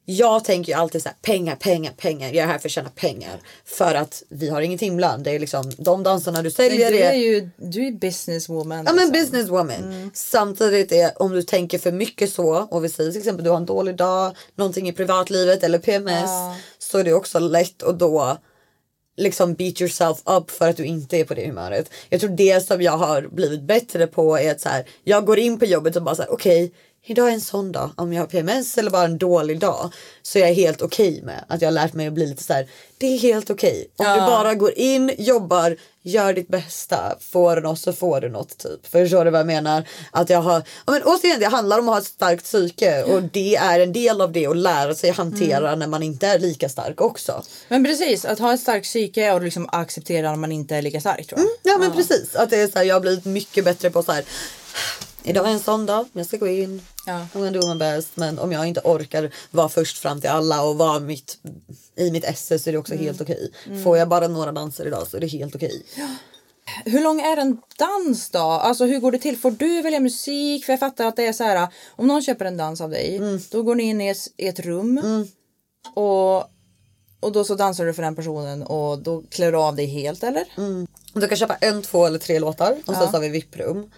jag 0.05 0.43
tänker 0.43 0.71
ju 0.71 0.77
alltid 0.77 1.03
så 1.03 1.09
här, 1.09 1.15
pengar, 1.21 1.55
pengar, 1.55 1.91
pengar. 1.97 2.27
Jag 2.27 2.43
är 2.43 2.47
här 2.47 2.57
för 2.57 2.67
att 2.67 2.71
tjäna 2.71 2.89
pengar. 2.89 3.39
För 3.65 3.95
att 3.95 4.23
vi 4.29 4.49
har 4.49 4.61
ingen 4.61 4.79
timlön. 4.79 5.23
Det 5.23 5.31
är 5.31 5.39
liksom 5.39 5.71
de 5.77 6.03
danserna 6.03 6.41
du 6.41 6.51
säljer. 6.51 6.91
du 6.91 6.97
det 6.97 7.03
är 7.03 7.13
ju, 7.13 7.49
du 7.57 7.87
är 7.87 7.91
businesswoman. 7.91 8.85
Ja 8.85 8.93
men 8.93 8.95
liksom. 8.95 9.11
businesswoman. 9.11 10.11
Samtidigt 10.13 10.91
är 10.91 11.21
om 11.21 11.31
du 11.31 11.43
tänker 11.43 11.79
för 11.79 11.91
mycket 11.91 12.33
så 12.33 12.55
och 12.55 12.83
vi 12.83 12.89
säger 12.89 13.11
till 13.11 13.19
exempel 13.19 13.43
du 13.43 13.49
har 13.49 13.57
en 13.57 13.65
dålig 13.65 13.95
dag, 13.95 14.35
någonting 14.55 14.89
i 14.89 14.93
privatlivet 14.93 15.63
eller 15.63 15.79
PMS. 15.79 16.23
Ja. 16.25 16.55
Så 16.79 16.97
är 16.97 17.03
det 17.03 17.13
också 17.13 17.39
lätt 17.39 17.83
att 17.83 17.99
då 17.99 18.37
liksom 19.17 19.53
beat 19.53 19.81
yourself 19.81 20.17
up 20.25 20.51
för 20.51 20.69
att 20.69 20.77
du 20.77 20.85
inte 20.85 21.17
är 21.17 21.23
på 21.23 21.33
det 21.33 21.47
humöret. 21.47 21.89
Jag 22.09 22.19
tror 22.19 22.29
det 22.29 22.67
som 22.67 22.81
jag 22.81 22.97
har 22.97 23.21
blivit 23.21 23.61
bättre 23.61 24.07
på 24.07 24.37
är 24.37 24.51
att 24.51 24.61
så 24.61 24.69
här, 24.69 24.85
jag 25.03 25.25
går 25.25 25.39
in 25.39 25.59
på 25.59 25.65
jobbet 25.65 25.95
och 25.95 26.03
bara 26.03 26.15
så 26.15 26.21
här 26.21 26.33
okej 26.33 26.73
idag 27.05 27.29
är 27.29 27.33
en 27.33 27.41
sån 27.41 27.71
dag. 27.71 27.89
Om 27.95 28.13
jag 28.13 28.21
har 28.21 28.27
PMS 28.27 28.77
eller 28.77 28.91
bara 28.91 29.05
en 29.05 29.17
dålig 29.17 29.59
dag 29.59 29.93
så 30.21 30.39
är 30.39 30.47
jag 30.47 30.53
helt 30.53 30.81
okej 30.81 31.21
med 31.23 31.45
att 31.47 31.61
jag 31.61 31.67
har 31.67 31.73
lärt 31.73 31.93
mig 31.93 32.07
att 32.07 32.13
bli 32.13 32.25
lite 32.25 32.43
så 32.43 32.53
här. 32.53 32.67
Det 32.97 33.07
är 33.07 33.17
helt 33.19 33.49
okej. 33.49 33.87
Om 33.95 34.05
du 34.05 34.19
bara 34.19 34.55
går 34.55 34.77
in, 34.77 35.11
jobbar, 35.17 35.77
gör 36.01 36.33
ditt 36.33 36.47
bästa. 36.47 37.17
Får 37.19 37.55
du 37.55 37.61
något 37.61 37.79
så 37.79 37.93
får 37.93 38.21
du 38.21 38.29
något 38.29 38.57
typ. 38.57 38.87
Förstår 38.87 39.25
du 39.25 39.31
vad 39.31 39.39
jag 39.39 39.47
menar? 39.47 39.83
Att 40.11 40.29
jag 40.29 40.41
har, 40.41 40.63
ja, 40.85 40.91
men 40.93 41.03
återigen 41.03 41.39
det 41.39 41.45
handlar 41.45 41.79
om 41.79 41.89
att 41.89 41.93
ha 41.95 41.99
ett 41.99 42.05
starkt 42.07 42.43
psyke 42.43 43.03
och 43.03 43.23
det 43.23 43.55
är 43.55 43.79
en 43.79 43.93
del 43.93 44.21
av 44.21 44.31
det 44.31 44.47
att 44.47 44.57
lära 44.57 44.95
sig 44.95 45.11
hantera 45.11 45.75
när 45.75 45.87
man 45.87 46.03
inte 46.03 46.27
är 46.27 46.39
lika 46.39 46.69
stark 46.69 47.01
också. 47.01 47.43
Men 47.67 47.83
precis, 47.85 48.25
att 48.25 48.39
ha 48.39 48.53
ett 48.53 48.61
starkt 48.61 48.85
psyke 48.85 49.31
och 49.31 49.41
liksom 49.41 49.69
acceptera 49.71 50.29
när 50.29 50.37
man 50.37 50.51
inte 50.51 50.75
är 50.75 50.81
lika 50.81 50.99
stark 50.99 51.27
tror 51.27 51.39
jag. 51.41 51.49
Ja 51.73 51.77
men 51.77 51.91
precis. 51.91 52.35
Att 52.35 52.49
det 52.49 52.61
är 52.61 52.67
så 52.67 52.77
här, 52.77 52.85
jag 52.85 52.95
har 52.95 53.01
blivit 53.01 53.25
mycket 53.25 53.65
bättre 53.65 53.89
på 53.89 54.03
så 54.03 54.11
här. 54.11 54.23
Idag 55.23 55.47
är 55.47 55.51
en 55.51 55.59
sån 55.59 55.85
dag, 55.85 56.05
jag 56.13 56.25
ska 56.25 56.37
gå 56.37 56.47
in. 56.47 56.81
Ja. 57.05 57.13
I'm 57.13 57.27
gonna 57.33 57.51
do 57.51 57.67
my 57.73 57.75
best. 57.79 58.09
Men 58.17 58.39
om 58.39 58.51
jag 58.51 58.65
inte 58.67 58.81
orkar 58.83 59.31
vara 59.51 59.69
först 59.69 59.97
fram 59.97 60.21
till 60.21 60.29
alla 60.29 60.63
och 60.63 60.77
vara 60.77 60.99
mitt, 60.99 61.37
i 61.95 62.11
mitt 62.11 62.23
esse 62.23 62.59
så 62.59 62.69
är 62.69 62.71
det 62.71 62.77
också 62.77 62.93
Mm. 62.93 63.05
helt 63.05 63.21
okej. 63.21 63.51
Får 63.83 63.97
jag 63.97 64.07
bara 64.09 64.27
några 64.27 64.51
danser 64.51 64.87
idag 64.87 65.07
så 65.07 65.17
är 65.17 65.21
det 65.21 65.27
helt 65.27 65.55
okej. 65.55 65.83
Hur 66.85 67.01
lång 67.03 67.21
är 67.21 67.37
en 67.37 67.57
dans 67.77 68.29
då? 68.29 68.39
Alltså 68.39 68.85
hur 68.85 68.99
går 68.99 69.11
det 69.11 69.17
till? 69.17 69.37
Får 69.37 69.51
du 69.51 69.81
välja 69.81 69.99
musik? 69.99 70.65
För 70.65 70.73
jag 70.73 70.79
fattar 70.79 71.05
att 71.05 71.15
det 71.15 71.27
är 71.27 71.33
så 71.33 71.43
här. 71.43 71.67
Om 71.95 72.07
någon 72.07 72.21
köper 72.21 72.45
en 72.45 72.57
dans 72.57 72.81
av 72.81 72.89
dig. 72.89 73.17
Mm. 73.17 73.39
Då 73.51 73.63
går 73.63 73.75
ni 73.75 73.83
in 73.83 74.01
i 74.01 74.07
ett, 74.07 74.17
i 74.37 74.47
ett 74.47 74.59
rum. 74.59 75.01
Och, 75.95 76.37
och 77.19 77.31
då 77.31 77.43
så 77.43 77.55
dansar 77.55 77.85
du 77.85 77.93
för 77.93 78.03
den 78.03 78.15
personen. 78.15 78.63
Och 78.63 78.99
då 78.99 79.23
klär 79.29 79.51
du 79.51 79.57
av 79.57 79.75
dig 79.75 79.85
helt 79.85 80.23
eller? 80.23 80.45
Du 81.13 81.27
kan 81.27 81.37
köpa 81.37 81.55
en, 81.55 81.81
två 81.81 82.05
eller 82.05 82.19
tre 82.19 82.39
låtar 82.39 82.77
och 82.85 82.95
sen 82.95 83.07
så 83.07 83.11
har 83.11 83.19
vi 83.19 83.29
VIP-rum. 83.29 83.91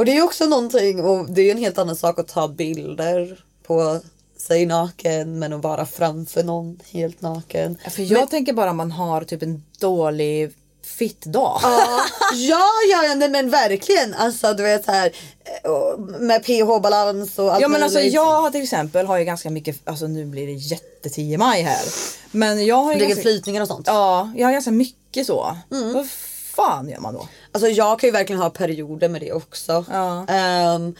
Och 0.00 0.06
det 0.06 0.12
är 0.12 0.16
ju 0.16 0.22
också 0.22 0.46
någonting 0.46 1.04
och 1.04 1.30
det 1.30 1.42
är 1.42 1.52
en 1.52 1.58
helt 1.58 1.78
annan 1.78 1.96
sak 1.96 2.18
att 2.18 2.28
ta 2.28 2.48
bilder 2.48 3.44
på 3.66 4.00
sig 4.36 4.66
naken 4.66 5.38
men 5.38 5.52
att 5.52 5.62
vara 5.62 5.86
framför 5.86 6.42
någon 6.42 6.80
helt 6.90 7.20
naken. 7.20 7.78
För 7.90 8.12
jag 8.12 8.30
tänker 8.30 8.52
bara 8.52 8.70
om 8.70 8.76
man 8.76 8.92
har 8.92 9.24
typ 9.24 9.42
en 9.42 9.64
dålig 9.78 10.52
fit-dag. 10.84 11.60
Ja, 11.62 12.00
ja, 12.34 12.64
ja, 12.90 13.04
ja 13.04 13.14
nej, 13.14 13.28
men 13.28 13.50
verkligen. 13.50 14.14
Alltså 14.14 14.54
du 14.54 14.62
vet 14.62 14.84
så 14.84 14.92
här 14.92 15.12
eh, 15.44 15.98
med 15.98 16.44
pH-balans 16.44 17.38
och 17.38 17.52
allt 17.52 17.62
Ja 17.62 17.68
men 17.68 17.82
alltså 17.82 18.00
jag 18.00 18.40
har 18.40 18.50
till 18.50 18.62
exempel 18.62 19.06
har 19.06 19.18
ju 19.18 19.24
ganska 19.24 19.50
mycket, 19.50 19.88
alltså 19.88 20.06
nu 20.06 20.26
blir 20.26 20.46
det 20.46 20.52
jätte 20.52 21.10
10 21.10 21.38
maj 21.38 21.62
här. 21.62 21.84
Men 22.30 22.66
jag 22.66 22.76
har 22.76 22.92
ju 22.92 22.98
Ligger 22.98 23.08
ganska, 23.08 23.22
flytningar 23.22 23.62
och 23.62 23.68
sånt. 23.68 23.86
Ja, 23.86 24.32
jag 24.36 24.46
har 24.46 24.52
ganska 24.52 24.70
mycket 24.70 25.26
så. 25.26 25.56
Mm. 25.72 25.92
Vad 25.92 26.08
fan 26.56 26.88
gör 26.88 27.00
man 27.00 27.14
då? 27.14 27.28
Alltså 27.52 27.68
jag 27.68 28.00
kan 28.00 28.08
ju 28.08 28.12
verkligen 28.12 28.42
ha 28.42 28.50
perioder 28.50 29.08
med 29.08 29.20
det 29.20 29.32
också. 29.32 29.84
Ja. 29.90 30.26
Ehm, 30.28 30.94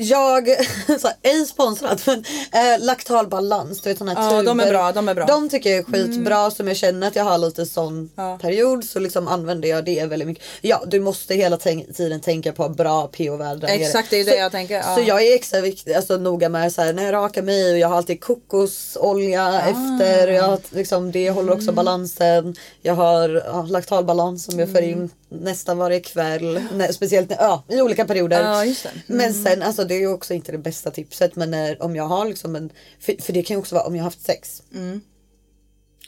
jag, 0.00 0.46
så 1.00 1.06
här, 1.08 1.16
ej 1.22 1.44
sponsrat 1.46 2.06
men 2.06 2.18
äh, 2.52 2.84
laktalbalans, 2.84 3.80
du 3.80 3.88
vet 3.90 3.98
såna 3.98 4.14
här 4.14 4.22
Ja, 4.24 4.30
tuber. 4.30 4.44
de 4.44 4.60
är 4.60 4.70
bra, 4.70 4.92
de 4.92 5.08
är 5.08 5.14
bra. 5.14 5.24
Mm. 5.24 5.34
De 5.42 5.48
tycker 5.48 5.70
jag 5.70 5.78
är 5.78 5.82
skitbra 5.84 6.50
som 6.50 6.68
jag 6.68 6.76
känner 6.76 7.08
att 7.08 7.16
jag 7.16 7.24
har 7.24 7.38
lite 7.38 7.66
sån 7.66 8.10
Ja. 8.16 8.38
period 8.42 8.84
så 8.84 8.98
liksom 8.98 9.28
använder 9.28 9.68
jag 9.68 9.84
det 9.84 10.06
väldigt 10.06 10.28
mycket. 10.28 10.44
Ja 10.60 10.82
du 10.86 11.00
måste 11.00 11.34
hela 11.34 11.56
tiden 11.56 12.20
tänka 12.20 12.52
på 12.52 12.68
bra 12.68 13.06
pH-värde 13.06 13.60
där 13.60 13.68
nere. 13.68 13.76
Exakt, 13.86 14.10
det 14.10 14.20
är 14.20 14.24
det 14.24 14.30
så, 14.30 14.36
jag 14.36 14.52
tänker, 14.52 14.74
ja. 14.74 14.94
Så 14.96 15.02
jag 15.06 15.22
är 15.22 15.34
extra 15.34 15.60
viktig, 15.60 15.92
alltså 15.94 16.16
noga 16.16 16.48
med 16.48 16.72
så 16.72 16.82
här, 16.82 16.92
när 16.92 17.04
jag 17.04 17.12
rakar 17.12 17.42
mig 17.42 17.72
och 17.72 17.78
jag 17.78 17.88
har 17.88 17.96
alltid 17.96 18.20
kokosolja 18.20 19.42
Ah. 19.46 19.60
efter. 19.60 20.28
Jag 20.28 20.58
liksom, 20.70 21.12
det 21.12 21.30
håller 21.30 21.52
Mm. 21.52 21.58
också 21.58 21.72
balansen. 21.72 22.54
Jag 22.82 22.94
har 22.94 23.42
ja, 23.46 23.62
laktalbalans 23.62 24.44
som 24.44 24.58
jag 24.58 24.72
för 24.72 24.82
in 24.82 25.10
nästan 25.28 25.78
varje 25.78 26.00
kväll. 26.00 26.60
Nä, 26.74 26.92
speciellt 26.92 27.30
när- 27.30 27.36
ja, 27.40 27.62
i 27.68 27.80
olika 27.80 28.04
perioder. 28.04 28.64
Just 28.64 28.82
det. 28.82 28.88
Mm. 28.88 29.02
Men 29.06 29.44
sen, 29.44 29.62
alltså 29.62 29.81
det 29.84 29.94
är 29.94 30.00
ju 30.00 30.08
också 30.08 30.34
inte 30.34 30.52
det 30.52 30.58
bästa 30.58 30.90
tipset. 30.90 31.36
Men 31.36 31.50
när, 31.50 31.82
om 31.82 31.96
jag 31.96 32.04
har 32.04 32.28
liksom 32.28 32.56
en, 32.56 32.70
för, 33.00 33.22
för 33.22 33.32
det 33.32 33.42
kan 33.42 33.54
ju 33.54 33.58
också 33.58 33.74
vara 33.74 33.86
om 33.86 33.96
jag 33.96 34.02
har 34.02 34.10
haft 34.10 34.26
sex. 34.26 34.62
Mm. 34.74 35.00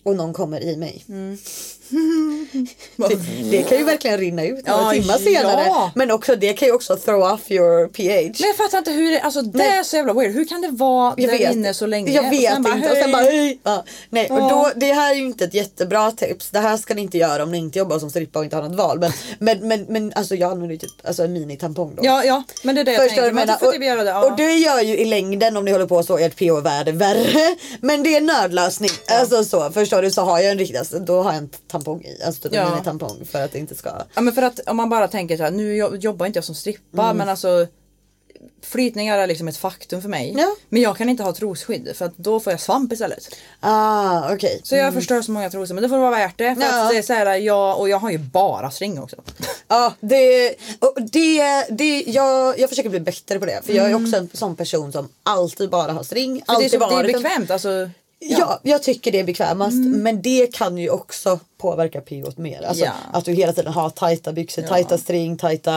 Och 0.02 0.16
någon 0.16 0.32
kommer 0.32 0.60
i 0.60 0.76
mig. 0.76 1.04
det, 1.08 1.38
det 3.50 3.62
kan 3.68 3.78
ju 3.78 3.84
verkligen 3.84 4.18
rinna 4.18 4.44
ut 4.44 4.66
några 4.66 4.80
Ja, 4.82 4.90
timmar 4.92 5.18
senare. 5.18 5.64
ja. 5.66 5.90
Men 5.94 6.10
också 6.10 6.36
det 6.36 6.52
kan 6.52 6.68
ju 6.68 6.74
också 6.74 6.96
throw 6.96 7.22
off 7.22 7.50
your 7.50 7.88
pH. 7.88 8.40
Men 8.40 8.48
jag 8.48 8.56
fattar 8.56 8.78
inte 8.78 8.90
hur 8.90 9.10
det, 9.10 9.20
alltså 9.20 9.42
det 9.42 9.58
Nej. 9.58 9.78
är 9.78 9.82
så 9.82 9.96
jävla 9.96 10.12
weird. 10.12 10.32
Hur 10.32 10.44
kan 10.44 10.60
det 10.60 10.68
vara 10.68 11.14
Jag 11.16 11.30
där 11.30 11.38
vet, 11.38 11.52
inne 11.52 11.74
så 11.74 11.86
länge? 11.86 12.12
jag 12.12 12.26
Och 12.26 12.32
vet 12.32 12.62
bara, 12.62 12.74
inte. 12.76 12.90
Och 12.90 12.96
sen 12.96 13.12
bara 13.12 13.22
hej. 13.22 13.58
Ja, 13.62 13.84
nej, 14.10 14.30
och 14.30 14.38
då, 14.40 14.70
det 14.76 14.92
här 14.92 15.10
är 15.10 15.14
ju 15.16 15.24
inte 15.26 15.44
ett 15.44 15.54
jättebra 15.54 16.10
tips. 16.10 16.50
Det 16.50 16.58
här 16.58 16.76
ska 16.76 16.94
ni 16.94 17.02
inte 17.02 17.18
göra 17.18 17.42
om 17.42 17.50
ni 17.52 17.58
inte 17.58 17.78
jobbar 17.78 17.98
som 17.98 18.10
strippa 18.10 18.38
och 18.38 18.44
inte 18.44 18.56
har 18.56 18.62
något 18.62 18.76
val. 18.76 18.98
Men, 18.98 19.12
men, 19.38 19.68
men, 19.68 19.86
men 19.88 20.12
alltså 20.16 20.34
jag 20.34 20.50
använder 20.50 20.72
ju 20.74 20.78
typ 20.78 21.06
alltså, 21.06 21.22
en 21.24 21.32
minitampong 21.32 21.94
då. 21.96 22.02
Ja, 22.04 22.24
ja, 22.24 22.42
men 22.62 22.74
det 22.74 22.80
är 22.80 22.84
det 22.84 22.96
Förstår 22.96 23.22
tänker. 23.22 23.56
jag 23.62 23.72
typ 23.72 23.82
göra 23.84 24.04
det. 24.04 24.12
Och, 24.14 24.24
Ja. 24.24 24.30
och 24.30 24.36
det 24.36 24.52
gör 24.54 24.80
ju 24.80 24.96
i 24.98 25.04
längden 25.04 25.56
om 25.56 25.64
ni 25.64 25.72
håller 25.72 25.86
på 25.86 26.02
så 26.02 26.18
ert 26.18 26.36
pH-värde 26.36 26.92
värre. 26.92 27.56
Men 27.80 28.02
det 28.02 28.12
är 28.14 28.16
en 28.16 28.26
nödlösning. 28.26 28.90
Alltså 29.20 29.44
så, 29.44 29.70
förstår 29.70 30.02
du 30.02 30.10
så 30.10 30.22
har 30.22 30.38
jag 30.40 30.50
en 30.52 30.58
riktig, 30.58 30.76
alltså, 30.78 30.98
då 30.98 31.22
har 31.22 31.32
jag 31.32 31.38
en 31.38 31.50
tampong 31.74 32.02
i. 32.04 32.22
Alltså 32.26 32.42
typ 32.42 32.52
en 32.52 32.58
Ja. 32.58 32.70
minitampong 32.70 33.24
för 33.30 33.42
att 33.44 33.52
det 33.52 33.58
inte 33.58 33.74
ska. 33.74 33.90
Ja 34.14 34.20
men 34.20 34.34
för 34.34 34.42
att 34.42 34.60
om 34.66 34.76
man 34.76 34.88
bara 34.88 35.08
tänker 35.08 35.36
så 35.36 35.42
här, 35.42 35.50
nu 35.50 35.76
jo- 35.76 35.96
jobbar 35.96 36.26
inte 36.26 36.36
jag 36.36 36.44
som 36.44 36.54
strippa 36.54 37.02
Mm. 37.04 37.16
men 37.16 37.28
alltså 37.28 37.66
Flytningar 38.62 39.18
är 39.18 39.26
liksom 39.26 39.48
ett 39.48 39.56
faktum 39.56 40.02
för 40.02 40.08
mig. 40.08 40.34
Ja. 40.38 40.54
Men 40.68 40.82
jag 40.82 40.96
kan 40.96 41.08
inte 41.08 41.22
ha 41.22 41.32
trosskydd 41.32 41.92
för 41.96 42.04
att 42.04 42.16
då 42.16 42.40
får 42.40 42.52
jag 42.52 42.60
svamp 42.60 42.92
istället. 42.92 43.28
Ah 43.60 44.34
okej. 44.34 44.60
Så 44.64 44.76
jag 44.76 44.94
förstör 44.94 45.22
så 45.22 45.30
många 45.32 45.50
trosor 45.50 45.74
men 45.74 45.82
det 45.82 45.88
får 45.88 45.98
vara 45.98 46.10
värt 46.10 46.38
det. 46.38 46.54
För 46.54 46.62
Ja. 46.62 46.84
att 46.84 46.90
det 46.90 46.98
är 46.98 47.02
så 47.02 47.12
här, 47.12 47.36
jag, 47.36 47.80
och 47.80 47.88
jag 47.88 47.98
har 47.98 48.10
ju 48.10 48.18
bara 48.18 48.70
string 48.70 49.00
också. 49.02 49.16
Ja, 49.68 49.94
det, 50.00 50.54
och 50.80 50.94
det, 51.12 51.64
det, 51.70 52.00
jag, 52.06 52.58
jag 52.58 52.68
försöker 52.70 52.90
bli 52.90 53.00
bättre 53.00 53.38
på 53.38 53.46
det. 53.46 53.60
För 53.66 53.72
jag 53.72 53.90
är 53.90 53.94
också 53.94 54.16
en 54.16 54.28
sån 54.32 54.56
person 54.56 54.92
som 54.92 55.08
alltid 55.22 55.70
bara 55.70 55.92
har 55.92 56.02
string. 56.02 56.30
Mm. 56.30 56.42
För 56.46 56.52
det, 56.52 56.52
är 56.52 56.56
alltid 56.56 56.70
så, 56.80 56.88
det 56.88 56.94
är 56.94 57.16
en- 57.16 57.22
bekvämt 57.22 57.50
alltså. 57.50 57.90
Ja. 58.28 58.60
jag 58.62 58.82
tycker 58.82 59.12
det 59.12 59.20
är 59.20 59.24
bekvämast. 59.24 59.76
Men 59.76 60.22
det 60.22 60.54
kan 60.54 60.78
ju 60.78 60.90
också 60.90 61.40
påverka 61.58 62.00
pH 62.00 62.24
mer. 62.40 62.62
Alltså 62.62 62.84
Ja. 62.84 62.92
att 63.12 63.24
du 63.24 63.32
hela 63.32 63.52
tiden 63.52 63.72
har 63.72 63.90
tajta 63.90 64.32
byxor, 64.32 64.62
tajta 64.62 64.98
string, 64.98 65.36
tajta 65.36 65.76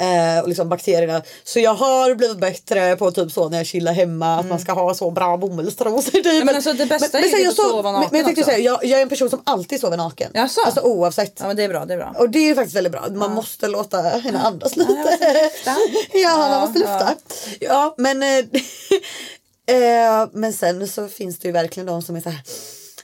eh, 0.00 0.42
och 0.42 0.48
liksom 0.48 0.68
bakterierna. 0.68 1.22
Så 1.44 1.60
jag 1.60 1.74
har 1.74 2.14
blivit 2.14 2.38
bättre 2.38 2.96
på 2.96 3.10
typ 3.10 3.32
så 3.32 3.48
när 3.48 3.56
jag 3.58 3.66
chillar 3.66 3.92
hemma 3.92 4.38
att 4.38 4.46
man 4.46 4.58
ska 4.58 4.72
ha 4.72 4.94
så 4.94 5.10
bra 5.10 5.36
bomullstrosor. 5.36 6.10
Typ. 6.10 6.26
Mm. 6.26 6.46
men 6.46 6.54
alltså, 6.54 6.72
det 6.72 6.86
bästa 6.86 7.18
är 7.18 7.22
ju 7.22 7.28
typ 7.30 7.48
att 7.48 7.56
sov- 7.56 7.70
sova 7.70 7.82
men, 7.82 7.92
naken 7.92 8.08
men 8.12 8.18
jag 8.18 8.26
tänkte 8.26 8.44
säga, 8.44 8.58
jag, 8.58 8.84
jag 8.84 8.98
är 8.98 9.02
en 9.02 9.08
person 9.08 9.30
som 9.30 9.40
alltid 9.44 9.80
sover 9.80 9.96
naken. 9.96 10.30
Jaså? 10.34 10.60
Alltså 10.66 10.80
oavsett. 10.80 11.36
Ja 11.40 11.46
men 11.46 11.56
det 11.56 11.62
är 11.62 11.68
bra, 11.68 11.84
det 11.84 11.94
är 11.94 11.98
bra. 11.98 12.14
Och 12.18 12.30
det 12.30 12.38
är 12.50 12.54
faktiskt 12.54 12.76
väldigt 12.76 12.92
bra. 12.92 13.06
Man 13.10 13.34
måste 13.34 13.68
låta 13.68 14.00
henne 14.02 14.38
andas 14.40 14.76
lite. 14.76 14.92
måste 14.92 15.42
lufta. 15.42 15.76
ja, 16.18 16.36
man 16.36 16.50
Ja, 16.50 16.60
måste 16.60 16.78
lufta. 16.78 17.14
Ja, 17.60 17.94
men, 17.98 18.22
eh, 19.74 20.28
men 20.32 20.52
sen 20.52 20.88
så 20.88 21.08
finns 21.08 21.38
det 21.38 21.48
ju 21.48 21.52
verkligen 21.52 21.86
de 21.86 22.02
som 22.02 22.16
är 22.16 22.20
så 22.20 22.30
här. 22.30 22.40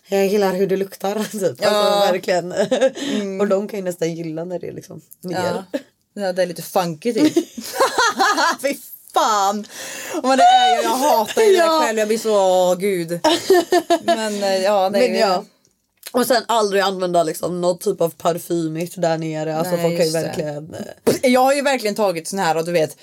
Jag 0.08 0.26
gillar 0.26 0.52
hur 0.54 0.66
du 0.66 0.76
luktar. 0.76 1.24
Typ. 1.32 1.58
Ja. 1.62 1.68
Alltså, 1.68 2.12
verkligen. 2.12 2.52
Och 3.40 3.48
de 3.48 3.68
kan 3.68 3.78
ju 3.78 3.84
nästan 3.84 4.14
gilla 4.14 4.44
när 4.44 4.58
det 4.58 4.68
är 4.68 4.72
liksom 4.72 5.00
mer. 5.20 5.64
Ja. 5.72 5.78
Ja, 6.22 6.32
det 6.32 6.42
är 6.42 6.46
lite 6.46 6.62
funky 6.62 7.12
typ. 7.14 7.34
Fy 8.62 8.74
fan! 9.14 9.66
Men 10.22 10.38
det 10.38 10.44
är 10.44 10.76
ju, 10.76 10.82
jag 10.82 10.90
hatar 10.90 11.42
ju 11.42 11.52
Ja. 11.56 11.72
det 11.80 11.86
själv, 11.86 11.98
jag 11.98 12.08
blir 12.08 12.18
så, 12.18 12.34
åh 12.36 12.74
gud. 12.78 13.20
Men 14.04 14.42
eh, 14.42 14.56
ja, 14.62 14.90
det 14.90 14.98
är 15.06 15.10
Men 15.10 15.20
ja. 15.20 15.44
Och 16.12 16.26
sen 16.26 16.42
aldrig 16.48 16.82
använda 16.82 17.22
liksom 17.22 17.60
någon 17.60 17.78
typ 17.78 18.00
av 18.00 18.08
parfymigt 18.10 18.94
där 19.00 19.18
nere. 19.18 19.56
Alltså 19.56 19.74
Nej, 19.76 19.82
folk 19.82 20.12
kan 20.12 20.22
verkligen. 20.22 20.74
eh, 20.74 21.30
Jag 21.32 21.40
har 21.40 21.52
ju 21.54 21.62
verkligen 21.62 21.94
tagit 21.96 22.28
sån 22.28 22.38
här 22.38 22.56
och 22.56 22.64
du 22.64 22.72
vet 22.72 22.96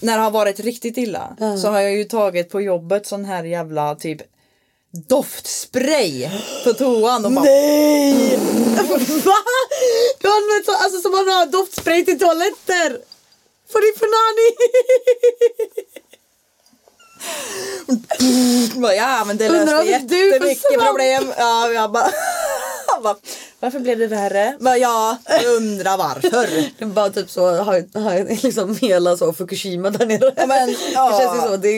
när 0.00 0.16
det 0.16 0.22
har 0.22 0.30
varit 0.30 0.60
riktigt 0.60 0.96
illa 0.96 1.36
så 1.62 1.68
har 1.68 1.80
jag 1.80 1.92
ju 1.92 2.04
tagit 2.04 2.50
på 2.50 2.60
jobbet 2.60 3.06
sån 3.06 3.24
här 3.24 3.44
jävla 3.44 3.94
typ 3.94 4.22
doftspray 5.08 6.30
på 6.64 6.72
toan 6.72 7.24
och 7.24 7.32
bara 7.32 7.44
Nej! 7.44 8.36
Va? 9.24 9.38
Du 10.20 10.28
har 10.28 10.36
använt 10.36 10.64
så, 10.64 10.72
alltså 10.72 11.00
som 11.00 11.12
man 11.12 11.28
har 11.28 11.46
doftspray 11.46 12.04
till 12.04 12.18
toaletter. 12.18 12.98
För 13.72 13.80
nani? 14.16 14.56
Bara, 18.74 18.94
ja 18.94 19.24
men 19.26 19.36
det 19.36 19.48
löste 19.48 19.90
jättemycket 19.90 20.86
problem. 20.86 21.32
Ja, 21.38 21.72
jag 21.72 21.92
bara, 21.92 22.10
bara, 23.02 23.16
varför 23.60 23.80
blev 23.80 23.98
det 23.98 24.06
värre? 24.06 24.56
Bara, 24.60 24.78
ja, 24.78 25.18
jag 25.24 25.44
undrar 25.56 25.96
varför. 25.96 26.84
Bara 26.86 27.10
typ 27.10 27.30
så, 27.30 27.46
har, 27.46 28.00
har 28.00 28.42
liksom 28.42 28.76
hela 28.76 29.16
så 29.16 29.32
Fukushima 29.32 29.90
där 29.90 30.06
nere. 30.06 30.32
Ja, 30.36 30.46
men, 30.46 30.76
ja. 30.94 31.10
Det 31.18 31.24
känns 31.24 31.36
ju 31.36 31.48
så, 31.48 31.56
det 31.56 31.68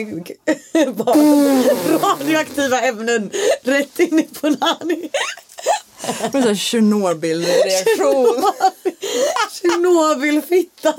är 0.81 0.91
bara 0.91 2.15
radioaktiva 2.15 2.81
ämnen 2.81 3.31
rätt 3.63 3.99
in 3.99 4.19
i 4.19 4.23
på 4.23 4.49
nani. 4.49 5.09
Men 6.31 6.43
så 6.43 6.55
Tjernobyl-reaktion. 6.55 8.43
Tjernobylfitta. 9.61 10.93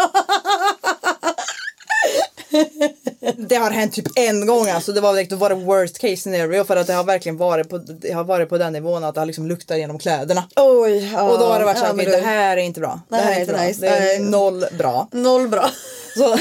Det 3.36 3.56
har 3.56 3.70
hänt 3.70 3.92
typ 3.92 4.06
en 4.16 4.46
gång 4.46 4.68
alltså. 4.68 4.92
Det 4.92 5.00
var, 5.00 5.12
direkt- 5.14 5.30
det 5.30 5.36
var 5.36 5.48
det 5.48 5.54
worst 5.54 5.98
case 5.98 6.16
scenario 6.16 6.64
för 6.64 6.76
att 6.76 6.86
det 6.86 6.92
har 6.92 7.04
verkligen 7.04 7.36
varit 7.36 7.68
på, 7.68 7.78
det 7.78 8.12
har 8.12 8.24
varit 8.24 8.48
på 8.48 8.58
den 8.58 8.72
nivån 8.72 9.04
att 9.04 9.14
det 9.14 9.20
har 9.20 9.26
liksom 9.26 9.46
luktat 9.46 9.78
genom 9.78 9.98
kläderna. 9.98 10.44
Oj, 10.56 11.12
ja. 11.14 11.22
Och 11.30 11.38
då 11.38 11.44
har 11.46 11.58
det 11.58 11.64
varit 11.64 11.78
så 11.78 11.84
Ja, 11.84 11.88
här, 11.96 12.04
du- 12.04 12.10
det 12.10 12.16
här 12.26 12.56
är 12.56 12.60
inte 12.60 12.80
bra. 12.80 13.00
Det 13.08 13.16
här 13.16 13.24
Nej, 13.24 13.36
är 13.36 13.40
inte 13.40 13.52
bra. 13.52 13.62
nice. 13.62 13.80
Det 13.80 13.88
är 13.88 14.00
Nej. 14.00 14.18
noll 14.30 14.64
bra. 14.78 15.08
Noll 15.12 15.48
bra. 15.48 15.70
Så, 16.16 16.38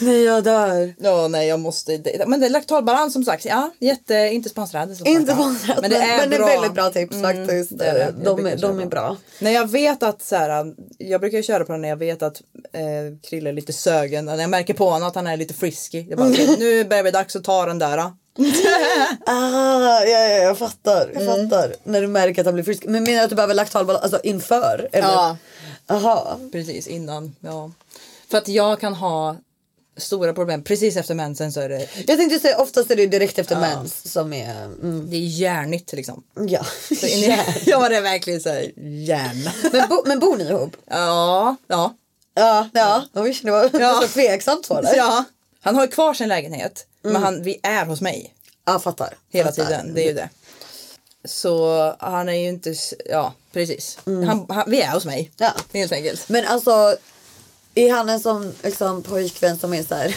Nej 0.04 0.22
jag 0.24 0.44
dör. 0.44 0.94
Ja, 0.98 1.28
nej 1.28 1.48
jag 1.48 1.60
måste. 1.60 2.02
Men 2.26 2.40
det 2.40 2.46
är 2.46 2.50
laktalbalans 2.50 3.12
som 3.12 3.24
sagt. 3.24 3.44
Ja, 3.44 3.70
jätte, 3.78 4.14
inte 4.14 4.48
sponsrad. 4.48 4.96
Inte 5.04 5.32
sponsrat 5.34 5.78
Men 5.80 5.90
det 5.90 5.96
är 5.96 6.18
men 6.18 6.30
det 6.30 6.36
är 6.36 6.38
bra. 6.38 6.46
väldigt 6.46 6.72
bra 6.74 6.90
tips 6.90 7.22
faktiskt. 7.22 7.78
det 7.78 7.84
är 7.86 7.94
det. 7.94 8.14
De, 8.24 8.36
köra 8.44 8.56
de 8.56 8.80
är 8.80 8.86
bra. 8.86 9.16
När 9.38 9.50
jag 9.50 9.70
vet 9.70 10.02
att 10.02 10.22
så 10.22 10.36
här, 10.36 10.74
jag 10.98 11.20
brukar 11.20 11.42
köra 11.42 11.64
på 11.64 11.72
den 11.72 11.82
när 11.82 11.88
jag 11.88 11.96
vet 11.96 12.22
att 12.22 12.42
eh, 12.72 13.28
Krille 13.30 13.50
är 13.50 13.54
lite 13.54 13.72
sögen. 13.72 14.24
När 14.24 14.36
jag 14.40 14.50
märker 14.50 14.74
på 14.74 14.90
honom 14.90 15.08
att 15.08 15.14
han 15.14 15.26
är 15.26 15.36
lite 15.36 15.54
frisky. 15.54 16.06
Jag 16.08 16.18
bara, 16.18 16.28
nu 16.58 16.84
börjar 16.84 17.02
det 17.04 17.10
dags 17.10 17.36
att 17.36 17.44
ta 17.44 17.66
den 17.66 17.78
där. 17.78 17.98
Ah, 19.26 20.04
ja, 20.04 20.04
ja, 20.06 20.36
jag 20.36 20.58
fattar. 20.58 21.10
Jag 21.14 21.22
Mm. 21.22 21.50
fattar. 21.50 21.74
När 21.84 22.00
du 22.00 22.06
märker 22.06 22.42
att 22.42 22.46
han 22.46 22.54
blir 22.54 22.64
frisk. 22.64 22.84
Men 22.84 23.02
menar 23.04 23.18
du 23.18 23.24
att 23.24 23.30
du 23.30 23.36
behöver 23.36 23.54
laktalbalans 23.54 24.02
alltså 24.02 24.20
inför? 24.22 24.88
Eller? 24.92 25.08
Ja. 25.08 25.36
Aha. 25.86 26.38
Precis 26.52 26.86
innan. 26.86 27.34
Ja. 27.40 27.70
För 28.30 28.38
att 28.38 28.48
jag 28.48 28.80
kan 28.80 28.94
ha 28.94 29.36
stora 29.96 30.32
problem. 30.34 30.62
Precis 30.64 30.96
efter 30.96 31.14
mensen 31.14 31.52
så 31.52 31.60
är 31.60 31.68
det, 31.68 31.88
Jag 32.06 32.18
tänkte 32.18 32.38
säga 32.38 32.58
oftast 32.58 32.90
är 32.90 32.96
det 32.96 33.06
direkt 33.06 33.38
efter 33.38 33.60
mens 33.60 34.12
som 34.12 34.32
är... 34.32 34.64
Mm, 34.64 35.10
det 35.10 35.16
är 35.16 35.20
järnigt 35.20 35.92
liksom. 35.92 36.22
ja. 36.48 36.64
Så 37.00 37.06
in 37.06 37.18
i, 37.24 37.38
ja 37.66 37.88
det 37.88 37.96
är 37.96 38.00
verkligen 38.02 38.40
så 38.40 38.48
här 38.48 38.72
järn. 38.84 39.48
men, 39.72 39.88
bo, 39.88 40.02
men 40.06 40.18
bor 40.18 40.36
ni 40.36 40.44
ihop? 40.44 40.76
Ja, 40.90 41.56
ja. 41.66 41.94
Ja, 42.34 42.68
ja. 42.72 43.04
Oj, 43.14 43.40
det 43.42 43.50
var 43.50 43.70
Ja. 43.80 44.00
så 44.02 44.08
tveksamt 44.08 44.66
för 44.66 44.82
dig. 44.82 44.92
ja. 44.96 45.24
Han 45.60 45.74
har 45.74 45.82
ju 45.82 45.88
kvar 45.90 46.14
sin 46.14 46.28
lägenhet. 46.28 46.86
Men 47.02 47.16
han, 47.16 47.42
vi 47.42 47.60
är 47.62 47.84
hos 47.84 48.00
mig. 48.00 48.34
Ja, 48.66 48.78
fattar. 48.78 49.14
Hela 49.32 49.52
fattar. 49.52 49.64
tiden, 49.66 49.94
det 49.94 50.02
är 50.02 50.06
ju 50.06 50.12
det. 50.14 50.28
Så 51.24 51.94
han 51.98 52.28
är 52.28 52.32
ju 52.32 52.48
inte, 52.48 52.74
ja 53.10 53.34
precis. 53.52 53.98
Han, 54.04 54.46
han, 54.48 54.64
vi 54.70 54.80
är 54.80 54.90
hos 54.92 55.04
mig. 55.04 55.30
Ja. 55.36 55.52
Helt 55.72 55.92
enkelt. 55.92 56.28
Men 56.28 56.44
alltså, 56.46 56.96
är 57.74 57.92
han 57.92 58.08
en 58.08 58.20
sån 58.20 58.54
liksom, 58.62 59.02
pojkvän 59.02 59.58
som 59.58 59.74
är 59.74 59.82
så 59.82 59.94
här 59.94 60.14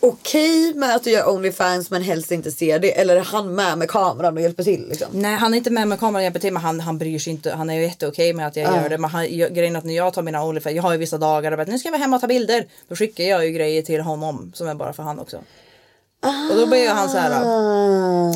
okej 0.00 0.74
med 0.74 0.96
att 0.96 1.04
du 1.04 1.10
gör 1.10 1.28
Onlyfans 1.28 1.90
men 1.90 2.02
helst 2.02 2.30
inte 2.30 2.50
ser 2.50 2.78
det? 2.78 3.00
Eller 3.00 3.16
är 3.16 3.20
han 3.20 3.54
med 3.54 3.78
med 3.78 3.88
kameran 3.88 4.36
och 4.36 4.42
hjälper 4.42 4.64
till? 4.64 4.88
Liksom? 4.88 5.08
Nej 5.12 5.36
han 5.36 5.54
är 5.54 5.58
inte 5.58 5.70
med 5.70 5.88
med 5.88 6.00
kameran 6.00 6.16
och 6.16 6.22
hjälper 6.22 6.40
till 6.40 6.52
men 6.52 6.62
han, 6.62 6.80
han 6.80 6.98
bryr 6.98 7.18
sig 7.18 7.32
inte. 7.32 7.52
Han 7.52 7.70
är 7.70 7.74
ju 7.74 7.82
jätteokej 7.82 8.32
med 8.32 8.46
att 8.46 8.56
jag 8.56 8.76
gör 8.76 8.88
det. 8.88 8.98
Men 8.98 9.10
han, 9.10 9.36
jag, 9.38 9.54
grejen 9.54 9.76
är 9.76 9.78
att 9.78 9.84
när 9.84 9.96
jag 9.96 10.14
tar 10.14 10.22
mina 10.22 10.44
Onlyfans, 10.44 10.76
jag 10.76 10.82
har 10.82 10.92
ju 10.92 10.98
vissa 10.98 11.18
dagar 11.18 11.50
där 11.50 11.58
jag 11.58 11.68
nu 11.68 11.78
ska 11.78 11.90
vi 11.90 11.98
hem 11.98 12.14
och 12.14 12.20
ta 12.20 12.26
bilder. 12.26 12.66
Då 12.88 12.96
skickar 12.96 13.24
jag 13.24 13.46
ju 13.46 13.52
grejer 13.52 13.82
till 13.82 14.00
honom 14.00 14.52
som 14.54 14.68
är 14.68 14.74
bara 14.74 14.92
för 14.92 15.02
han 15.02 15.18
också. 15.18 15.40
Och 16.50 16.56
då 16.56 16.66
blir 16.66 16.82
ju 16.82 16.88
han 16.88 17.08
så 17.10 17.16
här. 17.18 17.30
Ah. 17.44 18.32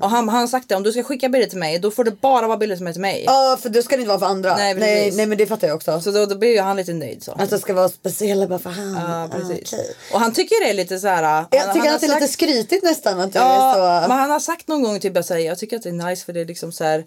Och 0.00 0.10
han, 0.10 0.28
han 0.28 0.40
har 0.40 0.46
sagt 0.46 0.68
det 0.68 0.74
om 0.74 0.82
du 0.82 0.92
ska 0.92 1.02
skicka 1.02 1.28
bilder 1.28 1.48
till 1.48 1.58
mig 1.58 1.78
då 1.78 1.90
får 1.90 2.04
det 2.04 2.10
bara 2.10 2.46
vara 2.46 2.56
bilder 2.56 2.76
som 2.76 2.86
är 2.86 2.92
till 2.92 3.00
mig. 3.00 3.22
Ja, 3.26 3.58
för 3.62 3.68
då 3.68 3.82
ska 3.82 3.96
det 3.96 4.00
inte 4.02 4.08
vara 4.08 4.18
för 4.18 4.26
andra. 4.26 4.56
Nej, 4.56 4.74
nej, 4.74 5.00
precis. 5.04 5.16
nej, 5.16 5.26
men 5.26 5.38
det 5.38 5.46
fattar 5.46 5.68
jag 5.68 5.74
också. 5.76 6.00
Så 6.00 6.10
då, 6.10 6.26
då 6.26 6.34
blir 6.38 6.48
ju 6.54 6.60
han 6.60 6.76
lite 6.76 6.92
nöjd 6.92 7.22
så. 7.24 7.32
Att 7.32 7.50
det 7.50 7.58
ska 7.58 7.74
vara 7.74 7.88
speciella 7.88 8.46
bara 8.46 8.58
för 8.58 8.70
han. 8.70 8.92
Ja 8.94 9.24
Ah, 9.24 9.28
precis. 9.28 9.72
okej. 9.72 9.94
Och 10.12 10.20
han 10.20 10.32
tycker 10.32 10.64
det 10.64 10.70
är 10.70 10.74
lite 10.74 10.98
så 10.98 11.08
här. 11.08 11.22
han- 11.22 11.44
Jag 11.50 11.72
tycker 11.74 11.86
han 11.86 11.94
att 11.94 12.00
det 12.00 12.06
är 12.06 12.10
har 12.12 12.20
lite 12.20 12.26
sagt- 12.32 12.32
skrytigt 12.42 12.84
nästan 12.84 13.20
att 13.20 13.34
Ja, 13.34 13.72
så... 14.02 14.08
men 14.08 14.18
han 14.18 14.30
har 14.30 14.40
sagt 14.40 14.68
någon 14.68 14.82
gång 14.82 15.00
typ 15.00 15.16
att 15.16 15.30
jag 15.30 15.58
tycker 15.58 15.76
att 15.76 15.82
det 15.82 15.88
är 15.88 16.08
nice 16.10 16.24
för 16.24 16.32
det 16.32 16.40
är 16.40 16.44
liksom 16.46 16.72
så 16.72 16.84
här. 16.84 17.04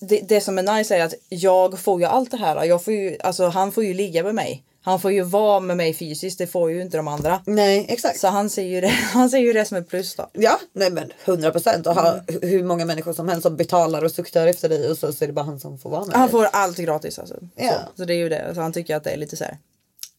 Det, 0.00 0.20
det 0.28 0.40
som 0.40 0.58
är 0.58 0.62
nice 0.78 0.96
är 0.96 1.04
att 1.04 1.14
jag 1.28 1.78
får 1.78 2.00
ju 2.00 2.06
allt 2.06 2.30
det 2.30 2.36
här. 2.36 2.64
Jag 2.64 2.84
får 2.84 2.94
ju, 2.94 3.16
alltså, 3.20 3.48
han 3.48 3.72
får 3.72 3.84
ju 3.84 3.94
ligga 3.94 4.22
med 4.22 4.34
mig. 4.34 4.64
Han 4.88 5.00
får 5.00 5.12
ju 5.12 5.22
vara 5.22 5.60
med 5.60 5.76
mig 5.76 5.94
fysiskt. 5.94 6.38
Det 6.38 6.46
får 6.46 6.70
ju 6.70 6.82
inte 6.82 6.96
de 6.96 7.08
andra. 7.08 7.42
Nej, 7.46 7.86
exakt. 7.88 8.20
Så 8.20 8.28
han 8.28 8.50
ser 8.50 8.62
ju 8.62 8.80
det, 8.80 8.88
han 9.12 9.30
ser 9.30 9.38
ju 9.38 9.52
det 9.52 9.64
som 9.64 9.76
ett 9.76 9.88
plus 9.88 10.14
då. 10.16 10.30
Ja, 10.32 10.58
nej 10.72 10.90
men 10.90 11.12
100 11.24 11.50
procent. 11.50 11.86
Och 11.86 11.94
ha 11.94 12.12
Mm. 12.12 12.24
hur 12.42 12.64
många 12.64 12.84
människor 12.84 13.12
som 13.12 13.28
helst 13.28 13.42
som 13.42 13.56
betalar 13.56 14.04
och 14.04 14.10
suktar 14.10 14.46
efter 14.46 14.68
dig 14.68 14.90
och 14.90 14.98
så, 14.98 15.12
så 15.12 15.24
är 15.24 15.26
det 15.26 15.32
bara 15.32 15.44
han 15.44 15.60
som 15.60 15.78
får 15.78 15.90
vara 15.90 16.04
med 16.04 16.16
Han 16.16 16.22
dig. 16.26 16.30
får 16.32 16.44
allt 16.44 16.76
gratis 16.78 17.18
alltså. 17.18 17.34
Ja. 17.56 17.70
Så, 17.72 17.76
så 17.96 18.04
det 18.04 18.14
är 18.14 18.18
ju 18.18 18.28
det. 18.28 18.54
Så 18.54 18.60
han 18.60 18.72
tycker 18.72 18.96
att 18.96 19.04
det 19.04 19.10
är 19.10 19.16
lite 19.16 19.36
så 19.36 19.44
här. 19.44 19.58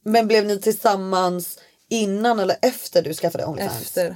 Men 0.04 0.28
blev 0.28 0.46
ni 0.46 0.60
tillsammans 0.62 1.60
innan 1.90 2.40
eller 2.40 2.56
efter 2.62 3.02
du 3.02 3.14
skaffade 3.14 3.46
Onlyfans? 3.46 3.82
Efter. 3.82 4.16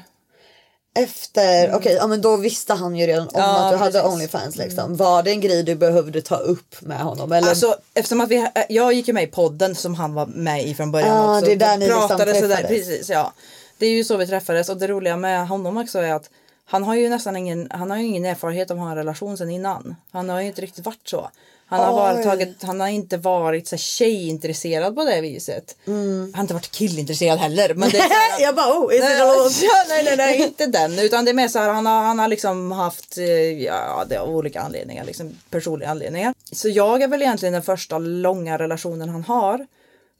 Efter, 0.95 1.75
okej, 1.75 1.93
ja 1.93 2.07
men 2.07 2.21
då 2.21 2.37
visste 2.37 2.73
han 2.73 2.95
ju 2.95 3.07
redan 3.07 3.27
om 3.27 3.35
Mm. 3.35 3.49
Ja, 3.49 3.65
att 3.65 3.71
du 3.71 3.77
hade 3.77 3.91
precis. 3.91 4.01
Mm. 4.01 4.13
Onlyfans 4.13 4.55
liksom. 4.55 4.95
Var 4.95 5.23
det 5.23 5.31
en 5.31 5.41
grej 5.41 5.63
du 5.63 5.75
behövde 5.75 6.21
ta 6.21 6.35
upp 6.35 6.81
med 6.81 6.99
honom? 6.99 7.31
Eller? 7.31 7.49
Alltså 7.49 7.75
eftersom 7.93 8.21
att 8.21 8.29
vi, 8.29 8.47
jag 8.69 8.93
gick 8.93 9.07
ju 9.07 9.13
med 9.13 9.23
i 9.23 9.27
podden 9.27 9.75
som 9.75 9.95
han 9.95 10.13
var 10.13 10.25
med 10.25 10.63
i 10.67 10.73
från 10.75 10.91
början 10.91 11.17
Ah, 11.17 11.33
också. 11.37 11.45
det 11.45 11.51
är 11.51 11.55
där 11.55 11.77
ni 11.77 11.85
liksom 11.85 12.07
pratade 12.07 12.35
sådär, 12.35 12.47
träffades. 12.55 12.67
precis 12.87 13.09
ja. 13.09 13.33
Det 13.77 13.85
är 13.85 13.91
ju 13.91 14.03
så 14.03 14.17
vi 14.17 14.27
träffades 14.27 14.69
och 14.69 14.77
det 14.77 14.87
roliga 14.87 15.17
med 15.17 15.47
honom 15.47 15.77
också 15.77 15.99
är 15.99 16.13
att 16.13 16.29
han 16.65 16.83
har 16.83 16.95
ju 16.95 17.09
nästan 17.09 17.35
ingen, 17.35 17.67
han 17.71 17.89
har 17.91 17.97
ingen 17.97 18.25
erfarenhet 18.25 18.71
av 18.71 18.77
att 18.77 18.83
ha 18.83 18.89
en 18.89 18.95
relation 18.97 19.37
sedan 19.37 19.49
innan. 19.49 19.95
Han 20.11 20.29
har 20.29 20.41
ju 20.41 20.47
inte 20.47 20.61
riktigt 20.61 20.85
varit 20.85 21.07
så. 21.07 21.29
Han 21.65 21.79
har, 21.79 21.93
varit, 21.93 22.23
tagit, 22.23 22.63
han 22.63 22.79
har 22.79 22.87
inte 22.87 23.17
varit 23.17 23.67
så 23.67 23.77
tjejintresserad 23.77 24.95
på 24.95 25.05
det 25.05 25.21
viset. 25.21 25.75
Mm. 25.87 26.19
Han 26.19 26.33
har 26.33 26.41
inte 26.41 26.53
varit 26.53 26.71
killintresserad 26.71 27.39
heller. 27.39 27.73
Men 27.73 27.89
det 27.89 27.97
är 27.97 28.39
jag 28.41 28.55
bara 28.55 28.79
oh, 28.79 28.93
is 28.93 28.99
it 28.99 29.21
alone? 29.21 29.49
ja, 29.61 29.85
nej, 29.87 30.03
nej, 30.03 30.17
nej, 30.17 30.43
inte 30.43 30.65
den. 30.65 30.99
Utan 30.99 31.25
det 31.25 31.31
är 31.31 31.35
mer 31.35 31.47
så 31.47 31.59
här, 31.59 31.69
han 31.69 31.85
har, 31.85 32.03
han 32.03 32.19
har 32.19 32.27
liksom 32.27 32.71
haft, 32.71 33.17
eh, 33.17 33.25
ja, 33.63 34.05
det 34.09 34.17
av 34.17 34.29
olika 34.29 34.61
anledningar, 34.61 35.05
liksom 35.05 35.37
personliga 35.49 35.89
anledningar. 35.89 36.33
Så 36.51 36.69
jag 36.69 37.01
är 37.01 37.07
väl 37.07 37.21
egentligen 37.21 37.53
den 37.53 37.63
första 37.63 37.97
långa 37.97 38.57
relationen 38.57 39.09
han 39.09 39.23
har. 39.23 39.67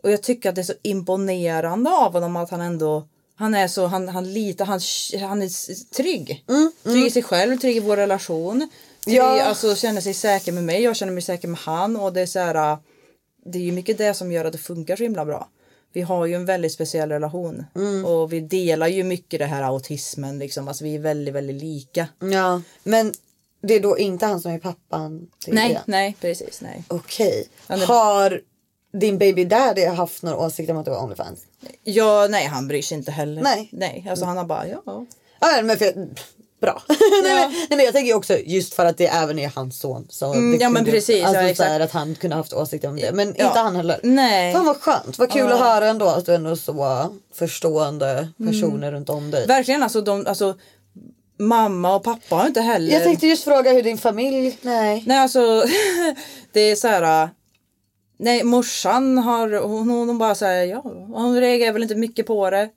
Och 0.03 0.11
jag 0.11 0.23
tycker 0.23 0.49
att 0.49 0.55
det 0.55 0.61
är 0.61 0.63
så 0.63 0.73
imponerande 0.81 1.89
av 1.89 2.13
honom 2.13 2.35
att 2.35 2.49
han 2.49 2.61
ändå, 2.61 3.07
han 3.35 3.55
är 3.55 3.67
så, 3.67 3.85
han, 3.85 4.09
han 4.09 4.33
litar, 4.33 4.65
han, 4.65 4.79
han 5.29 5.41
är 5.41 5.49
trygg. 5.95 6.45
Trygg 6.83 7.05
i 7.05 7.11
sig 7.11 7.23
själv, 7.23 7.57
trygg 7.57 7.77
i 7.77 7.79
vår 7.79 7.97
relation. 7.97 8.69
Ja. 9.05 9.43
Alltså 9.43 9.75
känner 9.75 10.01
sig 10.01 10.13
säker 10.13 10.51
med 10.51 10.63
mig, 10.63 10.81
jag 10.83 10.95
känner 10.95 11.13
mig 11.13 11.21
säker 11.23 11.47
med 11.47 11.59
han 11.59 11.95
och 11.95 12.13
det 12.13 12.21
är 12.21 12.25
så 12.25 12.39
här, 12.39 12.77
det 13.45 13.57
är 13.57 13.63
ju 13.63 13.71
mycket 13.71 13.97
det 13.97 14.13
som 14.13 14.31
gör 14.31 14.45
att 14.45 14.51
det 14.51 14.57
funkar 14.57 14.95
så 14.95 15.03
himla 15.03 15.25
bra. 15.25 15.49
Vi 15.93 16.01
har 16.01 16.25
ju 16.25 16.33
en 16.35 16.45
väldigt 16.45 16.71
speciell 16.71 17.09
relation 17.09 17.65
och 18.05 18.33
vi 18.33 18.39
delar 18.39 18.87
ju 18.87 19.03
mycket 19.03 19.39
det 19.39 19.45
här 19.45 19.63
autismen 19.63 20.39
liksom. 20.39 20.67
Alltså 20.67 20.83
vi 20.83 20.95
är 20.95 20.99
väldigt, 20.99 21.33
väldigt 21.33 21.55
lika. 21.63 22.07
Ja, 22.19 22.61
men 22.83 23.13
det 23.61 23.73
är 23.73 23.79
då 23.79 23.97
inte 23.97 24.25
han 24.25 24.41
som 24.41 24.51
är 24.51 24.59
pappan 24.59 25.27
till 25.45 25.53
Nej, 25.53 25.69
det? 25.73 25.81
nej, 25.85 26.15
precis, 26.21 26.61
nej. 26.61 26.83
Okej. 26.87 27.47
Är- 27.67 27.77
Har 27.85 28.41
din 28.93 29.17
baby 29.17 29.45
daddy 29.45 29.85
haft 29.85 30.23
några 30.23 30.37
åsikter 30.37 30.73
om 30.73 30.79
att 30.79 30.85
du 30.85 30.91
har 30.91 31.03
Onlyfans? 31.03 31.39
Ja, 31.83 32.27
nej, 32.29 32.45
han 32.45 32.67
bryr 32.67 32.81
sig 32.81 32.97
inte 32.97 33.11
heller. 33.11 33.41
Nej. 33.41 33.69
Nej, 33.71 34.07
alltså 34.09 34.25
han 34.25 34.37
har 34.37 34.45
bara, 34.45 34.67
ja. 34.67 34.81
Ja, 35.39 35.61
men 35.63 35.77
för, 35.77 36.07
bra. 36.63 36.81
nej, 36.87 37.21
men, 37.23 37.51
nej, 37.51 37.67
men 37.69 37.85
jag 37.85 37.93
tänker 37.93 38.13
också 38.13 38.37
just 38.37 38.73
för 38.73 38.85
att 38.85 38.97
det 38.97 39.07
även 39.07 39.39
är 39.39 39.51
hans 39.55 39.79
son. 39.79 40.07
Så 40.09 40.33
Mm, 40.33 40.59
ja, 40.61 40.69
men 40.69 40.85
precis, 40.85 41.25
Alltså 41.25 41.41
ja, 41.41 41.55
så 41.55 41.63
här, 41.63 41.79
att 41.79 41.91
han 41.91 42.15
kunde 42.15 42.35
haft 42.35 42.53
åsikter 42.53 42.87
om 42.89 42.95
det. 42.95 43.11
Men 43.13 43.35
Ja. 43.37 43.47
inte 43.47 43.59
han 43.59 43.75
heller. 43.75 43.99
Nej. 44.03 44.53
Fan 44.53 44.65
vad 44.65 44.77
skönt. 44.81 45.17
Vad 45.19 45.31
kul 45.31 45.45
Ja. 45.49 45.53
att 45.53 45.59
höra 45.59 45.87
ändå 45.87 46.05
att 46.05 46.25
du 46.25 46.35
ändå 46.35 46.49
är 46.49 46.55
så 46.55 47.09
förstående 47.33 48.09
Mm. 48.39 48.51
personer 48.51 48.91
runt 48.91 49.09
om 49.09 49.31
dig. 49.31 49.47
Verkligen 49.47 49.83
alltså, 49.83 50.01
de, 50.01 50.27
alltså 50.27 50.55
mamma 51.39 51.95
och 51.95 52.03
pappa 52.03 52.35
har 52.35 52.47
inte 52.47 52.61
heller. 52.61 52.93
Jag 52.93 53.03
tänkte 53.03 53.27
just 53.27 53.43
fråga 53.43 53.71
hur 53.73 53.83
din 53.83 53.97
familj... 53.97 54.57
Nej. 54.61 55.03
Nej 55.07 55.17
alltså 55.17 55.63
det 56.53 56.59
är 56.59 56.75
så 56.75 56.87
här. 56.87 57.29
Nej 58.19 58.43
morsan 58.43 59.17
har 59.17 59.61
hon, 59.61 59.89
hon 59.89 60.17
bara 60.17 60.35
säger 60.35 60.65
ja 60.65 60.81
hon 61.13 61.39
reagerar 61.39 61.73
väl 61.73 61.83
inte 61.83 61.95
mycket 61.95 62.27
på 62.27 62.49
det. 62.49 62.69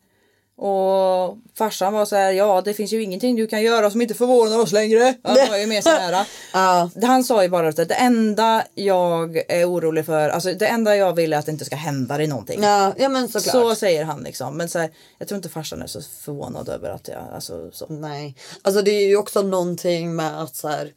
Och 0.59 1.39
farsan 1.59 1.93
var 1.93 2.05
så 2.05 2.17
här 2.17 2.33
ja 2.33 2.61
det 2.61 2.75
finns 2.75 2.93
ju 2.93 3.03
ingenting 3.03 3.37
du 3.37 3.47
kan 3.47 3.63
göra 3.63 3.91
som 3.91 4.03
inte 4.03 4.15
förvånar 4.15 4.59
oss 4.59 4.73
längre. 4.73 5.15
Han 5.23 5.37
var 5.51 5.57
ju 5.57 5.67
mer 5.67 5.81
så 5.81 5.89
här. 5.89 6.27
Ja. 6.53 6.91
Han 7.03 7.25
sa 7.25 7.43
ju 7.43 7.49
bara 7.49 7.69
att 7.69 7.77
det 7.77 7.95
enda 7.95 8.65
jag 8.75 9.37
är 9.49 9.71
orolig 9.71 10.07
för, 10.07 10.29
alltså 10.29 10.53
det 10.53 10.67
enda 10.67 10.97
jag 10.97 11.15
vill 11.15 11.33
är 11.33 11.37
att 11.39 11.47
det 11.47 11.53
inte 11.53 11.65
ska 11.65 11.77
hända 11.77 12.17
dig 12.17 12.27
någonting. 12.27 12.63
Ja, 12.63 12.93
ja 12.99 13.09
men 13.09 13.29
såklart. 13.29 13.53
Så 13.53 13.75
säger 13.75 14.05
han 14.05 14.23
liksom. 14.23 14.57
Men 14.57 14.69
så 14.69 14.79
här, 14.79 14.91
jag 15.19 15.29
tror 15.29 15.37
inte 15.37 15.49
farsan 15.49 15.83
är 15.83 15.87
så 15.87 16.01
förvånad 16.03 16.69
över 16.69 16.91
att 16.91 17.09
jag, 17.09 17.23
alltså 17.35 17.71
så. 17.73 17.87
Nej, 17.89 18.37
alltså 18.63 18.83
det 18.83 18.91
är 18.91 19.07
ju 19.09 19.17
också 19.17 19.43
någonting 19.43 20.17
med 20.17 20.43
att 20.43 20.57
så 20.57 20.69
här, 20.69 20.93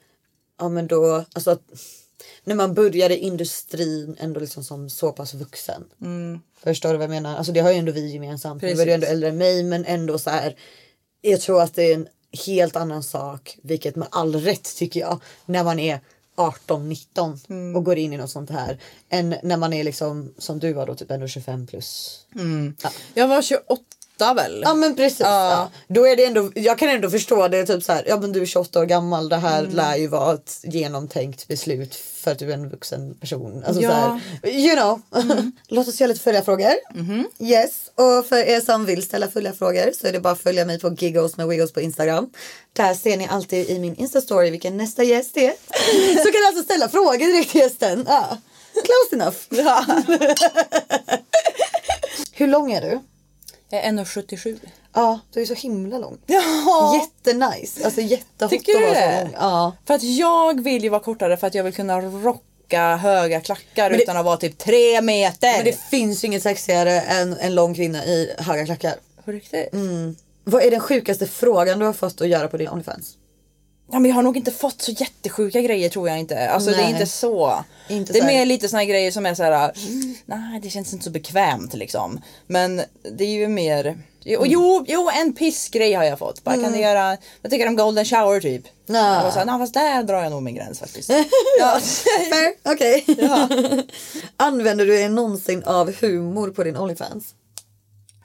ja 0.60 0.70
men 0.70 0.88
då, 0.88 1.26
alltså 1.34 1.52
att 1.52 1.62
när 2.44 2.56
man 2.56 2.74
börjar 2.74 3.10
i 3.10 3.18
industrin 3.18 4.16
ändå 4.20 4.40
liksom 4.40 4.64
som 4.64 4.90
så 4.90 5.12
pass 5.12 5.34
vuxen. 5.34 5.84
Förstår 6.64 6.90
du 6.92 6.98
vad 6.98 7.04
jag 7.04 7.10
menar? 7.10 7.38
Alltså 7.38 7.52
det 7.52 7.60
har 7.60 7.72
ju 7.72 7.78
ändå 7.78 7.92
vi 7.92 8.14
gemensamt. 8.14 8.64
Är 8.64 8.68
du 8.68 8.74
Precis. 8.74 8.94
ändå 8.94 9.08
äldre 9.08 9.30
än 9.30 9.38
mig 9.38 9.64
men 9.64 9.86
ändå 9.86 10.18
så 10.18 10.30
här. 10.30 10.56
Jag 11.22 11.42
tror 11.42 11.62
att 11.62 11.74
det 11.76 11.84
är 11.84 11.96
en 11.96 12.08
helt 12.46 12.76
annan 12.76 13.04
sak, 13.04 13.58
vilket 13.62 13.96
med 13.96 14.08
all 14.12 14.36
rätt 14.36 14.76
tycker 14.76 15.00
jag, 15.00 15.20
när 15.46 15.64
man 15.64 15.80
är 15.80 16.00
18-19 16.36 17.76
och 17.76 17.84
går 17.84 17.98
in 17.98 18.14
i 18.14 18.18
något 18.18 18.32
sånt 18.32 18.50
här. 18.50 18.80
Än 19.10 19.36
när 19.44 19.58
man 19.58 19.74
är 19.74 19.84
liksom 19.84 20.34
som 20.38 20.60
du 20.60 20.74
var 20.74 20.88
då 20.88 20.96
typ 20.96 21.12
ändå 21.12 21.28
25 21.28 21.68
plus. 21.68 22.20
Ja. 22.84 22.92
Jag 23.14 23.28
var 23.28 23.42
28 23.42 23.84
väl? 24.34 24.62
Ja 24.66 24.74
men 24.74 24.96
precis. 24.96 25.20
Ja. 25.20 25.52
Ja. 25.52 25.70
Då 25.88 26.08
är 26.08 26.16
det 26.16 26.26
ändå, 26.26 26.52
jag 26.56 26.78
kan 26.80 26.90
ändå 26.90 27.10
förstå 27.10 27.48
det 27.48 27.66
typ 27.66 27.84
så 27.84 27.94
här, 27.94 28.04
ja 28.08 28.18
men 28.20 28.32
du 28.32 28.42
är 28.42 28.46
28 28.46 28.80
år 28.80 28.86
gammal, 28.86 29.30
det 29.30 29.36
här 29.38 29.60
Mm. 29.60 29.76
lär 29.76 29.96
ju 29.96 30.08
vara 30.08 30.34
ett 30.34 30.60
genomtänkt 30.64 31.48
beslut 31.48 31.96
för 31.96 32.32
att 32.32 32.40
du 32.40 32.50
är 32.50 32.54
en 32.54 32.70
vuxen 32.70 33.14
person. 33.16 33.64
Alltså 33.68 33.82
Ja. 33.82 33.92
Mm. 34.06 34.20
så 34.42 34.48
här, 34.48 34.54
you 34.54 34.76
know. 34.76 35.02
Låt 35.68 35.88
oss 35.88 36.00
göra 36.02 36.08
lite 36.08 36.22
följarfrågor. 36.22 36.74
Mm-hmm. 36.94 37.24
Yes, 37.40 37.72
och 37.96 38.26
för 38.26 38.38
er 38.38 38.62
som 38.62 38.86
vill 38.86 39.04
ställa 39.04 39.28
följarfrågor 39.28 39.92
så 40.02 40.08
är 40.08 40.12
det 40.12 40.20
bara 40.20 40.34
att 40.34 40.40
följa 40.42 40.66
mig 40.66 40.80
på 40.80 40.94
Giggles 40.98 41.38
med 41.38 41.48
Wiggles 41.48 41.72
på 41.74 41.82
Instagram. 41.82 42.30
Där 42.74 42.94
ser 42.94 43.18
ni 43.18 43.28
alltid 43.28 43.70
i 43.70 43.80
min 43.80 43.96
Insta-story 43.96 44.52
vilken 44.52 44.78
nästa 44.78 45.04
gäst 45.04 45.38
är. 45.38 45.52
så 46.24 46.32
kan 46.32 46.42
ni 46.42 46.48
alltså 46.48 46.64
ställa 46.64 46.90
frågor 46.90 47.18
direkt 47.34 47.52
till 47.52 47.62
gästen. 47.62 48.06
Ja. 48.08 48.38
Close 48.74 49.16
enough. 49.24 49.38
Hur 52.34 52.48
lång 52.48 52.72
är 52.72 52.82
du? 52.82 53.00
Jag 53.70 53.84
är 53.84 53.92
1,77. 53.92 54.58
Ja, 54.94 55.20
du 55.34 55.42
är 55.42 55.46
så 55.46 55.54
himla 55.54 55.98
lång. 55.98 56.18
Ja. 56.26 56.96
Jättenice. 57.02 57.86
Alltså 57.86 58.02
jättehot 58.02 58.50
Tycker 58.52 58.76
att 58.76 58.82
vara 58.82 58.94
så 59.18 59.24
lång. 59.24 59.34
Ja. 59.40 59.74
För 59.86 59.94
att 59.94 60.04
jag 60.04 60.64
vill 60.64 60.84
ju 60.84 60.90
vara 60.90 61.02
kortare 61.02 61.38
för 61.38 61.48
att 61.48 61.56
jag 61.56 61.64
vill 61.64 61.74
kunna 61.74 62.02
rocka 62.02 62.96
höga 62.96 63.42
klackar 63.42 63.90
det- 63.90 64.02
utan 64.04 64.18
att 64.18 64.26
vara 64.26 64.38
typ 64.38 64.58
tre 64.58 65.02
meter. 65.02 65.56
Men 65.56 65.66
det 65.66 65.80
finns 65.90 66.24
ju 66.24 66.28
inget 66.28 66.44
sexigare 66.44 67.02
än 67.02 67.38
en 67.40 67.56
lång 67.56 67.76
kvinna 67.76 68.06
i 68.06 68.34
höga 68.38 68.66
klackar. 68.66 68.96
På 69.26 69.32
riktigt? 69.32 69.70
Vad 70.44 70.64
är 70.64 70.72
den 70.72 70.80
sjukaste 70.80 71.26
frågan 71.28 71.80
du 71.80 71.86
har 71.86 71.94
fått 71.94 72.22
att 72.22 72.28
göra 72.28 72.48
på 72.48 72.58
din 72.58 72.70
Onlyfans? 72.70 73.14
Ja, 73.92 74.00
men 74.00 74.10
jag 74.10 74.16
har 74.16 74.24
nog 74.24 74.38
inte 74.38 74.52
fått 74.52 74.82
så 74.82 74.92
jättesjuka 74.92 75.62
grejer 75.62 75.90
tror 75.90 76.10
jag 76.10 76.20
inte. 76.20 76.50
Alltså 76.50 76.70
det 76.70 76.76
är 76.76 76.82
Nej. 76.82 76.92
inte 76.92 77.06
så. 77.06 77.64
Inte 77.90 78.14
det 78.14 78.20
är 78.20 78.22
så 78.22 78.28
mer 78.28 78.46
lite 78.46 78.70
såna 78.70 78.86
grejer 78.86 79.12
som 79.12 79.26
är 79.26 79.34
så 79.34 79.44
här. 79.44 79.72
"Mm, 79.88 80.16
nej 80.26 80.60
det 80.64 80.70
känns 80.70 80.94
inte 80.94 81.06
så 81.06 81.12
bekvämt 81.12 81.74
liksom. 81.74 82.22
Men 82.48 82.82
det 83.18 83.24
är 83.24 83.30
ju 83.30 83.48
mer. 83.48 83.98
Jo, 84.24 84.44
jo, 84.46 84.86
jo 84.88 85.10
en 85.14 85.34
pissgrej 85.34 85.94
har 85.94 86.04
jag 86.04 86.20
fått. 86.20 86.44
Bara 86.44 86.56
kan 86.56 86.72
du 86.72 86.80
göra, 86.80 87.18
jag 87.42 87.52
tycker 87.52 87.68
om 87.68 87.76
golden 87.76 88.06
shower 88.06 88.40
typ. 88.40 88.64
Ja. 88.86 89.22
Var 89.24 89.32
såhär, 89.32 89.46
nej 89.46 89.60
fast 89.60 89.74
där 89.74 90.04
drar 90.04 90.24
jag 90.24 90.32
nog 90.32 90.44
min 90.44 90.56
gräns 90.56 90.80
faktiskt. 90.80 91.10
ja. 91.60 91.80
Fair, 92.30 92.74
okej. 92.74 93.06
Använder 94.38 94.86
du 94.86 94.92
dig 94.92 95.10
någonsin 95.10 95.64
av 95.64 95.94
humor 96.02 96.50
på 96.50 96.64
din 96.64 96.78
Onlyfans? 96.78 97.26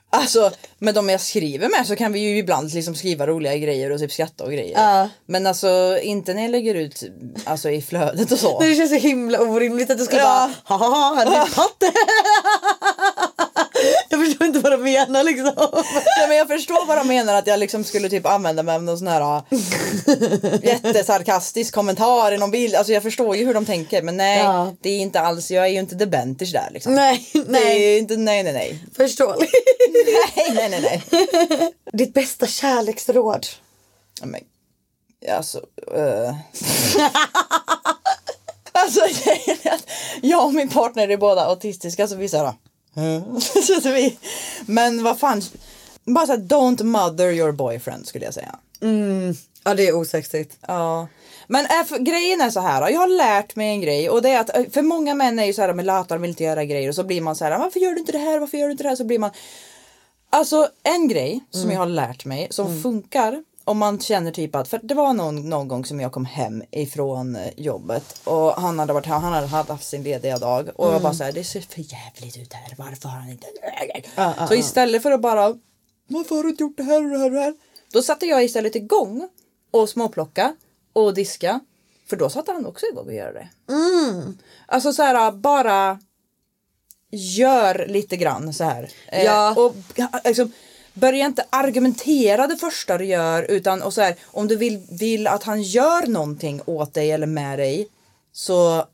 Alltså 0.09 0.51
med 0.79 0.93
de 0.95 1.09
jag 1.09 1.21
skriver 1.21 1.69
med 1.69 1.87
så 1.87 1.95
kan 1.95 2.13
vi 2.13 2.19
ju 2.19 2.37
ibland 2.37 2.73
liksom 2.73 2.95
skriva 2.95 3.27
roliga 3.27 3.57
grejer 3.57 3.91
och 3.91 3.99
typ 3.99 4.11
skratta 4.11 4.43
och 4.43 4.51
grejer. 4.51 4.81
Ja. 4.81 5.09
Men 5.25 5.47
alltså 5.47 5.99
inte 6.01 6.33
när 6.33 6.41
jag 6.41 6.51
lägger 6.51 6.75
ut 6.75 7.03
alltså 7.45 7.69
i 7.69 7.81
flödet 7.81 8.31
och 8.31 8.39
så. 8.39 8.59
Det 8.59 8.75
känns 8.75 8.89
så 8.89 8.95
himla 8.95 9.39
orimligt 9.41 9.89
att 9.89 9.97
du 9.97 10.05
ska 10.05 10.15
Ja. 10.17 10.23
bara 10.67 10.77
haha, 10.77 11.15
här 11.15 11.25
är 11.25 11.29
min 11.45 11.53
patte. 11.53 11.91
Jag 14.09 14.25
förstår 14.25 14.47
inte 14.47 14.59
vad 14.59 14.71
de 14.71 14.83
menar 14.83 15.23
liksom. 15.23 15.51
Nej, 16.19 16.27
men 16.27 16.37
jag 16.37 16.47
förstår 16.47 16.85
vad 16.85 16.97
de 16.97 17.07
menar 17.07 17.33
att 17.35 17.47
jag 17.47 17.59
liksom 17.59 17.83
skulle 17.83 18.09
typ 18.09 18.25
använda 18.25 18.63
mig 18.63 18.75
av 18.75 18.83
någon 18.83 18.97
sån 18.97 19.07
här 19.07 19.21
äh, 19.21 19.43
jättesarkastisk 20.63 21.73
kommentar 21.73 22.31
i 22.31 22.37
någon 22.37 22.51
bild. 22.51 22.75
Alltså 22.75 22.93
jag 22.93 23.03
förstår 23.03 23.35
ju 23.35 23.45
hur 23.45 23.53
de 23.53 23.65
tänker 23.65 24.01
men 24.01 24.17
nej 24.17 24.39
Ja. 24.39 24.73
det 24.81 24.89
är 24.89 24.99
inte 24.99 25.19
alls, 25.19 25.51
jag 25.51 25.65
är 25.65 25.69
ju 25.69 25.79
inte 25.79 25.95
the 25.95 26.05
Benters 26.05 26.51
där 26.51 26.69
liksom. 26.71 26.95
Nej, 26.95 27.29
nej. 27.47 27.93
är 27.93 27.97
inte, 27.97 28.17
nej 28.17 28.43
nej 28.43 28.53
nej. 28.53 28.79
Förståeligt. 28.97 29.51
Nej 30.35 30.51
nej 30.55 30.69
nej 30.69 30.81
nej. 30.81 31.73
Ditt 31.93 32.13
bästa 32.13 32.47
kärleksråd? 32.47 33.47
Ja, 34.21 34.25
Men, 34.25 34.41
alltså, 35.37 35.57
uh. 35.97 36.35
alltså 38.71 38.99
är 39.01 39.79
jag 40.21 40.45
och 40.45 40.53
min 40.53 40.69
partner 40.69 41.07
är 41.09 41.17
båda 41.17 41.45
autistiska 41.45 42.07
så 42.07 42.15
vi 42.15 42.29
så 42.29 42.43
vi, 42.43 42.53
Men 44.65 45.03
vad 45.03 45.19
fan, 45.19 45.41
bara 46.03 46.25
såhär 46.25 46.39
don't 46.39 46.83
mother 46.83 47.31
your 47.31 47.51
boyfriend 47.51 48.07
skulle 48.07 48.25
jag 48.25 48.33
säga. 48.33 48.55
Ja 49.63 49.73
det 49.73 49.87
är 49.87 49.95
osexigt. 49.95 50.57
Ja. 50.67 51.07
Men 51.47 51.65
äh, 51.65 51.97
grejen 51.97 52.41
är 52.41 52.49
så 52.49 52.59
här, 52.59 52.89
jag 52.89 52.99
har 52.99 53.07
lärt 53.07 53.55
mig 53.55 53.69
en 53.69 53.81
grej 53.81 54.09
och 54.09 54.21
det 54.21 54.29
är 54.29 54.39
att 54.39 54.57
äh, 54.57 54.63
för 54.71 54.81
många 54.81 55.15
män 55.15 55.39
är 55.39 55.45
ju 55.45 55.53
så 55.53 55.61
här 55.61 55.73
med 55.73 55.85
lata, 55.85 56.15
de 56.15 56.21
vill 56.21 56.29
inte 56.29 56.43
göra 56.43 56.65
grejer 56.65 56.89
och 56.89 56.95
så 56.95 57.03
blir 57.03 57.21
man 57.21 57.35
så 57.35 57.45
här, 57.45 57.59
varför 57.59 57.79
gör 57.79 57.91
du 57.91 57.99
inte 57.99 58.11
det 58.11 58.17
här, 58.17 58.39
varför 58.39 58.57
gör 58.57 58.65
du 58.65 58.71
inte 58.71 58.83
det 58.83 58.89
här? 58.89 58.95
Så 58.95 59.03
blir 59.03 59.19
man 59.19 59.31
Alltså 60.29 60.69
en 60.83 61.07
grej 61.07 61.43
som 61.51 61.71
jag 61.71 61.79
har 61.79 61.85
lärt 61.85 62.25
mig 62.25 62.47
som 62.49 62.81
funkar 62.81 63.43
om 63.65 63.77
man 63.77 63.99
känner 63.99 64.31
typ 64.31 64.55
att, 64.55 64.67
för 64.67 64.79
det 64.83 64.93
var 64.95 65.13
någon, 65.13 65.49
någon 65.49 65.67
gång 65.67 65.85
som 65.85 65.99
jag 65.99 66.11
kom 66.11 66.25
hem 66.25 66.63
ifrån 66.71 67.35
eh, 67.35 67.49
jobbet 67.57 68.21
och 68.23 68.51
han 68.51 68.79
hade 68.79 68.93
varit 68.93 69.05
han 69.05 69.23
hade 69.23 69.47
haft 69.47 69.87
sin 69.87 70.03
lediga 70.03 70.37
dag 70.37 70.69
och 70.75 70.93
jag 70.93 71.01
bara 71.01 71.13
såhär, 71.13 71.31
det 71.31 71.43
ser 71.43 71.61
för 71.61 71.79
jävligt 71.79 72.37
ut 72.37 72.53
här, 72.53 72.75
varför 72.77 73.09
har 73.09 73.19
han 73.19 73.29
inte 73.29 73.47
Så 74.47 74.53
istället 74.55 75.03
för 75.03 75.11
att 75.11 75.21
bara, 75.21 75.55
varför 76.07 76.35
har 76.35 76.43
du 76.43 76.49
inte 76.49 76.63
gjort 76.63 76.77
det 76.77 76.83
här 76.83 77.03
och 77.03 77.09
det 77.09 77.17
här 77.17 77.25
och 77.25 77.31
det 77.31 77.39
här? 77.39 77.55
Då 77.93 78.01
satte 78.01 78.25
jag 78.25 78.43
istället 78.43 78.75
igång 78.75 79.29
och 79.71 79.89
småplocka 79.89 80.55
och 80.93 81.13
diska. 81.13 81.59
För 82.09 82.15
då 82.17 82.29
satte 82.29 82.51
han 82.51 82.65
också 82.65 82.85
igång 82.85 83.05
och 83.05 83.13
göra 83.13 83.33
det. 83.33 83.49
Alltså 84.67 84.93
så 84.93 85.03
här 85.03 85.31
bara 85.31 85.99
gör 87.11 87.85
lite 87.87 88.17
grann 88.17 88.53
så 88.53 88.63
här. 88.63 88.89
Eh, 89.07 89.23
Ja. 89.23 89.53
Och 89.57 89.75
ja, 89.95 90.09
liksom, 90.25 90.51
börja 90.95 91.25
inte 91.25 91.45
argumentera 91.49 92.47
det 92.47 92.57
första 92.57 92.97
du 92.97 93.05
gör 93.05 93.43
utan 93.43 93.81
och 93.81 93.93
så 93.93 94.01
här, 94.01 94.15
om 94.25 94.47
du 94.47 94.55
vill, 94.55 94.85
vill 94.89 95.27
att 95.27 95.43
han 95.43 95.61
gör 95.61 96.07
någonting 96.07 96.61
åt 96.65 96.93
dig 96.93 97.11
eller 97.11 97.27
med 97.27 97.59
dig 97.59 97.87
så 98.31 98.85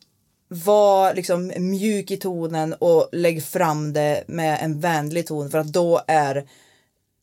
var 0.47 1.13
liksom 1.13 1.53
mjuk 1.57 2.11
i 2.11 2.17
tonen 2.17 2.73
och 2.73 3.09
lägg 3.11 3.43
fram 3.43 3.93
det 3.93 4.23
med 4.27 4.59
en 4.61 4.79
vänlig 4.79 5.27
ton 5.27 5.51
för 5.51 5.57
att 5.57 5.73
då 5.73 6.01
är 6.07 6.47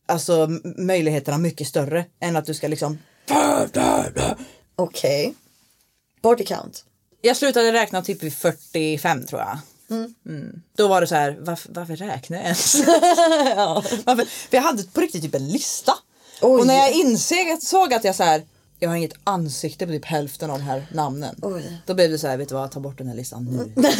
alltså 0.05 0.47
möjligheterna 0.77 1.37
mycket 1.37 1.67
större 1.67 2.05
än 2.19 2.35
att 2.35 2.45
du 2.45 2.53
ska 2.53 2.67
liksom 2.67 2.97
Okej. 4.75 5.33
Body 6.21 6.45
count. 6.45 6.85
Jag 7.21 7.37
slutade 7.37 7.73
räkna 7.73 8.01
typ 8.01 8.23
vid 8.23 8.33
45 8.33 9.25
tror 9.25 9.41
jag. 9.41 9.57
Mm. 9.91 10.61
Då 10.77 10.87
var 10.87 11.01
det 11.01 11.07
så 11.07 11.15
här, 11.15 11.37
varför, 11.39 11.73
varför 11.73 11.95
räknar 11.95 12.37
jag 12.37 12.45
ens? 12.45 12.75
varför? 14.05 14.25
För 14.25 14.57
jag 14.57 14.61
hade 14.61 14.83
på 14.83 15.01
riktigt 15.01 15.21
typ 15.21 15.35
en 15.35 15.49
lista. 15.49 15.93
Oj. 16.41 16.59
Och 16.59 16.67
när 16.67 16.75
jag 16.75 16.91
insåg 16.91 17.57
såg 17.61 17.93
att 17.93 18.03
jag 18.03 18.15
så 18.15 18.23
här, 18.23 18.43
jag 18.79 18.89
har 18.89 18.95
inget 18.95 19.13
ansikte 19.23 19.85
på 19.85 19.91
typ 19.91 20.05
hälften 20.05 20.51
av 20.51 20.59
de 20.59 20.63
här 20.63 20.87
namnen. 20.93 21.35
Oj. 21.41 21.81
Då 21.85 21.93
blev 21.93 22.11
det 22.11 22.19
så 22.19 22.27
här, 22.27 22.37
vet 22.37 22.49
du 22.49 22.55
vad, 22.55 22.71
ta 22.71 22.79
bort 22.79 22.97
den 22.97 23.07
här 23.07 23.15
listan 23.15 23.45
nu. 23.45 23.83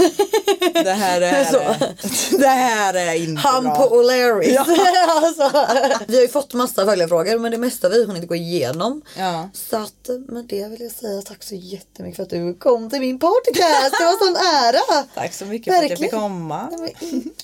det 0.74 0.92
här 0.92 1.22
är, 1.22 1.44
Så. 1.46 2.38
det 2.38 2.48
här 2.48 2.94
är 2.94 3.14
inte 3.14 3.42
Han 3.42 3.64
bra. 3.64 3.76
på 3.76 3.96
O'Learys. 3.96 4.58
alltså, 5.08 5.66
vi 6.08 6.16
har 6.16 6.22
ju 6.22 6.28
fått 6.28 6.54
massa 6.54 6.86
följarfrågor 6.86 7.40
men 7.40 7.52
det 7.52 7.58
mesta 7.58 7.88
har 7.88 7.92
vi 7.96 8.06
hunnit 8.06 8.28
gå 8.28 8.36
igenom. 8.36 9.02
Ja. 9.18 9.50
Så 9.54 9.78
att 9.78 10.10
med 10.28 10.46
det 10.46 10.68
vill 10.68 10.82
jag 10.82 10.92
säga 10.92 11.22
tack 11.22 11.44
så 11.44 11.56
jättemycket 11.56 12.16
för 12.16 12.24
att 12.24 12.30
du 12.30 12.54
kom 12.54 12.90
till 12.90 13.00
min 13.00 13.20
podcast. 13.20 13.92
Det 14.00 14.06
var 14.06 14.26
sån 14.26 14.36
ära. 14.36 15.06
Tack 15.16 15.34
så 15.34 15.46
mycket 15.46 15.74
för 15.74 15.84
att 15.84 15.90
jag 15.90 15.98
fick 16.00 16.06
Verkligen. 16.14 16.22
komma. 16.22 16.70
Nej, 16.78 16.96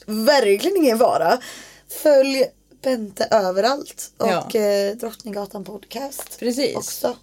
men, 0.05 0.25
Verkligen 0.25 0.77
ingen 0.77 0.99
fara. 0.99 1.37
Följ 2.03 2.45
Bente 2.83 3.27
överallt 3.31 4.11
och 4.17 4.27
Ja. 4.27 4.59
eh, 4.59 4.95
Drottninggatan 4.95 5.63
podcast. 5.63 6.39
Precis. 6.39 6.75
Också. 6.75 7.15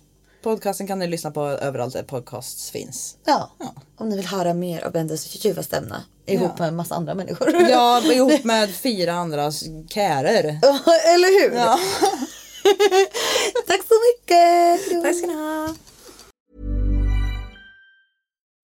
Podcasten 0.43 0.87
kan 0.87 0.99
ni 0.99 1.07
lyssna 1.07 1.31
på 1.31 1.47
överallt 1.47 1.93
där 1.95 2.03
podcasts 2.03 2.71
finns. 2.71 3.17
Ja. 3.25 3.51
Ja. 3.59 3.75
Om 3.99 4.09
ni 4.09 4.17
vill 4.17 4.27
höra 4.27 4.55
mer 4.55 4.85
av 4.85 4.93
Bentes 4.93 5.45
ljuva 5.45 5.63
stämma 5.63 6.03
ihop 6.27 6.51
Ja. 6.51 6.55
med 6.59 6.69
en 6.69 6.77
massa 6.77 6.95
andra 6.95 7.15
människor. 7.15 7.57
Ja, 7.71 8.03
ihop 8.13 8.45
med 8.45 8.75
fyra 8.75 9.13
andra 9.13 9.53
kärer. 9.91 10.45
Eller 11.15 11.49
hur? 11.49 11.57
Ja. 11.57 11.79
Tack 13.67 13.81
så 13.89 13.95
mycket. 14.09 15.03
Tack 15.03 15.17
ska 15.17 15.27
ni 15.27 15.35
ha. 15.35 15.75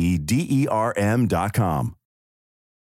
P 0.00 0.02
E 0.02 0.18
D 0.18 0.46
E 0.48 0.66
R 0.66 0.94
M 0.96 1.26
dot 1.26 1.52
com. 1.52 1.99